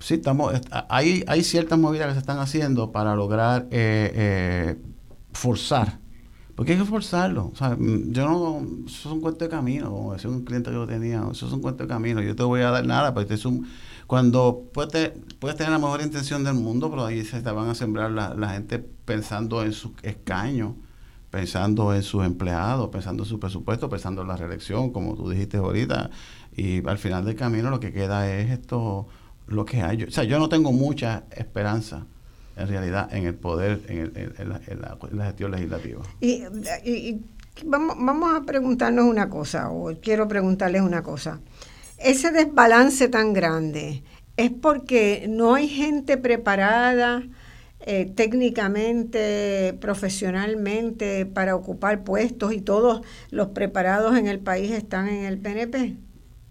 sí, 0.00 0.14
estamos, 0.14 0.54
hay, 0.88 1.22
hay 1.28 1.44
ciertas 1.44 1.78
movidas 1.78 2.08
que 2.08 2.14
se 2.14 2.18
están 2.18 2.40
haciendo 2.40 2.90
para 2.90 3.14
lograr 3.14 3.68
eh, 3.70 4.10
eh, 4.12 4.76
forzar, 5.32 6.00
porque 6.56 6.72
hay 6.72 6.78
que 6.78 6.84
forzarlo. 6.84 7.52
O 7.52 7.54
sea, 7.54 7.76
mm, 7.78 8.10
yo 8.10 8.26
no, 8.28 8.66
eso 8.86 9.08
es 9.08 9.14
un 9.14 9.20
cuento 9.20 9.44
de 9.44 9.50
camino, 9.52 9.88
como 9.92 10.14
decía 10.14 10.28
un 10.30 10.44
cliente 10.44 10.70
que 10.70 10.74
yo 10.74 10.86
tenía, 10.88 11.22
eso 11.30 11.46
es 11.46 11.52
un 11.52 11.60
cuento 11.60 11.84
de 11.84 11.88
camino, 11.88 12.20
yo 12.22 12.34
te 12.34 12.42
voy 12.42 12.62
a 12.62 12.72
dar 12.72 12.84
nada, 12.84 13.14
pero 13.14 13.32
es 13.32 13.44
un 13.44 13.68
cuando 14.06 14.68
puedes, 14.72 15.12
tener 15.40 15.70
la 15.70 15.78
mejor 15.78 16.00
intención 16.00 16.44
del 16.44 16.54
mundo, 16.54 16.90
pero 16.90 17.06
ahí 17.06 17.24
se 17.24 17.42
te 17.42 17.50
van 17.50 17.68
a 17.68 17.74
sembrar 17.74 18.10
la, 18.10 18.48
gente 18.50 18.78
pensando 18.78 19.62
en 19.64 19.72
su 19.72 19.94
escaño, 20.02 20.76
pensando 21.30 21.92
en 21.94 22.02
sus 22.02 22.24
empleados, 22.24 22.88
pensando 22.90 23.24
en 23.24 23.28
su 23.28 23.40
presupuesto, 23.40 23.88
pensando 23.88 24.22
en 24.22 24.28
la 24.28 24.36
reelección, 24.36 24.92
como 24.92 25.16
tú 25.16 25.28
dijiste 25.28 25.56
ahorita. 25.56 26.10
Y 26.56 26.86
al 26.86 26.98
final 26.98 27.24
del 27.24 27.34
camino 27.34 27.68
lo 27.68 27.80
que 27.80 27.92
queda 27.92 28.32
es 28.32 28.50
esto, 28.50 29.08
lo 29.48 29.64
que 29.64 29.82
hay. 29.82 30.04
o 30.04 30.10
sea, 30.10 30.24
yo 30.24 30.38
no 30.38 30.48
tengo 30.48 30.72
mucha 30.72 31.24
esperanza 31.32 32.06
en 32.56 32.68
realidad 32.68 33.12
en 33.12 33.26
el 33.26 33.34
poder, 33.34 33.82
en, 33.88 34.48
la, 34.48 35.24
gestión 35.26 35.50
legislativa. 35.50 36.02
Y, 36.20 36.44
y, 36.84 37.22
vamos, 37.64 37.96
vamos 37.98 38.34
a 38.34 38.44
preguntarnos 38.44 39.04
una 39.04 39.28
cosa, 39.28 39.68
o 39.70 39.92
quiero 40.00 40.28
preguntarles 40.28 40.82
una 40.82 41.02
cosa. 41.02 41.40
Ese 41.98 42.30
desbalance 42.30 43.08
tan 43.08 43.32
grande 43.32 44.02
es 44.36 44.50
porque 44.50 45.26
no 45.28 45.54
hay 45.54 45.68
gente 45.68 46.18
preparada 46.18 47.22
eh, 47.80 48.12
técnicamente, 48.14 49.76
profesionalmente 49.80 51.24
para 51.24 51.54
ocupar 51.54 52.04
puestos 52.04 52.52
y 52.52 52.60
todos 52.60 53.02
los 53.30 53.48
preparados 53.48 54.16
en 54.18 54.26
el 54.26 54.40
país 54.40 54.72
están 54.72 55.08
en 55.08 55.24
el 55.24 55.38
PNP. 55.38 55.96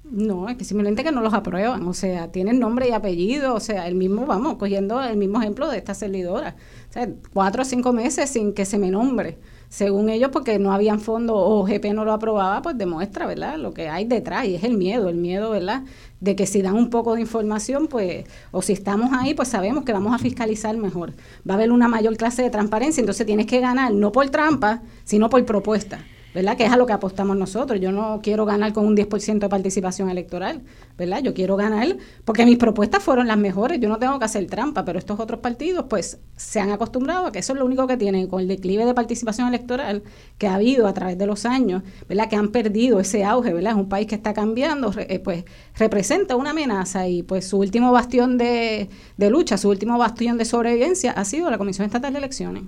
No, 0.03 0.49
es 0.49 0.57
que 0.57 0.63
simplemente 0.63 1.03
que 1.03 1.11
no 1.11 1.21
los 1.21 1.33
aprueban, 1.33 1.87
o 1.87 1.93
sea, 1.93 2.31
tienen 2.31 2.59
nombre 2.59 2.87
y 2.87 2.91
apellido, 2.91 3.55
o 3.55 3.59
sea, 3.59 3.87
el 3.87 3.95
mismo, 3.95 4.25
vamos, 4.27 4.57
cogiendo 4.57 5.01
el 5.01 5.17
mismo 5.17 5.41
ejemplo 5.41 5.67
de 5.69 5.77
esta 5.77 5.95
servidora, 5.95 6.55
o 6.89 6.93
sea, 6.93 7.09
cuatro 7.33 7.63
o 7.63 7.65
cinco 7.65 7.91
meses 7.91 8.29
sin 8.29 8.53
que 8.53 8.65
se 8.65 8.77
me 8.77 8.91
nombre, 8.91 9.39
según 9.75 10.07
ellos, 10.07 10.29
porque 10.31 10.57
no 10.57 10.71
habían 10.71 11.01
fondos 11.01 11.35
o 11.37 11.65
GP 11.65 11.93
no 11.93 12.05
lo 12.05 12.13
aprobaba, 12.13 12.61
pues 12.61 12.77
demuestra, 12.77 13.25
¿verdad?, 13.25 13.57
lo 13.57 13.73
que 13.73 13.89
hay 13.89 14.05
detrás, 14.05 14.45
y 14.45 14.55
es 14.55 14.63
el 14.63 14.77
miedo, 14.77 15.09
el 15.09 15.17
miedo, 15.17 15.51
¿verdad?, 15.51 15.83
de 16.21 16.37
que 16.37 16.45
si 16.45 16.61
dan 16.61 16.75
un 16.75 16.89
poco 16.89 17.15
de 17.15 17.19
información, 17.19 17.87
pues, 17.87 18.25
o 18.51 18.61
si 18.61 18.71
estamos 18.71 19.11
ahí, 19.11 19.33
pues 19.33 19.49
sabemos 19.49 19.83
que 19.83 19.91
vamos 19.91 20.15
a 20.15 20.17
fiscalizar 20.17 20.77
mejor, 20.77 21.11
va 21.47 21.55
a 21.55 21.57
haber 21.57 21.73
una 21.73 21.89
mayor 21.89 22.15
clase 22.15 22.41
de 22.41 22.49
transparencia, 22.49 23.01
entonces 23.01 23.25
tienes 23.25 23.47
que 23.47 23.59
ganar 23.59 23.93
no 23.93 24.13
por 24.13 24.29
trampa, 24.29 24.81
sino 25.03 25.29
por 25.29 25.43
propuesta. 25.43 25.99
¿Verdad? 26.35 26.57
Que 26.57 26.65
es 26.65 26.71
a 26.71 26.75
lo 26.75 26.85
que 26.85 26.91
apostamos 26.91 27.37
nosotros. 27.37 27.79
Yo 27.79 27.93
no 27.93 28.19
quiero 28.21 28.45
ganar 28.45 28.73
con 28.73 28.85
un 28.85 28.97
10% 28.97 29.39
de 29.39 29.47
participación 29.47 30.09
electoral, 30.09 30.63
¿verdad? 30.97 31.23
Yo 31.23 31.33
quiero 31.33 31.55
ganar 31.55 31.95
porque 32.25 32.45
mis 32.45 32.57
propuestas 32.57 33.01
fueron 33.01 33.27
las 33.27 33.37
mejores, 33.37 33.79
yo 33.79 33.87
no 33.87 33.97
tengo 33.99 34.19
que 34.19 34.25
hacer 34.25 34.45
trampa, 34.47 34.83
pero 34.83 34.99
estos 34.99 35.17
otros 35.17 35.39
partidos 35.39 35.85
pues 35.89 36.19
se 36.35 36.59
han 36.59 36.71
acostumbrado 36.71 37.27
a 37.27 37.31
que 37.31 37.39
eso 37.39 37.53
es 37.53 37.59
lo 37.59 37.65
único 37.65 37.87
que 37.87 37.95
tienen 37.95 38.27
con 38.27 38.41
el 38.41 38.49
declive 38.49 38.85
de 38.85 38.93
participación 38.93 39.47
electoral 39.47 40.03
que 40.37 40.47
ha 40.47 40.55
habido 40.55 40.87
a 40.87 40.93
través 40.93 41.17
de 41.17 41.25
los 41.25 41.45
años, 41.45 41.83
¿verdad? 42.09 42.27
Que 42.29 42.35
han 42.35 42.49
perdido 42.49 42.99
ese 42.99 43.23
auge, 43.23 43.53
¿verdad? 43.53 43.71
Es 43.71 43.77
un 43.77 43.87
país 43.87 44.05
que 44.05 44.15
está 44.15 44.33
cambiando, 44.33 44.91
eh, 44.97 45.19
pues 45.19 45.45
representa 45.77 46.35
una 46.35 46.49
amenaza 46.49 47.07
y 47.07 47.23
pues 47.23 47.47
su 47.47 47.59
último 47.59 47.93
bastión 47.93 48.37
de, 48.37 48.89
de 49.15 49.29
lucha, 49.29 49.57
su 49.57 49.69
último 49.69 49.97
bastión 49.97 50.37
de 50.37 50.43
sobrevivencia 50.43 51.11
ha 51.11 51.23
sido 51.23 51.49
la 51.49 51.57
Comisión 51.57 51.85
Estatal 51.85 52.11
de 52.11 52.19
Elecciones 52.19 52.63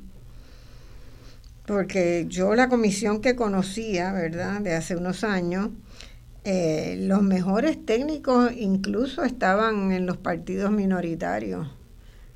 porque 1.68 2.26
yo 2.30 2.56
la 2.56 2.70
comisión 2.70 3.20
que 3.20 3.36
conocía, 3.36 4.14
¿verdad?, 4.14 4.62
de 4.62 4.74
hace 4.74 4.96
unos 4.96 5.26
años, 5.26 5.70
eh, 6.46 6.96
los 7.02 7.22
mejores 7.22 7.86
técnicos 7.86 8.54
incluso 8.56 9.26
estaban 9.26 9.92
en 9.92 10.06
los 10.06 10.16
partidos 10.16 10.72
minoritarios. 10.72 11.68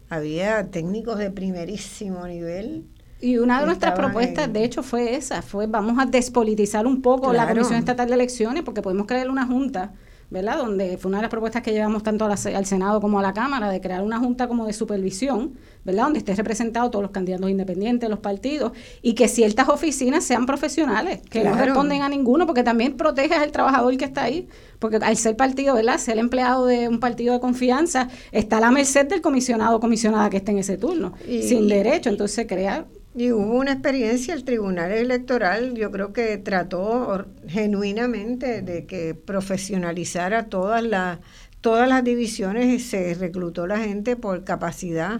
Había 0.10 0.70
técnicos 0.70 1.18
de 1.18 1.32
primerísimo 1.32 2.28
nivel. 2.28 2.84
Y 3.22 3.38
una 3.38 3.62
de 3.62 3.68
nuestras 3.68 3.94
propuestas, 3.94 4.52
de 4.52 4.66
hecho, 4.66 4.84
fue 4.84 5.16
esa, 5.16 5.42
fue 5.42 5.66
vamos 5.66 5.98
a 5.98 6.06
despolitizar 6.06 6.86
un 6.86 7.02
poco 7.02 7.32
la 7.32 7.48
Comisión 7.48 7.80
Estatal 7.80 8.10
de 8.10 8.16
Elecciones, 8.16 8.64
porque 8.64 8.82
podemos 8.82 9.08
crear 9.08 9.30
una 9.30 9.48
junta 9.48 9.94
¿verdad? 10.32 10.58
Donde 10.58 10.98
fue 10.98 11.10
una 11.10 11.18
de 11.18 11.24
las 11.24 11.30
propuestas 11.30 11.62
que 11.62 11.74
llevamos 11.74 12.04
tanto 12.04 12.26
al 12.26 12.66
Senado 12.66 13.02
como 13.02 13.20
a 13.20 13.22
la 13.22 13.34
Cámara 13.34 13.70
de 13.70 13.82
crear 13.82 14.02
una 14.02 14.18
junta 14.18 14.48
como 14.48 14.66
de 14.66 14.72
supervisión, 14.72 15.56
¿verdad? 15.84 16.06
Donde 16.06 16.20
esté 16.20 16.34
representado 16.34 16.90
todos 16.90 17.04
los 17.04 17.12
candidatos 17.12 17.50
independientes, 17.50 18.10
los 18.10 18.20
partidos, 18.20 18.72
y 19.02 19.14
que 19.14 19.28
ciertas 19.28 19.68
oficinas 19.68 20.24
sean 20.24 20.46
profesionales, 20.46 21.20
que 21.30 21.44
no 21.44 21.54
responden 21.54 22.02
a 22.02 22.08
ninguno, 22.08 22.48
porque 22.48 22.64
también 22.64 22.96
proteges 22.96 23.38
al 23.38 23.52
trabajador 23.52 23.96
que 23.98 24.06
está 24.06 24.24
ahí, 24.24 24.48
porque 24.80 24.96
al 24.96 25.18
ser 25.18 25.36
partido, 25.36 25.76
¿verdad? 25.76 25.98
Ser 25.98 26.18
empleado 26.18 26.66
de 26.66 26.88
un 26.88 27.02
partido 27.02 27.34
de 27.34 27.42
confianza, 27.42 28.08
está 28.32 28.58
a 28.58 28.62
la 28.62 28.72
merced 28.72 29.08
del 29.08 29.20
comisionado 29.20 29.76
o 29.76 29.80
comisionada 29.82 30.30
que 30.30 30.38
esté 30.38 30.52
en 30.52 30.60
ese 30.60 30.78
turno, 30.78 31.14
sin 31.28 31.68
derecho, 31.68 32.10
entonces 32.10 32.48
crear 32.48 32.86
y 33.14 33.32
hubo 33.32 33.58
una 33.58 33.74
experiencia, 33.74 34.34
el 34.34 34.46
Tribunal 34.46 34.92
Electoral 34.92 35.74
yo 35.74 35.92
creo 35.92 36.14
que 36.14 36.38
trató 36.38 37.26
genuinamente 37.48 38.62
de 38.62 38.86
que 38.86 39.16
profesionalizara 39.16 40.46
todas 40.48 40.84
las, 40.84 41.20
todas 41.60 41.90
las 41.90 42.04
divisiones 42.04 42.68
y 42.68 42.80
se 42.80 43.14
reclutó 43.16 43.68
la 43.68 43.80
gente 43.80 44.16
por 44.16 44.46
capacidad, 44.46 45.20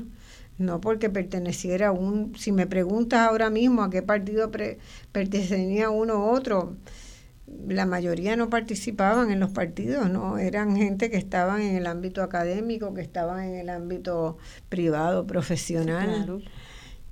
no 0.58 0.80
porque 0.80 1.10
perteneciera 1.10 1.90
a 1.90 1.92
un... 1.92 2.34
Si 2.38 2.52
me 2.54 2.66
preguntas 2.68 3.28
ahora 3.28 3.50
mismo 3.50 3.84
a 3.84 3.90
qué 3.90 4.02
partido 4.02 4.52
pertenecía 5.12 5.90
uno 5.90 6.20
u 6.20 6.30
otro, 6.30 6.78
la 7.68 7.86
mayoría 7.86 8.38
no 8.38 8.50
participaban 8.50 9.32
en 9.32 9.40
los 9.42 9.52
partidos, 9.52 10.10
¿no? 10.10 10.38
Eran 10.38 10.78
gente 10.78 11.10
que 11.12 11.18
estaban 11.18 11.62
en 11.62 11.76
el 11.76 11.88
ámbito 11.88 12.24
académico, 12.24 12.94
que 12.94 13.02
estaban 13.02 13.44
en 13.44 13.56
el 13.56 13.70
ámbito 13.70 14.38
privado, 14.70 15.28
profesional 15.28 16.42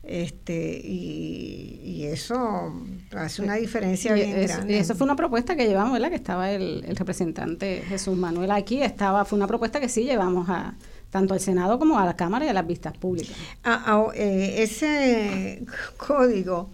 este 0.04 0.82
y, 0.84 2.06
eso 2.10 2.74
hace 3.16 3.42
una 3.44 3.56
diferencia 3.56 4.14
bien 4.14 4.32
grande. 4.32 4.80
eso 4.80 4.96
fue 4.96 5.06
una 5.06 5.16
propuesta 5.16 5.56
que 5.56 5.68
llevamos, 5.68 5.94
¿verdad? 5.94 6.10
Que 6.10 6.16
estaba 6.16 6.52
el, 6.52 6.84
representante 6.96 7.84
Jesús 7.88 8.18
Manuel 8.18 8.52
aquí, 8.52 8.82
estaba 8.82 9.26
fue 9.26 9.38
una 9.38 9.48
propuesta 9.48 9.80
que 9.80 9.90
sí 9.90 10.06
llevamos 10.06 10.50
a 10.50 10.76
tanto 11.12 11.34
al 11.34 11.40
Senado 11.40 11.78
como 11.78 12.00
a 12.00 12.06
la 12.06 12.16
Cámara 12.16 12.46
y 12.46 12.50
a 12.50 12.54
las 12.54 12.66
vistas 12.66 12.98
públicas. 12.98 13.36
Ah, 13.64 13.84
ah, 13.86 14.08
eh, 14.16 14.56
ese 14.64 15.66
código 15.98 16.70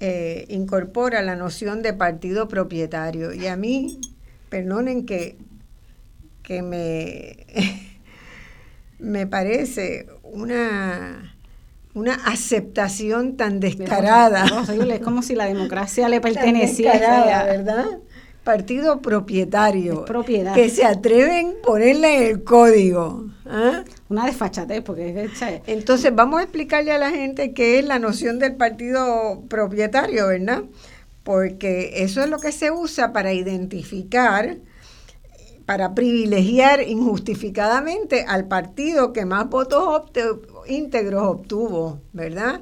eh, 0.00 0.46
incorpora 0.48 1.22
la 1.22 1.36
noción 1.36 1.82
de 1.82 1.92
partido 1.92 2.48
propietario 2.48 3.32
y 3.32 3.46
a 3.46 3.56
mí, 3.56 4.00
perdonen 4.48 5.06
que, 5.06 5.36
que 6.42 6.62
me, 6.62 7.46
me 8.98 9.26
parece 9.26 10.06
una 10.22 11.37
una 11.98 12.14
aceptación 12.14 13.36
tan 13.36 13.60
descarada. 13.60 14.46
Es 14.88 15.00
como 15.00 15.22
si 15.22 15.34
la 15.34 15.46
democracia 15.46 16.08
le 16.08 16.20
perteneciera. 16.22 17.44
¿verdad? 17.44 17.98
Partido 18.44 19.00
propietario. 19.02 20.04
propiedad. 20.04 20.54
Que 20.54 20.70
se 20.70 20.84
atreven 20.84 21.56
a 21.62 21.66
ponerla 21.66 22.14
en 22.14 22.22
el 22.22 22.44
código. 22.44 23.26
¿ah? 23.46 23.84
Una 24.08 24.26
desfachatez, 24.26 24.82
porque 24.82 25.24
es, 25.24 25.42
Entonces, 25.66 26.14
vamos 26.14 26.40
a 26.40 26.44
explicarle 26.44 26.92
a 26.92 26.98
la 26.98 27.10
gente 27.10 27.52
qué 27.52 27.78
es 27.78 27.84
la 27.84 27.98
noción 27.98 28.38
del 28.38 28.54
partido 28.54 29.42
propietario, 29.48 30.28
¿verdad? 30.28 30.62
Porque 31.24 32.04
eso 32.04 32.22
es 32.22 32.30
lo 32.30 32.38
que 32.38 32.52
se 32.52 32.70
usa 32.70 33.12
para 33.12 33.34
identificar 33.34 34.56
para 35.68 35.94
privilegiar 35.94 36.80
injustificadamente 36.80 38.24
al 38.26 38.48
partido 38.48 39.12
que 39.12 39.26
más 39.26 39.50
votos 39.50 40.10
íntegros 40.68 41.22
obtuvo, 41.22 42.00
¿verdad? 42.12 42.60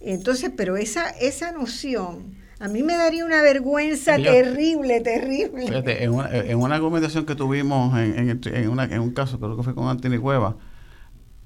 Entonces, 0.00 0.50
pero 0.56 0.76
esa, 0.76 1.10
esa 1.10 1.52
noción, 1.52 2.34
a 2.58 2.68
mí 2.68 2.82
me 2.82 2.96
daría 2.96 3.24
una 3.24 3.42
vergüenza 3.42 4.16
terrible, 4.16 5.00
terrible. 5.00 5.66
Fíjate, 5.66 6.04
en, 6.04 6.12
una, 6.12 6.30
en 6.30 6.58
una 6.58 6.74
argumentación 6.74 7.24
que 7.24 7.34
tuvimos 7.34 7.96
en, 7.98 8.40
en, 8.44 8.68
una, 8.68 8.84
en 8.84 9.00
un 9.00 9.10
caso, 9.12 9.38
creo 9.38 9.56
que 9.56 9.62
fue 9.62 9.74
con 9.74 9.88
Antini 9.88 10.18
Cueva, 10.18 10.56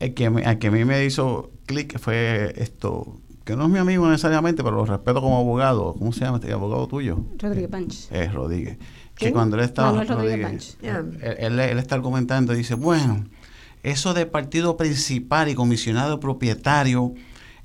el 0.01 0.14
que, 0.14 0.24
el 0.26 0.59
que 0.59 0.66
a 0.66 0.70
mí 0.70 0.85
me 0.85 1.05
hizo 1.05 1.51
clic 1.66 1.98
fue 1.98 2.52
esto, 2.56 3.20
que 3.44 3.56
no 3.56 3.64
es 3.64 3.70
mi 3.70 3.78
amigo 3.78 4.09
necesariamente, 4.09 4.62
pero 4.62 4.76
lo 4.76 4.85
respeto 4.85 5.20
como 5.20 5.39
abogado. 5.39 5.94
¿Cómo 5.98 6.12
se 6.12 6.20
llama 6.20 6.39
este 6.39 6.52
abogado 6.52 6.86
tuyo? 6.89 7.18
Rodríguez 7.39 7.70
Panch. 7.70 8.12
Es 8.12 8.32
Rodríguez 8.32 8.78
que 9.18 9.32
cuando 9.32 9.56
él 9.56 9.64
estaba, 9.64 10.02
él, 10.02 11.60
está 11.60 11.94
argumentando, 11.97 12.52
dice, 12.52 12.74
bueno, 12.74 13.24
eso 13.83 14.15
de 14.15 14.27
partido 14.27 14.77
principal 14.77 15.49
y 15.49 15.55
comisionado 15.55 16.21
propietario, 16.21 17.15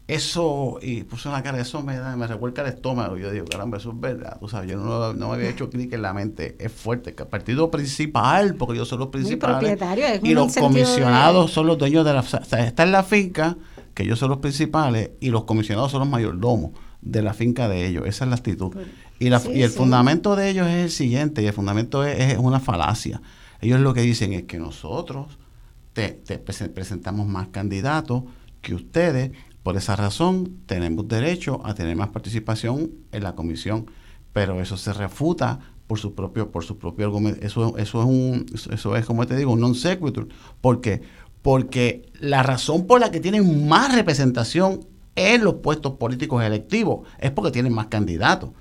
eso, 0.08 0.80
y 0.82 1.04
puso 1.04 1.30
una 1.30 1.42
cara, 1.44 1.62
eso 1.62 1.82
me, 1.82 1.98
da, 1.98 2.16
me 2.18 2.28
revuelca 2.28 2.62
el 2.62 2.68
estómago. 2.68 3.18
Yo 3.18 3.32
digo, 3.32 3.46
caramba, 3.46 3.78
eso 3.78 3.92
es 3.92 4.00
verdad. 4.00 4.38
Tú 4.40 4.50
sabes, 4.50 4.70
yo 4.70 4.78
no, 4.78 5.14
no 5.14 5.30
me 5.30 5.36
había 5.36 5.50
hecho 5.50 5.70
clic 5.70 5.94
en 5.94 6.02
la 6.02 6.14
mente. 6.14 6.58
Es 6.60 6.72
fuerte. 6.72 7.16
El 7.18 7.28
partido 7.28 7.72
principal, 7.72 8.56
porque 8.56 8.78
yo 8.78 8.86
soy 8.86 8.98
los 8.98 9.08
principales. 9.08 9.80
y 10.22 10.34
los 10.34 10.54
comisionados 10.56 11.52
son 11.52 11.68
los 11.68 11.78
dueños 11.78 12.06
de 12.06 12.14
la. 12.14 12.20
O 12.20 12.24
sea, 12.24 12.66
está 12.66 12.84
en 12.84 12.92
la 12.92 13.04
finca, 13.04 13.56
que 13.94 14.04
ellos 14.04 14.20
son 14.20 14.30
los 14.30 14.40
principales, 14.40 15.12
y 15.22 15.30
los 15.30 15.46
comisionados 15.46 15.92
son 15.92 16.02
los 16.02 16.10
mayordomos 16.10 16.72
de 17.02 17.22
la 17.22 17.34
finca 17.34 17.70
de 17.70 17.88
ellos. 17.88 18.06
Esa 18.06 18.26
es 18.26 18.30
la 18.30 18.36
actitud. 18.36 18.72
Pues, 18.72 18.88
y, 19.20 19.30
la, 19.30 19.42
y 19.54 19.62
el 19.62 19.70
fundamento 19.70 20.36
de 20.36 20.50
ellos 20.50 20.68
es 20.68 20.84
el 20.84 20.92
siguiente, 20.92 21.42
y 21.42 21.48
el 21.48 21.54
fundamento 21.54 22.04
es, 22.04 22.38
una 22.38 22.60
falacia. 22.60 23.22
Ellos 23.62 23.80
lo 23.80 23.94
que 23.94 24.02
dicen 24.02 24.34
es 24.34 24.44
que 24.44 24.60
nosotros 24.60 25.38
te, 25.94 26.14
presentamos 26.40 27.28
más 27.28 27.48
candidatos 27.50 28.24
que 28.62 28.76
ustedes, 28.76 29.32
por 29.62 29.78
esa 29.78 29.96
razón 29.96 30.58
tenemos 30.66 31.08
derecho 31.08 31.62
a 31.66 31.74
tener 31.74 31.96
más 31.96 32.10
participación 32.10 32.92
en 33.12 33.24
la 33.24 33.36
comisión, 33.36 33.86
pero 34.34 34.62
eso 34.62 34.78
se 34.78 34.92
refuta 34.94 35.60
por 35.88 36.00
su 36.00 36.16
propio 36.16 36.52
por 36.52 36.64
su 36.64 36.78
propio 36.78 37.06
argumento. 37.06 37.46
Eso, 37.46 37.78
eso 37.78 38.02
es 38.02 38.06
un 38.06 38.46
eso 38.72 38.96
es 38.96 39.06
como 39.06 39.26
te 39.28 39.36
digo, 39.36 39.52
un 39.52 39.62
non 39.62 39.76
sequitur, 39.76 40.28
porque 40.60 41.02
porque 41.42 42.12
la 42.20 42.42
razón 42.42 42.88
por 42.88 43.00
la 43.00 43.12
que 43.12 43.20
tienen 43.20 43.68
más 43.68 43.94
representación 43.94 44.88
en 45.16 45.44
los 45.44 45.56
puestos 45.56 45.94
políticos 45.94 46.44
electivos 46.44 47.08
es 47.20 47.32
porque 47.32 47.52
tienen 47.52 47.74
más 47.74 47.88
candidatos. 47.88 48.52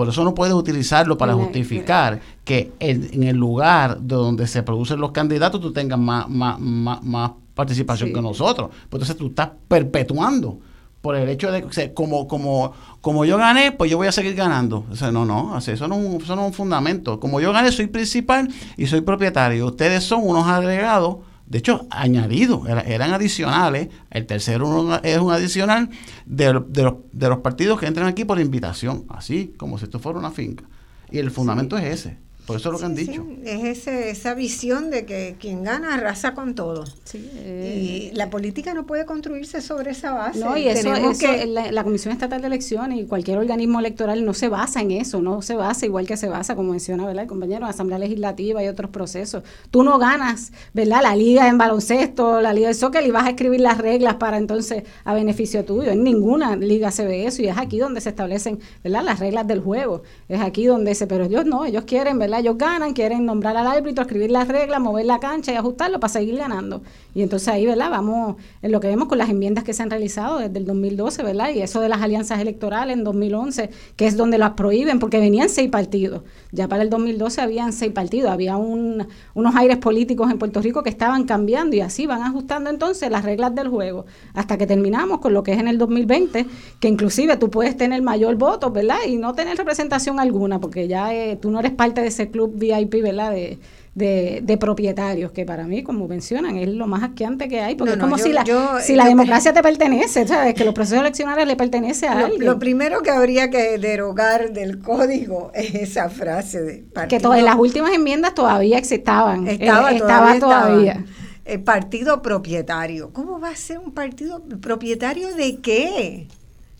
Por 0.00 0.08
eso 0.08 0.24
no 0.24 0.34
puedes 0.34 0.54
utilizarlo 0.54 1.18
para 1.18 1.34
justificar 1.34 2.22
que 2.42 2.72
en, 2.80 3.22
el 3.22 3.36
lugar 3.36 4.00
de 4.00 4.14
donde 4.14 4.46
se 4.46 4.62
producen 4.62 4.98
los 4.98 5.12
candidatos 5.12 5.60
tú 5.60 5.74
tengas 5.74 5.98
más, 5.98 6.26
más, 6.26 6.58
más, 6.58 7.32
participación 7.52 8.10
que 8.10 8.22
nosotros. 8.22 8.70
Pues 8.70 9.02
entonces 9.02 9.18
tú 9.18 9.26
estás 9.26 9.50
perpetuando 9.68 10.58
por 11.02 11.16
el 11.16 11.28
hecho 11.28 11.52
de, 11.52 11.64
o 11.64 11.94
como, 11.94 12.26
como, 12.26 12.72
como 13.02 13.26
yo 13.26 13.36
gané, 13.36 13.72
pues 13.72 13.90
yo 13.90 13.98
voy 13.98 14.06
a 14.06 14.12
seguir 14.12 14.34
ganando. 14.34 14.86
O 14.90 14.96
sea, 14.96 15.12
no, 15.12 15.26
no, 15.26 15.58
eso 15.58 15.86
no, 15.86 15.98
es 15.98 16.06
un, 16.06 16.22
eso 16.22 16.34
no 16.34 16.42
es 16.44 16.46
un 16.46 16.54
fundamento. 16.54 17.20
Como 17.20 17.38
yo 17.38 17.52
gané, 17.52 17.70
soy 17.70 17.88
principal 17.88 18.48
y 18.78 18.86
soy 18.86 19.02
propietario. 19.02 19.66
Ustedes 19.66 20.02
son 20.02 20.22
unos 20.24 20.46
agregados, 20.46 21.18
de 21.50 21.58
hecho, 21.58 21.88
añadidos, 21.90 22.68
eran, 22.68 23.12
adicionales. 23.12 23.88
El 24.08 24.24
tercero 24.26 25.00
es 25.02 25.18
un 25.18 25.32
adicional 25.32 25.90
de, 26.24 26.62
de, 26.68 26.82
los, 26.84 26.94
de 27.10 27.28
los 27.28 27.38
partidos 27.38 27.80
que 27.80 27.86
entran 27.86 28.06
aquí 28.06 28.24
por 28.24 28.38
invitación, 28.38 29.04
así 29.08 29.52
como 29.56 29.76
si 29.76 29.86
esto 29.86 29.98
fuera 29.98 30.20
una 30.20 30.30
finca. 30.30 30.64
Y 31.10 31.18
el 31.18 31.32
fundamento 31.32 31.76
es 31.76 31.86
ese. 31.86 32.18
Por 32.46 32.56
eso 32.56 32.68
es 32.68 32.72
lo 32.72 32.78
que 32.78 32.84
han 32.84 32.94
dicho. 32.94 33.26
es 33.44 33.64
ese, 33.64 34.10
esa 34.10 34.34
visión 34.34 34.90
de 34.90 35.04
que 35.04 35.36
quien 35.38 35.62
gana 35.62 35.94
arrasa 35.94 36.34
con 36.34 36.54
todo. 36.54 36.84
Y 37.14 38.10
la 38.12 38.30
política 38.30 38.74
no 38.74 38.86
puede 38.86 39.04
construirse 39.06 39.60
sobre 39.60 39.92
esa 39.92 40.12
base. 40.12 40.40
No, 40.40 40.56
y 40.56 40.68
eso, 40.68 40.90
que... 41.18 41.46
la, 41.46 41.84
Comisión 41.84 42.12
Estatal 42.12 42.40
de 42.40 42.46
Elecciones 42.46 42.98
y 42.98 43.06
cualquier 43.06 43.38
organismo 43.38 43.80
electoral 43.80 44.24
no 44.24 44.34
se 44.34 44.48
basa 44.48 44.80
en 44.80 44.90
eso, 44.90 45.20
no 45.22 45.42
se 45.42 45.54
basa 45.54 45.86
igual 45.86 46.06
que 46.06 46.16
se 46.16 46.28
basa, 46.28 46.56
como 46.56 46.72
menciona 46.72 47.06
¿verdad? 47.06 47.22
el 47.22 47.28
compañero, 47.28 47.60
la 47.60 47.68
Asamblea 47.68 47.98
Legislativa 47.98 48.62
y 48.62 48.68
otros 48.68 48.90
procesos. 48.90 49.42
Tú 49.70 49.82
no 49.82 49.98
ganas, 49.98 50.52
¿verdad? 50.72 51.02
La 51.02 51.16
liga 51.16 51.48
en 51.48 51.58
baloncesto, 51.58 52.40
la 52.40 52.52
liga 52.52 52.68
de 52.68 52.74
soccer 52.74 53.06
y 53.06 53.10
vas 53.10 53.26
a 53.26 53.30
escribir 53.30 53.60
las 53.60 53.78
reglas 53.78 54.14
para 54.14 54.36
entonces 54.36 54.84
a 55.04 55.14
beneficio 55.14 55.64
tuyo. 55.64 55.90
En 55.90 56.04
ninguna 56.04 56.56
liga 56.56 56.90
se 56.90 57.04
ve 57.04 57.26
eso 57.26 57.42
y 57.42 57.48
es 57.48 57.58
aquí 57.58 57.78
donde 57.78 58.00
se 58.00 58.10
establecen, 58.10 58.58
¿verdad? 58.82 59.04
Las 59.04 59.20
reglas 59.20 59.46
del 59.46 59.60
juego. 59.60 60.02
Es 60.28 60.40
aquí 60.40 60.66
donde 60.66 60.94
se, 60.94 61.06
pero 61.06 61.24
ellos 61.24 61.44
no, 61.46 61.64
ellos 61.64 61.84
quieren, 61.84 62.18
¿verdad? 62.18 62.29
Ellos 62.38 62.56
ganan, 62.56 62.92
quieren 62.92 63.26
nombrar 63.26 63.56
al 63.56 63.66
árbitro, 63.66 64.02
escribir 64.02 64.30
las 64.30 64.48
reglas, 64.48 64.80
mover 64.80 65.06
la 65.06 65.18
cancha 65.18 65.52
y 65.52 65.56
ajustarlo 65.56 66.00
para 66.00 66.12
seguir 66.12 66.36
ganando. 66.36 66.82
Y 67.14 67.22
entonces 67.22 67.48
ahí, 67.48 67.66
¿verdad? 67.66 67.90
Vamos 67.90 68.36
en 68.62 68.72
lo 68.72 68.80
que 68.80 68.88
vemos 68.88 69.08
con 69.08 69.18
las 69.18 69.28
enmiendas 69.28 69.64
que 69.64 69.72
se 69.72 69.82
han 69.82 69.90
realizado 69.90 70.38
desde 70.38 70.58
el 70.58 70.64
2012, 70.64 71.22
¿verdad? 71.22 71.50
Y 71.54 71.60
eso 71.60 71.80
de 71.80 71.88
las 71.88 72.00
alianzas 72.00 72.40
electorales 72.40 72.96
en 72.96 73.04
2011, 73.04 73.70
que 73.96 74.06
es 74.06 74.16
donde 74.16 74.38
las 74.38 74.52
prohíben, 74.52 74.98
porque 74.98 75.18
venían 75.18 75.48
seis 75.48 75.70
partidos. 75.70 76.22
Ya 76.52 76.68
para 76.68 76.82
el 76.82 76.90
2012 76.90 77.40
habían 77.40 77.72
seis 77.72 77.92
partidos, 77.92 78.30
había 78.30 78.56
un, 78.56 79.06
unos 79.34 79.56
aires 79.56 79.78
políticos 79.78 80.30
en 80.30 80.38
Puerto 80.38 80.60
Rico 80.62 80.82
que 80.82 80.90
estaban 80.90 81.24
cambiando 81.24 81.76
y 81.76 81.80
así 81.80 82.06
van 82.06 82.22
ajustando 82.22 82.70
entonces 82.70 83.10
las 83.10 83.24
reglas 83.24 83.54
del 83.54 83.68
juego, 83.68 84.06
hasta 84.34 84.58
que 84.58 84.66
terminamos 84.66 85.20
con 85.20 85.32
lo 85.32 85.42
que 85.42 85.52
es 85.52 85.58
en 85.58 85.68
el 85.68 85.78
2020, 85.78 86.46
que 86.78 86.88
inclusive 86.88 87.36
tú 87.36 87.50
puedes 87.50 87.76
tener 87.76 88.02
mayor 88.02 88.36
voto, 88.36 88.70
¿verdad? 88.70 88.98
Y 89.06 89.16
no 89.16 89.34
tener 89.34 89.56
representación 89.56 90.20
alguna, 90.20 90.60
porque 90.60 90.88
ya 90.88 91.14
eh, 91.14 91.36
tú 91.36 91.50
no 91.50 91.60
eres 91.60 91.72
parte 91.72 92.00
de 92.00 92.08
ese 92.08 92.19
club 92.28 92.52
VIP, 92.56 93.02
¿verdad? 93.02 93.32
De, 93.32 93.58
de, 93.94 94.56
propietarios, 94.58 95.32
que 95.32 95.44
para 95.44 95.64
mí, 95.64 95.82
como 95.82 96.06
mencionan, 96.06 96.56
es 96.56 96.68
lo 96.68 96.86
más 96.86 97.02
asqueante 97.02 97.48
que 97.48 97.60
hay, 97.60 97.74
porque 97.74 97.94
es 97.94 97.98
como 97.98 98.18
si 98.18 98.32
la, 98.32 98.44
si 98.80 98.94
la 98.94 99.06
democracia 99.06 99.52
te 99.52 99.62
pertenece, 99.62 100.26
¿sabes? 100.26 100.54
Que 100.54 100.64
los 100.64 100.74
procesos 100.74 101.00
eleccionarios 101.00 101.46
le 101.46 101.56
pertenece 101.56 102.06
a 102.06 102.14
lo, 102.14 102.26
alguien. 102.26 102.46
Lo 102.46 102.58
primero 102.58 103.02
que 103.02 103.10
habría 103.10 103.50
que 103.50 103.78
derogar 103.78 104.52
del 104.52 104.78
código 104.78 105.50
es 105.54 105.74
esa 105.74 106.08
frase 106.08 106.62
de 106.62 106.84
Que 107.08 107.16
en 107.16 107.44
las 107.44 107.56
últimas 107.56 107.92
enmiendas 107.92 108.34
todavía 108.34 108.78
existaban. 108.78 109.46
Estaba, 109.46 109.92
estaba 109.92 110.38
todavía. 110.38 111.04
El 111.44 111.62
partido 111.62 112.22
propietario. 112.22 113.12
¿Cómo 113.12 113.40
va 113.40 113.48
a 113.48 113.56
ser 113.56 113.78
un 113.78 113.92
partido 113.92 114.42
propietario 114.60 115.34
de 115.34 115.58
qué? 115.60 116.28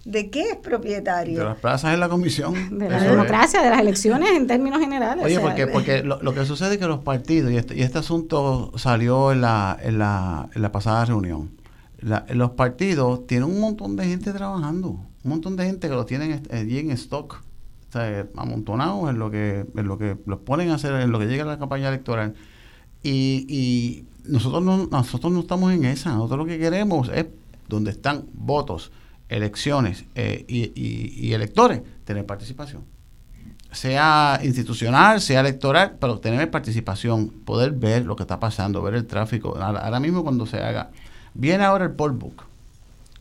¿De 0.05 0.31
qué 0.31 0.43
es 0.43 0.57
propietario? 0.57 1.39
De 1.39 1.45
las 1.45 1.59
plazas 1.59 1.93
en 1.93 2.01
la 2.01 2.09
comisión. 2.09 2.79
De 2.79 2.89
la 2.89 3.03
democracia, 3.03 3.63
de 3.63 3.71
las 3.71 3.81
elecciones 3.81 4.31
en 4.31 4.47
términos 4.47 4.81
generales. 4.81 5.25
Oye, 5.25 5.39
porque, 5.41 5.67
porque 5.67 6.03
lo, 6.03 6.35
que 6.35 6.45
sucede 6.47 6.75
es 6.75 6.79
que 6.79 6.87
los 6.87 7.01
partidos, 7.01 7.53
y 7.53 7.57
este, 7.57 7.77
y 7.77 7.83
este 7.83 7.99
asunto 7.99 8.73
salió 8.77 9.31
en 9.31 9.43
la, 9.43 9.79
en 9.81 9.99
la, 9.99 10.49
en 10.55 10.63
la 10.63 10.73
pasada 10.73 11.05
reunión, 11.05 11.51
los 12.33 12.53
partidos 12.53 13.27
tienen 13.27 13.51
un 13.51 13.61
montón 13.61 13.97
de 13.97 14.07
gente 14.07 14.33
trabajando, 14.33 14.89
un 14.89 15.31
montón 15.31 15.57
de 15.57 15.67
gente 15.67 15.89
que 15.89 15.95
lo 15.95 16.07
tienen 16.07 16.43
allí 16.51 16.79
en 16.79 16.93
stock, 16.93 17.43
o 17.91 17.93
sea, 17.93 18.27
amontonados 18.37 19.11
en 19.11 19.19
lo 19.19 19.31
que 19.31 19.67
en 19.77 19.87
lo 19.87 19.99
que 19.99 20.17
los 20.25 20.39
ponen 20.39 20.71
a 20.71 20.77
hacer, 20.77 20.95
en 20.95 21.11
lo 21.11 21.19
que 21.19 21.27
llega 21.27 21.43
a 21.43 21.47
la 21.47 21.59
campaña 21.59 21.89
electoral. 21.89 22.35
Y, 23.03 23.45
y 23.49 24.07
nosotros 24.25 24.63
no, 24.63 24.87
nosotros 24.87 25.31
no 25.33 25.41
estamos 25.41 25.73
en 25.73 25.85
esa, 25.85 26.15
nosotros 26.15 26.39
lo 26.39 26.47
que 26.47 26.59
queremos 26.59 27.11
es 27.13 27.27
donde 27.69 27.91
están 27.91 28.25
votos 28.33 28.93
elecciones 29.31 30.05
eh, 30.15 30.45
y, 30.49 31.33
electores, 31.33 31.81
tener 32.05 32.27
participación. 32.27 32.85
Sea 33.73 34.41
institucional, 34.43 35.21
sea 35.21 35.41
electoral, 35.41 35.97
pero 36.01 36.19
tener 36.19 36.51
participación, 36.51 37.31
poder 37.31 37.71
ver 37.71 38.05
lo 38.05 38.17
que 38.17 38.25
está 38.25 38.41
pasando, 38.41 38.83
ver 38.83 38.95
el 38.95 39.07
tráfico. 39.07 39.57
Ahora, 39.57 40.01
mismo 40.01 40.25
cuando 40.25 40.45
se 40.45 40.59
haga, 40.59 40.91
viene 41.35 41.65
ahora 41.65 41.85
el 41.85 41.93
poll 41.93 42.13
book, 42.13 42.43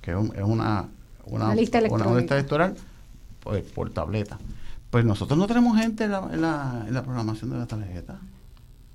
que 0.01 0.11
es, 0.11 0.17
una, 0.17 0.87
una, 1.25 1.53
lista 1.53 1.77
electoral 1.77 2.75
pues, 3.41 3.63
por 3.63 3.91
tableta. 3.91 4.39
Pues 4.89 5.05
nosotros 5.05 5.37
no 5.37 5.45
tenemos 5.45 5.77
gente 5.77 6.05
en 6.05 6.11
la, 6.11 6.27
en 6.33 6.41
la, 6.41 6.85
en 6.87 6.93
la 6.95 7.03
programación 7.03 7.51
de 7.51 7.57
la 7.59 7.67
tarjeta. 7.67 8.19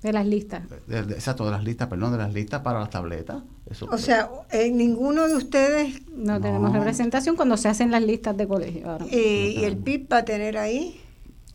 De 0.05 0.13
las 0.13 0.27
listas. 0.27 0.61
exacto, 0.87 1.45
de 1.45 1.51
las 1.51 1.63
listas, 1.63 1.87
perdón, 1.87 2.11
de 2.11 2.19
las 2.19 2.31
listas 2.31 2.61
para 2.61 2.79
las 2.79 2.91
tabletas. 2.91 3.41
o 3.89 3.97
sea, 3.97 4.29
en 4.51 4.77
ninguno 4.77 5.27
de 5.27 5.33
ustedes... 5.33 5.99
No, 6.11 6.39
tenemos 6.39 6.71
representación 6.71 7.35
cuando 7.35 7.57
se 7.57 7.69
hacen 7.69 7.89
las 7.89 8.03
listas 8.03 8.37
de 8.37 8.47
colegio. 8.47 8.99
¿Y, 9.09 9.63
el 9.63 9.77
PIB 9.77 10.13
va 10.13 10.17
a 10.17 10.25
tener 10.25 10.59
ahí? 10.59 11.01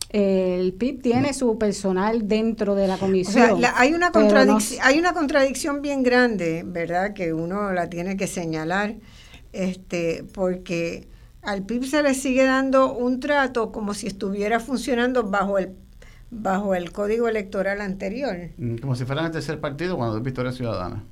El 0.09 0.73
PIB 0.73 1.01
tiene 1.01 1.33
su 1.33 1.57
personal 1.57 2.27
dentro 2.27 2.75
de 2.75 2.89
la 2.89 2.97
comisión. 2.97 3.51
O 3.51 3.59
sea, 3.59 3.73
hay, 3.77 3.93
una 3.93 4.11
contradicción, 4.11 4.81
hay 4.83 4.99
una 4.99 5.13
contradicción 5.13 5.81
bien 5.81 6.03
grande, 6.03 6.63
¿verdad? 6.65 7.13
Que 7.13 7.31
uno 7.31 7.71
la 7.71 7.89
tiene 7.89 8.17
que 8.17 8.27
señalar, 8.27 8.95
este 9.53 10.25
porque 10.33 11.07
al 11.41 11.63
PIB 11.63 11.85
se 11.85 12.03
le 12.03 12.15
sigue 12.15 12.43
dando 12.43 12.93
un 12.93 13.21
trato 13.21 13.71
como 13.71 13.93
si 13.93 14.07
estuviera 14.07 14.59
funcionando 14.59 15.23
bajo 15.23 15.57
el 15.57 15.69
bajo 16.31 16.73
el 16.73 16.91
código 16.91 17.27
electoral 17.27 17.81
anterior. 17.81 18.49
Mm, 18.57 18.77
como 18.77 18.95
si 18.95 19.05
fueran 19.05 19.25
el 19.25 19.31
tercer 19.31 19.59
partido 19.59 19.97
cuando 19.97 20.17
es 20.17 20.23
Victoria 20.23 20.51
Ciudadana. 20.51 21.03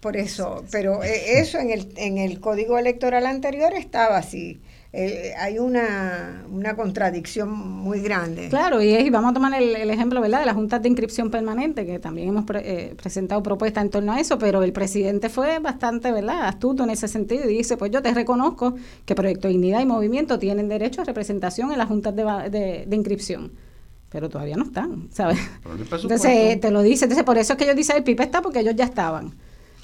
Por 0.00 0.16
eso, 0.16 0.64
pero 0.70 1.02
eh, 1.02 1.40
eso 1.40 1.58
en 1.58 1.70
el, 1.70 1.92
en 1.96 2.18
el 2.18 2.40
código 2.40 2.78
electoral 2.78 3.26
anterior 3.26 3.72
estaba 3.74 4.16
así. 4.16 4.60
Eh, 4.92 5.34
hay 5.38 5.58
una, 5.58 6.44
una, 6.50 6.74
contradicción 6.74 7.50
muy 7.50 8.00
grande. 8.00 8.48
Claro, 8.48 8.82
y, 8.82 9.08
vamos 9.08 9.30
a 9.30 9.34
tomar 9.34 9.54
el, 9.54 9.88
ejemplo 9.88 10.20
¿verdad? 10.20 10.40
de 10.40 10.46
la 10.46 10.54
Junta 10.54 10.80
de 10.80 10.88
Inscripción 10.88 11.30
Permanente, 11.30 11.86
que 11.86 12.00
también 12.00 12.30
hemos 12.30 12.44
eh, 12.54 12.94
presentado 13.00 13.40
propuestas 13.42 13.84
en 13.84 13.90
torno 13.90 14.12
a 14.12 14.20
eso, 14.20 14.36
pero 14.38 14.64
el 14.64 14.72
presidente 14.72 15.28
fue 15.28 15.60
bastante 15.60 16.10
¿verdad? 16.10 16.48
astuto 16.48 16.82
en 16.82 16.90
ese 16.90 17.06
sentido 17.06 17.48
y 17.48 17.58
dice, 17.58 17.76
pues 17.76 17.92
yo 17.92 18.02
te 18.02 18.12
reconozco 18.12 18.74
que 19.04 19.14
Proyecto 19.14 19.46
Dignidad 19.46 19.80
y 19.80 19.86
Movimiento 19.86 20.40
tienen 20.40 20.68
derecho 20.68 21.02
a 21.02 21.04
representación 21.04 21.70
en 21.70 21.78
las 21.78 21.86
juntas 21.86 22.16
de, 22.16 22.84
de 22.86 22.96
inscripción 22.96 23.52
pero 24.10 24.28
todavía 24.28 24.56
no 24.56 24.64
están, 24.64 25.08
¿sabes? 25.12 25.38
Entonces 26.02 26.60
te 26.60 26.70
lo 26.70 26.82
dice, 26.82 27.04
entonces 27.04 27.24
por 27.24 27.38
eso 27.38 27.52
es 27.52 27.56
que 27.56 27.64
ellos 27.64 27.76
dicen 27.76 27.96
el 27.96 28.04
PIB 28.04 28.20
está 28.20 28.42
porque 28.42 28.60
ellos 28.60 28.74
ya 28.76 28.84
estaban. 28.84 29.34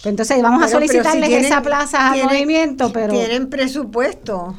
Entonces 0.04 0.42
vamos 0.42 0.62
a 0.62 0.68
solicitarles 0.68 1.30
esa 1.30 1.62
plaza 1.62 2.12
al 2.12 2.24
movimiento, 2.24 2.92
pero 2.92 3.12
tienen 3.12 3.48
presupuesto. 3.48 4.56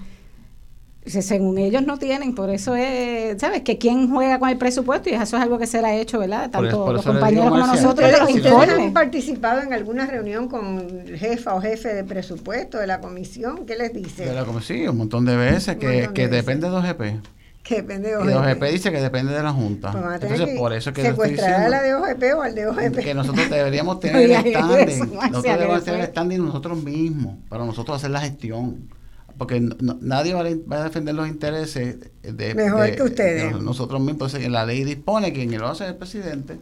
Según 1.06 1.58
ellos 1.58 1.86
no 1.86 1.98
tienen, 1.98 2.36
por 2.36 2.50
eso 2.50 2.76
es, 2.76 3.40
¿sabes? 3.40 3.62
Que 3.62 3.78
quién 3.78 4.12
juega 4.12 4.40
con 4.40 4.50
el 4.50 4.58
presupuesto 4.58 5.10
y 5.10 5.14
eso 5.14 5.38
es 5.38 5.44
algo 5.44 5.58
que 5.58 5.66
será 5.66 5.96
hecho, 5.96 6.20
¿verdad? 6.20 6.50
Tanto 6.50 6.92
los 6.92 7.06
compañeros 7.06 7.50
como 7.50 7.66
nosotros. 7.66 8.12
¿Ustedes 8.30 8.70
han 8.70 8.94
participado 8.94 9.62
en 9.62 9.72
alguna 9.72 10.06
reunión 10.06 10.50
con 10.50 11.06
jefa 11.16 11.56
o 11.56 11.62
jefe 11.62 11.94
de 11.94 12.04
presupuesto 12.04 12.78
de 12.78 12.88
la 12.88 13.00
comisión? 13.00 13.66
¿Qué 13.66 13.78
les 13.78 13.94
dice? 13.94 14.26
De 14.26 14.34
la 14.34 14.44
comisión, 14.44 14.80
sí, 14.80 14.88
un 14.88 14.98
montón 14.98 15.24
de 15.24 15.38
veces, 15.38 15.78
que, 15.78 16.10
que 16.14 16.28
depende 16.28 16.68
de 16.68 16.74
los 16.74 16.84
GP. 16.84 17.37
Que 17.68 17.76
depende 17.76 18.10
de 18.10 18.18
OGP. 18.18 18.30
Y 18.30 18.34
OGP 18.34 18.64
dice 18.72 18.92
que 18.92 19.02
depende 19.02 19.34
de 19.34 19.44
la 19.44 19.52
Junta. 19.52 19.92
Entonces, 20.22 20.58
por 20.58 20.72
eso 20.74 20.94
que 20.94 21.02
secuestrar 21.02 21.62
a 21.62 21.70
la 21.70 21.82
de 21.82 21.96
OGP 21.96 22.24
o 22.38 22.42
al 22.42 22.56
de 22.56 22.68
OGP. 22.68 23.00
Que 23.00 23.14
nosotros 23.14 23.50
deberíamos 23.50 24.00
tener 24.02 24.32
el 24.32 24.54
standing. 24.54 25.00
nosotros 25.12 25.44
deberíamos 25.44 25.84
tener 25.84 26.00
el 26.02 26.08
standing 26.08 26.46
nosotros 26.46 26.84
mismos, 26.84 27.36
para 27.50 27.66
nosotros 27.66 27.98
hacer 27.98 28.12
la 28.12 28.22
gestión. 28.22 28.90
Porque 29.38 29.60
nadie 29.60 30.34
va 30.34 30.78
a, 30.78 30.84
defender 30.84 31.14
los 31.14 31.28
intereses 31.28 31.98
de, 32.24 32.56
Mejor 32.56 32.96
que 32.96 33.04
ustedes. 33.04 33.62
nosotros 33.62 34.00
mismos. 34.00 34.34
Entonces, 34.34 34.50
la 34.50 34.66
ley 34.66 34.84
dispone 34.84 35.34
que 35.34 35.46
quien 35.46 35.62
lo 35.62 35.68
hace 35.68 35.84
es 35.84 35.92
el 35.92 35.96
presidente 35.96 36.58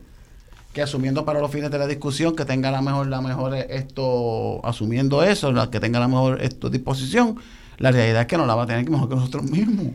que 0.73 0.82
asumiendo 0.82 1.23
para 1.23 1.40
los 1.40 1.49
fines 1.52 1.72
de 1.72 1.77
la 1.77 1.88
discusión 1.88 2.36
que 2.36 2.44
tenga 2.44 2.69
la 2.69 2.82
mejor 2.82 3.07
la 3.07 3.22
mejor 3.22 3.56
esto 3.56 4.60
asumiendo 4.65 5.23
eso 5.23 5.53
la 5.53 5.72
que 5.72 5.80
tenga 5.80 6.02
la 6.02 6.10
mejor 6.10 6.41
esto 6.41 6.69
disposición 6.69 7.38
la 7.77 7.91
realidad 7.91 8.22
es 8.22 8.27
que 8.27 8.38
no 8.38 8.45
la 8.45 8.56
va 8.56 8.64
a 8.64 8.65
tener 8.65 8.85
que 8.85 8.91
mejor 8.91 9.10
que 9.10 9.15
nosotros 9.15 9.43
mismos. 9.43 9.88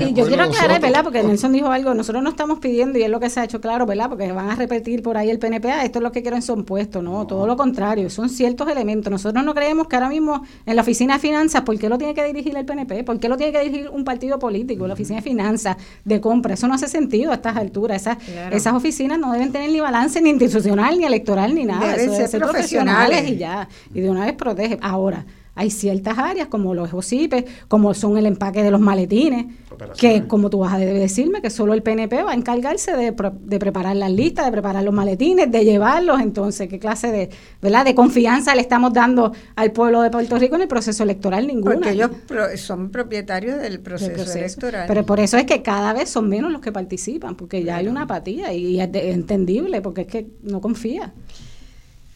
y 0.00 0.12
yo 0.12 0.26
quiero 0.26 0.42
aclarar, 0.42 0.80
¿verdad? 0.80 1.02
Porque 1.02 1.22
Nelson 1.22 1.52
dijo 1.52 1.70
algo, 1.70 1.94
nosotros 1.94 2.22
no 2.22 2.30
estamos 2.30 2.58
pidiendo, 2.58 2.98
y 2.98 3.02
es 3.02 3.10
lo 3.10 3.20
que 3.20 3.30
se 3.30 3.40
ha 3.40 3.44
hecho 3.44 3.60
claro, 3.60 3.86
¿verdad? 3.86 4.08
Porque 4.08 4.30
van 4.32 4.50
a 4.50 4.54
repetir 4.54 5.02
por 5.02 5.16
ahí 5.16 5.30
el 5.30 5.38
PNPA, 5.38 5.84
esto 5.84 5.98
es 5.98 6.02
lo 6.02 6.12
que 6.12 6.22
quieren 6.22 6.42
son 6.42 6.64
puestos, 6.64 7.02
¿no? 7.02 7.26
Todo 7.26 7.46
lo 7.46 7.56
contrario, 7.56 8.10
son 8.10 8.28
ciertos 8.28 8.68
elementos. 8.68 9.10
Nosotros 9.10 9.44
no 9.44 9.54
creemos 9.54 9.88
que 9.88 9.96
ahora 9.96 10.08
mismo 10.08 10.42
en 10.66 10.76
la 10.76 10.82
oficina 10.82 11.14
de 11.14 11.20
finanzas, 11.20 11.62
¿por 11.62 11.78
qué 11.78 11.88
lo 11.88 11.98
tiene 11.98 12.14
que 12.14 12.24
dirigir 12.24 12.56
el 12.56 12.64
PNP? 12.64 13.04
¿Por 13.04 13.18
qué 13.18 13.28
lo 13.28 13.36
tiene 13.36 13.52
que 13.52 13.60
dirigir 13.60 13.88
un 13.88 14.04
partido 14.04 14.38
político? 14.38 14.86
La 14.86 14.94
oficina 14.94 15.16
de 15.16 15.22
finanzas, 15.22 15.76
de 16.04 16.20
compra, 16.20 16.54
eso 16.54 16.68
no 16.68 16.74
hace 16.74 16.88
sentido 16.88 17.30
a 17.30 17.34
estas 17.34 17.56
alturas. 17.56 18.02
Esas, 18.02 18.18
esas 18.52 18.74
oficinas 18.74 19.18
no 19.18 19.32
deben 19.32 19.52
tener 19.52 19.70
ni 19.70 19.80
balance 19.80 20.20
ni 20.20 20.30
institucional, 20.30 20.98
ni 20.98 21.04
electoral, 21.04 21.54
ni 21.54 21.64
nada. 21.64 21.96
Deben 21.96 22.28
ser, 22.28 22.40
profesionales. 22.40 23.28
y 23.28 23.36
ya. 23.36 23.68
Y 23.94 24.00
de 24.00 24.10
una 24.10 24.24
vez 24.26 24.34
protege. 24.34 24.78
Ahora, 24.80 25.24
Hay 25.58 25.70
ciertas 25.70 26.16
áreas 26.18 26.46
como 26.46 26.72
los 26.72 26.94
OCIPES, 26.94 27.44
como 27.66 27.92
son 27.92 28.16
el 28.16 28.26
empaque 28.26 28.62
de 28.62 28.70
los 28.70 28.80
maletines, 28.80 29.46
que 29.98 30.28
como 30.28 30.50
tú 30.50 30.60
vas 30.60 30.74
a 30.74 30.78
decirme, 30.78 31.42
que 31.42 31.50
solo 31.50 31.74
el 31.74 31.82
PNP 31.82 32.22
va 32.22 32.30
a 32.30 32.34
encargarse 32.34 32.92
de, 32.92 33.12
de, 33.40 33.58
preparar 33.58 33.96
las 33.96 34.12
listas, 34.12 34.46
de 34.46 34.52
preparar 34.52 34.84
los 34.84 34.94
maletines, 34.94 35.50
de 35.50 35.64
llevarlos. 35.64 36.20
Entonces, 36.20 36.68
¿qué 36.68 36.78
clase 36.78 37.10
de, 37.10 37.30
¿verdad? 37.60 37.84
de 37.84 37.96
confianza 37.96 38.54
le 38.54 38.60
estamos 38.60 38.92
dando 38.92 39.32
al 39.56 39.72
pueblo 39.72 40.00
de 40.02 40.10
Puerto 40.12 40.38
Rico 40.38 40.54
en 40.54 40.62
el 40.62 40.68
proceso 40.68 41.02
electoral? 41.02 41.48
Ninguna. 41.48 41.74
Porque 41.74 41.90
ellos 41.90 42.10
son 42.54 42.90
propietarios 42.90 43.60
del 43.60 43.80
proceso, 43.80 44.38
electoral. 44.38 44.84
Pero 44.86 45.04
por 45.04 45.18
eso 45.18 45.36
es 45.38 45.44
que 45.44 45.60
cada 45.62 45.92
vez 45.92 46.08
son 46.08 46.28
menos 46.28 46.52
los 46.52 46.60
que 46.60 46.70
participan, 46.70 47.34
porque 47.34 47.64
ya 47.64 47.78
hay 47.78 47.88
una 47.88 48.02
apatía 48.02 48.52
y 48.52 48.80
es 48.80 48.88
entendible, 48.94 49.82
porque 49.82 50.02
es 50.02 50.06
que 50.06 50.28
no 50.44 50.60
confía. 50.60 51.12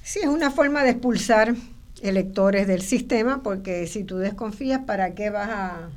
Sí, 0.04 0.20
es 0.22 0.28
una 0.28 0.52
forma 0.52 0.84
de 0.84 0.90
expulsar 0.90 1.54
electores 2.02 2.66
del 2.66 2.82
sistema, 2.82 3.42
porque 3.42 3.86
si 3.86 4.04
tú 4.04 4.18
desconfías, 4.18 4.80
¿para 4.84 5.14
qué 5.14 5.30
vas 5.30 5.48
a...? 5.50 5.88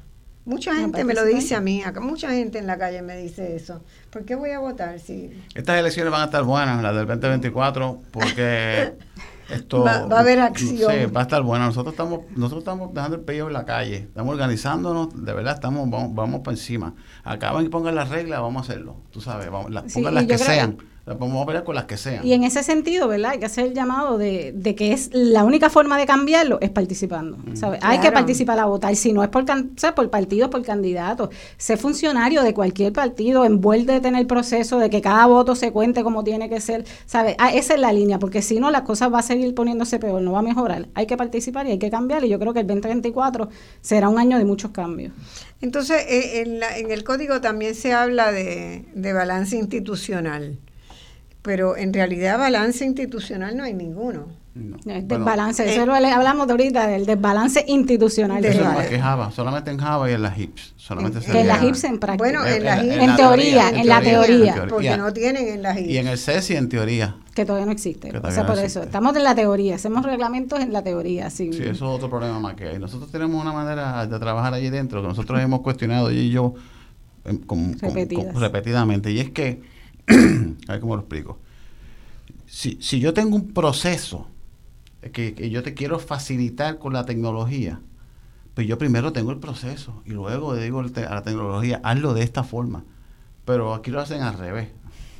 Mucha 0.45 0.75
gente 0.75 1.03
me 1.03 1.15
lo 1.15 1.25
dice 1.25 1.55
a 1.55 1.61
mí, 1.61 1.81
acá 1.81 1.99
mucha 1.99 2.29
gente 2.29 2.59
en 2.59 2.67
la 2.67 2.77
calle 2.77 3.01
me 3.01 3.17
dice 3.17 3.55
eso. 3.55 3.81
¿Por 4.11 4.25
qué 4.25 4.35
voy 4.35 4.51
a 4.51 4.59
votar 4.59 4.99
si...? 4.99 5.31
Estas 5.55 5.79
elecciones 5.79 6.11
van 6.11 6.21
a 6.21 6.25
estar 6.25 6.43
buenas, 6.43 6.83
las 6.83 6.95
del 6.95 7.07
2024, 7.07 7.99
porque 8.11 8.93
esto... 9.49 9.83
Va, 9.83 9.93
a 9.93 10.19
haber 10.19 10.39
acción. 10.39 10.91
Sí, 10.91 11.05
va 11.07 11.21
a 11.21 11.23
estar 11.23 11.41
buena. 11.41 11.65
Nosotros 11.65 11.93
estamos 11.93 12.21
nosotros 12.35 12.59
estamos 12.59 12.93
dejando 12.93 13.17
el 13.17 13.23
pello 13.23 13.47
en 13.47 13.53
la 13.53 13.65
calle, 13.65 13.95
estamos 13.97 14.33
organizándonos, 14.33 15.25
de 15.25 15.33
verdad, 15.33 15.55
estamos 15.55 15.89
vamos, 15.89 16.13
vamos 16.13 16.41
para 16.41 16.55
encima. 16.55 16.93
Acaban 17.23 17.65
y 17.65 17.69
pongan 17.69 17.95
las 17.95 18.09
reglas, 18.09 18.39
vamos 18.39 18.61
a 18.61 18.71
hacerlo, 18.71 18.97
tú 19.09 19.21
sabes, 19.21 19.49
vamos, 19.49 19.71
pongan 19.91 20.13
las 20.13 20.25
que 20.25 20.37
sean. 20.37 20.77
Vamos 21.05 21.43
a 21.43 21.45
pelear 21.45 21.63
con 21.63 21.75
las 21.75 21.85
que 21.85 21.97
sean. 21.97 22.25
Y 22.25 22.33
en 22.33 22.43
ese 22.43 22.63
sentido, 22.63 23.07
¿verdad? 23.07 23.31
Hay 23.31 23.39
que 23.39 23.45
hacer 23.45 23.67
el 23.67 23.73
llamado 23.75 24.17
de, 24.17 24.53
de 24.55 24.73
que 24.73 24.91
es 24.91 25.11
la 25.13 25.43
única 25.43 25.69
forma 25.69 25.99
de 25.99 26.07
cambiarlo 26.07 26.57
es 26.61 26.71
participando. 26.71 27.37
¿sabes? 27.53 27.79
Hay 27.83 27.99
que 27.99 28.11
participar 28.11 28.57
a 28.59 28.65
votar. 28.65 28.95
Si 28.95 29.13
no 29.13 29.23
es 29.23 29.29
por, 29.29 29.43
o 29.43 29.95
por 29.95 30.09
partidos, 30.09 30.49
por 30.49 30.63
candidatos. 30.63 31.29
Ser 31.57 31.77
funcionario 31.77 32.41
de 32.41 32.55
cualquier 32.55 32.91
partido 32.91 33.45
envuelve 33.45 33.93
de 33.93 33.99
tener 33.99 34.21
el 34.21 34.25
proceso 34.25 34.79
de 34.79 34.89
que 34.89 34.99
cada 35.01 35.27
voto 35.27 35.53
se 35.53 35.71
cuente 35.71 36.01
como 36.01 36.23
tiene 36.23 36.49
que 36.49 36.59
ser. 36.59 36.85
¿sabes? 37.05 37.35
Ah, 37.37 37.53
esa 37.53 37.75
es 37.75 37.79
la 37.79 37.93
línea, 37.93 38.17
porque 38.17 38.41
si 38.41 38.59
no, 38.59 38.71
las 38.71 38.81
cosas 38.81 39.13
va 39.13 39.19
a 39.19 39.23
seguir 39.23 39.53
poniéndose 39.53 39.99
peor, 39.99 40.23
no 40.23 40.31
va 40.31 40.39
a 40.39 40.43
mejorar. 40.43 40.87
Hay 40.95 41.05
que 41.05 41.17
participar 41.17 41.67
y 41.67 41.71
hay 41.71 41.79
que 41.79 41.91
cambiar. 41.91 42.23
Y 42.23 42.29
yo 42.29 42.39
creo 42.39 42.51
que 42.51 42.61
el 42.61 42.67
2024 42.67 43.49
será 43.79 44.09
un 44.09 44.17
año 44.17 44.39
de 44.39 44.45
muchos 44.45 44.71
cambios. 44.71 45.13
Entonces, 45.61 46.03
eh, 46.09 46.41
en, 46.41 46.63
en 46.63 46.91
el 46.91 47.03
código 47.03 47.41
también 47.41 47.75
se 47.75 47.93
habla 47.93 48.31
de, 48.31 48.85
de 48.95 49.13
balance 49.13 49.55
institucional 49.55 50.57
pero 51.45 51.77
en 51.77 51.93
realidad 51.93 52.39
balance 52.39 52.83
institucional 52.83 53.55
no 53.55 53.63
hay 53.63 53.75
ninguno. 53.75 54.25
No. 54.55 54.77
desbalance, 54.85 55.69
eso 55.69 55.85
lo 55.85 55.93
hablamos 55.93 56.47
de 56.47 56.53
ahorita, 56.53 56.87
del 56.87 57.05
desbalance 57.05 57.65
institucional. 57.67 58.43
Eso 58.43 58.63
es 58.79 58.87
que 58.87 58.99
Java, 58.99 59.29
solamente 59.29 59.69
en 59.69 59.77
Java 59.77 60.09
y 60.09 60.13
en 60.13 60.21
las 60.21 60.37
HIPS. 60.37 60.73
Solamente 60.77 61.19
en, 61.29 61.35
en 61.35 61.47
las 61.47 61.61
HIPS 61.61 61.83
en 61.83 61.99
práctica. 61.99 62.23
Bueno, 62.23 62.45
en, 62.45 62.63
la 62.63 62.81
en, 62.81 63.15
teoría, 63.17 63.69
en, 63.69 63.85
la 63.85 64.01
teoría. 64.01 64.65
Porque 64.69 64.97
no 64.97 65.11
tienen 65.11 65.49
en 65.49 65.61
las 65.61 65.77
HIPS. 65.77 65.89
Y 65.89 65.97
en 65.97 66.07
el 66.07 66.17
CESI 66.17 66.55
en 66.55 66.69
teoría. 66.69 67.17
Que 67.35 67.45
todavía 67.45 67.65
no 67.65 67.73
existe. 67.73 68.17
o 68.17 68.31
sea, 68.31 68.47
por 68.47 68.57
eso, 68.57 68.81
estamos 68.83 69.15
en 69.17 69.25
la 69.25 69.35
teoría, 69.35 69.75
hacemos 69.75 70.05
reglamentos 70.05 70.59
en 70.61 70.71
la 70.71 70.81
teoría. 70.81 71.29
Sí, 71.29 71.51
sí 71.51 71.61
eso 71.61 71.71
es 71.71 71.81
otro 71.81 72.09
problema 72.09 72.39
más 72.39 72.55
que 72.55 72.69
hay. 72.69 72.79
Nosotros 72.79 73.11
tenemos 73.11 73.39
una 73.39 73.51
manera 73.51 74.07
de 74.07 74.19
trabajar 74.19 74.53
allí 74.53 74.69
dentro 74.69 75.01
que 75.01 75.09
nosotros 75.09 75.39
hemos 75.41 75.59
cuestionado, 75.61 76.11
y 76.11 76.29
yo, 76.29 76.53
em, 77.25 77.41
repetidamente, 78.33 79.11
y 79.11 79.19
es 79.19 79.31
que, 79.31 79.74
a 80.67 80.71
ver 80.71 80.79
cómo 80.79 80.95
lo 80.95 81.01
explico 81.01 81.39
si, 82.55 82.77
si 82.81 82.99
yo 82.99 83.13
tengo 83.13 83.35
un 83.35 83.53
proceso 83.53 84.27
que, 85.11 85.49
yo 85.49 85.63
te 85.63 85.73
quiero 85.73 85.99
facilitar 85.99 86.79
con 86.79 86.93
la 86.93 87.05
tecnología, 87.05 87.79
pues 88.53 88.67
yo 88.67 88.77
primero 88.77 89.11
tengo 89.13 89.31
el 89.31 89.39
proceso 89.39 90.01
y 90.05 90.11
luego 90.11 90.55
le 90.55 90.63
digo 90.63 90.79
a 90.79 91.15
la 91.15 91.21
tecnología, 91.21 91.81
hazlo 91.83 92.13
de 92.13 92.23
esta 92.23 92.43
forma. 92.43 92.83
Pero 93.43 93.73
aquí 93.73 93.91
lo 93.91 93.99
hacen 93.99 94.21
al 94.21 94.37
revés. 94.37 94.69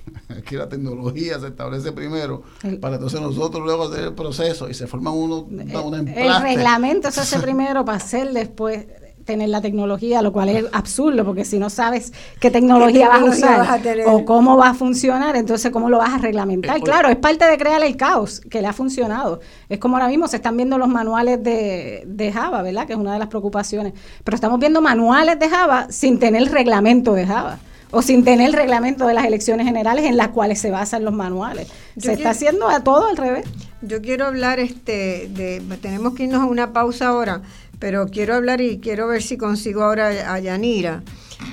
Aquí 0.30 0.56
la 0.56 0.70
tecnología 0.70 1.40
se 1.40 1.48
establece 1.48 1.92
primero 1.92 2.44
para 2.80 2.94
entonces 2.96 3.20
nosotros 3.20 3.66
luego 3.66 3.86
hacer 3.86 4.04
el 4.04 4.14
proceso 4.14 4.70
y 4.70 4.76
se 4.76 4.86
forma 4.86 5.10
uno, 5.10 5.40
una, 5.40 5.98
El 6.00 6.42
reglamento 6.44 7.10
se 7.10 7.22
hace 7.22 7.40
primero 7.40 7.84
para 7.84 7.98
hacer 7.98 8.32
después 8.32 8.86
tener 9.26 9.50
la 9.50 9.60
tecnología, 9.62 10.22
lo 10.22 10.32
cual 10.32 10.50
es 10.50 10.66
absurdo, 10.72 11.26
porque 11.26 11.44
si 11.44 11.60
no 11.60 11.70
sabes 11.70 12.14
qué 12.40 12.52
tecnología, 12.52 13.10
vas 13.10 13.22
a 13.22 13.26
usar 13.26 13.82
o 14.06 14.24
cómo 14.24 14.56
va 14.56 14.70
a 14.70 14.74
funcionar, 14.74 15.36
entonces 15.36 15.72
cómo 15.72 15.90
lo 15.90 15.98
vas 15.98 16.14
a 16.14 16.18
reglamentar. 16.20 16.80
claro, 16.82 17.10
es 17.10 17.18
parte 17.18 17.46
de 17.46 17.58
crear 17.58 17.84
el 17.84 17.98
caos 17.98 18.40
que 18.40 18.62
le 18.62 18.68
ha 18.68 18.74
funcionado. 18.74 19.42
Es 19.68 19.80
como 19.80 19.98
ahora 19.98 20.08
mismo 20.08 20.28
se 20.28 20.38
están 20.38 20.56
viendo 20.56 20.78
los 20.78 20.88
manuales 20.88 21.44
de, 21.44 22.04
de 22.06 22.32
Java, 22.32 22.62
¿verdad? 22.62 22.86
Que 22.86 22.94
es 22.94 23.00
una 23.00 23.14
de 23.14 23.20
las 23.20 23.28
preocupaciones. 23.28 23.94
Pero 24.24 24.36
estamos 24.36 24.60
viendo 24.60 24.82
manuales 24.82 25.40
de 25.40 25.50
Java 25.50 25.88
sin 25.90 26.20
tener 26.20 26.52
reglamento 26.52 27.14
de 27.14 27.26
Java 27.26 27.60
o 27.92 28.02
sin 28.02 28.24
tener 28.26 28.48
el 28.48 28.54
reglamento 28.54 29.08
de 29.08 29.14
las 29.14 29.26
elecciones 29.26 29.66
generales 29.66 30.06
en 30.06 30.18
las 30.18 30.30
cuales 30.30 30.60
se 30.60 30.70
basan 30.70 31.06
los 31.06 31.14
manuales. 31.14 31.68
se 31.98 32.14
está 32.14 32.32
haciendo 32.32 32.68
a 32.68 32.84
todo 32.84 33.08
al 33.08 33.18
revés. 33.18 33.46
Yo 33.82 34.02
quiero 34.02 34.26
hablar, 34.26 34.60
este, 34.60 35.30
de, 35.30 35.62
tenemos 35.82 36.14
que 36.14 36.24
irnos 36.24 36.42
a 36.42 36.46
una 36.46 36.74
pausa 36.74 37.08
ahora, 37.08 37.42
pero 37.80 38.08
quiero 38.08 38.36
hablar 38.36 38.62
y 38.62 38.80
quiero 38.80 39.08
ver 39.08 39.22
si 39.22 39.38
consigo 39.38 39.84
ahora 39.84 40.34
a 40.34 40.40
Yanira 40.40 41.04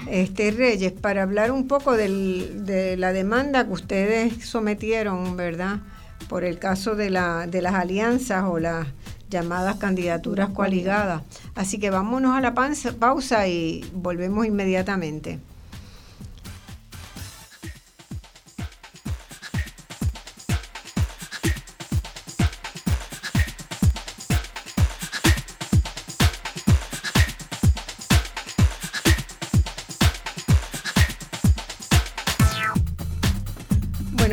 este, 0.08 0.50
Reyes 0.50 0.92
para 0.92 1.22
hablar 1.22 1.50
un 1.52 1.66
poco 1.66 1.96
de 1.96 2.96
la 2.98 3.12
demanda 3.12 3.66
que 3.66 3.72
ustedes 3.72 4.44
sometieron, 4.44 5.36
¿verdad? 5.36 5.80
Por 6.28 6.44
el 6.44 6.58
caso 6.58 6.94
de, 6.94 7.10
la, 7.10 7.46
de 7.46 7.62
las 7.62 7.74
alianzas 7.74 8.44
o 8.46 8.58
las 8.58 8.86
llamadas 9.28 9.76
candidaturas 9.76 10.50
coaligadas. 10.50 11.22
Así 11.54 11.78
que 11.78 11.90
vámonos 11.90 12.36
a 12.36 12.40
la 12.40 12.54
pausa 12.54 13.48
y 13.48 13.84
volvemos 13.94 14.46
inmediatamente. 14.46 15.38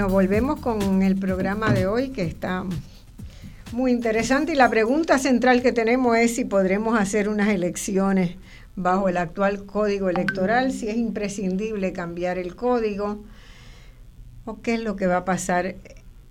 Volvemos 0.09 0.59
con 0.59 1.01
el 1.03 1.15
programa 1.15 1.71
de 1.71 1.87
hoy 1.87 2.09
que 2.09 2.23
está 2.23 2.65
muy 3.71 3.91
interesante. 3.91 4.53
Y 4.53 4.55
la 4.55 4.69
pregunta 4.69 5.19
central 5.19 5.61
que 5.61 5.71
tenemos 5.71 6.17
es 6.17 6.35
si 6.35 6.45
podremos 6.45 6.99
hacer 6.99 7.29
unas 7.29 7.49
elecciones 7.49 8.35
bajo 8.75 9.09
el 9.09 9.17
actual 9.17 9.65
código 9.65 10.09
electoral, 10.09 10.71
si 10.71 10.89
es 10.89 10.97
imprescindible 10.97 11.93
cambiar 11.93 12.37
el 12.37 12.55
código 12.55 13.23
o 14.45 14.61
qué 14.61 14.75
es 14.75 14.81
lo 14.81 14.95
que 14.95 15.07
va 15.07 15.17
a 15.17 15.25
pasar 15.25 15.75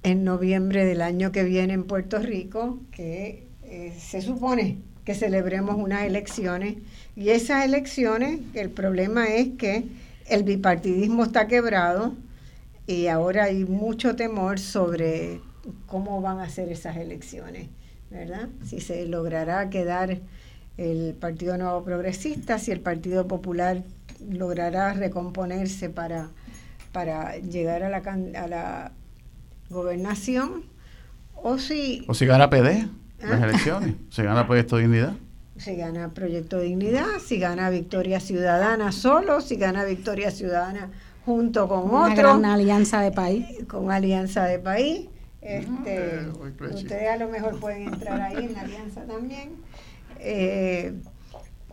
en 0.03 0.25
noviembre 0.25 0.85
del 0.85 1.03
año 1.03 1.31
que 1.31 1.45
viene 1.45 1.75
en 1.75 1.85
Puerto 1.85 2.19
Rico, 2.19 2.79
que 2.91 3.45
eh, 3.65 3.95
se 3.99 4.23
supone 4.23 4.79
que 5.05 5.15
celebremos 5.15 5.77
unas 5.77 6.05
elecciones. 6.05 6.77
Y 7.17 7.31
esas 7.31 7.65
elecciones, 7.65 8.41
el 8.55 8.71
problema 8.71 9.27
es 9.27 9.49
que 9.59 9.85
el 10.27 10.43
bipartidismo 10.43 11.25
está 11.25 11.47
quebrado, 11.47 12.15
y 12.89 13.09
ahora 13.09 13.45
hay 13.45 13.67
mucho 13.67 14.17
temor 14.17 14.59
sobre 14.59 15.43
cómo 15.87 16.23
van 16.23 16.41
a 16.41 16.49
ser 16.49 16.73
esas 16.73 16.97
elecciones, 16.97 17.69
¿verdad? 18.11 18.49
Si 18.65 18.81
se 18.81 19.05
logrará 19.07 19.69
quedar 19.69 20.21
el 20.79 21.15
Partido 21.21 21.59
Nuevo 21.59 21.85
Progresista, 21.85 22.59
si 22.59 22.73
el 22.73 22.81
Partido 22.81 23.29
Popular 23.29 23.83
logrará 24.27 24.95
recomponerse 24.95 25.91
para, 25.91 26.31
para 26.91 27.37
llegar 27.37 27.83
a 27.83 27.91
la, 27.91 27.99
a 27.99 28.49
la 28.49 28.93
gobernación, 29.69 30.65
o 31.35 31.59
si... 31.59 32.07
O 32.09 32.15
si 32.15 32.25
gana 32.25 32.49
PD 32.49 32.89
las 33.21 33.43
¿Ah? 33.43 33.45
elecciones, 33.45 33.97
si 34.11 34.23
gana 34.23 34.47
Proyecto 34.47 34.79
Dignidad. 34.79 35.13
Si 35.59 35.77
gana 35.77 36.15
Proyecto 36.15 36.59
Dignidad, 36.59 37.19
si 37.23 37.39
gana 37.39 37.69
Victoria 37.69 38.19
Ciudadana 38.19 38.93
solo, 38.93 39.43
si 39.43 39.57
gana 39.57 39.85
Victoria 39.85 40.31
Ciudadana 40.31 40.89
junto 41.29 41.69
con 41.69 41.91
una 41.91 42.13
otro. 42.15 42.37
Una 42.39 42.55
alianza 42.55 43.03
de 43.03 43.13
país. 43.13 43.45
Con 43.69 43.91
alianza 43.91 44.45
de 44.45 44.59
país. 44.59 45.09
Este, 45.43 46.27
ustedes 46.75 47.11
a 47.11 47.17
lo 47.19 47.29
mejor 47.29 47.61
pueden 47.61 47.83
entrar 47.83 48.21
ahí 48.21 48.47
en 48.47 48.55
la 48.55 48.63
alianza 48.63 49.03
también. 49.03 49.51
Eh, 50.21 50.95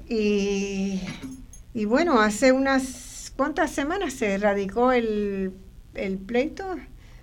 y, 0.10 1.02
y, 1.74 1.86
bueno, 1.86 2.20
hace 2.20 2.52
unas 2.52 3.32
cuantas 3.38 3.72
semanas 3.72 4.14
se 4.14 4.38
radicó 4.38 4.92
el, 4.92 5.54
el 5.94 6.18
pleito, 6.18 6.76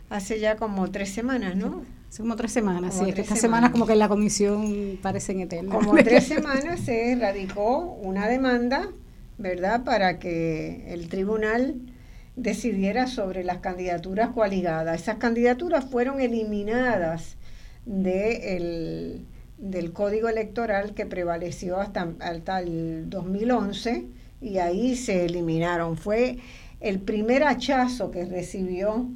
hace 0.09 0.41
ya 0.41 0.57
como 0.57 0.91
tres 0.91 1.11
semanas, 1.11 1.55
¿no? 1.55 1.85
Hace 2.09 2.23
como 2.23 2.35
tres 2.37 2.53
semanas, 2.53 2.99
sí, 2.99 3.11
estas 3.15 3.39
semanas 3.39 3.71
como 3.71 3.87
que 3.87 3.93
en 3.93 3.99
la 3.99 4.09
comisión 4.09 4.99
parecen 5.03 5.41
eternas. 5.41 5.75
Como 5.75 5.95
tres 6.03 6.27
semanas 6.27 6.81
se 6.81 7.15
radicó 7.15 7.79
una 8.03 8.27
demanda, 8.27 8.89
¿verdad?, 9.37 9.85
para 9.85 10.19
que 10.19 10.93
el 10.93 11.09
tribunal 11.09 11.92
decidiera 12.37 13.07
sobre 13.07 13.45
las 13.45 13.59
candidaturas 13.59 14.31
coaligadas. 14.31 15.03
Esas 15.03 15.17
candidaturas 15.17 15.85
fueron 15.85 16.21
eliminadas 16.21 17.37
de, 17.85 19.21
del 19.59 19.93
código 19.93 20.29
electoral 20.29 20.95
que 20.95 21.07
prevaleció 21.07 21.81
hasta, 21.81 22.13
hasta 22.21 22.61
el 22.61 23.11
2011 23.11 24.07
y 24.41 24.59
ahí 24.59 24.97
se 24.97 25.27
eliminaron. 25.27 25.97
Fue 25.97 26.39
el 26.81 27.01
primer 27.01 27.45
hachazo 27.45 28.11
que 28.11 28.25
recibió 28.25 29.09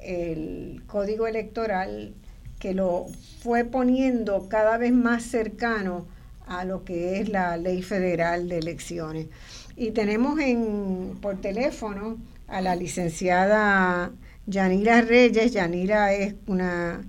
el 0.00 0.82
código 0.86 1.26
electoral 1.26 2.14
que 2.58 2.74
lo 2.74 3.06
fue 3.40 3.64
poniendo 3.64 4.48
cada 4.48 4.78
vez 4.78 4.92
más 4.92 5.24
cercano 5.24 6.06
a 6.46 6.64
lo 6.64 6.84
que 6.84 7.20
es 7.20 7.28
la 7.28 7.56
ley 7.56 7.82
federal 7.82 8.48
de 8.48 8.58
elecciones. 8.58 9.26
Y 9.76 9.90
tenemos 9.90 10.38
en, 10.38 11.18
por 11.20 11.40
teléfono 11.40 12.18
a 12.52 12.60
la 12.60 12.76
licenciada 12.76 14.12
Yanira 14.46 15.00
Reyes. 15.00 15.52
Yanira 15.52 16.12
es 16.12 16.34
una 16.46 17.00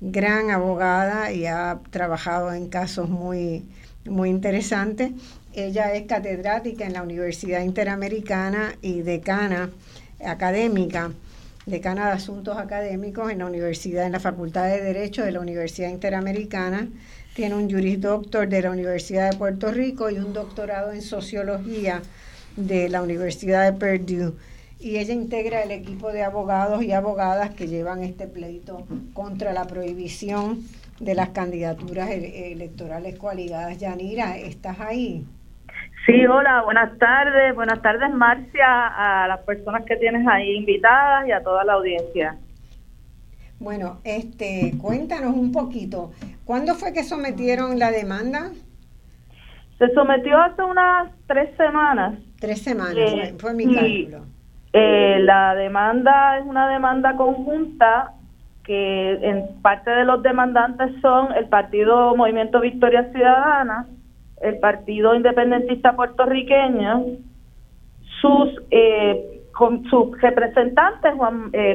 gran 0.00 0.50
abogada 0.50 1.30
y 1.30 1.46
ha 1.46 1.80
trabajado 1.90 2.52
en 2.54 2.68
casos 2.68 3.08
muy, 3.08 3.64
muy 4.06 4.30
interesantes. 4.30 5.12
Ella 5.52 5.92
es 5.94 6.06
catedrática 6.06 6.86
en 6.86 6.94
la 6.94 7.02
Universidad 7.02 7.60
Interamericana 7.60 8.76
y 8.80 9.02
decana 9.02 9.70
académica, 10.24 11.12
decana 11.66 12.06
de 12.06 12.12
Asuntos 12.12 12.56
Académicos 12.56 13.30
en 13.30 13.38
la 13.40 13.46
Universidad, 13.46 14.06
en 14.06 14.12
la 14.12 14.20
Facultad 14.20 14.68
de 14.68 14.80
Derecho 14.80 15.22
de 15.22 15.32
la 15.32 15.40
Universidad 15.40 15.90
Interamericana. 15.90 16.88
Tiene 17.34 17.56
un 17.56 17.70
Juris 17.70 18.00
Doctor 18.00 18.48
de 18.48 18.62
la 18.62 18.70
Universidad 18.70 19.30
de 19.30 19.36
Puerto 19.36 19.70
Rico 19.70 20.08
y 20.08 20.16
un 20.16 20.32
doctorado 20.32 20.92
en 20.92 21.02
Sociología 21.02 22.00
de 22.56 22.88
la 22.88 23.02
Universidad 23.02 23.70
de 23.70 23.78
Purdue 23.78 24.34
y 24.80 24.98
ella 24.98 25.12
integra 25.12 25.62
el 25.62 25.70
equipo 25.70 26.12
de 26.12 26.22
abogados 26.22 26.82
y 26.82 26.92
abogadas 26.92 27.50
que 27.50 27.66
llevan 27.66 28.02
este 28.02 28.26
pleito 28.26 28.86
contra 29.12 29.52
la 29.52 29.66
prohibición 29.66 30.58
de 31.00 31.14
las 31.14 31.30
candidaturas 31.30 32.10
e-, 32.10 32.52
electorales 32.52 33.18
coaligadas. 33.18 33.78
Yanira, 33.78 34.36
¿estás 34.36 34.80
ahí? 34.80 35.24
Sí, 36.06 36.26
hola, 36.26 36.62
buenas 36.62 36.96
tardes. 36.98 37.54
Buenas 37.54 37.82
tardes, 37.82 38.10
Marcia, 38.14 39.24
a 39.24 39.28
las 39.28 39.40
personas 39.40 39.84
que 39.84 39.96
tienes 39.96 40.26
ahí 40.26 40.56
invitadas 40.56 41.26
y 41.26 41.32
a 41.32 41.42
toda 41.42 41.64
la 41.64 41.74
audiencia. 41.74 42.36
Bueno, 43.58 43.98
este, 44.04 44.74
cuéntanos 44.80 45.34
un 45.34 45.50
poquito. 45.50 46.12
¿Cuándo 46.44 46.74
fue 46.76 46.92
que 46.92 47.02
sometieron 47.02 47.78
la 47.78 47.90
demanda? 47.90 48.52
Se 49.78 49.92
sometió 49.92 50.38
hace 50.38 50.62
unas 50.62 51.12
tres 51.26 51.54
semanas. 51.56 52.18
Tres 52.40 52.62
semanas, 52.62 52.96
eh, 52.96 53.34
fue, 53.38 53.54
mi 53.54 53.74
cálculo. 53.74 54.37
Eh, 54.72 55.18
la 55.20 55.54
demanda 55.54 56.38
es 56.38 56.44
una 56.44 56.68
demanda 56.68 57.16
conjunta 57.16 58.12
que 58.64 59.12
en 59.22 59.62
parte 59.62 59.90
de 59.90 60.04
los 60.04 60.22
demandantes 60.22 60.92
son 61.00 61.32
el 61.34 61.46
Partido 61.46 62.14
Movimiento 62.14 62.60
Victoria 62.60 63.10
Ciudadana, 63.12 63.86
el 64.42 64.58
Partido 64.58 65.14
Independentista 65.14 65.96
Puertorriqueño, 65.96 67.04
sus 68.20 68.62
eh, 68.70 69.38
sus 69.90 70.20
representantes 70.20 71.14
Juan, 71.16 71.50
eh, 71.52 71.74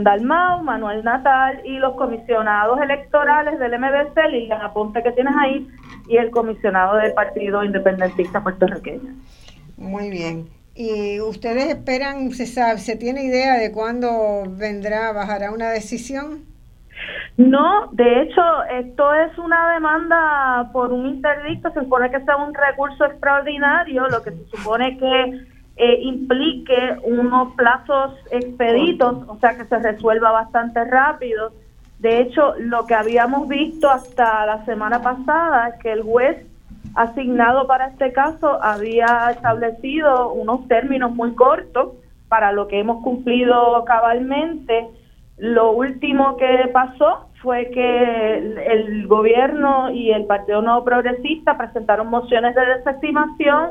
Dalmau, 0.00 0.62
Manuel 0.64 1.04
Natal 1.04 1.60
y 1.64 1.78
los 1.78 1.94
comisionados 1.94 2.80
electorales 2.80 3.60
del 3.60 3.78
MBC, 3.78 4.28
Liliana 4.30 4.66
Aponte 4.66 5.02
que 5.02 5.12
tienes 5.12 5.34
ahí, 5.38 5.68
y 6.08 6.16
el 6.16 6.30
comisionado 6.30 6.96
del 6.96 7.12
Partido 7.12 7.62
Independentista 7.62 8.42
Puertorriqueño. 8.42 9.14
Muy 9.76 10.10
bien. 10.10 10.55
¿Y 10.76 11.20
ustedes 11.20 11.68
esperan, 11.68 12.30
se 12.32 12.46
sabe, 12.46 12.78
se 12.78 12.96
tiene 12.96 13.24
idea 13.24 13.54
de 13.54 13.72
cuándo 13.72 14.44
vendrá, 14.46 15.10
bajará 15.12 15.50
una 15.50 15.70
decisión? 15.70 16.44
No, 17.38 17.88
de 17.92 18.22
hecho, 18.22 18.42
esto 18.70 19.14
es 19.14 19.38
una 19.38 19.72
demanda 19.72 20.70
por 20.72 20.92
un 20.92 21.06
interdicto, 21.06 21.70
se 21.72 21.80
supone 21.80 22.10
que 22.10 22.20
sea 22.20 22.36
un 22.36 22.52
recurso 22.52 23.06
extraordinario, 23.06 24.06
lo 24.08 24.22
que 24.22 24.32
se 24.32 24.56
supone 24.56 24.98
que 24.98 25.46
eh, 25.76 25.98
implique 26.02 26.96
unos 27.04 27.54
plazos 27.54 28.14
expeditos, 28.30 29.24
o 29.28 29.38
sea 29.38 29.56
que 29.56 29.64
se 29.64 29.78
resuelva 29.78 30.30
bastante 30.30 30.84
rápido. 30.84 31.52
De 31.98 32.20
hecho, 32.20 32.54
lo 32.58 32.86
que 32.86 32.94
habíamos 32.94 33.48
visto 33.48 33.88
hasta 33.90 34.44
la 34.44 34.64
semana 34.66 35.00
pasada 35.00 35.68
es 35.68 35.74
que 35.82 35.92
el 35.92 36.02
juez 36.02 36.36
asignado 36.96 37.66
para 37.66 37.88
este 37.88 38.12
caso 38.12 38.58
había 38.62 39.28
establecido 39.30 40.32
unos 40.32 40.66
términos 40.66 41.14
muy 41.14 41.34
cortos 41.34 41.92
para 42.28 42.52
lo 42.52 42.66
que 42.66 42.80
hemos 42.80 43.02
cumplido 43.04 43.84
cabalmente. 43.84 44.88
Lo 45.36 45.72
último 45.72 46.36
que 46.38 46.70
pasó 46.72 47.28
fue 47.42 47.70
que 47.70 48.36
el, 48.72 49.06
gobierno 49.06 49.90
y 49.90 50.10
el 50.10 50.24
Partido 50.24 50.62
Nuevo 50.62 50.84
Progresista 50.84 51.58
presentaron 51.58 52.08
mociones 52.08 52.54
de 52.54 52.66
desestimación. 52.66 53.70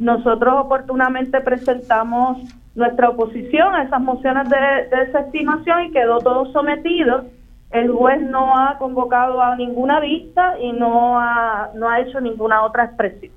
Nosotros 0.00 0.54
oportunamente 0.58 1.40
presentamos 1.40 2.38
nuestra 2.74 3.10
oposición 3.10 3.74
a 3.74 3.84
esas 3.84 4.00
mociones 4.00 4.48
de 4.50 4.96
desestimación 4.96 5.84
y 5.84 5.92
quedó 5.92 6.18
todo 6.18 6.52
sometido 6.52 7.24
el 7.70 7.90
juez 7.90 8.20
no 8.22 8.56
ha 8.56 8.78
convocado 8.78 9.40
a 9.40 9.56
ninguna 9.56 10.00
vista 10.00 10.58
y 10.60 10.72
no 10.72 11.18
ha, 11.18 11.70
no 11.74 11.88
ha 11.88 12.00
hecho 12.00 12.20
ninguna 12.20 12.62
otra 12.62 12.84
expresión. 12.84 13.32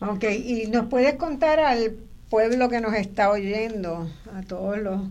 Ok, 0.00 0.24
y 0.24 0.66
nos 0.68 0.86
puedes 0.86 1.14
contar 1.14 1.60
al 1.60 1.92
pueblo 2.30 2.68
que 2.68 2.80
nos 2.80 2.94
está 2.94 3.30
oyendo, 3.30 4.06
a 4.34 4.42
todos 4.42 4.78
los 4.78 5.02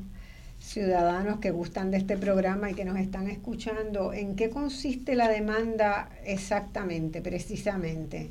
ciudadanos 0.58 1.40
que 1.40 1.52
gustan 1.52 1.92
de 1.92 1.98
este 1.98 2.18
programa 2.18 2.70
y 2.70 2.74
que 2.74 2.86
nos 2.86 2.98
están 2.98 3.28
escuchando, 3.28 4.14
¿en 4.14 4.36
qué 4.36 4.50
consiste 4.50 5.16
la 5.16 5.28
demanda 5.28 6.10
exactamente, 6.26 7.22
precisamente? 7.22 8.30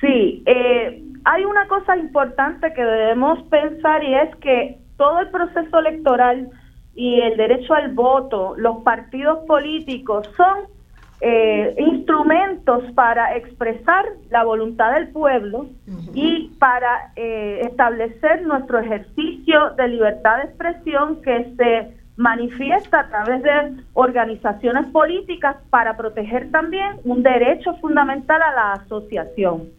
Sí, 0.00 0.42
eh, 0.46 1.02
hay 1.24 1.44
una 1.44 1.66
cosa 1.68 1.96
importante 1.96 2.72
que 2.74 2.82
debemos 2.82 3.42
pensar 3.48 4.02
y 4.04 4.14
es 4.14 4.36
que 4.36 4.78
todo 4.96 5.20
el 5.20 5.30
proceso 5.30 5.78
electoral 5.78 6.50
y 6.94 7.20
el 7.20 7.36
derecho 7.36 7.74
al 7.74 7.92
voto, 7.92 8.54
los 8.56 8.82
partidos 8.82 9.40
políticos 9.46 10.28
son 10.36 10.74
eh, 11.20 11.74
instrumentos 11.78 12.84
para 12.94 13.36
expresar 13.36 14.04
la 14.30 14.44
voluntad 14.44 14.94
del 14.94 15.08
pueblo 15.08 15.66
y 16.12 16.50
para 16.58 17.12
eh, 17.16 17.60
establecer 17.62 18.42
nuestro 18.42 18.80
ejercicio 18.80 19.70
de 19.76 19.88
libertad 19.88 20.38
de 20.38 20.44
expresión 20.44 21.22
que 21.22 21.54
se 21.56 21.96
manifiesta 22.16 23.00
a 23.00 23.08
través 23.08 23.42
de 23.42 23.84
organizaciones 23.94 24.86
políticas 24.88 25.56
para 25.70 25.96
proteger 25.96 26.50
también 26.50 26.96
un 27.04 27.22
derecho 27.22 27.74
fundamental 27.76 28.40
a 28.42 28.54
la 28.54 28.72
asociación. 28.74 29.70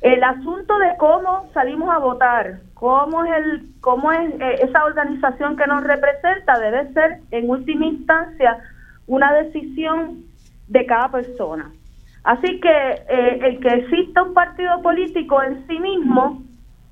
El 0.00 0.22
asunto 0.22 0.78
de 0.78 0.96
cómo 0.96 1.50
salimos 1.52 1.90
a 1.90 1.98
votar, 1.98 2.60
cómo 2.74 3.24
es 3.24 3.32
el 3.36 3.62
cómo 3.80 4.12
es 4.12 4.30
eh, 4.40 4.60
esa 4.62 4.84
organización 4.84 5.56
que 5.56 5.66
nos 5.66 5.82
representa 5.82 6.58
debe 6.58 6.92
ser 6.92 7.20
en 7.32 7.50
última 7.50 7.86
instancia 7.86 8.58
una 9.08 9.32
decisión 9.32 10.22
de 10.68 10.86
cada 10.86 11.10
persona. 11.10 11.72
Así 12.22 12.60
que 12.60 12.68
eh, 12.68 13.40
el 13.42 13.60
que 13.60 13.68
exista 13.68 14.22
un 14.22 14.34
partido 14.34 14.80
político 14.82 15.42
en 15.42 15.66
sí 15.66 15.78
mismo 15.80 16.42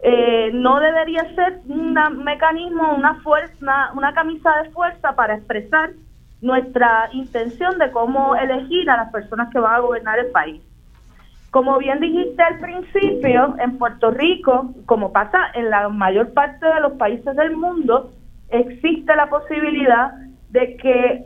eh, 0.01 0.51
no 0.53 0.81
debería 0.81 1.23
ser 1.35 1.61
un 1.69 1.95
mecanismo, 2.25 2.95
una 2.95 3.15
fuerza, 3.23 3.93
una 3.95 4.15
camisa 4.15 4.51
de 4.63 4.71
fuerza 4.71 5.15
para 5.15 5.37
expresar 5.37 5.91
nuestra 6.41 7.09
intención 7.13 7.79
de 7.79 7.91
cómo 7.93 8.35
elegir 8.35 8.91
a 8.91 8.97
las 8.97 9.13
personas 9.13 9.49
que 9.53 9.59
van 9.59 9.75
a 9.75 9.81
gobernar 9.81 10.19
el 10.19 10.31
país. 10.33 10.63
Como 11.57 11.79
bien 11.79 12.01
dijiste 12.01 12.43
al 12.43 12.59
principio, 12.59 13.57
en 13.59 13.79
Puerto 13.79 14.11
Rico, 14.11 14.75
como 14.85 15.11
pasa 15.11 15.39
en 15.55 15.71
la 15.71 15.89
mayor 15.89 16.35
parte 16.35 16.67
de 16.67 16.81
los 16.81 16.93
países 16.99 17.35
del 17.35 17.57
mundo, 17.57 18.13
existe 18.51 19.17
la 19.17 19.31
posibilidad 19.31 20.13
de 20.51 20.77
que 20.77 21.25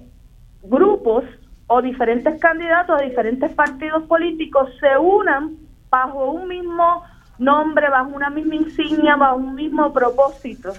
grupos 0.62 1.24
o 1.66 1.82
diferentes 1.82 2.40
candidatos 2.40 3.00
a 3.00 3.02
diferentes 3.02 3.50
partidos 3.54 4.04
políticos 4.04 4.70
se 4.78 4.96
unan 4.98 5.56
bajo 5.90 6.30
un 6.30 6.46
mismo 6.46 7.02
nombre, 7.40 7.90
bajo 7.90 8.10
una 8.14 8.30
misma 8.30 8.54
insignia, 8.54 9.16
bajo 9.16 9.38
un 9.38 9.56
mismo 9.56 9.92
propósito 9.92 10.74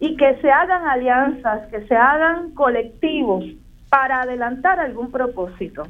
y 0.00 0.16
que 0.16 0.36
se 0.36 0.50
hagan 0.50 0.86
alianzas, 0.88 1.66
que 1.66 1.86
se 1.88 1.94
hagan 1.94 2.54
colectivos 2.54 3.44
para 3.90 4.22
adelantar 4.22 4.80
algún 4.80 5.10
propósito. 5.10 5.82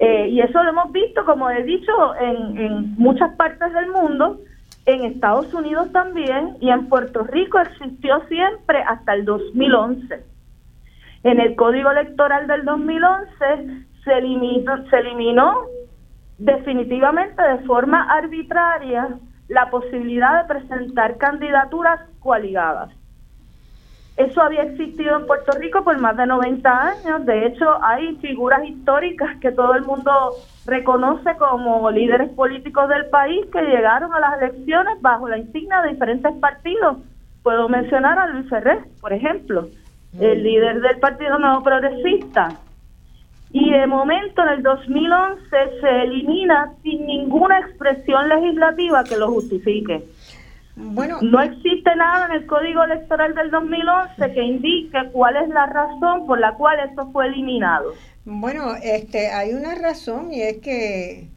Eh, 0.00 0.28
y 0.30 0.40
eso 0.40 0.62
lo 0.62 0.70
hemos 0.70 0.92
visto, 0.92 1.24
como 1.26 1.50
he 1.50 1.62
dicho, 1.62 1.92
en, 2.16 2.58
en 2.58 2.94
muchas 2.96 3.34
partes 3.36 3.72
del 3.72 3.90
mundo, 3.90 4.40
en 4.86 5.04
Estados 5.04 5.52
Unidos 5.52 5.92
también 5.92 6.56
y 6.60 6.70
en 6.70 6.88
Puerto 6.88 7.22
Rico 7.24 7.58
existió 7.60 8.20
siempre 8.28 8.82
hasta 8.82 9.14
el 9.14 9.24
2011. 9.24 10.24
En 11.22 11.38
el 11.38 11.54
Código 11.54 11.90
Electoral 11.90 12.46
del 12.46 12.64
2011 12.64 13.86
se 14.04 14.12
eliminó, 14.12 14.88
se 14.88 14.96
eliminó 14.96 15.54
definitivamente 16.38 17.42
de 17.42 17.58
forma 17.66 18.02
arbitraria 18.10 19.18
la 19.48 19.68
posibilidad 19.68 20.42
de 20.42 20.54
presentar 20.54 21.18
candidaturas 21.18 22.00
coaligadas. 22.20 22.90
Eso 24.20 24.42
había 24.42 24.64
existido 24.64 25.16
en 25.16 25.26
Puerto 25.26 25.52
Rico 25.58 25.82
por 25.82 25.98
más 25.98 26.14
de 26.14 26.26
90 26.26 26.68
años. 26.70 27.24
De 27.24 27.46
hecho, 27.46 27.82
hay 27.82 28.16
figuras 28.16 28.62
históricas 28.68 29.38
que 29.40 29.50
todo 29.50 29.74
el 29.74 29.82
mundo 29.84 30.12
reconoce 30.66 31.34
como 31.38 31.90
líderes 31.90 32.28
políticos 32.32 32.86
del 32.90 33.06
país 33.06 33.46
que 33.50 33.62
llegaron 33.62 34.12
a 34.12 34.20
las 34.20 34.42
elecciones 34.42 35.00
bajo 35.00 35.26
la 35.26 35.38
insignia 35.38 35.80
de 35.80 35.92
diferentes 35.92 36.34
partidos. 36.34 36.98
Puedo 37.42 37.70
mencionar 37.70 38.18
a 38.18 38.26
Luis 38.26 38.46
Ferrer, 38.50 38.80
por 39.00 39.14
ejemplo, 39.14 39.68
el 40.20 40.42
líder 40.42 40.82
del 40.82 40.98
Partido 40.98 41.38
Nuevo 41.38 41.62
Progresista. 41.62 42.48
Y 43.52 43.70
de 43.72 43.86
momento, 43.86 44.42
en 44.42 44.48
el 44.50 44.62
2011, 44.62 45.40
se 45.80 46.02
elimina 46.02 46.74
sin 46.82 47.06
ninguna 47.06 47.58
expresión 47.60 48.28
legislativa 48.28 49.02
que 49.02 49.16
lo 49.16 49.28
justifique. 49.28 50.04
Bueno, 50.82 51.18
no 51.20 51.40
existe 51.42 51.94
nada 51.96 52.26
en 52.26 52.32
el 52.32 52.46
Código 52.46 52.82
Electoral 52.82 53.34
del 53.34 53.50
2011 53.50 54.32
que 54.32 54.42
indique 54.42 54.98
cuál 55.12 55.36
es 55.36 55.48
la 55.50 55.66
razón 55.66 56.26
por 56.26 56.40
la 56.40 56.54
cual 56.54 56.78
esto 56.88 57.10
fue 57.12 57.26
eliminado. 57.26 57.92
Bueno, 58.24 58.74
este, 58.82 59.28
hay 59.28 59.52
una 59.52 59.74
razón 59.74 60.32
y 60.32 60.42
es 60.42 60.58
que, 60.58 61.28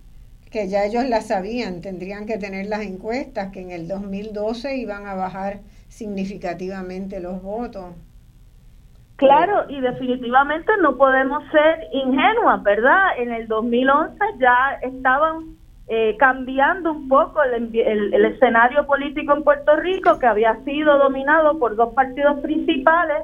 que 0.49 0.69
ya 0.69 0.85
ellos 0.85 1.05
la 1.09 1.21
sabían, 1.21 1.81
tendrían 1.81 2.25
que 2.25 2.37
tener 2.37 2.67
las 2.67 2.81
encuestas 2.81 3.51
que 3.51 3.61
en 3.61 3.71
el 3.71 3.87
2012 3.87 4.77
iban 4.77 5.07
a 5.07 5.15
bajar 5.15 5.59
significativamente 5.89 7.19
los 7.19 7.41
votos. 7.41 7.93
Claro, 9.17 9.69
y 9.69 9.79
definitivamente 9.79 10.71
no 10.81 10.97
podemos 10.97 11.43
ser 11.51 11.87
ingenuas, 11.91 12.63
¿verdad? 12.63 13.17
En 13.17 13.31
el 13.31 13.47
2011 13.47 14.17
ya 14.39 14.79
estaban 14.81 15.55
eh, 15.95 16.15
cambiando 16.17 16.91
un 16.91 17.07
poco 17.07 17.43
el, 17.43 17.69
el, 17.75 18.25
escenario 18.25 18.87
político 18.87 19.31
en 19.37 19.43
Puerto 19.43 19.75
Rico 19.75 20.17
que 20.17 20.25
había 20.25 20.55
sido 20.63 20.97
dominado 20.97 21.59
por 21.59 21.75
dos 21.75 21.93
partidos 21.93 22.39
principales 22.39 23.17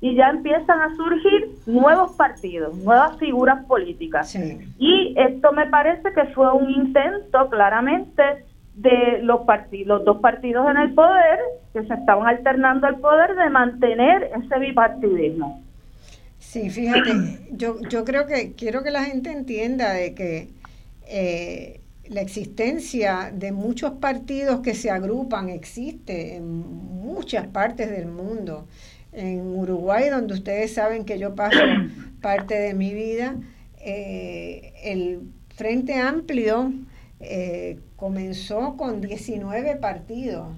y 0.00 0.16
ya 0.16 0.30
empiezan 0.30 0.80
a 0.80 0.96
surgir 0.96 1.50
nuevos 1.66 2.16
partidos, 2.16 2.76
nuevas 2.78 3.16
figuras 3.18 3.64
políticas. 3.66 4.36
Y 4.76 5.14
esto 5.16 5.52
me 5.52 5.68
parece 5.68 6.12
que 6.12 6.24
fue 6.34 6.52
un 6.52 6.68
intento 6.68 7.48
claramente 7.48 8.44
de 8.74 9.20
los 9.22 9.42
partidos, 9.42 9.86
los 9.86 10.04
dos 10.04 10.20
partidos 10.20 10.68
en 10.68 10.78
el 10.78 10.94
poder, 10.94 11.38
que 11.74 11.84
se 11.84 11.94
estaban 11.94 12.26
alternando 12.26 12.88
al 12.88 12.98
poder, 12.98 13.36
de 13.36 13.50
mantener 13.50 14.32
ese 14.36 14.58
bipartidismo. 14.58 15.62
Sí, 16.40 16.70
fíjate, 16.70 17.12
yo, 17.52 17.76
yo 17.88 18.04
creo 18.04 18.26
que 18.26 18.54
quiero 18.54 18.82
que 18.82 18.90
la 18.90 19.04
gente 19.04 19.30
entienda 19.30 19.92
de 19.92 20.14
que 20.14 20.48
eh, 21.08 21.80
la 22.08 22.20
existencia 22.20 23.32
de 23.34 23.52
muchos 23.52 23.92
partidos 23.92 24.60
que 24.60 24.74
se 24.74 24.90
agrupan 24.90 25.48
existe 25.48 26.36
en 26.36 26.46
muchas 26.46 27.46
partes 27.46 27.90
del 27.90 28.06
mundo. 28.06 28.66
En 29.12 29.40
Uruguay, 29.40 30.08
donde 30.10 30.34
ustedes 30.34 30.74
saben 30.74 31.04
que 31.04 31.18
yo 31.18 31.34
paso 31.34 31.58
parte 32.20 32.54
de 32.54 32.74
mi 32.74 32.92
vida, 32.92 33.36
eh, 33.78 34.72
el 34.82 35.22
Frente 35.54 35.94
Amplio 35.94 36.72
eh, 37.20 37.78
comenzó 37.96 38.76
con 38.76 39.00
19 39.00 39.76
partidos 39.76 40.48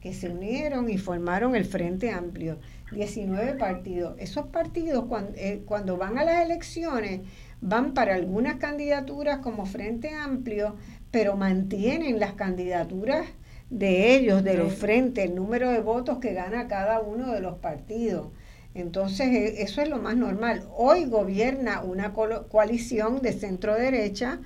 que 0.00 0.14
se 0.14 0.30
unieron 0.30 0.88
y 0.88 0.98
formaron 0.98 1.56
el 1.56 1.64
Frente 1.64 2.10
Amplio. 2.10 2.58
19 2.92 3.54
partidos. 3.54 4.14
Esos 4.18 4.46
partidos 4.46 5.06
cuando, 5.08 5.32
eh, 5.36 5.62
cuando 5.66 5.96
van 5.96 6.18
a 6.18 6.24
las 6.24 6.44
elecciones 6.44 7.22
van 7.60 7.94
para 7.94 8.14
algunas 8.14 8.56
candidaturas 8.56 9.38
como 9.38 9.66
Frente 9.66 10.10
Amplio, 10.10 10.76
pero 11.16 11.34
mantienen 11.34 12.20
las 12.20 12.34
candidaturas 12.34 13.26
de 13.70 14.14
ellos, 14.14 14.44
de 14.44 14.58
los 14.58 14.74
frentes, 14.74 15.24
el 15.24 15.34
número 15.34 15.70
de 15.70 15.80
votos 15.80 16.18
que 16.18 16.34
gana 16.34 16.68
cada 16.68 17.00
uno 17.00 17.32
de 17.32 17.40
los 17.40 17.56
partidos. 17.56 18.26
Entonces, 18.74 19.28
e, 19.28 19.62
eso 19.62 19.80
es 19.80 19.88
lo 19.88 19.96
más 19.96 20.14
normal. 20.14 20.64
Hoy 20.76 21.06
gobierna 21.06 21.80
una 21.80 22.12
coalición 22.12 23.22
de 23.22 23.32
centro 23.32 23.74
derecha 23.74 24.40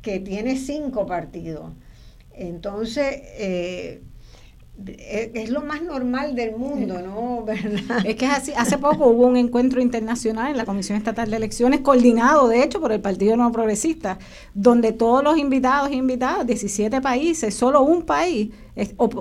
que 0.00 0.18
tiene 0.18 0.56
cinco 0.56 1.04
partidos. 1.04 1.74
Entonces, 2.32 3.20
eh, 3.36 4.00
es 4.86 5.50
lo 5.50 5.62
más 5.62 5.82
normal 5.82 6.34
del 6.34 6.56
mundo, 6.56 7.00
¿no? 7.00 7.42
¿verdad? 7.46 8.04
Es 8.04 8.16
que 8.16 8.26
así, 8.26 8.52
hace 8.56 8.76
poco 8.76 9.06
hubo 9.06 9.26
un 9.26 9.36
encuentro 9.36 9.80
internacional 9.80 10.50
en 10.50 10.56
la 10.56 10.64
Comisión 10.64 10.98
Estatal 10.98 11.30
de 11.30 11.36
Elecciones, 11.36 11.80
coordinado 11.80 12.48
de 12.48 12.62
hecho 12.62 12.80
por 12.80 12.90
el 12.90 13.00
Partido 13.00 13.36
No 13.36 13.52
Progresista, 13.52 14.18
donde 14.52 14.92
todos 14.92 15.22
los 15.22 15.38
invitados 15.38 15.90
e 15.90 15.94
invitadas, 15.94 16.46
17 16.46 17.00
países, 17.00 17.54
solo 17.54 17.82
un 17.82 18.02
país 18.02 18.50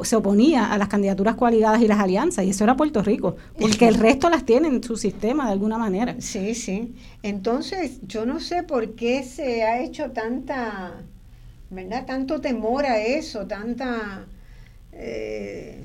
se 0.04 0.16
oponía 0.16 0.74
a 0.74 0.78
las 0.80 0.88
candidaturas 0.88 1.36
coaligadas 1.36 1.80
y 1.84 1.88
las 1.88 2.00
alianzas, 2.00 2.44
y 2.46 2.50
eso 2.50 2.64
era 2.64 2.76
Puerto 2.76 3.04
Rico, 3.04 3.36
porque 3.60 3.88
el 3.88 3.96
resto 3.96 4.32
las 4.32 4.46
tiene 4.46 4.68
en 4.68 4.82
su 4.82 4.98
sistema 4.98 5.46
de 5.46 5.52
alguna 5.52 5.78
manera. 5.78 6.16
Sí, 6.18 6.56
sí. 6.56 6.96
Entonces, 7.22 8.00
yo 8.08 8.26
no 8.26 8.40
sé 8.40 8.64
por 8.64 8.96
qué 8.96 9.22
se 9.22 9.62
ha 9.64 9.84
hecho 9.84 10.10
tanta, 10.10 11.04
¿verdad? 11.70 12.08
Tanto 12.08 12.42
temor 12.42 12.88
a 12.88 13.00
eso, 13.00 13.46
tanta 13.46 14.26
eh, 14.96 15.84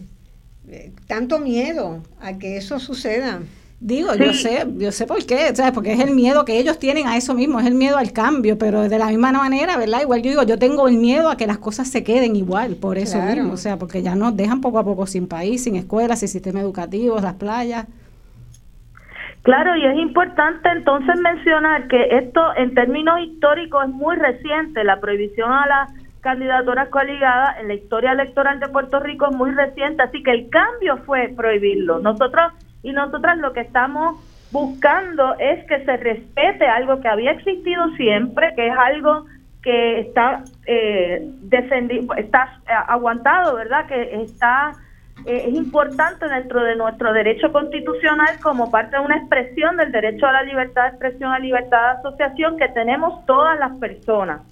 tanto 1.06 1.38
miedo 1.38 2.02
a 2.20 2.38
que 2.38 2.56
eso 2.56 2.78
suceda. 2.78 3.40
Digo, 3.80 4.12
yo 4.16 4.32
sé, 4.32 4.66
yo 4.76 4.90
sé 4.90 5.06
por 5.06 5.24
qué, 5.24 5.54
¿sabes? 5.54 5.72
porque 5.72 5.92
es 5.92 6.00
el 6.00 6.12
miedo 6.12 6.44
que 6.44 6.58
ellos 6.58 6.80
tienen 6.80 7.06
a 7.06 7.16
eso 7.16 7.34
mismo, 7.34 7.60
es 7.60 7.66
el 7.66 7.74
miedo 7.74 7.96
al 7.96 8.12
cambio, 8.12 8.58
pero 8.58 8.88
de 8.88 8.98
la 8.98 9.06
misma 9.06 9.30
manera, 9.30 9.76
¿verdad? 9.76 10.00
Igual 10.02 10.20
yo 10.20 10.30
digo, 10.30 10.42
yo 10.42 10.58
tengo 10.58 10.88
el 10.88 10.96
miedo 10.96 11.30
a 11.30 11.36
que 11.36 11.46
las 11.46 11.58
cosas 11.58 11.88
se 11.88 12.02
queden 12.02 12.34
igual, 12.34 12.74
por 12.74 12.98
eso 12.98 13.22
mismo, 13.22 13.52
o 13.52 13.56
sea, 13.56 13.76
porque 13.76 14.02
ya 14.02 14.16
nos 14.16 14.36
dejan 14.36 14.60
poco 14.60 14.80
a 14.80 14.84
poco 14.84 15.06
sin 15.06 15.28
país, 15.28 15.62
sin 15.62 15.76
escuelas, 15.76 16.18
sin 16.18 16.28
sistema 16.28 16.60
educativo, 16.60 17.20
las 17.20 17.34
playas. 17.34 17.86
Claro, 19.42 19.76
y 19.76 19.86
es 19.86 19.96
importante 19.96 20.68
entonces 20.70 21.14
mencionar 21.20 21.86
que 21.86 22.18
esto 22.18 22.40
en 22.56 22.74
términos 22.74 23.20
históricos 23.20 23.84
es 23.84 23.90
muy 23.90 24.16
reciente, 24.16 24.82
la 24.82 24.98
prohibición 24.98 25.52
a 25.52 25.66
la 25.66 25.88
candidaturas 26.20 26.88
coligadas 26.88 27.58
en 27.60 27.68
la 27.68 27.74
historia 27.74 28.12
electoral 28.12 28.60
de 28.60 28.68
Puerto 28.68 29.00
Rico 29.00 29.28
es 29.30 29.36
muy 29.36 29.50
reciente, 29.52 30.02
así 30.02 30.22
que 30.22 30.32
el 30.32 30.50
cambio 30.50 30.98
fue 30.98 31.32
prohibirlo. 31.36 31.98
Nosotros 32.00 32.52
y 32.82 32.92
nosotras 32.92 33.38
lo 33.38 33.52
que 33.52 33.60
estamos 33.60 34.16
buscando 34.50 35.34
es 35.38 35.66
que 35.66 35.84
se 35.84 35.96
respete 35.96 36.66
algo 36.66 37.00
que 37.00 37.08
había 37.08 37.32
existido 37.32 37.88
siempre, 37.96 38.52
que 38.54 38.68
es 38.68 38.74
algo 38.76 39.26
que 39.62 40.00
está 40.00 40.44
eh, 40.66 41.28
está 42.16 42.60
eh, 42.66 42.72
aguantado, 42.86 43.56
¿verdad? 43.56 43.86
Que 43.86 44.22
está 44.22 44.72
eh, 45.26 45.44
es 45.48 45.54
importante 45.54 46.28
dentro 46.28 46.62
de 46.62 46.76
nuestro 46.76 47.12
derecho 47.12 47.52
constitucional 47.52 48.38
como 48.40 48.70
parte 48.70 48.96
de 48.96 49.02
una 49.02 49.16
expresión 49.16 49.76
del 49.76 49.90
derecho 49.90 50.26
a 50.26 50.32
la 50.32 50.42
libertad 50.42 50.84
de 50.84 50.88
expresión, 50.90 51.32
a 51.32 51.38
libertad 51.38 51.78
de 51.78 51.98
asociación 51.98 52.56
que 52.56 52.68
tenemos 52.68 53.26
todas 53.26 53.58
las 53.58 53.72
personas 53.78 54.42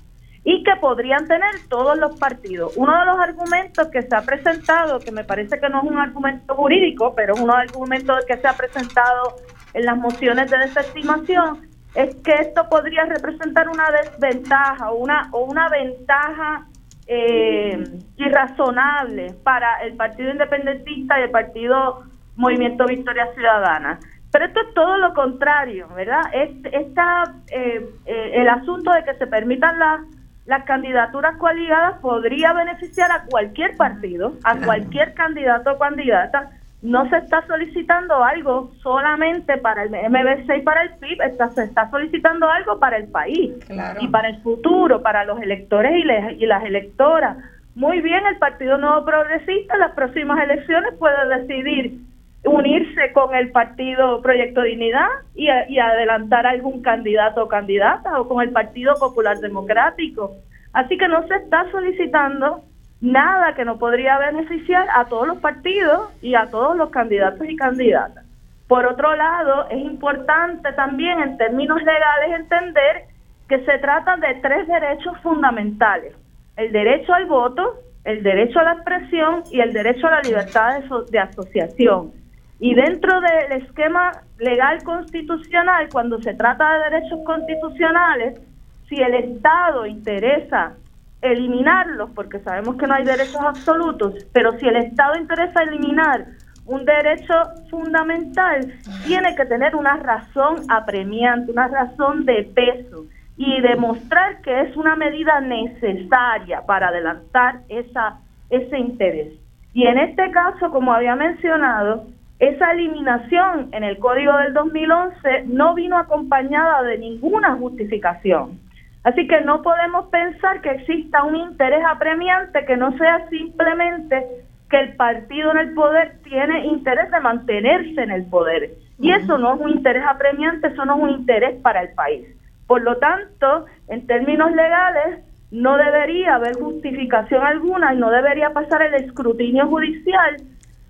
y 0.48 0.62
que 0.62 0.76
podrían 0.76 1.26
tener 1.26 1.50
todos 1.68 1.98
los 1.98 2.16
partidos. 2.20 2.72
Uno 2.76 2.96
de 3.00 3.04
los 3.04 3.18
argumentos 3.18 3.88
que 3.88 4.00
se 4.00 4.14
ha 4.14 4.22
presentado, 4.22 5.00
que 5.00 5.10
me 5.10 5.24
parece 5.24 5.58
que 5.58 5.68
no 5.68 5.82
es 5.82 5.90
un 5.90 5.98
argumento 5.98 6.54
jurídico, 6.54 7.14
pero 7.16 7.34
es 7.34 7.40
uno 7.40 7.52
de 7.56 7.64
los 7.64 7.72
argumentos 7.72 8.24
que 8.26 8.36
se 8.36 8.46
ha 8.46 8.52
presentado 8.52 9.38
en 9.74 9.84
las 9.84 9.96
mociones 9.98 10.48
de 10.48 10.58
desestimación, 10.58 11.66
es 11.96 12.14
que 12.22 12.32
esto 12.34 12.68
podría 12.68 13.06
representar 13.06 13.68
una 13.68 13.90
desventaja 13.90 14.92
o 14.92 14.98
una, 14.98 15.28
o 15.32 15.46
una 15.46 15.68
ventaja 15.68 16.64
eh, 17.08 17.82
irrazonable 18.16 19.34
para 19.42 19.82
el 19.82 19.96
Partido 19.96 20.30
Independentista 20.30 21.18
y 21.18 21.24
el 21.24 21.30
Partido 21.32 22.04
Movimiento 22.36 22.86
Victoria 22.86 23.26
Ciudadana. 23.34 23.98
Pero 24.30 24.44
esto 24.44 24.60
es 24.60 24.74
todo 24.74 24.96
lo 24.98 25.12
contrario, 25.12 25.88
¿verdad? 25.88 26.22
Esta, 26.32 27.34
eh, 27.50 27.84
eh, 28.04 28.30
el 28.34 28.48
asunto 28.48 28.92
de 28.92 29.02
que 29.02 29.14
se 29.14 29.26
permitan 29.26 29.76
las 29.80 30.15
las 30.46 30.64
candidaturas 30.64 31.36
coaligadas 31.38 31.98
podría 32.00 32.52
beneficiar 32.52 33.10
a 33.10 33.24
cualquier 33.24 33.76
partido, 33.76 34.34
a 34.44 34.56
cualquier 34.56 35.14
candidato 35.14 35.72
o 35.72 35.78
candidata. 35.78 36.50
No 36.82 37.08
se 37.08 37.16
está 37.16 37.44
solicitando 37.46 38.22
algo 38.22 38.70
solamente 38.80 39.56
para 39.58 39.82
el 39.82 39.90
MBC 39.90 40.58
y 40.58 40.62
para 40.62 40.82
el 40.82 40.90
PIB, 41.00 41.20
está, 41.22 41.48
se 41.50 41.64
está 41.64 41.90
solicitando 41.90 42.48
algo 42.48 42.78
para 42.78 42.96
el 42.96 43.08
país 43.08 43.54
y 44.00 44.08
para 44.08 44.28
el 44.28 44.40
futuro, 44.42 45.02
para 45.02 45.24
los 45.24 45.40
electores 45.40 45.92
y, 45.96 46.44
y 46.44 46.46
las 46.46 46.64
electoras. 46.64 47.38
Muy 47.74 48.00
bien, 48.00 48.24
el 48.26 48.38
Partido 48.38 48.78
Nuevo 48.78 49.04
Progresista 49.04 49.74
en 49.74 49.80
las 49.80 49.92
próximas 49.92 50.42
elecciones 50.42 50.94
puede 50.98 51.38
decidir 51.38 51.98
unirse 52.46 53.12
con 53.12 53.34
el 53.34 53.50
partido 53.50 54.22
Proyecto 54.22 54.62
Dignidad 54.62 55.08
y, 55.34 55.48
adelantar 55.48 56.46
algún 56.46 56.80
candidato 56.82 57.44
o 57.44 57.48
candidata 57.48 58.20
o 58.20 58.28
con 58.28 58.42
el 58.42 58.50
Partido 58.50 58.94
Popular 58.94 59.38
Democrático. 59.38 60.32
Así 60.72 60.96
que 60.96 61.08
no 61.08 61.26
se 61.26 61.34
está 61.34 61.70
solicitando 61.70 62.62
nada 63.00 63.54
que 63.54 63.64
no 63.64 63.78
podría 63.78 64.18
beneficiar 64.18 64.86
a 64.94 65.06
todos 65.06 65.26
los 65.26 65.38
partidos 65.38 66.10
y 66.22 66.34
a 66.34 66.46
todos 66.46 66.76
los 66.76 66.90
candidatos 66.90 67.48
y 67.48 67.56
candidatas. 67.56 68.24
Por 68.68 68.86
otro 68.86 69.14
lado, 69.14 69.68
es 69.70 69.78
importante 69.78 70.72
también 70.72 71.20
en 71.20 71.36
términos 71.38 71.78
legales 71.82 72.40
entender 72.40 73.04
que 73.48 73.64
se 73.64 73.78
trata 73.78 74.16
de 74.16 74.34
tres 74.42 74.66
derechos 74.66 75.16
fundamentales. 75.22 76.14
El 76.56 76.72
derecho 76.72 77.12
al 77.12 77.26
voto, 77.26 77.74
el 78.04 78.22
derecho 78.22 78.58
a 78.58 78.64
la 78.64 78.72
expresión 78.72 79.42
y 79.50 79.60
el 79.60 79.72
derecho 79.72 80.06
a 80.06 80.10
la 80.10 80.20
libertad 80.22 80.80
de 81.10 81.18
asociación 81.18 82.12
Y 82.58 82.74
dentro 82.74 83.20
del 83.20 83.62
esquema 83.62 84.12
legal 84.38 84.82
constitucional, 84.82 85.88
cuando 85.92 86.20
se 86.22 86.34
trata 86.34 86.74
de 86.74 86.90
derechos 86.90 87.20
constitucionales, 87.24 88.40
si 88.88 88.96
el 88.96 89.14
Estado 89.14 89.86
interesa 89.86 90.74
eliminarlos, 91.20 92.10
porque 92.10 92.38
sabemos 92.40 92.76
que 92.76 92.86
no 92.86 92.94
hay 92.94 93.04
derechos 93.04 93.40
absolutos, 93.40 94.14
pero 94.32 94.58
si 94.58 94.66
el 94.66 94.76
Estado 94.76 95.18
interesa 95.18 95.62
eliminar 95.62 96.26
un 96.66 96.84
derecho 96.84 97.34
fundamental, 97.70 98.72
tiene 99.04 99.34
que 99.36 99.44
tener 99.46 99.76
una 99.76 99.96
razón 99.96 100.56
apremiante, 100.68 101.52
una 101.52 101.68
razón 101.68 102.24
de 102.24 102.50
peso 102.54 103.04
y 103.36 103.60
demostrar 103.60 104.40
que 104.42 104.62
es 104.62 104.76
una 104.76 104.96
medida 104.96 105.40
necesaria 105.40 106.62
para 106.62 106.88
adelantar 106.88 107.60
esa, 107.68 108.18
ese 108.50 108.78
interés. 108.78 109.34
Y 109.74 109.86
en 109.86 109.98
este 109.98 110.30
caso, 110.30 110.70
como 110.70 110.92
había 110.92 111.14
mencionado, 111.14 112.06
esa 112.38 112.72
eliminación 112.72 113.70
en 113.72 113.82
el 113.82 113.98
Código 113.98 114.36
del 114.36 114.52
2011 114.52 115.44
no 115.46 115.74
vino 115.74 115.96
acompañada 115.96 116.82
de 116.82 116.98
ninguna 116.98 117.56
justificación. 117.56 118.60
Así 119.04 119.26
que 119.26 119.40
no 119.42 119.62
podemos 119.62 120.06
pensar 120.06 120.60
que 120.60 120.70
exista 120.70 121.22
un 121.22 121.36
interés 121.36 121.82
apremiante 121.88 122.64
que 122.66 122.76
no 122.76 122.96
sea 122.98 123.26
simplemente 123.30 124.26
que 124.68 124.80
el 124.80 124.96
partido 124.96 125.52
en 125.52 125.58
el 125.58 125.74
poder 125.74 126.18
tiene 126.24 126.66
interés 126.66 127.10
de 127.10 127.20
mantenerse 127.20 128.02
en 128.02 128.10
el 128.10 128.26
poder. 128.26 128.70
Y 128.98 129.12
eso 129.12 129.38
no 129.38 129.54
es 129.54 129.60
un 129.60 129.70
interés 129.70 130.02
apremiante, 130.06 130.68
eso 130.68 130.84
no 130.84 130.96
es 130.96 131.02
un 131.04 131.10
interés 131.10 131.60
para 131.62 131.82
el 131.82 131.90
país. 131.94 132.26
Por 132.66 132.82
lo 132.82 132.96
tanto, 132.96 133.66
en 133.88 134.06
términos 134.06 134.50
legales, 134.52 135.20
no 135.52 135.76
debería 135.76 136.34
haber 136.34 136.54
justificación 136.56 137.44
alguna 137.44 137.94
y 137.94 137.98
no 137.98 138.10
debería 138.10 138.50
pasar 138.50 138.82
el 138.82 138.94
escrutinio 138.94 139.68
judicial 139.68 140.36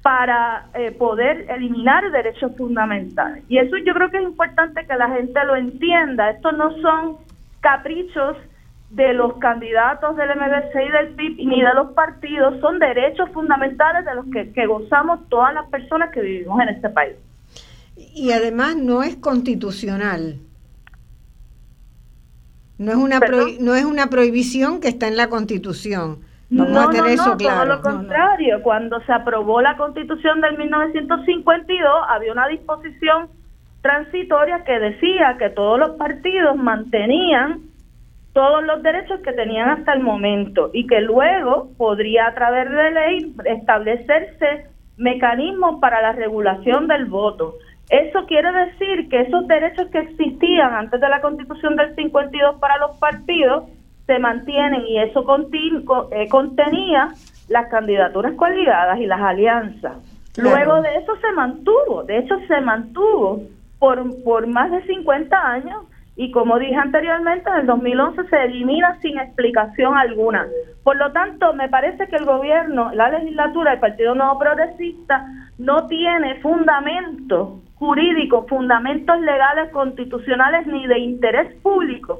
para 0.06 0.68
eh, 0.74 0.92
poder 0.92 1.46
eliminar 1.50 2.12
derechos 2.12 2.52
fundamentales. 2.56 3.42
Y 3.48 3.58
eso 3.58 3.76
yo 3.84 3.92
creo 3.92 4.08
que 4.08 4.18
es 4.18 4.22
importante 4.22 4.86
que 4.86 4.94
la 4.94 5.08
gente 5.08 5.44
lo 5.44 5.56
entienda. 5.56 6.30
Estos 6.30 6.56
no 6.56 6.70
son 6.80 7.16
caprichos 7.58 8.36
de 8.90 9.14
los 9.14 9.36
candidatos 9.38 10.16
del 10.16 10.28
MBC 10.28 10.74
y 10.76 10.92
del 10.92 11.14
PIB 11.16 11.48
ni 11.48 11.60
de 11.60 11.74
los 11.74 11.90
partidos, 11.94 12.60
son 12.60 12.78
derechos 12.78 13.28
fundamentales 13.32 14.04
de 14.04 14.14
los 14.14 14.26
que, 14.54 14.66
gozamos 14.68 15.28
todas 15.28 15.52
las 15.52 15.68
personas 15.70 16.12
que 16.12 16.20
vivimos 16.20 16.60
en 16.60 16.68
este 16.68 16.88
país. 16.88 17.16
Y 18.14 18.30
además 18.30 18.76
no 18.76 19.02
es 19.02 19.16
constitucional. 19.16 20.38
No 22.78 22.92
es 22.92 22.96
una 22.96 23.18
no 23.58 23.74
es 23.74 23.84
una 23.84 24.08
prohibición 24.08 24.78
que 24.78 24.86
está 24.86 25.08
en 25.08 25.16
la 25.16 25.28
Constitución. 25.28 26.20
Vamos 26.50 26.72
no, 26.72 26.80
a 26.80 26.90
tener 26.90 27.10
eso 27.12 27.36
claro. 27.36 27.56
Todo 27.56 27.76
lo 27.76 27.82
contrario, 27.82 28.62
cuando 28.62 29.00
se 29.00 29.12
aprobó 29.12 29.60
la 29.60 29.76
Constitución 29.76 30.40
del 30.40 30.56
1952 30.58 31.90
había 32.08 32.32
una 32.32 32.46
disposición 32.48 33.28
transitoria 33.82 34.64
que 34.64 34.78
decía 34.78 35.36
que 35.38 35.50
todos 35.50 35.78
los 35.78 35.90
partidos 35.90 36.56
mantenían 36.56 37.60
todos 38.36 38.62
los 38.64 38.82
derechos 38.82 39.20
que 39.20 39.32
tenían 39.32 39.70
hasta 39.70 39.94
el 39.94 40.00
momento 40.00 40.68
y 40.74 40.86
que 40.86 41.00
luego 41.00 41.70
podría 41.78 42.26
a 42.26 42.34
través 42.34 42.70
de 42.70 42.90
ley 42.90 43.34
establecerse 43.46 44.66
mecanismos 44.98 45.80
para 45.80 46.02
la 46.02 46.12
regulación 46.12 46.86
del 46.86 47.06
voto. 47.06 47.54
Eso 47.88 48.26
quiere 48.26 48.52
decir 48.52 49.08
que 49.08 49.22
esos 49.22 49.48
derechos 49.48 49.86
que 49.90 50.00
existían 50.00 50.74
antes 50.74 51.00
de 51.00 51.08
la 51.08 51.22
constitución 51.22 51.76
del 51.76 51.94
52 51.94 52.56
para 52.60 52.76
los 52.76 52.98
partidos 52.98 53.64
se 54.06 54.18
mantienen 54.18 54.86
y 54.86 54.98
eso 54.98 55.24
eh, 56.12 56.28
contenía 56.28 57.08
las 57.48 57.68
candidaturas 57.68 58.34
coligadas 58.34 58.98
y 58.98 59.06
las 59.06 59.20
alianzas. 59.20 59.94
Luego 60.36 60.82
de 60.82 60.96
eso 60.96 61.16
se 61.16 61.32
mantuvo, 61.32 62.04
de 62.04 62.18
hecho 62.18 62.38
se 62.46 62.60
mantuvo 62.60 63.42
por, 63.78 64.22
por 64.22 64.46
más 64.46 64.70
de 64.70 64.82
50 64.86 65.36
años 65.36 65.84
y 66.14 66.30
como 66.30 66.58
dije 66.58 66.76
anteriormente, 66.76 67.48
en 67.50 67.56
el 67.56 67.66
2011 67.66 68.28
se 68.28 68.44
elimina 68.44 68.98
sin 69.00 69.18
explicación 69.18 69.96
alguna. 69.96 70.46
Por 70.82 70.96
lo 70.96 71.12
tanto, 71.12 71.52
me 71.52 71.68
parece 71.68 72.06
que 72.08 72.16
el 72.16 72.24
gobierno, 72.24 72.90
la 72.94 73.10
legislatura, 73.10 73.74
el 73.74 73.80
Partido 73.80 74.14
Nuevo 74.14 74.38
Progresista, 74.38 75.26
no 75.58 75.86
tiene 75.88 76.36
fundamentos 76.40 77.60
jurídicos, 77.74 78.46
fundamentos 78.48 79.20
legales, 79.20 79.70
constitucionales 79.72 80.66
ni 80.66 80.86
de 80.86 80.98
interés 80.98 81.54
público 81.62 82.18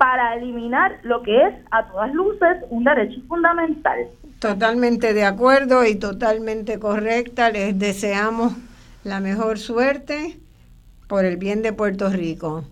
para 0.00 0.34
eliminar 0.34 0.98
lo 1.02 1.22
que 1.22 1.36
es, 1.46 1.54
a 1.70 1.86
todas 1.86 2.14
luces, 2.14 2.56
un 2.70 2.84
derecho 2.84 3.20
fundamental. 3.28 4.08
Totalmente 4.38 5.12
de 5.12 5.26
acuerdo 5.26 5.84
y 5.84 5.94
totalmente 5.94 6.78
correcta. 6.78 7.50
Les 7.50 7.78
deseamos 7.78 8.54
la 9.04 9.20
mejor 9.20 9.58
suerte 9.58 10.38
por 11.06 11.26
el 11.26 11.36
bien 11.36 11.60
de 11.60 11.74
Puerto 11.74 12.08
Rico. 12.08 12.64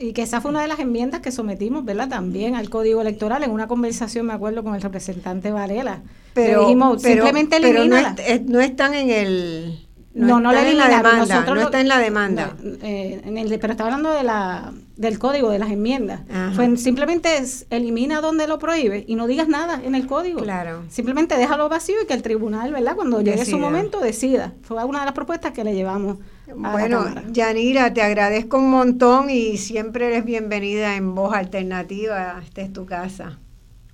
Y 0.00 0.14
que 0.14 0.22
esa 0.22 0.40
fue 0.40 0.50
una 0.50 0.62
de 0.62 0.66
las 0.66 0.80
enmiendas 0.80 1.20
que 1.20 1.30
sometimos, 1.30 1.84
¿verdad? 1.84 2.08
También 2.08 2.56
al 2.56 2.68
Código 2.70 3.00
Electoral 3.02 3.44
en 3.44 3.52
una 3.52 3.68
conversación, 3.68 4.26
me 4.26 4.32
acuerdo, 4.32 4.64
con 4.64 4.74
el 4.74 4.82
representante 4.82 5.52
Varela. 5.52 6.02
Pero, 6.34 6.62
dijimos, 6.62 7.02
simplemente 7.02 7.58
pero 7.62 7.84
no, 7.84 8.60
están 8.60 8.94
en 8.94 9.10
el... 9.10 9.78
No, 10.14 10.38
no, 10.38 10.52
le 10.52 10.70
en 10.70 10.78
la 10.78 10.88
demanda, 10.88 11.44
no 11.44 11.60
está 11.60 11.80
en 11.80 11.88
la 11.88 11.98
demanda. 11.98 12.54
Eh, 12.82 13.20
en 13.24 13.36
el, 13.36 13.58
pero 13.58 13.72
está 13.72 13.84
hablando 13.84 14.12
de 14.12 14.22
la, 14.22 14.72
del 14.96 15.18
código, 15.18 15.50
de 15.50 15.58
las 15.58 15.70
enmiendas. 15.70 16.20
Fue, 16.54 16.76
simplemente 16.76 17.36
es, 17.36 17.66
elimina 17.70 18.20
donde 18.20 18.46
lo 18.46 18.60
prohíbe 18.60 19.04
y 19.08 19.16
no 19.16 19.26
digas 19.26 19.48
nada 19.48 19.80
en 19.84 19.96
el 19.96 20.06
código. 20.06 20.40
Claro. 20.40 20.84
Simplemente 20.88 21.36
déjalo 21.36 21.68
vacío 21.68 21.96
y 22.02 22.06
que 22.06 22.14
el 22.14 22.22
tribunal, 22.22 22.72
¿verdad? 22.72 22.94
Cuando 22.94 23.20
llegue 23.22 23.44
su 23.44 23.58
momento, 23.58 23.98
decida. 23.98 24.52
Fue 24.62 24.82
una 24.84 25.00
de 25.00 25.06
las 25.06 25.14
propuestas 25.14 25.50
que 25.50 25.64
le 25.64 25.74
llevamos 25.74 26.18
bueno, 26.56 27.04
Yanira, 27.30 27.92
te 27.94 28.02
agradezco 28.02 28.58
un 28.58 28.70
montón 28.70 29.30
y 29.30 29.56
siempre 29.56 30.06
eres 30.06 30.24
bienvenida 30.24 30.96
en 30.96 31.14
Voz 31.14 31.34
Alternativa. 31.34 32.40
Esta 32.42 32.60
es 32.60 32.72
tu 32.72 32.84
casa. 32.84 33.38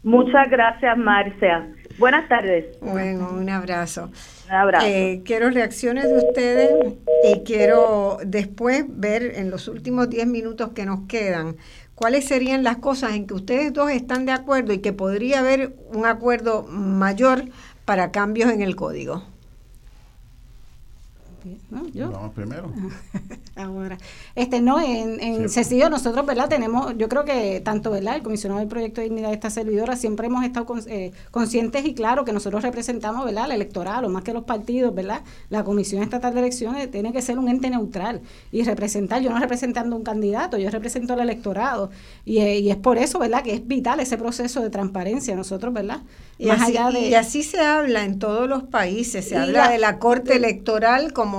Muchas 0.03 0.51
gracias, 0.51 0.97
Marcia. 0.99 1.69
Buenas 2.01 2.31
tardes. 2.31 2.79
Bueno, 2.81 3.31
un 3.31 3.51
abrazo. 3.51 4.11
Un 4.49 4.55
abrazo. 4.55 4.87
Eh, 4.87 5.21
quiero 5.23 5.51
reacciones 5.51 6.05
de 6.05 6.17
ustedes 6.17 6.95
y 7.25 7.41
quiero 7.41 8.17
después 8.25 8.85
ver 8.89 9.35
en 9.37 9.51
los 9.51 9.69
últimos 9.69 10.09
10 10.09 10.27
minutos 10.27 10.71
que 10.71 10.87
nos 10.87 11.07
quedan 11.09 11.57
cuáles 11.95 12.25
serían 12.25 12.65
las 12.65 12.79
cosas 12.79 13.13
en 13.13 13.27
que 13.27 13.35
ustedes 13.35 13.75
dos 13.75 13.91
están 13.91 14.25
de 14.25 14.33
acuerdo 14.33 14.73
y 14.73 14.79
que 14.79 14.95
podría 14.95 15.41
haber 15.41 15.77
un 15.93 16.07
acuerdo 16.07 16.63
mayor 16.63 17.45
para 17.85 18.11
cambios 18.13 18.51
en 18.51 18.63
el 18.63 18.77
código. 18.77 19.23
¿No? 21.71 21.87
¿Yo? 21.89 22.11
Vamos 22.11 22.33
primero. 22.33 22.71
Ahora, 23.57 23.99
este 24.35 24.61
no, 24.61 24.81
en, 24.81 25.21
en 25.21 25.49
sencillo 25.49 25.91
nosotros, 25.91 26.25
¿verdad? 26.25 26.49
Tenemos, 26.49 26.97
yo 26.97 27.09
creo 27.09 27.25
que 27.25 27.61
tanto, 27.61 27.91
¿verdad? 27.91 28.17
El 28.17 28.23
comisionado 28.23 28.61
del 28.61 28.69
proyecto 28.69 29.01
de 29.01 29.09
dignidad 29.09 29.29
de 29.29 29.35
esta 29.35 29.51
servidora 29.51 29.97
siempre 29.97 30.29
hemos 30.29 30.45
estado 30.45 30.67
eh, 30.87 31.13
conscientes 31.31 31.85
y 31.85 31.95
claro 31.95 32.25
que 32.25 32.33
nosotros 32.33 32.63
representamos, 32.63 33.25
¿verdad? 33.25 33.49
La 33.49 33.55
electoral, 33.55 34.05
o 34.05 34.09
más 34.09 34.23
que 34.23 34.33
los 34.33 34.45
partidos, 34.45 34.95
¿verdad? 34.95 35.23
La 35.49 35.65
Comisión 35.65 36.03
Estatal 36.03 36.33
de 36.35 36.41
Elecciones 36.41 36.91
tiene 36.91 37.13
que 37.13 37.23
ser 37.23 37.39
un 37.39 37.49
ente 37.49 37.69
neutral 37.71 38.21
y 38.53 38.63
representar, 38.63 39.23
yo 39.23 39.31
no 39.31 39.39
representando 39.39 39.97
un 39.97 40.03
candidato, 40.03 40.57
yo 40.59 40.71
represento 40.71 41.13
al 41.13 41.21
electorado 41.21 41.91
y, 42.25 42.39
eh, 42.39 42.59
y 42.61 42.71
es 42.71 42.77
por 42.77 42.99
eso, 42.99 43.19
¿verdad? 43.19 43.43
Que 43.43 43.55
es 43.55 43.67
vital 43.67 44.01
ese 44.01 44.17
proceso 44.17 44.63
de 44.63 44.71
transparencia 44.71 45.37
nosotros, 45.37 45.73
¿verdad? 45.75 46.01
Y, 46.41 46.49
así, 46.49 46.75
y 47.03 47.15
así 47.15 47.43
se 47.43 47.61
habla 47.61 48.05
en 48.05 48.19
todos 48.19 48.49
los 48.49 48.63
países, 48.63 49.29
se 49.29 49.37
habla 49.37 49.69
de 49.69 49.77
la 49.77 49.99
Corte 49.99 50.37
Electoral 50.37 51.13
como 51.13 51.30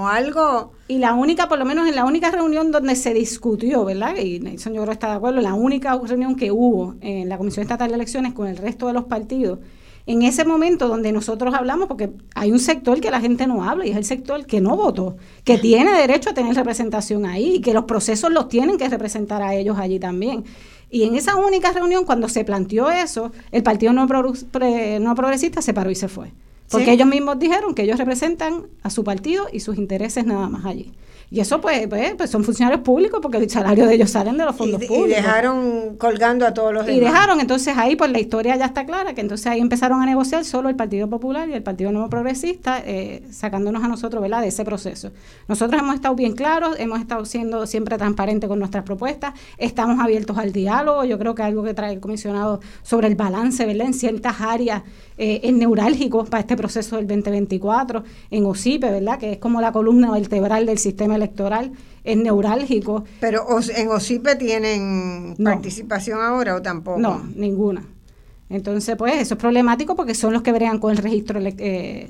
Y 0.88 0.98
la 0.98 1.14
única, 1.14 1.48
por 1.48 1.60
lo 1.60 1.66
menos 1.66 1.88
en 1.88 1.96
la 1.96 2.06
única 2.06 2.32
reunión 2.32 2.72
donde 2.72 2.96
se 2.96 3.14
discutió, 3.14 3.86
¿verdad? 3.86 4.16
Y 4.18 4.40
Nelson 4.40 4.74
yo 4.74 4.84
está 4.84 5.08
de 5.10 5.16
acuerdo, 5.16 5.42
la 5.42 5.54
única 5.54 5.98
reunión 5.98 6.36
que 6.36 6.52
hubo 6.52 6.96
en 7.02 7.30
la 7.30 7.38
Comisión 7.38 7.64
Estatal 7.64 7.90
de 7.90 7.96
Elecciones 7.96 8.34
con 8.34 8.48
el 8.48 8.58
resto 8.58 8.88
de 8.88 8.94
los 8.94 9.06
partidos, 9.06 9.60
en 10.08 10.24
ese 10.24 10.46
momento 10.46 10.88
donde 10.88 11.12
nosotros 11.12 11.54
hablamos, 11.54 11.88
porque 11.88 12.12
hay 12.34 12.52
un 12.52 12.60
sector 12.60 13.00
que 13.00 13.12
la 13.12 13.22
gente 13.22 13.46
no 13.46 13.64
habla 13.64 13.86
y 13.86 13.92
es 13.92 13.98
el 13.98 14.04
sector 14.04 14.46
que 14.46 14.60
no 14.60 14.76
votó, 14.76 15.16
que 15.44 15.60
tiene 15.60 15.92
derecho 15.92 16.32
a 16.32 16.34
tener 16.34 16.56
representación 16.56 17.26
ahí 17.26 17.58
y 17.58 17.62
que 17.62 17.74
los 17.74 17.86
procesos 17.86 18.32
los 18.32 18.48
tienen 18.48 18.78
que 18.78 18.90
representar 18.90 19.44
a 19.44 19.54
ellos 19.54 19.78
allí 19.78 20.00
también. 20.00 20.44
Y 20.90 21.04
en 21.04 21.16
esa 21.16 21.36
única 21.36 21.72
reunión, 21.72 22.04
cuando 22.04 22.28
se 22.28 22.44
planteó 22.44 22.90
eso, 22.90 23.32
el 23.52 23.64
Partido 23.64 23.94
no 23.94 24.08
Progresista 24.08 25.62
se 25.62 25.74
paró 25.74 25.92
y 25.92 25.96
se 25.96 26.08
fue. 26.10 26.34
Porque 26.72 26.92
ellos 26.92 27.08
mismos 27.08 27.38
dijeron 27.40 27.76
que 27.76 27.84
ellos 27.84 27.98
representan 27.98 28.68
a 28.84 28.90
su 28.90 29.04
partido 29.04 29.48
y 29.52 29.60
sus 29.60 29.78
intereses 29.78 30.26
nada 30.26 30.50
más 30.50 30.66
allí. 30.66 30.94
Y 31.34 31.40
eso 31.40 31.62
pues, 31.62 31.88
pues, 31.88 32.14
pues, 32.16 32.30
son 32.30 32.44
funcionarios 32.44 32.82
públicos 32.82 33.22
porque 33.22 33.38
el 33.38 33.50
salario 33.50 33.88
de 33.88 33.94
ellos 33.94 34.10
salen 34.10 34.38
de 34.38 34.44
los 34.44 34.54
fondos 34.54 34.84
públicos. 34.84 35.08
Y 35.08 35.14
dejaron 35.14 35.96
colgando 35.96 36.46
a 36.46 36.54
todos 36.54 36.74
los 36.74 36.86
demás. 36.86 36.98
Y 36.98 37.06
dejaron, 37.06 37.40
entonces 37.40 37.78
ahí 37.78 37.96
pues 37.96 38.12
la 38.12 38.20
historia 38.20 38.58
ya 38.58 38.66
está 38.66 38.86
clara, 38.86 39.14
que 39.14 39.22
entonces 39.22 39.48
ahí 39.48 39.62
empezaron 39.62 40.02
a 40.02 40.06
negociar 40.06 40.44
solo 40.44 40.68
el 40.68 40.76
Partido 40.76 41.10
Popular 41.10 41.48
y 41.48 41.54
el 41.54 41.64
Partido 41.64 41.94
Nuevo 41.94 42.10
Progresista, 42.10 42.84
eh, 42.86 43.24
sacándonos 43.32 43.82
a 43.82 43.88
nosotros 43.88 44.22
¿verdad? 44.22 44.42
de 44.42 44.50
ese 44.50 44.66
proceso. 44.66 45.12
Nosotros 45.48 45.82
hemos 45.82 45.96
estado 45.96 46.16
bien 46.16 46.34
claros, 46.34 46.76
hemos 46.78 47.00
estado 47.00 47.24
siendo 47.24 47.66
siempre 47.66 47.98
transparentes 47.98 48.50
con 48.50 48.60
nuestras 48.60 48.84
propuestas, 48.84 49.34
estamos 49.58 50.02
abiertos 50.02 50.38
al 50.38 50.52
diálogo, 50.52 51.06
yo 51.06 51.18
creo 51.18 51.34
que 51.34 51.44
algo 51.44 51.64
que 51.64 51.74
trae 51.74 51.94
el 51.94 52.02
comisionado 52.02 52.60
sobre 52.84 53.08
el 53.08 53.16
balance 53.16 53.66
¿verdad? 53.66 53.88
en 53.88 53.94
ciertas 53.94 54.42
áreas 54.42 54.82
eh, 55.24 55.40
es 55.44 55.54
neurálgico 55.54 56.26
para 56.26 56.42
este 56.42 56.58
proceso 56.58 56.96
del 56.96 57.06
2024, 57.06 58.04
en 58.32 58.44
OSIPE, 58.44 58.90
¿verdad? 58.90 59.20
Que 59.20 59.34
es 59.34 59.38
como 59.38 59.62
la 59.62 59.72
columna 59.72 60.10
vertebral 60.10 60.66
del 60.66 60.80
sistema 60.80 61.16
electoral, 61.16 61.74
es 62.04 62.18
neurálgico. 62.18 63.04
Pero 63.20 63.46
en 63.76 63.90
OSIPE 63.90 64.36
tienen 64.38 65.36
participación 65.44 66.20
ahora 66.22 66.56
o 66.56 66.62
tampoco? 66.64 66.98
No, 66.98 67.22
ninguna. 67.36 67.86
Entonces, 68.50 68.96
pues 68.96 69.14
eso 69.22 69.36
es 69.36 69.40
problemático 69.40 69.96
porque 69.96 70.16
son 70.16 70.34
los 70.34 70.42
que 70.42 70.54
bregan 70.54 70.80
con 70.80 70.90
el 70.90 70.98
registro 70.98 71.40
eh, 71.40 72.10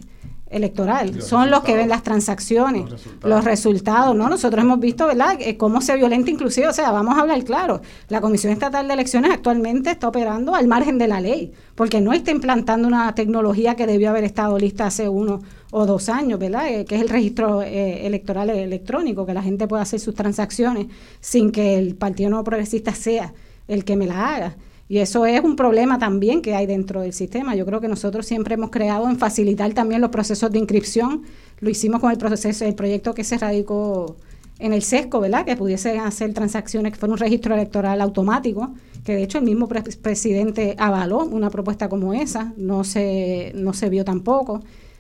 electoral, 0.52 1.22
son 1.22 1.50
los 1.50 1.64
que 1.64 1.76
ven 1.76 1.90
las 1.90 2.04
transacciones, 2.04 2.84
los 3.24 3.44
resultados. 3.44 4.16
¿no? 4.16 4.30
Nosotros 4.30 4.64
hemos 4.64 4.80
visto, 4.80 5.08
¿verdad?, 5.08 5.38
eh, 5.40 5.58
cómo 5.58 5.82
se 5.82 5.96
violenta 5.96 6.30
inclusive, 6.30 6.68
o 6.68 6.74
sea, 6.74 6.92
vamos 6.92 7.18
a 7.18 7.22
hablar 7.22 7.44
claro, 7.44 7.82
la 8.10 8.22
Comisión 8.22 8.52
Estatal 8.54 8.88
de 8.88 8.94
Elecciones 8.94 9.32
actualmente 9.32 9.92
está 9.92 10.10
operando 10.10 10.54
al 10.54 10.68
margen 10.68 10.98
de 10.98 11.08
la 11.08 11.22
ley, 11.22 11.52
porque 11.76 12.02
no 12.02 12.14
está 12.14 12.32
implantando 12.32 12.88
una 12.88 13.16
tecnología 13.16 13.76
que 13.76 13.88
debió 13.88 14.10
haber 14.10 14.26
estado 14.26 14.58
lista 14.58 14.88
hace 14.88 15.08
uno 15.08 15.42
o 15.72 15.86
dos 15.86 16.10
años, 16.10 16.38
¿verdad?, 16.38 16.68
eh, 16.68 16.86
que 16.86 16.96
es 16.96 17.02
el 17.02 17.10
registro 17.10 17.62
eh, 17.62 18.06
electoral 18.06 18.50
electrónico, 18.50 19.26
que 19.26 19.34
la 19.34 19.42
gente 19.42 19.68
pueda 19.68 19.84
hacer 19.84 20.00
sus 20.00 20.14
transacciones 20.14 20.88
sin 21.20 21.52
que 21.52 21.78
el 21.78 21.96
Partido 21.96 22.30
Nuevo 22.30 22.44
Progresista 22.44 22.94
sea 22.94 23.34
el 23.68 23.86
que 23.86 23.96
me 23.96 24.06
la 24.06 24.36
haga. 24.36 24.56
Y 24.92 24.98
eso 24.98 25.26
es 25.26 25.40
un 25.42 25.56
problema 25.56 26.00
también 26.00 26.42
que 26.42 26.54
hay 26.54 26.66
dentro 26.66 27.00
del 27.00 27.14
sistema. 27.14 27.56
Yo 27.56 27.66
creo 27.66 27.80
que 27.80 27.88
nosotros 27.88 28.26
siempre 28.26 28.56
hemos 28.56 28.72
creado 28.72 29.08
en 29.08 29.18
facilitar 29.18 29.72
también 29.72 30.02
los 30.02 30.10
procesos 30.10 30.52
de 30.52 30.60
inscripción. 30.60 31.22
Lo 31.62 31.70
hicimos 31.70 32.02
con 32.02 32.12
el 32.12 32.18
proceso, 32.18 32.66
el 32.66 32.76
proyecto 32.76 33.14
que 33.14 33.24
se 33.24 33.38
radicó 33.38 34.18
en 34.60 34.74
el 34.74 34.82
SESCO, 34.82 35.22
¿verdad? 35.22 35.46
Que 35.46 35.56
pudiese 35.56 35.98
hacer 35.98 36.34
transacciones, 36.34 36.92
que 36.92 37.00
fuera 37.00 37.14
un 37.14 37.20
registro 37.20 37.54
electoral 37.54 38.02
automático, 38.02 38.74
que 39.06 39.16
de 39.16 39.24
hecho 39.24 39.38
el 39.38 39.46
mismo 39.46 39.70
presidente 39.70 40.76
avaló 40.78 41.20
una 41.24 41.50
propuesta 41.50 41.88
como 41.88 42.14
esa, 42.14 42.52
no 42.58 42.84
se, 42.84 43.54
no 43.56 43.72
se 43.72 43.90
vio 43.90 44.04
tampoco. 44.04 44.60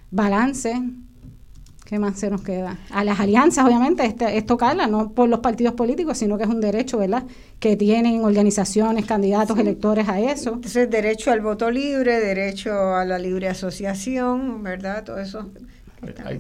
Balance, 0.09 0.73
¿Qué 1.91 1.99
más 1.99 2.17
se 2.17 2.29
nos 2.29 2.41
queda? 2.41 2.77
A 2.89 3.03
las 3.03 3.19
alianzas, 3.19 3.65
obviamente, 3.65 4.05
este, 4.05 4.37
es 4.37 4.45
tocarla, 4.45 4.87
no 4.87 5.11
por 5.11 5.27
los 5.27 5.41
partidos 5.41 5.73
políticos, 5.73 6.17
sino 6.17 6.37
que 6.37 6.45
es 6.45 6.49
un 6.49 6.61
derecho, 6.61 6.97
¿verdad? 6.97 7.25
Que 7.59 7.75
tienen 7.75 8.23
organizaciones, 8.23 9.05
candidatos, 9.05 9.59
electores 9.59 10.07
a 10.07 10.17
eso. 10.21 10.53
Entonces, 10.53 10.89
derecho 10.89 11.31
al 11.31 11.41
voto 11.41 11.69
libre, 11.69 12.21
derecho 12.21 12.95
a 12.95 13.03
la 13.03 13.19
libre 13.19 13.49
asociación, 13.49 14.63
¿verdad? 14.63 15.03
Todo 15.03 15.17
eso. 15.19 15.49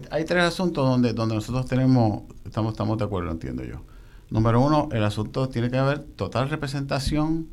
Hay, 0.09 0.23
tres 0.23 0.43
asuntos 0.43 0.87
donde, 0.87 1.11
donde 1.11 1.35
nosotros 1.35 1.65
tenemos, 1.65 2.21
estamos, 2.45 2.71
estamos 2.71 2.97
de 2.97 3.03
acuerdo, 3.03 3.29
entiendo 3.29 3.65
yo. 3.65 3.81
Número 4.29 4.61
uno, 4.61 4.87
el 4.93 5.03
asunto 5.03 5.49
tiene 5.49 5.69
que 5.69 5.77
haber 5.77 5.99
total 5.99 6.49
representación 6.49 7.49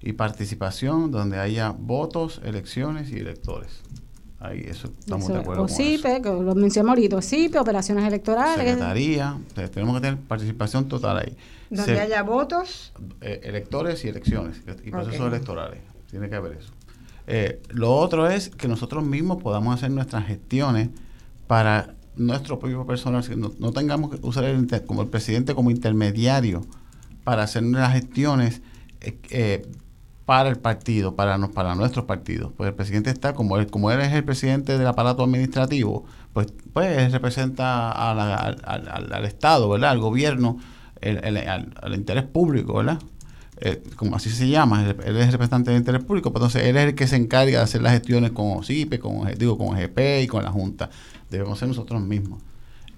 y 0.00 0.12
participación 0.12 1.10
donde 1.10 1.40
haya 1.40 1.74
votos, 1.76 2.40
elecciones 2.44 3.10
y 3.10 3.16
electores. 3.18 3.82
Ahí 4.40 4.64
eso 4.66 4.88
estamos 4.98 5.28
de 5.28 5.36
acuerdo. 5.36 5.64
OSIPE, 5.64 6.22
que 6.22 6.30
lo 6.30 6.54
mencionamos 6.54 6.96
ahorita, 6.96 7.16
OSIPE, 7.16 7.58
operaciones 7.58 8.06
electorales. 8.06 8.66
Secretaría, 8.66 9.38
tenemos 9.70 9.96
que 9.96 10.00
tener 10.00 10.18
participación 10.18 10.88
total 10.88 11.18
ahí. 11.18 11.36
Donde 11.68 12.00
haya 12.00 12.22
votos. 12.22 12.94
Eh, 13.20 13.40
electores 13.44 14.02
y 14.06 14.08
elecciones, 14.08 14.62
y 14.82 14.90
procesos 14.90 15.26
electorales. 15.26 15.80
Tiene 16.10 16.30
que 16.30 16.36
haber 16.36 16.54
eso. 16.54 16.72
Eh, 17.26 17.60
lo 17.68 17.94
otro 17.94 18.30
es 18.30 18.48
que 18.48 18.66
nosotros 18.66 19.04
mismos 19.04 19.42
podamos 19.42 19.74
hacer 19.74 19.90
nuestras 19.90 20.26
gestiones 20.26 20.88
para 21.46 21.94
nuestro 22.16 22.58
propio 22.58 22.86
personal, 22.86 23.22
que 23.26 23.36
no, 23.36 23.72
tengamos 23.72 24.10
que 24.10 24.26
usar 24.26 24.44
el, 24.44 24.66
como 24.86 25.02
el 25.02 25.08
presidente 25.08 25.54
como 25.54 25.70
intermediario 25.70 26.62
para 27.24 27.42
hacer 27.42 27.62
las 27.62 27.92
gestiones 27.92 28.62
eh, 29.02 29.18
eh 29.30 29.62
para 30.30 30.48
el 30.48 30.58
partido, 30.58 31.16
para, 31.16 31.38
nos, 31.38 31.50
para 31.50 31.74
nuestros 31.74 32.04
partidos. 32.04 32.52
Pues 32.56 32.68
el 32.68 32.74
presidente 32.76 33.10
está, 33.10 33.34
como 33.34 33.56
él, 33.56 33.66
como 33.66 33.90
él 33.90 34.00
es 34.00 34.12
el 34.12 34.22
presidente 34.22 34.78
del 34.78 34.86
aparato 34.86 35.24
administrativo, 35.24 36.04
pues, 36.32 36.46
pues 36.72 36.98
él 36.98 37.10
representa 37.10 37.90
al, 37.90 39.24
Estado, 39.24 39.68
¿verdad? 39.68 39.90
Al 39.90 39.98
gobierno, 39.98 40.58
el, 41.00 41.36
al, 41.36 41.94
interés 41.96 42.22
público, 42.22 42.74
¿verdad? 42.74 43.00
Eh, 43.60 43.82
como 43.96 44.14
así 44.14 44.30
se 44.30 44.48
llama, 44.48 44.88
él, 44.88 45.16
es 45.16 45.26
el 45.26 45.32
representante 45.32 45.72
del 45.72 45.80
interés 45.80 46.04
público, 46.04 46.30
pues 46.30 46.44
entonces 46.44 46.62
él 46.70 46.76
es 46.76 46.90
el 46.90 46.94
que 46.94 47.08
se 47.08 47.16
encarga 47.16 47.58
de 47.58 47.64
hacer 47.64 47.82
las 47.82 47.94
gestiones 47.94 48.30
con 48.30 48.56
OSIPE, 48.56 49.00
con, 49.00 49.26
digo, 49.36 49.58
con 49.58 49.76
GP 49.76 50.22
y 50.22 50.26
con 50.28 50.44
la 50.44 50.52
Junta. 50.52 50.90
Debemos 51.28 51.58
ser 51.58 51.66
nosotros 51.66 52.00
mismos. 52.02 52.40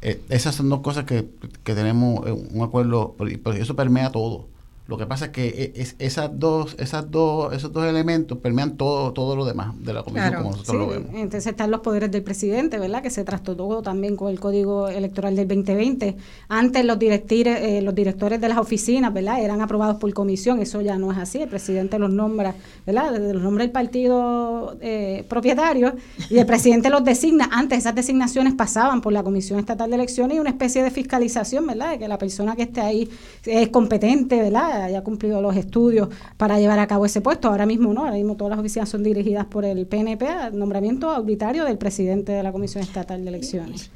Eh, 0.02 0.20
esas 0.28 0.54
son 0.54 0.68
dos 0.68 0.80
cosas 0.80 1.04
que, 1.04 1.30
que 1.64 1.74
tenemos 1.74 2.26
eh, 2.26 2.32
un 2.32 2.62
acuerdo, 2.62 3.16
y 3.26 3.40
eso 3.58 3.74
permea 3.74 4.12
todo 4.12 4.51
lo 4.92 4.98
que 4.98 5.06
pasa 5.06 5.24
es 5.26 5.30
que 5.30 5.46
e, 5.48 5.80
es, 5.80 5.96
esas 5.98 6.38
dos, 6.38 6.76
esas 6.78 7.10
dos, 7.10 7.54
esos 7.54 7.72
dos 7.72 7.86
elementos 7.86 8.36
permean 8.36 8.76
todo, 8.76 9.14
todo 9.14 9.34
lo 9.34 9.46
demás 9.46 9.72
de 9.82 9.94
la 9.94 10.02
comisión 10.02 10.34
como 10.34 10.50
nosotros 10.50 10.76
lo 10.76 10.86
vemos. 10.88 11.10
Entonces 11.14 11.46
están 11.46 11.70
los 11.70 11.80
poderes 11.80 12.10
del 12.10 12.22
presidente, 12.22 12.78
¿verdad? 12.78 13.02
Que 13.02 13.08
se 13.08 13.24
trastocó 13.24 13.80
también 13.80 14.16
con 14.16 14.30
el 14.30 14.38
código 14.38 14.88
electoral 14.88 15.34
del 15.34 15.48
2020. 15.48 16.14
Antes 16.48 16.84
los 16.84 16.98
directores, 16.98 17.58
eh, 17.62 17.80
los 17.80 17.94
directores 17.94 18.38
de 18.38 18.50
las 18.50 18.58
oficinas, 18.58 19.14
¿verdad? 19.14 19.42
Eran 19.42 19.62
aprobados 19.62 19.96
por 19.96 20.12
comisión, 20.12 20.60
eso 20.60 20.82
ya 20.82 20.98
no 20.98 21.10
es 21.10 21.16
así. 21.16 21.40
El 21.40 21.48
presidente 21.48 21.98
los 21.98 22.12
nombra, 22.12 22.54
¿verdad? 22.84 23.18
Los 23.18 23.42
nombra 23.42 23.64
el 23.64 23.70
partido 23.70 24.76
eh, 24.82 25.24
propietario 25.26 25.94
y 26.28 26.36
el 26.36 26.44
presidente 26.44 26.90
los 26.90 27.02
designa. 27.02 27.48
Antes 27.50 27.78
esas 27.78 27.94
designaciones 27.94 28.52
pasaban 28.52 29.00
por 29.00 29.14
la 29.14 29.22
Comisión 29.22 29.58
Estatal 29.58 29.88
de 29.88 29.96
Elecciones 29.96 30.36
y 30.36 30.40
una 30.40 30.50
especie 30.50 30.82
de 30.82 30.90
fiscalización, 30.90 31.66
¿verdad? 31.66 31.92
De 31.92 31.98
que 31.98 32.08
la 32.08 32.18
persona 32.18 32.54
que 32.56 32.64
esté 32.64 32.82
ahí 32.82 33.08
es 33.46 33.68
competente, 33.70 34.36
¿verdad? 34.36 34.81
Haya 34.82 35.02
cumplido 35.02 35.40
los 35.40 35.56
estudios 35.56 36.08
para 36.36 36.58
llevar 36.58 36.78
a 36.78 36.86
cabo 36.86 37.06
ese 37.06 37.20
puesto. 37.20 37.48
Ahora 37.48 37.66
mismo 37.66 37.92
no, 37.92 38.02
ahora 38.04 38.16
mismo 38.16 38.36
todas 38.36 38.50
las 38.50 38.58
oficinas 38.58 38.88
son 38.88 39.02
dirigidas 39.02 39.46
por 39.46 39.64
el 39.64 39.86
PNP, 39.86 40.52
nombramiento 40.52 41.10
auditario 41.10 41.64
del 41.64 41.78
presidente 41.78 42.32
de 42.32 42.42
la 42.42 42.52
Comisión 42.52 42.82
Estatal 42.82 43.22
de 43.22 43.28
Elecciones. 43.28 43.90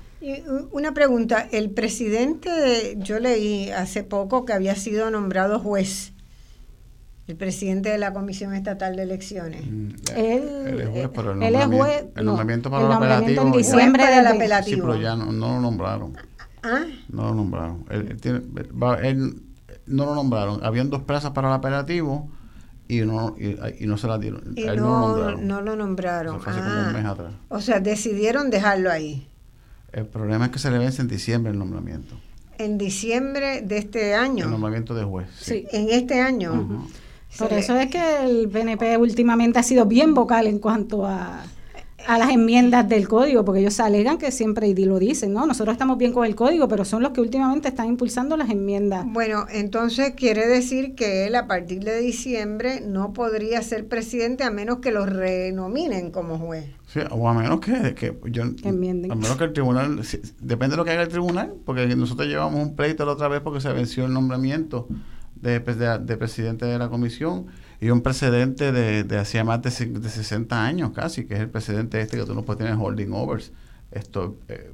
una 0.73 0.93
pregunta, 0.95 1.47
el 1.53 1.71
presidente, 1.71 2.97
yo 2.99 3.21
leí 3.21 3.71
hace 3.71 4.03
poco 4.03 4.45
que 4.45 4.53
había 4.53 4.75
sido 4.75 5.11
nombrado 5.11 5.59
juez 5.59 6.13
el 7.27 7.37
presidente 7.37 7.89
de 7.89 7.99
la 7.99 8.13
Comisión 8.13 8.55
Estatal 8.55 8.95
de 8.95 9.03
Elecciones. 9.03 9.67
Mm, 9.67 9.89
él, 10.17 10.81
es 10.81 10.89
juez, 10.89 11.11
pero 11.13 11.33
el 11.33 11.39
nombramiento, 11.41 12.21
el 12.21 12.25
nombramiento 12.25 12.71
para 12.71 12.87
el, 12.87 12.93
apelativo. 12.93 13.43
En 13.43 13.53
diciembre 13.53 14.07
del 14.07 14.27
apelativo. 14.27 14.77
Sí, 14.77 14.81
pero 14.81 14.97
ya 14.97 15.17
no, 15.17 15.33
lo 15.33 15.61
nombraron. 15.61 16.17
¿Ah? 16.63 16.85
No 17.09 17.25
lo 17.25 17.35
nombraron. 17.35 17.85
Él, 17.91 18.17
tiene, 18.21 18.43
él, 19.03 19.43
no 19.87 20.05
lo 20.07 20.15
nombraron. 20.15 20.65
Habían 20.65 20.91
dos 20.91 21.03
plazas 21.03 21.33
para 21.33 21.49
el 21.49 21.55
operativo 21.55 22.29
y 22.89 23.01
no, 23.01 23.37
y, 23.39 23.87
no 23.87 23.99
se 23.99 24.07
las 24.07 24.21
dieron. 24.21 24.55
Y 24.57 24.65
no, 24.65 25.37
no, 25.37 25.61
lo 25.61 25.77
nombraron. 25.77 26.41
fue 26.41 26.53
hace 26.53 26.61
como 26.61 26.81
un 26.81 26.93
mes 26.93 27.05
atrás. 27.05 27.33
O 27.49 27.61
sea, 27.61 27.81
decidieron 27.81 28.51
dejarlo 28.51 28.91
ahí. 28.91 29.29
El 29.93 30.07
problema 30.07 30.47
es 30.47 30.51
que 30.51 30.59
se 30.59 30.71
le 30.71 30.79
vence 30.79 31.03
en 31.03 31.09
diciembre 31.09 31.53
el 31.53 31.59
nombramiento. 31.59 32.15
En 32.59 32.79
diciembre 32.79 33.63
de 33.63 33.79
este 33.79 34.15
año. 34.15 34.45
El 34.45 34.51
nombramiento 34.51 34.95
de 34.95 35.05
juez. 35.05 35.29
Sí, 35.39 35.67
en 35.73 35.91
este 35.91 36.21
año. 36.21 36.87
Por 37.39 37.53
eso 37.53 37.77
es 37.77 37.89
que 37.91 38.25
el 38.25 38.49
PNP 38.49 38.97
últimamente 38.97 39.59
ha 39.59 39.63
sido 39.63 39.87
bien 39.87 40.15
vocal 40.15 40.47
en 40.47 40.59
cuanto 40.59 41.07
a 41.07 41.45
a 42.07 42.19
las 42.19 42.31
enmiendas 42.31 42.89
del 42.89 43.09
código, 43.09 43.45
porque 43.45 43.61
ellos 43.61 43.81
alegan 43.81 44.19
que 44.19 44.31
siempre, 44.31 44.69
y 44.69 44.74
lo 44.85 44.99
dicen, 44.99 45.33
¿no? 45.33 45.47
Nosotros 45.47 45.74
estamos 45.74 45.99
bien 45.99 46.12
con 46.12 46.24
el 46.24 46.35
código, 46.35 46.69
pero 46.69 46.85
son 46.85 47.03
los 47.03 47.12
que 47.12 47.20
últimamente 47.20 47.69
están 47.69 47.87
impulsando 47.89 48.37
las 48.37 48.51
enmiendas. 48.51 49.05
Bueno, 49.07 49.47
entonces 49.51 50.12
quiere 50.16 50.47
decir 50.47 50.95
que 50.95 51.27
él 51.27 51.35
a 51.35 51.47
partir 51.47 51.83
de 51.85 51.99
diciembre 52.01 52.81
no 52.81 53.12
podría 53.12 53.62
ser 53.62 53.89
presidente 53.89 54.45
a 54.45 54.51
menos 54.51 54.78
que 54.78 54.93
lo 54.93 55.07
renominen 55.07 56.11
como 56.11 56.39
juez. 56.39 56.66
Sí, 56.87 57.01
o 57.11 57.28
a 57.28 57.35
menos 57.35 57.61
que, 57.61 57.95
que 57.95 58.15
yo, 58.31 58.45
a 58.45 58.73
menos 58.73 59.37
que 59.37 59.45
el 59.45 59.53
tribunal, 59.53 60.01
depende 60.41 60.74
de 60.74 60.77
lo 60.77 60.85
que 60.85 60.93
haga 60.93 61.03
el 61.03 61.09
tribunal, 61.09 61.55
porque 61.65 61.87
nosotros 61.97 62.28
llevamos 62.28 62.62
un 62.62 62.77
pleito 62.77 63.05
la 63.05 63.12
otra 63.12 63.28
vez 63.28 63.41
porque 63.41 63.61
se 63.61 63.73
venció 63.73 64.07
el 64.07 64.12
nombramiento 64.12 64.87
de, 65.35 65.59
de 65.59 66.16
presidente 66.16 66.65
de 66.65 66.78
la 66.78 66.89
comisión 66.89 67.47
y 67.81 67.90
un 67.90 68.01
precedente 68.01 68.73
de, 68.73 69.05
de 69.05 69.19
hacía 69.19 69.44
más 69.44 69.62
de, 69.62 69.70
de, 69.70 70.09
60 70.09 70.65
años 70.65 70.93
casi, 70.93 71.27
que 71.27 71.35
es 71.35 71.40
el 71.40 71.51
precedente 71.51 72.01
este 72.01 72.16
que 72.16 72.24
tú 72.24 72.35
no 72.35 72.43
puedes 72.43 72.59
tener 72.59 72.74
holding 72.78 73.12
overs, 73.12 73.53
esto, 73.90 74.36
eh, 74.48 74.73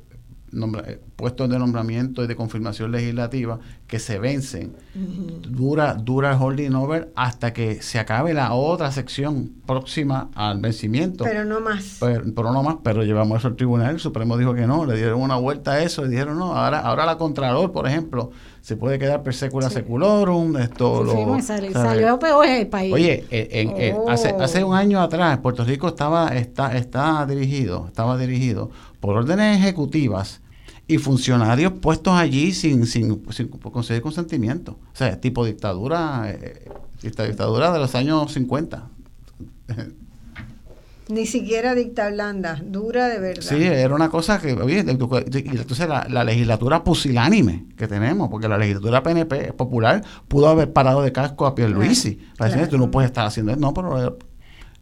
eh, 0.52 1.00
puestos 1.16 1.48
de 1.48 1.58
nombramiento 1.58 2.22
y 2.22 2.26
de 2.26 2.36
confirmación 2.36 2.92
legislativa 2.92 3.58
que 3.86 3.98
se 3.98 4.18
vencen. 4.18 4.74
Dura 4.94 5.94
dura 5.94 6.32
el 6.32 6.38
holding 6.40 6.74
over 6.74 7.10
hasta 7.16 7.54
que 7.54 7.80
se 7.80 7.98
acabe 7.98 8.34
la 8.34 8.52
otra 8.52 8.92
sección 8.92 9.52
próxima 9.66 10.30
al 10.34 10.60
vencimiento. 10.60 11.24
Pero 11.24 11.44
no 11.44 11.60
más. 11.60 11.96
Pero, 12.00 12.52
no 12.52 12.62
más, 12.62 12.76
pero 12.82 13.02
llevamos 13.02 13.38
eso 13.38 13.48
al 13.48 13.56
tribunal, 13.56 13.94
el 13.94 14.00
Supremo 14.00 14.36
dijo 14.36 14.54
que 14.54 14.66
no, 14.66 14.84
le 14.84 14.96
dieron 14.96 15.22
una 15.22 15.36
vuelta 15.36 15.72
a 15.72 15.82
eso, 15.82 16.02
le 16.02 16.10
dijeron 16.10 16.38
no, 16.38 16.54
ahora, 16.54 16.80
ahora 16.80 17.06
la 17.06 17.16
Contralor, 17.16 17.72
por 17.72 17.86
ejemplo, 17.86 18.30
se 18.60 18.76
puede 18.76 18.98
quedar 18.98 19.22
per 19.22 19.34
secula 19.34 19.70
seculorum, 19.70 20.56
esto 20.58 21.02
lo, 21.02 21.40
salió 21.40 22.18
peor 22.18 22.46
el 22.46 22.66
país. 22.66 22.92
Oye, 22.92 23.24
hace, 24.08 24.28
hace 24.38 24.62
un 24.64 24.74
año 24.74 25.00
atrás 25.00 25.38
Puerto 25.38 25.64
Rico 25.64 25.88
estaba 25.88 26.28
está, 26.28 26.76
está 26.76 27.24
dirigido, 27.26 27.86
estaba 27.86 28.18
dirigido 28.18 28.70
por 29.00 29.16
órdenes 29.16 29.58
ejecutivas 29.58 30.41
y 30.92 30.98
funcionarios 30.98 31.72
puestos 31.72 32.14
allí 32.14 32.52
sin, 32.52 32.86
sin, 32.86 33.22
sin 33.30 33.48
conseguir 33.48 34.02
consentimiento. 34.02 34.78
O 34.92 34.96
sea, 34.96 35.20
tipo 35.20 35.44
dictadura, 35.44 36.24
eh, 36.28 36.70
dictadura 37.02 37.72
de 37.72 37.78
los 37.78 37.94
años 37.94 38.32
50. 38.32 38.88
Ni 41.08 41.26
siquiera 41.26 41.74
dicta 41.74 42.10
blanda, 42.10 42.60
dura 42.64 43.08
de 43.08 43.18
verdad. 43.18 43.42
Sí, 43.42 43.62
era 43.62 43.94
una 43.94 44.08
cosa 44.08 44.40
que, 44.40 44.52
oye, 44.54 44.78
entonces 44.80 45.88
la, 45.88 46.24
legislatura 46.24 46.84
pusilánime 46.84 47.66
que 47.76 47.88
tenemos, 47.88 48.30
porque 48.30 48.48
la 48.48 48.56
legislatura 48.56 49.02
PNP 49.02 49.52
popular 49.52 50.02
pudo 50.28 50.48
haber 50.48 50.72
parado 50.72 51.02
de 51.02 51.12
casco 51.12 51.44
a 51.44 51.54
Pierluisi. 51.54 52.18
Para 52.38 52.54
decir, 52.54 52.68
tú 52.68 52.78
no 52.78 52.90
puedes 52.90 53.10
estar 53.10 53.26
haciendo 53.26 53.52
eso. 53.52 53.60
No, 53.60 53.74
pero 53.74 54.16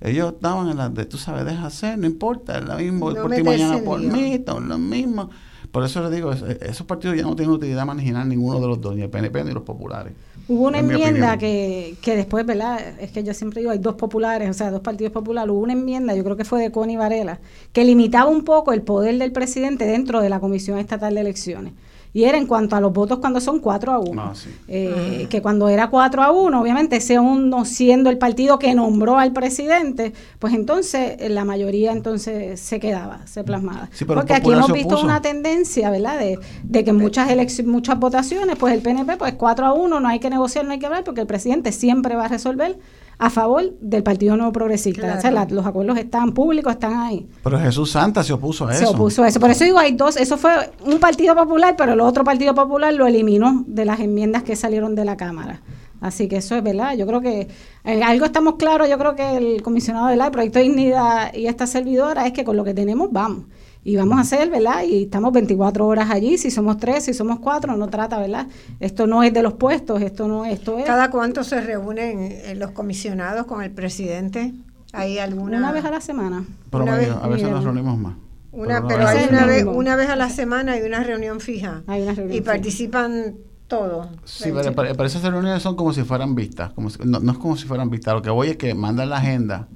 ellos 0.01 0.35
estaban 0.35 0.69
en 0.69 0.77
la 0.77 0.89
de, 0.89 1.05
tú 1.07 1.17
sabes, 1.17 1.45
deja 1.47 1.67
hacer, 1.67 1.99
no 1.99 2.07
importa, 2.07 2.59
es 2.59 2.65
lo 2.65 2.77
mismo, 2.77 3.13
por 3.15 3.35
ti 3.35 3.43
mañana 3.43 3.79
por 3.79 4.01
mí, 4.01 4.39
todo 4.41 4.61
lo 4.61 4.79
mismo. 4.79 5.31
Por 5.71 5.85
eso 5.85 6.03
les 6.03 6.11
digo, 6.11 6.33
esos 6.33 6.87
partidos 6.87 7.17
ya 7.17 7.23
no 7.23 7.37
tienen 7.37 7.55
utilidad 7.55 7.87
marginal 7.87 8.29
ninguno 8.29 8.61
de 8.61 8.67
los 8.67 8.81
dos, 8.81 8.97
ni 8.97 9.03
el 9.03 9.11
PNP 9.11 9.45
ni 9.45 9.53
los 9.53 9.63
populares. 9.63 10.13
Hubo 10.49 10.67
una 10.67 10.79
enmienda 10.79 11.39
que, 11.39 11.95
que 12.03 12.17
después, 12.17 12.45
¿verdad? 12.45 12.81
Es 12.99 13.13
que 13.13 13.23
yo 13.23 13.33
siempre 13.35 13.61
digo, 13.61 13.71
hay 13.71 13.79
dos 13.79 13.95
populares, 13.95 14.51
o 14.51 14.53
sea, 14.53 14.73
dos 14.73 14.81
partidos 14.81 15.13
populares. 15.13 15.53
Hubo 15.53 15.61
una 15.61 15.75
enmienda, 15.75 16.15
yo 16.17 16.25
creo 16.25 16.37
que 16.37 16.45
fue 16.45 16.61
de 16.61 16.73
Connie 16.73 16.97
Varela, 16.97 17.39
que 17.73 17.85
limitaba 17.85 18.29
un 18.29 18.43
poco 18.43 18.73
el 18.73 18.83
poder 18.83 19.17
del 19.19 19.31
presidente 19.31 19.85
dentro 19.85 20.21
de 20.21 20.29
la 20.29 20.41
Comisión 20.41 20.79
Estatal 20.79 21.15
de 21.15 21.21
Elecciones 21.21 21.73
y 22.13 22.25
era 22.25 22.39
en 22.39 22.47
cuanto 22.47 22.77
a 22.77 22.81
los 22.81 22.93
votos 22.93 23.19
cuando 23.19 23.41
son 23.41 23.61
4 23.61 23.93
a 23.93 23.99
1. 23.99 24.23
Ah, 24.23 24.33
eh, 24.69 25.27
que 25.31 25.41
cuando 25.41 25.69
era 25.69 25.91
4 25.91 26.23
a 26.23 26.33
1, 26.33 26.61
obviamente 26.61 26.97
ese 26.97 27.19
uno 27.19 27.65
siendo 27.65 28.11
el 28.11 28.19
partido 28.19 28.59
que 28.59 28.75
nombró 28.75 29.19
al 29.19 29.33
presidente, 29.33 30.13
pues 30.39 30.55
entonces 30.55 31.17
eh, 31.19 31.29
la 31.29 31.45
mayoría 31.45 31.93
entonces 31.93 32.59
se 32.61 32.81
quedaba, 32.81 33.27
se 33.27 33.45
plasmaba. 33.45 33.89
Porque 34.07 34.35
aquí 34.35 34.51
hemos 34.51 34.73
visto 34.73 35.01
una 35.01 35.23
tendencia, 35.23 35.91
¿verdad? 35.91 36.19
De, 36.19 36.39
de 36.63 36.85
que 36.85 36.93
muchas 36.93 37.29
muchas 37.65 37.99
votaciones, 37.99 38.57
pues 38.57 38.75
el 38.75 38.81
PNP, 38.81 39.17
pues 39.17 39.35
4 39.35 39.67
a 39.67 39.73
1, 39.73 40.01
no 40.01 40.09
hay 40.09 40.19
que 40.19 40.31
negociar, 40.31 40.65
no 40.65 40.73
hay 40.73 40.79
que 40.79 40.87
hablar, 40.87 41.05
porque 41.05 41.21
el 41.21 41.27
presidente 41.27 41.73
siempre 41.73 42.17
va 42.17 42.25
a 42.25 42.29
resolver 42.29 42.77
a 43.21 43.29
favor 43.29 43.75
del 43.83 44.03
Partido 44.03 44.35
Nuevo 44.35 44.51
Progresista. 44.51 45.17
O 45.19 45.21
sea, 45.21 45.31
los 45.31 45.67
acuerdos 45.67 45.99
están 45.99 46.33
públicos, 46.33 46.73
están 46.73 46.95
ahí. 46.95 47.29
Pero 47.45 47.61
Jesús 47.61 47.91
Santa 47.91 48.25
se 48.25 48.33
opuso 48.33 48.67
a 48.67 48.73
eso. 48.73 48.87
Se 48.87 48.95
opuso 48.95 49.23
a 49.23 49.29
eso. 49.29 49.39
Por 49.39 49.51
eso 49.51 49.63
digo, 49.63 49.79
hay 49.79 49.93
dos. 49.93 50.17
Eso 50.17 50.39
fue 50.39 50.51
un 50.87 50.99
Partido 50.99 51.37
Popular, 51.37 51.75
pero 51.77 51.93
el 51.93 52.01
otro 52.01 52.25
Partido 52.25 52.55
Popular 52.55 52.95
lo 52.95 53.07
eliminó 53.07 53.63
de 53.67 53.85
las 53.85 54.01
enmiendas 54.01 54.43
que 54.43 54.57
salieron 54.57 54.95
de 54.95 55.05
la 55.05 55.19
Cámara. 55.19 55.61
Así 56.01 56.29
que 56.29 56.39
eso 56.39 56.57
es 56.57 56.63
verdad. 56.63 56.97
Yo 56.97 57.07
creo 57.07 57.21
que 57.21 57.49
en 57.85 58.03
algo 58.03 58.25
estamos 58.25 58.55
claros. 58.55 58.89
Yo 58.89 58.97
creo 58.97 59.15
que 59.15 59.37
el 59.37 59.61
comisionado 59.61 60.07
del 60.07 60.19
Proyecto 60.31 60.59
de 60.59 60.65
Dignidad 60.65 61.35
y 61.35 61.47
esta 61.47 61.67
servidora 61.67 62.27
es 62.27 62.33
que 62.33 62.43
con 62.43 62.57
lo 62.57 62.65
que 62.65 62.73
tenemos 62.73 63.13
vamos 63.13 63.45
y 63.83 63.97
vamos 63.97 64.19
a 64.19 64.21
hacer, 64.21 64.51
¿verdad? 64.51 64.83
Y 64.85 65.05
estamos 65.05 65.33
24 65.33 65.87
horas 65.87 66.11
allí, 66.11 66.37
si 66.37 66.51
somos 66.51 66.77
tres, 66.77 67.05
si 67.05 67.15
somos 67.15 67.39
cuatro, 67.39 67.77
no 67.77 67.89
trata, 67.89 68.19
¿verdad? 68.19 68.47
Esto 68.79 69.07
no 69.07 69.23
es 69.23 69.33
de 69.33 69.43
los 69.43 69.55
puestos, 69.55 70.03
esto 70.03 70.29
no 70.29 70.45
esto 70.45 70.79
es... 70.79 70.85
¿Cada 70.85 71.11
cuánto 71.11 71.45
se 71.45 71.61
reúnen 71.61 72.21
eh, 72.21 72.55
los 72.57 72.73
comisionados 72.73 73.47
con 73.47 73.63
el 73.63 73.71
presidente? 73.71 74.53
¿Hay 74.93 75.19
alguna...? 75.19 75.59
Una 75.59 75.73
vez 75.73 75.85
a 75.85 75.91
la 75.91 76.01
semana. 76.01 76.45
una 76.73 76.97
vez, 76.97 77.11
a 77.11 77.27
veces 77.29 77.51
nos 77.51 77.65
reunimos 77.65 77.99
más. 77.99 78.15
Una, 78.53 78.87
pero, 78.87 79.07
hay 79.07 79.29
una 79.29 79.47
vez, 79.47 79.65
una 79.65 79.97
vez 79.97 80.11
a 80.11 80.17
la 80.17 80.29
semana 80.29 80.73
hay 80.73 80.83
una 80.83 81.03
reunión 81.03 81.41
fija. 81.41 81.83
Hay 81.87 82.03
una 82.03 82.15
reunión 82.15 82.37
y 82.37 82.41
participan 82.41 83.37
todos. 83.69 84.09
Sí, 84.25 84.51
pero, 84.53 85.05
esas 85.05 85.23
reuniones 85.23 85.63
son 85.63 85.77
como 85.77 85.93
si 85.93 86.03
fueran 86.03 86.35
vistas. 86.35 86.73
Como 86.73 86.89
no, 87.05 87.21
no 87.21 87.33
es 87.33 87.39
como 87.39 87.57
si 87.57 87.67
fueran 87.67 87.89
vistas. 87.89 88.13
Lo 88.13 88.23
que 88.23 88.31
voy 88.31 88.49
es 88.49 88.57
que 88.57 88.75
mandan 88.75 89.09
la 89.09 89.19
agenda 89.19 89.69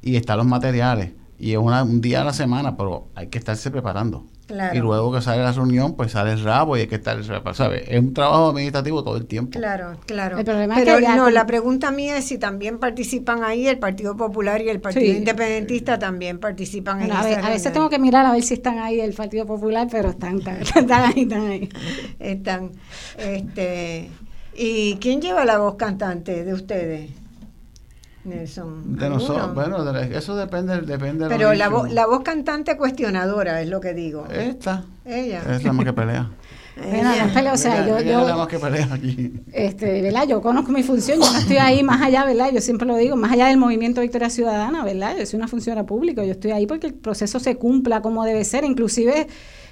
y 0.00 0.16
están 0.16 0.38
los 0.38 0.46
materiales 0.46 1.12
y 1.38 1.52
es 1.52 1.58
un 1.58 2.00
día 2.00 2.22
a 2.22 2.24
la 2.24 2.32
semana, 2.32 2.76
pero 2.76 3.08
hay 3.14 3.28
que 3.28 3.38
estarse 3.38 3.70
preparando. 3.70 4.24
Y 4.72 4.78
luego 4.78 5.12
que 5.12 5.20
sale 5.20 5.42
la 5.42 5.50
reunión, 5.50 5.96
pues 5.96 6.12
sale 6.12 6.32
el 6.32 6.44
rabo 6.44 6.76
y 6.76 6.82
hay 6.82 6.86
que 6.86 6.94
estar, 6.94 7.18
¿sabes? 7.52 7.82
Es 7.88 7.98
un 7.98 8.14
trabajo 8.14 8.50
administrativo 8.50 9.02
todo 9.02 9.16
el 9.16 9.26
tiempo. 9.26 9.58
Claro, 9.58 9.98
claro. 10.06 10.38
Pero 10.44 11.00
no, 11.00 11.30
la 11.30 11.46
pregunta 11.46 11.90
mía 11.90 12.16
es 12.16 12.26
si 12.26 12.38
también 12.38 12.78
participan 12.78 13.42
ahí 13.42 13.66
el 13.66 13.78
Partido 13.78 14.16
Popular 14.16 14.62
y 14.62 14.68
el 14.68 14.80
Partido 14.80 15.12
Independentista 15.12 15.98
también 15.98 16.38
participan 16.38 17.02
en 17.02 17.10
a, 17.10 17.20
a 17.20 17.50
veces 17.50 17.72
tengo 17.72 17.90
que 17.90 17.98
mirar 17.98 18.24
a 18.24 18.32
ver 18.32 18.42
si 18.42 18.54
están 18.54 18.78
ahí 18.78 19.00
el 19.00 19.14
Partido 19.14 19.46
Popular, 19.46 19.88
pero 19.90 20.10
están, 20.10 20.38
están, 20.38 20.92
ahí, 20.92 21.22
están 21.22 21.46
ahí. 21.48 21.68
Están. 22.20 22.70
Este, 23.18 24.10
¿Y 24.54 24.94
quién 24.96 25.20
lleva 25.20 25.44
la 25.44 25.58
voz 25.58 25.74
cantante 25.74 26.44
de 26.44 26.54
ustedes? 26.54 27.10
Nelson. 28.26 28.96
De 28.96 29.08
nosotros, 29.08 29.54
bueno, 29.54 29.78
eso 30.00 30.36
depende, 30.36 30.80
depende 30.82 31.28
Pero 31.28 31.54
la, 31.54 31.68
la 31.90 32.06
voz 32.06 32.22
cantante 32.22 32.76
cuestionadora 32.76 33.62
es 33.62 33.68
lo 33.68 33.80
que 33.80 33.94
digo. 33.94 34.26
Esta. 34.30 34.84
Ella. 35.04 35.42
Es 35.50 35.64
la 35.64 35.72
más 35.72 35.84
que 35.84 35.92
pelea. 35.92 36.30
Bueno, 36.76 37.10
o 37.54 37.56
sea, 37.56 37.86
yo, 37.86 37.98
yo, 38.00 38.28
la 38.28 38.36
más 38.36 38.48
que 38.48 38.58
pelea 38.58 38.86
aquí. 38.92 39.32
Este, 39.50 40.02
¿verdad? 40.02 40.28
Yo 40.28 40.42
conozco 40.42 40.70
mi 40.72 40.82
función, 40.82 41.18
yo 41.18 41.32
no 41.32 41.38
estoy 41.38 41.56
ahí 41.56 41.82
más 41.82 42.02
allá, 42.02 42.26
¿verdad? 42.26 42.50
Yo 42.52 42.60
siempre 42.60 42.86
lo 42.86 42.96
digo, 42.96 43.16
más 43.16 43.32
allá 43.32 43.46
del 43.46 43.56
movimiento 43.56 44.02
Victoria 44.02 44.28
Ciudadana, 44.28 44.84
¿verdad? 44.84 45.16
Yo 45.18 45.24
soy 45.24 45.38
una 45.38 45.48
funcionaria 45.48 45.86
pública, 45.86 46.22
yo 46.22 46.32
estoy 46.32 46.50
ahí 46.50 46.66
porque 46.66 46.88
el 46.88 46.92
proceso 46.92 47.40
se 47.40 47.56
cumpla 47.56 48.02
como 48.02 48.26
debe 48.26 48.44
ser, 48.44 48.64
inclusive 48.64 49.26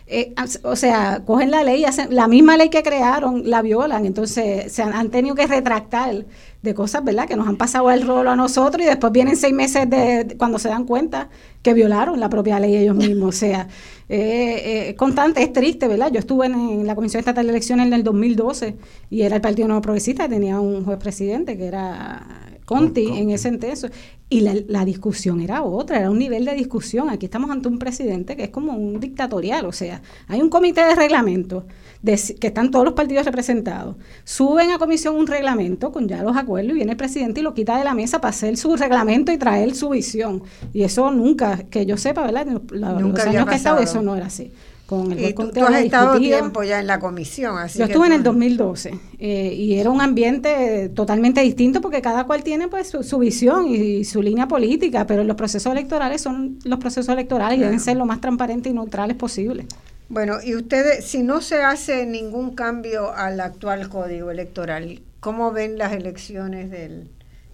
eh, 0.07 0.35
o 0.65 0.77
sea, 0.77 1.23
cogen 1.25 1.51
la 1.51 1.63
ley, 1.63 1.85
hacen, 1.87 2.15
la 2.15 2.29
misma 2.29 2.59
ley 2.59 2.69
que 2.69 2.83
crearon, 2.83 3.49
la 3.49 3.63
violan, 3.63 4.05
entonces 4.05 4.71
se 4.71 4.83
han, 4.83 5.11
tenido 5.11 5.35
que 5.35 5.47
retractar 5.47 6.27
de 6.65 6.75
cosas, 6.75 7.05
¿verdad? 7.05 7.29
Que 7.29 7.37
nos 7.37 7.47
han 7.47 7.57
pasado 7.57 7.91
el 7.91 8.03
rolo 8.03 8.31
a 8.31 8.37
nosotros 8.37 8.83
y 8.83 8.87
después 8.87 9.13
vienen 9.13 9.37
seis 9.37 9.55
meses 9.55 9.89
de, 9.89 10.35
cuando 10.39 10.59
se 10.59 10.69
dan 10.69 10.85
cuenta 10.85 11.29
que 11.63 11.75
violaron 11.75 12.19
la 12.19 12.29
propia 12.29 12.59
ley 12.59 12.75
ellos 12.75 12.97
mismos. 12.97 13.29
O 13.29 13.39
sea, 13.39 13.69
eh, 14.09 14.89
eh, 14.89 14.95
constante, 14.97 15.43
es 15.43 15.53
triste, 15.53 15.87
¿verdad? 15.87 16.11
Yo 16.11 16.19
estuve 16.19 16.47
en, 16.47 16.87
la 16.87 16.95
Comisión 16.95 17.21
Estatal 17.21 17.47
de 17.47 17.51
Elecciones 17.53 17.87
en 17.87 17.93
el 17.93 18.03
2012 18.03 18.77
y 19.11 19.23
era 19.23 19.37
el 19.37 19.43
Partido 19.43 19.69
Nuevo 19.69 19.83
Progresista, 19.83 20.29
tenía 20.29 20.59
un 20.59 20.85
juez 20.85 20.99
presidente 20.99 21.57
que 21.57 21.67
era 21.67 22.27
Conti 22.65 23.07
en 23.07 23.31
ese 23.31 23.49
entonces. 23.49 23.93
Y 24.31 24.41
la, 24.41 24.85
discusión 24.85 25.41
era 25.41 25.63
otra, 25.63 25.99
era 25.99 26.11
un 26.11 26.19
nivel 26.19 26.47
de 26.47 26.55
discusión. 26.55 27.11
Aquí 27.11 27.27
estamos 27.27 27.51
ante 27.51 27.69
un 27.69 27.79
presidente 27.79 28.37
que 28.37 28.45
es 28.45 28.51
como 28.51 28.73
un 28.73 28.99
dictatorial, 28.99 29.67
o 29.67 29.73
sea, 29.73 30.03
hay 30.27 30.41
un 30.41 30.49
comité 30.49 30.81
de 30.81 30.95
reglamento 30.95 31.67
de, 32.05 32.21
que 32.39 32.49
están 32.49 32.71
todos 32.71 32.85
los 32.85 32.95
partidos 32.95 33.25
representados. 33.25 33.97
Suben 34.25 34.71
a 34.73 34.79
comisión 34.79 35.17
un 35.17 35.27
reglamento 35.27 35.91
con 35.91 36.07
ya 36.07 36.23
los 36.23 36.37
acuerdos 36.37 36.73
y 36.73 36.75
viene 36.75 36.93
el 36.93 36.99
presidente 36.99 37.41
y 37.41 37.43
lo 37.43 37.55
quita 37.55 37.79
de 37.79 37.85
la 37.85 37.95
mesa 37.95 38.21
para 38.21 38.31
hacer 38.31 38.59
su 38.59 38.77
reglamento 38.77 39.33
y 39.33 39.39
traer 39.39 39.75
su 39.75 39.89
visión. 39.89 40.43
Y 40.75 40.83
eso 40.83 41.11
nunca, 41.11 41.65
que 41.71 41.87
yo 41.87 41.97
sepa, 41.97 42.23
¿verdad? 42.23 42.47
los 42.71 43.21
años 43.21 43.47
que 43.47 43.55
he 43.55 43.57
estado, 43.57 43.81
eso 43.81 44.03
no 44.03 44.15
era 44.15 44.27
así 44.27 44.53
con 44.87 45.13
el 45.13 45.31
y 45.31 45.33
tú, 45.33 45.65
has 45.65 45.77
estado 45.77 46.19
tiempo 46.19 46.63
ya 46.63 46.79
en 46.79 46.87
la 46.87 46.99
comisión. 46.99 47.57
Así 47.57 47.79
Yo 47.79 47.87
estuve 47.87 48.07
en 48.09 48.13
el 48.13 48.23
2012 48.23 49.01
eh, 49.19 49.55
y 49.55 49.79
era 49.79 49.89
un 49.89 50.03
ambiente 50.03 50.91
totalmente 50.91 51.41
distinto 51.41 51.81
porque 51.81 52.03
cada 52.03 52.25
cual 52.25 52.45
tiene 52.45 52.69
pues 52.69 52.95
su, 53.01 53.19
visión 53.19 53.67
y, 53.69 54.05
su 54.05 54.21
línea 54.21 54.47
política, 54.47 55.07
pero 55.07 55.25
los 55.25 55.37
procesos 55.37 55.73
electorales 55.73 56.21
son 56.21 56.59
los 56.65 56.79
procesos 56.79 57.15
electorales 57.15 57.59
y 57.59 57.63
deben 57.63 57.81
ser 57.81 57.97
lo 57.97 58.05
más 58.05 58.21
transparentes 58.21 58.71
y 58.71 58.75
neutrales 58.75 59.17
posible. 59.17 59.67
Bueno, 60.09 60.37
y 60.45 60.55
ustedes, 60.55 61.05
si 61.05 61.23
no 61.23 61.41
se 61.41 61.63
hace 61.63 62.07
ningún 62.07 62.55
cambio 62.55 63.13
al 63.13 63.41
actual 63.41 63.89
código 63.89 64.31
electoral, 64.31 65.01
¿cómo 65.21 65.53
ven 65.53 65.79
las 65.79 65.93
elecciones 65.93 66.71
del 66.71 67.11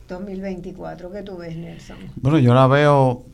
2024? 0.08 1.12
¿Qué 1.12 1.22
tú 1.22 1.36
ves, 1.38 1.56
Nelson? 1.56 1.96
Bueno, 2.16 2.38
yo 2.38 2.54
la 2.54 2.66
veo... 2.66 3.24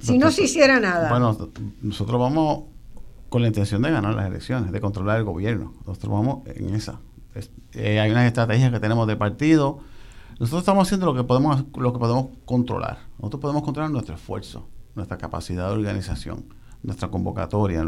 Si 0.00 0.16
no 0.16 0.30
se 0.30 0.44
hiciera 0.44 0.78
nada. 0.78 1.10
Bueno, 1.10 1.36
nosotros 1.82 2.20
vamos 2.20 2.64
con 3.28 3.42
la 3.42 3.48
intención 3.48 3.82
de 3.82 3.90
ganar 3.90 4.14
las 4.14 4.26
elecciones, 4.26 4.72
de 4.72 4.80
controlar 4.80 5.18
el 5.18 5.24
gobierno. 5.24 5.74
Nosotros 5.86 6.12
vamos 6.12 6.46
en 6.46 6.74
esa. 6.74 7.00
Eh, 7.74 8.00
hay 8.00 8.10
unas 8.10 8.26
estrategias 8.26 8.72
que 8.72 8.80
tenemos 8.80 9.06
de 9.06 9.16
partido. 9.16 9.80
Nosotros 10.38 10.62
estamos 10.62 10.86
haciendo 10.86 11.06
lo 11.06 11.14
que 11.14 11.24
podemos 11.24 11.64
lo 11.76 11.92
que 11.92 11.98
podemos 11.98 12.28
controlar. 12.44 12.98
Nosotros 13.18 13.40
podemos 13.40 13.62
controlar 13.62 13.90
nuestro 13.90 14.14
esfuerzo, 14.14 14.68
nuestra 14.94 15.18
capacidad 15.18 15.66
de 15.68 15.74
organización, 15.74 16.44
nuestra 16.82 17.08
convocatoria, 17.08 17.84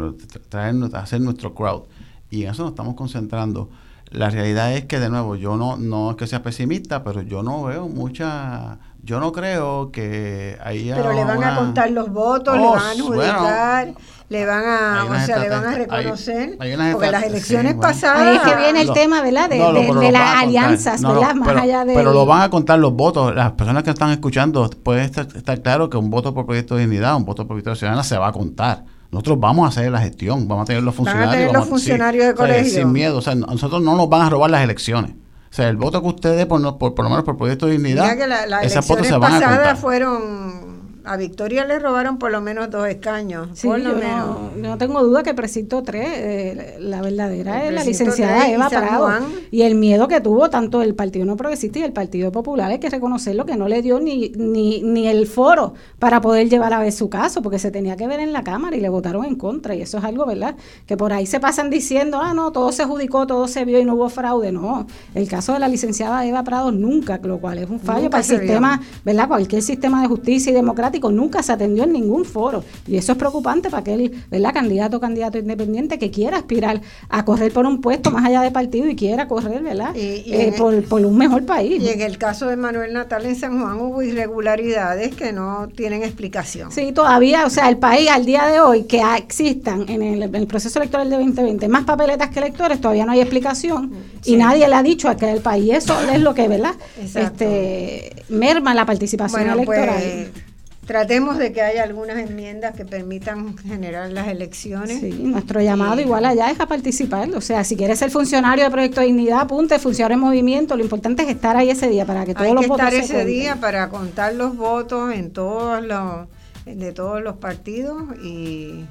traer, 0.49 0.75
hacer 0.93 1.21
nuestro 1.21 1.53
crowd. 1.53 1.83
Y 2.29 2.43
en 2.43 2.51
eso 2.51 2.63
nos 2.63 2.71
estamos 2.71 2.95
concentrando. 2.95 3.69
La 4.09 4.29
realidad 4.29 4.73
es 4.73 4.85
que, 4.85 4.99
de 4.99 5.09
nuevo, 5.09 5.35
yo 5.35 5.55
no, 5.55 5.77
no 5.77 6.11
es 6.11 6.17
que 6.17 6.27
sea 6.27 6.43
pesimista, 6.43 7.03
pero 7.03 7.21
yo 7.21 7.43
no 7.43 7.63
veo 7.63 7.87
mucha 7.87 8.79
yo 9.03 9.19
no 9.19 9.31
creo 9.31 9.91
que 9.91 10.57
ahí 10.63 10.91
pero 10.93 11.13
le 11.13 11.23
van 11.23 11.43
a 11.43 11.55
contar 11.55 11.89
los 11.91 12.11
votos 12.11 12.55
le 12.55 12.63
oh, 12.63 12.71
van 12.71 12.81
a 12.81 12.91
adjudicar 12.91 13.93
le 14.29 14.45
van 14.45 14.63
a 14.63 15.05
o 15.05 15.25
sea 15.25 15.39
le 15.39 15.49
van 15.49 15.65
a 15.65 15.71
reconocer 15.73 16.57
porque 16.91 17.11
las 17.11 17.23
elecciones 17.23 17.75
pasadas 17.75 18.27
ahí 18.27 18.35
es 18.35 18.41
que 18.41 18.55
viene 18.61 18.81
el 18.81 18.93
tema 18.93 19.21
verdad 19.21 19.49
de, 19.49 20.11
las 20.11 20.43
alianzas 20.43 21.01
¿verdad? 21.01 21.35
más 21.35 21.47
pero, 21.47 21.59
allá 21.59 21.85
de 21.85 21.93
pero 21.95 22.13
lo 22.13 22.25
van 22.25 22.43
a 22.43 22.49
contar 22.49 22.79
los 22.79 22.93
votos 22.93 23.35
las 23.35 23.53
personas 23.53 23.83
que 23.83 23.89
están 23.89 24.11
escuchando 24.11 24.69
puede 24.83 25.03
estar, 25.03 25.61
claro 25.61 25.89
que 25.89 25.97
un 25.97 26.09
voto 26.09 26.33
por 26.33 26.45
proyecto 26.45 26.75
de 26.75 26.81
dignidad 26.81 27.15
un 27.15 27.25
voto 27.25 27.47
por 27.47 27.55
victoria 27.55 27.75
ciudadana 27.75 28.03
se 28.03 28.17
va 28.17 28.27
a 28.27 28.31
contar 28.31 28.83
nosotros 29.11 29.41
vamos 29.41 29.65
a 29.65 29.67
hacer 29.67 29.91
la 29.91 29.99
gestión, 29.99 30.47
vamos 30.47 30.63
a 30.63 30.65
tener 30.67 30.83
los 30.83 30.95
funcionarios. 30.95 31.29
Van 31.31 31.35
a 31.35 31.37
tener 31.37 31.53
los 31.53 31.67
funcionarios 31.67 32.27
de 32.27 32.33
colegio. 32.33 32.71
sin 32.71 32.93
miedo, 32.93 33.17
o 33.17 33.21
sea, 33.21 33.35
nosotros 33.35 33.81
no 33.81 33.97
nos 33.97 34.07
van 34.07 34.21
a 34.21 34.29
robar 34.29 34.49
las 34.49 34.63
elecciones. 34.63 35.11
O 35.51 35.53
sea, 35.53 35.67
el 35.67 35.75
voto 35.75 36.01
que 36.01 36.07
ustedes, 36.07 36.45
por, 36.45 36.61
por, 36.77 36.95
por 36.95 37.03
lo 37.03 37.09
menos 37.09 37.25
por 37.25 37.35
Proyecto 37.37 37.65
de 37.65 37.73
Dignidad, 37.73 38.17
esas 38.63 38.85
fotos 38.85 39.05
se 39.05 39.17
van 39.17 39.33
a 39.33 39.45
contar. 39.45 39.77
fueron 39.77 40.80
a 41.11 41.17
Victoria 41.17 41.65
le 41.65 41.79
robaron 41.79 42.17
por 42.17 42.31
lo 42.31 42.41
menos 42.41 42.69
dos 42.69 42.87
escaños. 42.87 43.49
Sí, 43.53 43.67
por 43.67 43.79
lo 43.79 43.93
menos. 43.95 44.55
No, 44.55 44.69
no 44.69 44.77
tengo 44.77 45.03
duda 45.03 45.23
que 45.23 45.31
el 45.31 45.35
precinto 45.35 45.83
3, 45.83 46.05
eh, 46.07 46.77
la 46.79 47.01
verdadera 47.01 47.65
es 47.65 47.73
la 47.73 47.83
licenciada 47.83 48.39
3 48.39 48.49
y 48.49 48.53
Eva 48.53 48.69
Prado. 48.69 49.05
Juan. 49.05 49.23
Y 49.51 49.63
el 49.63 49.75
miedo 49.75 50.07
que 50.07 50.21
tuvo 50.21 50.49
tanto 50.49 50.81
el 50.81 50.95
Partido 50.95 51.25
No 51.25 51.35
Progresista 51.35 51.79
y 51.79 51.83
el 51.83 51.93
Partido 51.93 52.31
Popular, 52.31 52.71
hay 52.71 52.79
que 52.79 52.89
reconocerlo, 52.89 53.45
que 53.45 53.55
no 53.57 53.67
le 53.67 53.81
dio 53.81 53.99
ni, 53.99 54.29
ni, 54.35 54.81
ni 54.81 55.07
el 55.07 55.27
foro 55.27 55.73
para 55.99 56.21
poder 56.21 56.49
llevar 56.49 56.73
a 56.73 56.79
ver 56.79 56.91
su 56.91 57.09
caso, 57.09 57.41
porque 57.41 57.59
se 57.59 57.71
tenía 57.71 57.95
que 57.97 58.07
ver 58.07 58.19
en 58.19 58.33
la 58.33 58.43
Cámara 58.43 58.75
y 58.75 58.79
le 58.79 58.89
votaron 58.89 59.25
en 59.25 59.35
contra. 59.35 59.75
Y 59.75 59.81
eso 59.81 59.97
es 59.97 60.03
algo, 60.03 60.25
¿verdad? 60.25 60.55
Que 60.85 60.97
por 60.97 61.13
ahí 61.13 61.25
se 61.25 61.39
pasan 61.39 61.69
diciendo, 61.69 62.19
ah, 62.21 62.33
no, 62.33 62.51
todo 62.51 62.71
se 62.71 62.83
adjudicó, 62.83 63.27
todo 63.27 63.47
se 63.47 63.65
vio 63.65 63.79
y 63.79 63.85
no 63.85 63.95
hubo 63.95 64.09
fraude. 64.09 64.51
No, 64.51 64.87
el 65.13 65.27
caso 65.27 65.53
de 65.53 65.59
la 65.59 65.67
licenciada 65.67 66.25
Eva 66.25 66.43
Prado 66.43 66.71
nunca, 66.71 67.19
lo 67.23 67.39
cual 67.39 67.57
es 67.57 67.69
un 67.69 67.79
fallo 67.79 68.03
Nunca 68.03 68.11
para 68.11 68.23
el 68.23 68.29
vio. 68.29 68.39
sistema, 68.39 68.81
¿verdad? 69.03 69.27
Cualquier 69.27 69.61
sistema 69.61 70.01
de 70.01 70.07
justicia 70.07 70.51
y 70.51 70.55
democrático 71.01 71.11
nunca 71.11 71.41
se 71.43 71.51
atendió 71.51 71.83
en 71.83 71.93
ningún 71.93 72.25
foro. 72.25 72.63
Y 72.87 72.97
eso 72.97 73.11
es 73.13 73.17
preocupante 73.17 73.69
para 73.69 73.81
aquel, 73.81 74.11
¿verdad? 74.29 74.53
Candidato 74.53 74.97
o 74.97 74.99
candidato 74.99 75.37
independiente 75.37 75.97
que 75.97 76.11
quiera 76.11 76.37
aspirar 76.37 76.81
a 77.09 77.25
correr 77.25 77.51
por 77.51 77.65
un 77.65 77.81
puesto 77.81 78.11
más 78.11 78.25
allá 78.25 78.41
de 78.41 78.51
partido 78.51 78.87
y 78.87 78.95
quiera 78.95 79.27
correr, 79.27 79.61
¿verdad? 79.63 79.95
Y- 79.95 80.23
y 80.29 80.33
Eh, 80.33 80.53
por, 80.57 80.83
por 80.85 81.05
un 81.05 81.17
mejor 81.17 81.45
país. 81.45 81.81
Y 81.81 81.89
en 81.89 82.01
el 82.01 82.17
caso 82.17 82.47
de 82.47 82.55
Manuel 82.55 82.93
Natal 82.93 83.25
en 83.25 83.35
San 83.35 83.59
Juan 83.59 83.79
hubo 83.79 84.01
irregularidades 84.01 85.15
que 85.15 85.33
no 85.33 85.67
tienen 85.75 86.03
explicación. 86.03 86.71
Sí, 86.71 86.91
todavía, 86.91 87.45
o 87.45 87.49
sea, 87.49 87.69
el 87.69 87.77
país 87.77 88.09
al 88.09 88.25
día 88.25 88.45
de 88.47 88.59
hoy 88.59 88.83
que 88.83 89.01
existan 89.17 89.85
en 89.89 90.01
el, 90.01 90.23
en 90.23 90.35
el 90.35 90.47
proceso 90.47 90.79
electoral 90.79 91.09
de 91.09 91.17
2020 91.17 91.67
más 91.67 91.83
papeletas 91.85 92.29
que 92.29 92.39
electores, 92.39 92.79
todavía 92.79 93.05
no 93.05 93.11
hay 93.11 93.21
explicación 93.21 93.91
Sí. 94.21 94.33
y 94.33 94.37
nadie 94.37 94.67
le 94.67 94.75
ha 94.75 94.83
dicho 94.83 95.09
a 95.09 95.15
que 95.17 95.29
el 95.31 95.41
país 95.41 95.73
eso 95.73 95.95
es 96.11 96.19
lo 96.21 96.33
que, 96.33 96.47
¿verdad? 96.47 96.75
Exacto. 97.01 97.43
Este 97.43 98.23
merma 98.29 98.73
la 98.73 98.85
participación 98.85 99.41
Bueno, 99.41 99.53
electoral. 99.53 99.95
pues 100.31 100.50
tratemos 100.91 101.37
de 101.37 101.53
que 101.53 101.61
haya 101.61 101.83
algunas 101.83 102.17
enmiendas 102.17 102.75
que 102.75 102.83
permitan 102.83 103.57
generar 103.57 104.11
las 104.11 104.27
elecciones. 104.27 104.99
Sí, 104.99 105.09
nuestro 105.23 105.61
llamado 105.61 106.01
Y- 106.01 106.03
igual 106.03 106.25
allá 106.25 106.51
es 106.51 106.59
a 106.59 106.65
participar. 106.67 107.29
O 107.33 107.39
sea, 107.39 107.63
si 107.63 107.77
quieres 107.77 107.97
ser 107.99 108.11
funcionario 108.11 108.65
de 108.65 108.69
Proyecto 108.71 108.99
de 108.99 109.07
Dignidad, 109.07 109.39
apunte, 109.39 109.79
funcionario 109.79 110.15
en 110.15 110.19
movimiento. 110.21 110.75
Lo 110.75 110.83
importante 110.83 111.23
es 111.23 111.29
estar 111.29 111.55
ahí 111.55 111.69
ese 111.69 111.87
día 111.87 112.05
para 112.05 112.25
que 112.25 112.33
todos 112.33 112.47
Hay 112.47 112.53
los 112.53 112.63
que 112.63 112.67
votos 112.67 112.85
estar 112.87 112.99
se 112.99 113.05
ese 113.05 113.13
cuenten. 113.13 113.33
día 113.33 113.55
para 113.55 113.87
contar 113.87 114.33
los 114.35 114.57
votos 114.57 115.13
en 115.13 115.31
todos 115.31 115.81
los 115.85 116.27
de 116.65 116.91
todos 116.91 117.23
los 117.23 117.37
partidos 117.37 118.03
y, 118.21 118.85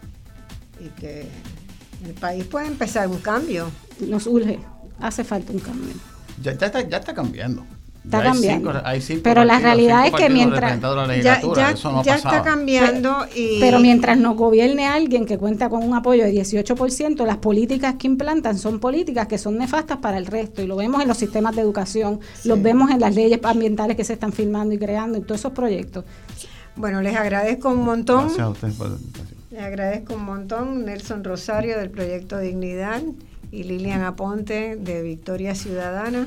y 0.81 0.89
que 0.99 1.27
el 2.05 2.15
país 2.15 2.45
pueda 2.45 2.67
empezar 2.67 3.09
un 3.09 3.19
cambio. 3.19 3.71
Nos 4.01 4.27
urge, 4.27 4.59
hace 5.01 5.23
falta 5.23 5.53
un 5.53 5.61
cambio. 5.61 5.93
Ya, 6.43 6.55
ya 6.55 6.67
está, 6.67 6.81
ya 6.89 6.97
está 6.97 7.13
cambiando. 7.15 7.65
Está 8.05 8.19
Ya 8.19 8.23
hay 8.25 8.31
cambiando. 8.33 8.73
cinco- 8.73 8.83
hay 8.87 9.01
cinco 9.03 9.21
Pero 9.25 9.45
la 9.45 9.59
realidad 9.59 10.07
es 10.07 10.13
que 10.15 10.31
mientras- 10.31 10.81
Ya, 10.81 11.07
legislatura, 11.07 11.61
ya- 11.63 11.71
eso 11.73 11.93
no 11.93 12.03
ya 12.03 12.15
pasaba. 12.15 12.37
está 12.39 12.51
cambiando 12.51 13.27
y 13.37 13.61
Pero 13.61 13.79
mientras 13.79 14.17
nos 14.19 14.37
gobierne 14.37 14.87
alguien 14.87 15.27
que 15.27 15.37
cuenta 15.37 15.69
con 15.69 15.83
un 15.83 15.95
apoyo 15.95 16.25
de 16.25 16.31
18%, 16.33 17.27
las 17.27 17.37
políticas 17.37 17.97
que 17.99 18.07
implantan 18.07 18.57
son 18.57 18.81
políticas 18.81 19.27
que 19.27 19.37
son 19.37 19.59
nefastas 19.59 19.99
para 19.99 20.17
el 20.17 20.25
resto. 20.27 20.63
Y 20.63 20.67
lo 20.67 20.77
vemos 20.77 21.03
en 21.03 21.09
los 21.09 21.19
sistemas 21.19 21.55
de 21.55 21.61
educación, 21.63 22.21
los 22.45 22.63
vemos 22.63 22.91
en 22.91 23.01
las 23.01 23.15
leyes 23.15 23.39
ambientales 23.43 23.97
que 23.97 24.05
se 24.05 24.15
están 24.15 24.33
firmando 24.33 24.75
y 24.75 24.79
creando, 24.79 25.19
en 25.19 25.25
todos 25.25 25.41
esos 25.43 25.53
proyectos. 25.53 26.05
bueno, 26.77 27.03
les 27.03 27.15
agradezco 27.15 27.69
un 27.69 27.85
montón. 27.85 28.21
Gracias 28.25 28.41
a 28.41 28.49
ustedes 28.49 28.75
por 28.77 28.89
la 28.89 28.97
invitación. 28.97 29.39
Les 29.51 29.61
agradezco 29.63 30.15
un 30.15 30.25
montón 30.25 30.85
Nelson 30.87 31.23
Rosario 31.23 31.77
del 31.79 31.91
Proyecto 31.91 32.39
Dignidad 32.39 33.03
y 33.53 33.65
Lilian 33.65 34.03
Aponte 34.03 34.77
de 34.77 35.03
Victoria 35.03 35.55
Ciudadana. 35.55 36.27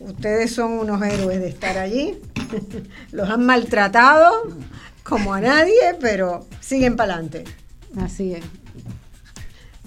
Ustedes 0.00 0.54
son 0.54 0.72
unos 0.72 1.02
héroes 1.02 1.40
de 1.40 1.48
estar 1.48 1.78
allí. 1.78 2.18
Los 3.12 3.28
han 3.28 3.44
maltratado 3.44 4.48
como 5.02 5.34
a 5.34 5.40
nadie, 5.40 5.96
pero 6.00 6.46
siguen 6.60 6.96
para 6.96 7.14
adelante. 7.14 7.44
Así 7.96 8.34
es. 8.34 8.44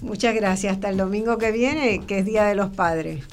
Muchas 0.00 0.34
gracias. 0.34 0.74
Hasta 0.74 0.88
el 0.88 0.96
domingo 0.96 1.38
que 1.38 1.52
viene, 1.52 2.04
que 2.06 2.18
es 2.18 2.24
Día 2.24 2.44
de 2.44 2.56
los 2.56 2.74
Padres. 2.74 3.24